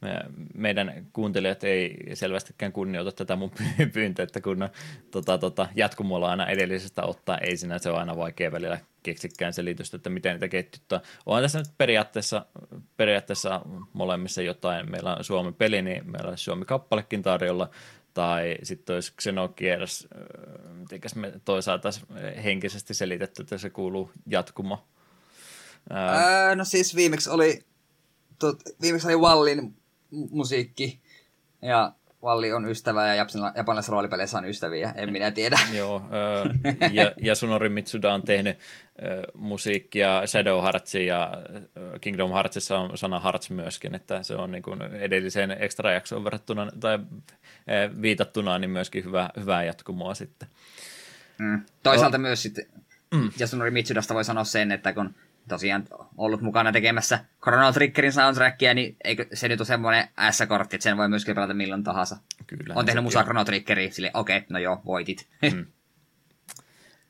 Me, 0.00 0.20
meidän 0.54 1.06
kuuntelijat 1.12 1.64
ei 1.64 1.96
selvästikään 2.14 2.72
kunnioita 2.72 3.12
tätä 3.12 3.36
mun 3.36 3.50
pyyntöä, 3.92 4.22
että 4.22 4.40
kun 4.40 4.68
tota, 5.10 5.38
tota, 5.38 5.68
jatkumolla 5.74 6.30
aina 6.30 6.46
edellisestä 6.46 7.02
ottaa, 7.02 7.38
ei 7.38 7.56
sinä 7.56 7.78
se 7.78 7.90
on 7.90 7.98
aina 7.98 8.16
vaikea 8.16 8.52
välillä 8.52 8.78
keksikään 9.14 9.52
selitystä, 9.52 9.96
että 9.96 10.10
miten 10.10 10.32
niitä 10.32 10.48
ketjuttaa. 10.48 11.00
On 11.26 11.42
tässä 11.42 11.58
nyt 11.58 11.68
periaatteessa, 11.78 12.46
periaatteessa 12.96 13.60
molemmissa 13.92 14.42
jotain. 14.42 14.90
Meillä 14.90 15.16
on 15.16 15.24
Suomi 15.24 15.52
peli, 15.52 15.82
niin 15.82 16.10
meillä 16.10 16.30
on 16.30 16.38
Suomi 16.38 16.64
kappalekin 16.64 17.22
tarjolla, 17.22 17.70
tai 18.14 18.56
sitten 18.62 18.94
olisi 18.94 19.12
Xenogears, 19.20 20.08
miten 20.74 21.00
me 21.14 21.32
toisaalta 21.44 21.88
henkisesti 22.44 22.94
selitetty, 22.94 23.42
että 23.42 23.58
se 23.58 23.70
kuuluu 23.70 24.10
jatkumo. 24.26 24.84
Ää... 25.90 26.54
no 26.54 26.64
siis 26.64 26.96
viimeksi 26.96 27.30
oli, 27.30 27.64
tot, 28.38 28.62
viimeksi 28.80 29.06
oli 29.06 29.16
Wallin 29.16 29.76
musiikki, 30.10 31.00
ja 31.62 31.92
Valli 32.22 32.52
on 32.52 32.68
ystävä 32.68 33.06
ja 33.06 33.14
japanilaisissa 33.14 33.92
roolipeleissä 33.92 34.38
on 34.38 34.44
ystäviä, 34.44 34.92
en 34.96 35.12
minä 35.12 35.30
tiedä. 35.30 35.58
Joo, 35.78 36.02
ja, 36.92 37.12
ja 37.16 37.34
Sunori 37.34 37.68
Mitsuda 37.68 38.14
on 38.14 38.22
tehnyt 38.22 38.58
musiikkia 39.34 40.22
Shadow 40.26 40.62
Heartsin 40.62 41.06
ja 41.06 41.32
Kingdom 42.00 42.32
Heartsissa 42.32 42.78
on 42.78 42.98
sana 42.98 43.20
Hearts 43.20 43.50
myöskin, 43.50 43.94
että 43.94 44.22
se 44.22 44.34
on 44.34 44.50
niin 44.50 44.62
kuin 44.62 44.82
edelliseen 44.82 45.50
extra 45.50 45.92
jaksoon 45.92 46.24
verrattuna 46.24 46.70
tai 46.80 46.98
viitattuna 48.02 48.58
niin 48.58 48.70
myöskin 48.70 49.04
hyvä, 49.04 49.30
hyvää 49.40 49.64
jatkumoa 49.64 50.14
sitten. 50.14 50.48
Mm. 51.38 51.60
Toisaalta 51.82 52.16
oh. 52.16 52.20
myös 52.20 52.42
sitten 52.42 52.66
mm. 53.14 53.30
Yasunori 53.40 53.70
Mitsudasta 53.70 54.14
voi 54.14 54.24
sanoa 54.24 54.44
sen, 54.44 54.72
että 54.72 54.92
kun 54.92 55.14
tosiaan 55.48 55.84
ollut 56.16 56.40
mukana 56.40 56.72
tekemässä 56.72 57.24
Chrono 57.42 57.72
Triggerin 57.72 58.12
soundtrackia, 58.12 58.74
niin 58.74 58.96
eikö 59.04 59.26
se 59.32 59.48
nyt 59.48 59.60
ole 59.60 59.66
semmoinen 59.66 60.08
S-kortti, 60.30 60.76
että 60.76 60.82
sen 60.82 60.96
voi 60.96 61.08
myöskin 61.08 61.34
pelata 61.34 61.54
milloin 61.54 61.84
tahansa. 61.84 62.16
Kyllä. 62.46 62.74
On 62.76 62.86
tehnyt 62.86 63.04
musaa 63.04 63.24
Chrono 63.24 63.44
Triggeri, 63.44 63.90
sille 63.90 64.10
okei, 64.14 64.36
okay, 64.36 64.46
no 64.50 64.58
joo, 64.58 64.82
voitit. 64.84 65.28
Mm. 65.42 65.66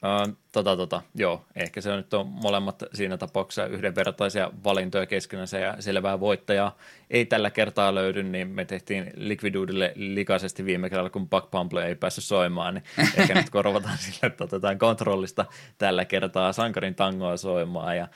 Uh, 0.02 0.36
tota, 0.52 0.76
tota, 0.76 1.02
joo, 1.14 1.44
ehkä 1.56 1.80
se 1.80 1.90
on 1.90 1.96
nyt 1.96 2.14
on 2.14 2.26
molemmat 2.26 2.82
siinä 2.94 3.16
tapauksessa 3.16 3.66
yhdenvertaisia 3.66 4.50
valintoja 4.64 5.06
keskenänsä 5.06 5.58
ja 5.58 5.76
selvää 5.80 6.20
voittajaa 6.20 6.76
ei 7.10 7.26
tällä 7.26 7.50
kertaa 7.50 7.94
löydy, 7.94 8.22
niin 8.22 8.48
me 8.48 8.64
tehtiin 8.64 9.10
Liquidudille 9.16 9.92
likaisesti 9.94 10.64
viime 10.64 10.90
kerralla, 10.90 11.10
kun 11.10 11.28
Buck 11.28 11.50
Pumble 11.50 11.86
ei 11.86 11.94
päässyt 11.94 12.24
soimaan, 12.24 12.74
niin 12.74 12.84
ehkä 13.16 13.34
nyt 13.34 13.50
korvataan 13.50 13.98
sille, 14.04 14.18
että 14.22 14.44
otetaan 14.44 14.78
kontrollista 14.78 15.44
tällä 15.78 16.04
kertaa 16.04 16.52
sankarin 16.52 16.94
tangoa 16.94 17.36
soimaan 17.36 17.96
ja 17.96 18.08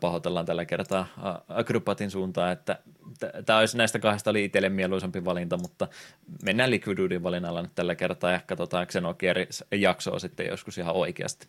pahoitellaan 0.00 0.46
tällä 0.46 0.64
kertaa 0.64 1.06
Akrobatin 1.48 2.10
suuntaan, 2.10 2.52
että 2.52 2.78
tämä 3.46 3.58
olisi 3.58 3.76
näistä 3.76 3.98
kahdesta 3.98 4.30
oli 4.30 4.44
itselle 4.44 4.68
mieluisampi 4.68 5.24
valinta, 5.24 5.56
mutta 5.56 5.88
mennään 6.44 6.70
Liquidudin 6.70 7.22
valinnalla 7.22 7.62
nyt 7.62 7.74
tällä 7.74 7.94
kertaa 7.94 8.30
ja 8.30 8.40
katsotaan 8.46 8.86
Xenogear 8.86 9.36
jaksoa 9.72 10.18
sitten 10.18 10.46
joskus 10.46 10.78
ihan 10.78 10.94
oikeasti. 10.94 11.48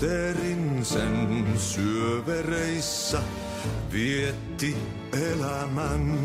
Mysteerin 0.00 0.84
sen 0.84 1.44
syövereissä 1.56 3.22
vietti 3.92 4.76
elämän. 5.12 6.18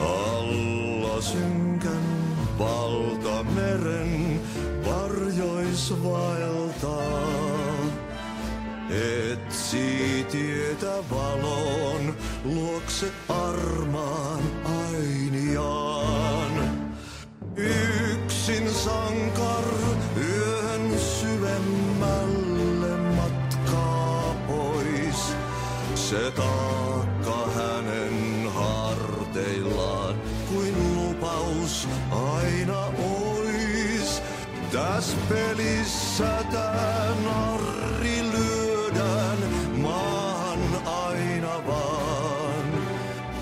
Alla 0.00 1.20
synkän 1.20 2.02
valtameren 2.58 4.40
varjois 4.84 5.94
vaeltaa. 6.04 7.22
Etsi 9.32 10.26
tietä 10.30 10.94
valon 11.10 12.16
luokse 12.44 13.06
armaan 13.28 14.42
ainiaan. 14.64 16.52
Yksin 17.56 18.70
sankar 18.70 19.64
Se 26.10 26.30
taakka 26.30 27.50
hänen 27.54 28.50
harteillaan 28.54 30.14
kuin 30.48 30.74
lupaus 30.96 31.88
aina 32.10 32.84
ois. 32.86 34.22
Täs 34.72 35.16
pelissä 35.28 36.44
tää 36.52 37.08
narri 37.24 38.22
lyödään 38.32 39.38
maan 39.76 40.58
aina 40.86 41.66
vaan. 41.66 42.64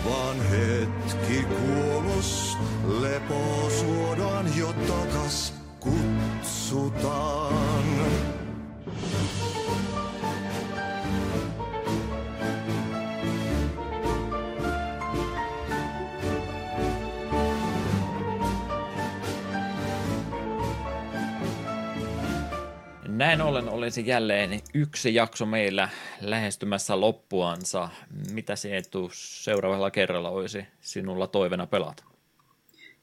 Vaan 0.04 0.36
hetki 0.40 1.44
kuolos 1.44 2.58
lepo 3.00 3.70
suodaan 3.80 4.56
jo 4.56 4.72
takas 4.72 5.54
kutsutaan. 5.80 7.67
Näin 23.18 23.40
ollen 23.40 23.68
olisi 23.68 24.06
jälleen 24.06 24.60
yksi 24.74 25.14
jakso 25.14 25.46
meillä 25.46 25.88
lähestymässä 26.20 27.00
loppuansa. 27.00 27.88
Mitä 28.32 28.56
se 28.56 28.76
etu 28.76 29.10
seuraavalla 29.12 29.90
kerralla 29.90 30.30
olisi 30.30 30.66
sinulla 30.80 31.26
toivena 31.26 31.66
pelata? 31.66 32.04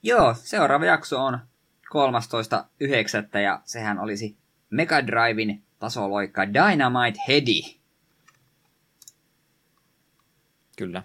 Joo, 0.04 0.34
seuraava 0.34 0.86
jakso 0.86 1.26
on 1.26 1.40
13.9. 3.34 3.40
ja 3.40 3.62
sehän 3.66 4.00
olisi 4.00 4.38
Mega 4.70 5.08
Drivein 5.08 5.64
tasoloikka 5.80 6.54
Dynamite 6.54 7.20
Heady. 7.28 7.80
Kyllä. 10.78 11.04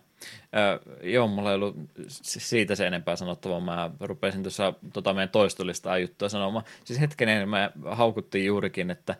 Joo, 1.02 1.28
mulla 1.28 1.50
ei 1.50 1.54
ollut 1.54 1.76
siitä 2.12 2.74
se 2.74 2.86
enempää 2.86 3.16
sanottavaa. 3.16 3.60
Mä 3.60 3.90
rupesin 4.00 4.42
tuossa 4.42 4.74
tota 4.92 5.14
meidän 5.14 5.28
toistolistaa 5.28 5.98
juttua 5.98 6.28
sanomaan. 6.28 6.64
Siis 6.84 7.00
hetkenen 7.00 7.48
mä 7.48 7.70
haukuttiin 7.90 8.46
juurikin, 8.46 8.90
että 8.90 9.14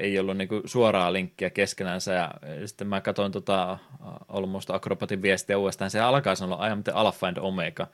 ei 0.00 0.18
ollut 0.18 0.36
niinku 0.36 0.62
suoraa 0.64 1.12
linkkiä 1.12 1.50
keskenänsä 1.50 2.12
ja 2.12 2.30
sitten 2.66 2.86
mä 2.86 3.00
katsoin 3.00 3.32
tota 3.32 3.78
Almost 4.28 4.70
Acrobatin 4.70 5.22
viestiä 5.22 5.58
uudestaan. 5.58 5.90
Se 5.90 6.00
alkaa 6.00 6.34
sanoa 6.34 6.66
am 6.66 6.82
the 6.84 6.92
Alpha 6.92 7.26
and 7.26 7.36
Omega. 7.40 7.86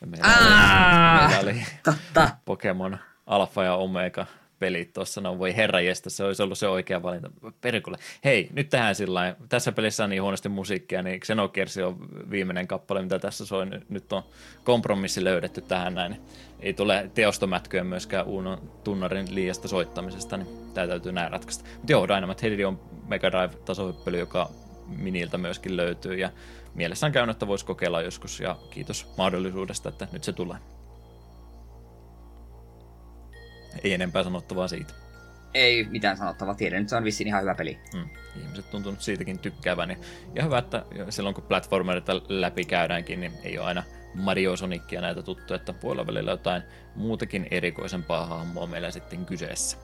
Ja 0.00 0.06
meillä, 0.06 0.26
Aa, 0.28 1.20
oli, 1.20 1.34
meillä 1.34 1.50
oli 1.50 1.66
totta. 1.84 2.30
Pokemon 2.44 2.98
Alpha 3.26 3.64
ja 3.64 3.74
Omega 3.74 4.26
pelit 4.58 4.92
tuossa, 4.92 5.20
no 5.20 5.38
voi 5.38 5.56
herra 5.56 5.80
jestä, 5.80 6.10
se 6.10 6.24
olisi 6.24 6.42
ollut 6.42 6.58
se 6.58 6.68
oikea 6.68 7.02
valinta. 7.02 7.30
Perkulle. 7.60 7.98
Hei, 8.24 8.48
nyt 8.52 8.68
tähän 8.68 8.94
sillä 8.94 9.36
Tässä 9.48 9.72
pelissä 9.72 10.04
on 10.04 10.10
niin 10.10 10.22
huonosti 10.22 10.48
musiikkia, 10.48 11.02
niin 11.02 11.20
Xenogears 11.20 11.76
on 11.76 11.96
viimeinen 12.30 12.68
kappale, 12.68 13.02
mitä 13.02 13.18
tässä 13.18 13.46
soi. 13.46 13.66
Nyt 13.88 14.12
on 14.12 14.22
kompromissi 14.64 15.24
löydetty 15.24 15.60
tähän 15.60 15.94
näin. 15.94 16.20
Ei 16.60 16.72
tule 16.72 17.10
teostomätkyä 17.14 17.84
myöskään 17.84 18.26
Uunon 18.26 18.70
tunnarin 18.84 19.34
liiasta 19.34 19.68
soittamisesta, 19.68 20.36
niin 20.36 20.48
tämä 20.74 20.86
täytyy 20.86 21.12
näin 21.12 21.30
ratkaista. 21.30 21.64
Mutta 21.76 21.92
joo, 21.92 22.08
Dynamite 22.08 22.50
Heady 22.50 22.64
on 22.64 22.80
Mega 23.08 23.30
Drive-tasohyppely, 23.32 24.18
joka 24.18 24.50
Miniltä 24.86 25.38
myöskin 25.38 25.76
löytyy, 25.76 26.14
ja 26.14 26.30
mielessä 26.74 27.06
on 27.06 27.12
käynyt, 27.12 27.34
että 27.34 27.46
voisi 27.46 27.66
kokeilla 27.66 28.02
joskus, 28.02 28.40
ja 28.40 28.56
kiitos 28.70 29.06
mahdollisuudesta, 29.16 29.88
että 29.88 30.08
nyt 30.12 30.24
se 30.24 30.32
tulee. 30.32 30.58
Ei 33.84 33.92
enempää 33.92 34.24
sanottavaa 34.24 34.68
siitä. 34.68 34.94
Ei 35.54 35.84
mitään 35.84 36.16
sanottavaa. 36.16 36.54
Tiedän, 36.54 36.80
että 36.80 36.90
se 36.90 36.96
on 36.96 37.04
vissiin 37.04 37.28
ihan 37.28 37.42
hyvä 37.42 37.54
peli. 37.54 37.78
Mm. 37.94 38.08
Ihmiset 38.42 38.70
tuntunut 38.70 39.00
siitäkin 39.00 39.38
tykkäävän. 39.38 39.96
Ja 40.34 40.44
hyvä, 40.44 40.58
että 40.58 40.84
silloin 41.08 41.34
kun 41.34 41.44
platformerita 41.44 42.20
läpi 42.28 42.64
käydäänkin, 42.64 43.20
niin 43.20 43.32
ei 43.44 43.58
ole 43.58 43.66
aina 43.66 43.82
Mario 44.14 44.56
Sonicia 44.56 45.00
näitä 45.00 45.22
tuttuja, 45.22 45.56
että 45.56 45.74
voi 45.82 45.92
olla 45.92 46.06
välillä 46.06 46.30
jotain 46.30 46.62
muutakin 46.94 47.46
erikoisempaa 47.50 48.26
hahmoa 48.26 48.66
meillä 48.66 48.90
sitten 48.90 49.26
kyseessä. 49.26 49.76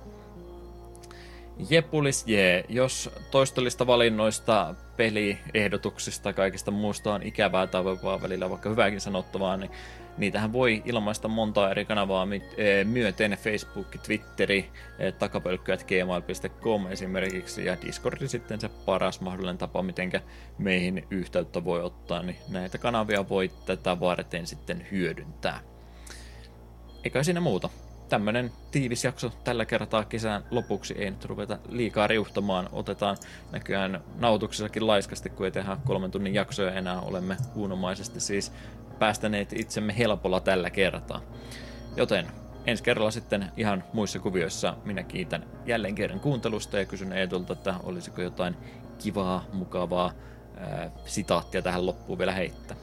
Jepulis 1.71 2.25
jee, 2.27 2.65
jos 2.69 3.11
toistollista 3.31 3.87
valinnoista, 3.87 4.75
peliehdotuksista, 4.97 6.33
kaikista 6.33 6.71
muusta 6.71 7.15
on 7.15 7.23
ikävää 7.23 7.67
tai 7.67 7.85
välillä 8.23 8.51
vaikka 8.51 8.71
hyvääkin 8.71 9.01
sanottavaa, 9.01 9.57
niin 9.57 9.71
Niitähän 10.19 10.53
voi 10.53 10.83
ilmaista 10.85 11.29
monta 11.29 11.71
eri 11.71 11.85
kanavaa 11.85 12.29
eh, 12.57 12.85
myöten, 12.87 13.39
Facebook, 13.43 13.87
Twitteri, 14.07 14.71
eh, 14.99 15.15
takapölkkyät 15.15 15.85
gmail.com 15.85 16.87
esimerkiksi 16.87 17.65
ja 17.65 17.77
Discord 17.87 18.27
sitten 18.27 18.61
se 18.61 18.69
paras 18.69 19.21
mahdollinen 19.21 19.59
tapa, 19.59 19.83
miten 19.83 20.13
meihin 20.59 21.07
yhteyttä 21.11 21.65
voi 21.65 21.83
ottaa, 21.83 22.23
niin 22.23 22.37
näitä 22.49 22.79
kanavia 22.79 23.29
voi 23.29 23.51
tätä 23.67 24.01
varten 24.01 24.47
sitten 24.47 24.87
hyödyntää. 24.91 25.61
Eikä 27.05 27.23
siinä 27.23 27.41
muuta. 27.41 27.69
Tämmönen 28.09 28.53
tiivis 28.71 29.05
jakso 29.05 29.33
tällä 29.45 29.65
kertaa 29.65 30.05
kesän 30.05 30.45
lopuksi. 30.51 30.95
Ei 30.99 31.11
nyt 31.11 31.25
ruveta 31.25 31.59
liikaa 31.69 32.07
riuhtamaan. 32.07 32.69
Otetaan 32.73 33.17
näköjään 33.53 34.01
nautuksessakin 34.19 34.87
laiskasti, 34.87 35.31
kun 35.31 35.47
ei 35.47 35.53
tehdä 35.53 35.77
kolmen 35.85 36.11
tunnin 36.11 36.35
jaksoja 36.35 36.73
enää. 36.73 37.01
Olemme 37.01 37.37
uunomaisesti 37.55 38.21
siis 38.21 38.53
päästäneet 39.05 39.53
itsemme 39.53 39.99
helpolla 39.99 40.41
tällä 40.41 40.71
kertaa. 40.71 41.21
Joten 41.97 42.27
ensi 42.67 42.83
kerralla 42.83 43.11
sitten 43.11 43.53
ihan 43.57 43.85
muissa 43.93 44.19
kuvioissa 44.19 44.77
minä 44.85 45.03
kiitän 45.03 45.47
jälleen 45.67 45.95
kerran 45.95 46.21
kuuntelusta 46.21 46.79
ja 46.79 46.85
kysyn 46.85 47.13
Eetulta, 47.13 47.53
että 47.53 47.75
olisiko 47.83 48.23
jotain 48.23 48.57
kivaa, 48.99 49.45
mukavaa 49.53 50.13
ää, 50.57 50.91
sitaattia 51.07 51.63
tähän 51.63 51.87
loppuun 51.87 52.19
vielä 52.19 52.33
heittää. 52.33 52.77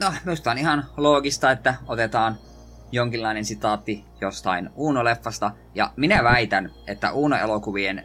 No, 0.00 0.12
minusta 0.24 0.50
on 0.50 0.58
ihan 0.58 0.84
loogista, 0.96 1.50
että 1.50 1.74
otetaan 1.86 2.36
jonkinlainen 2.92 3.44
sitaatti 3.44 4.04
jostain 4.20 4.70
Uuno-leffasta. 4.76 5.50
Ja 5.74 5.92
minä 5.96 6.24
väitän, 6.24 6.70
että 6.86 7.12
Uuno-elokuvien 7.12 8.04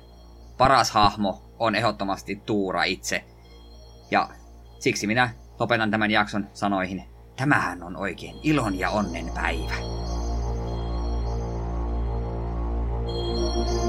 paras 0.57 0.91
hahmo 0.91 1.51
on 1.59 1.75
ehdottomasti 1.75 2.35
Tuura 2.35 2.83
itse. 2.83 3.23
Ja 4.11 4.29
siksi 4.79 5.07
minä 5.07 5.29
Lopetan 5.59 5.91
tämän 5.91 6.11
jakson 6.11 6.47
sanoihin. 6.53 7.03
Tämähän 7.35 7.83
on 7.83 7.97
oikein 7.97 8.35
ilon 8.43 8.79
ja 8.79 8.89
onnen 8.89 9.31
päivä. 9.35 9.75
thank 13.55 13.69
you 13.69 13.84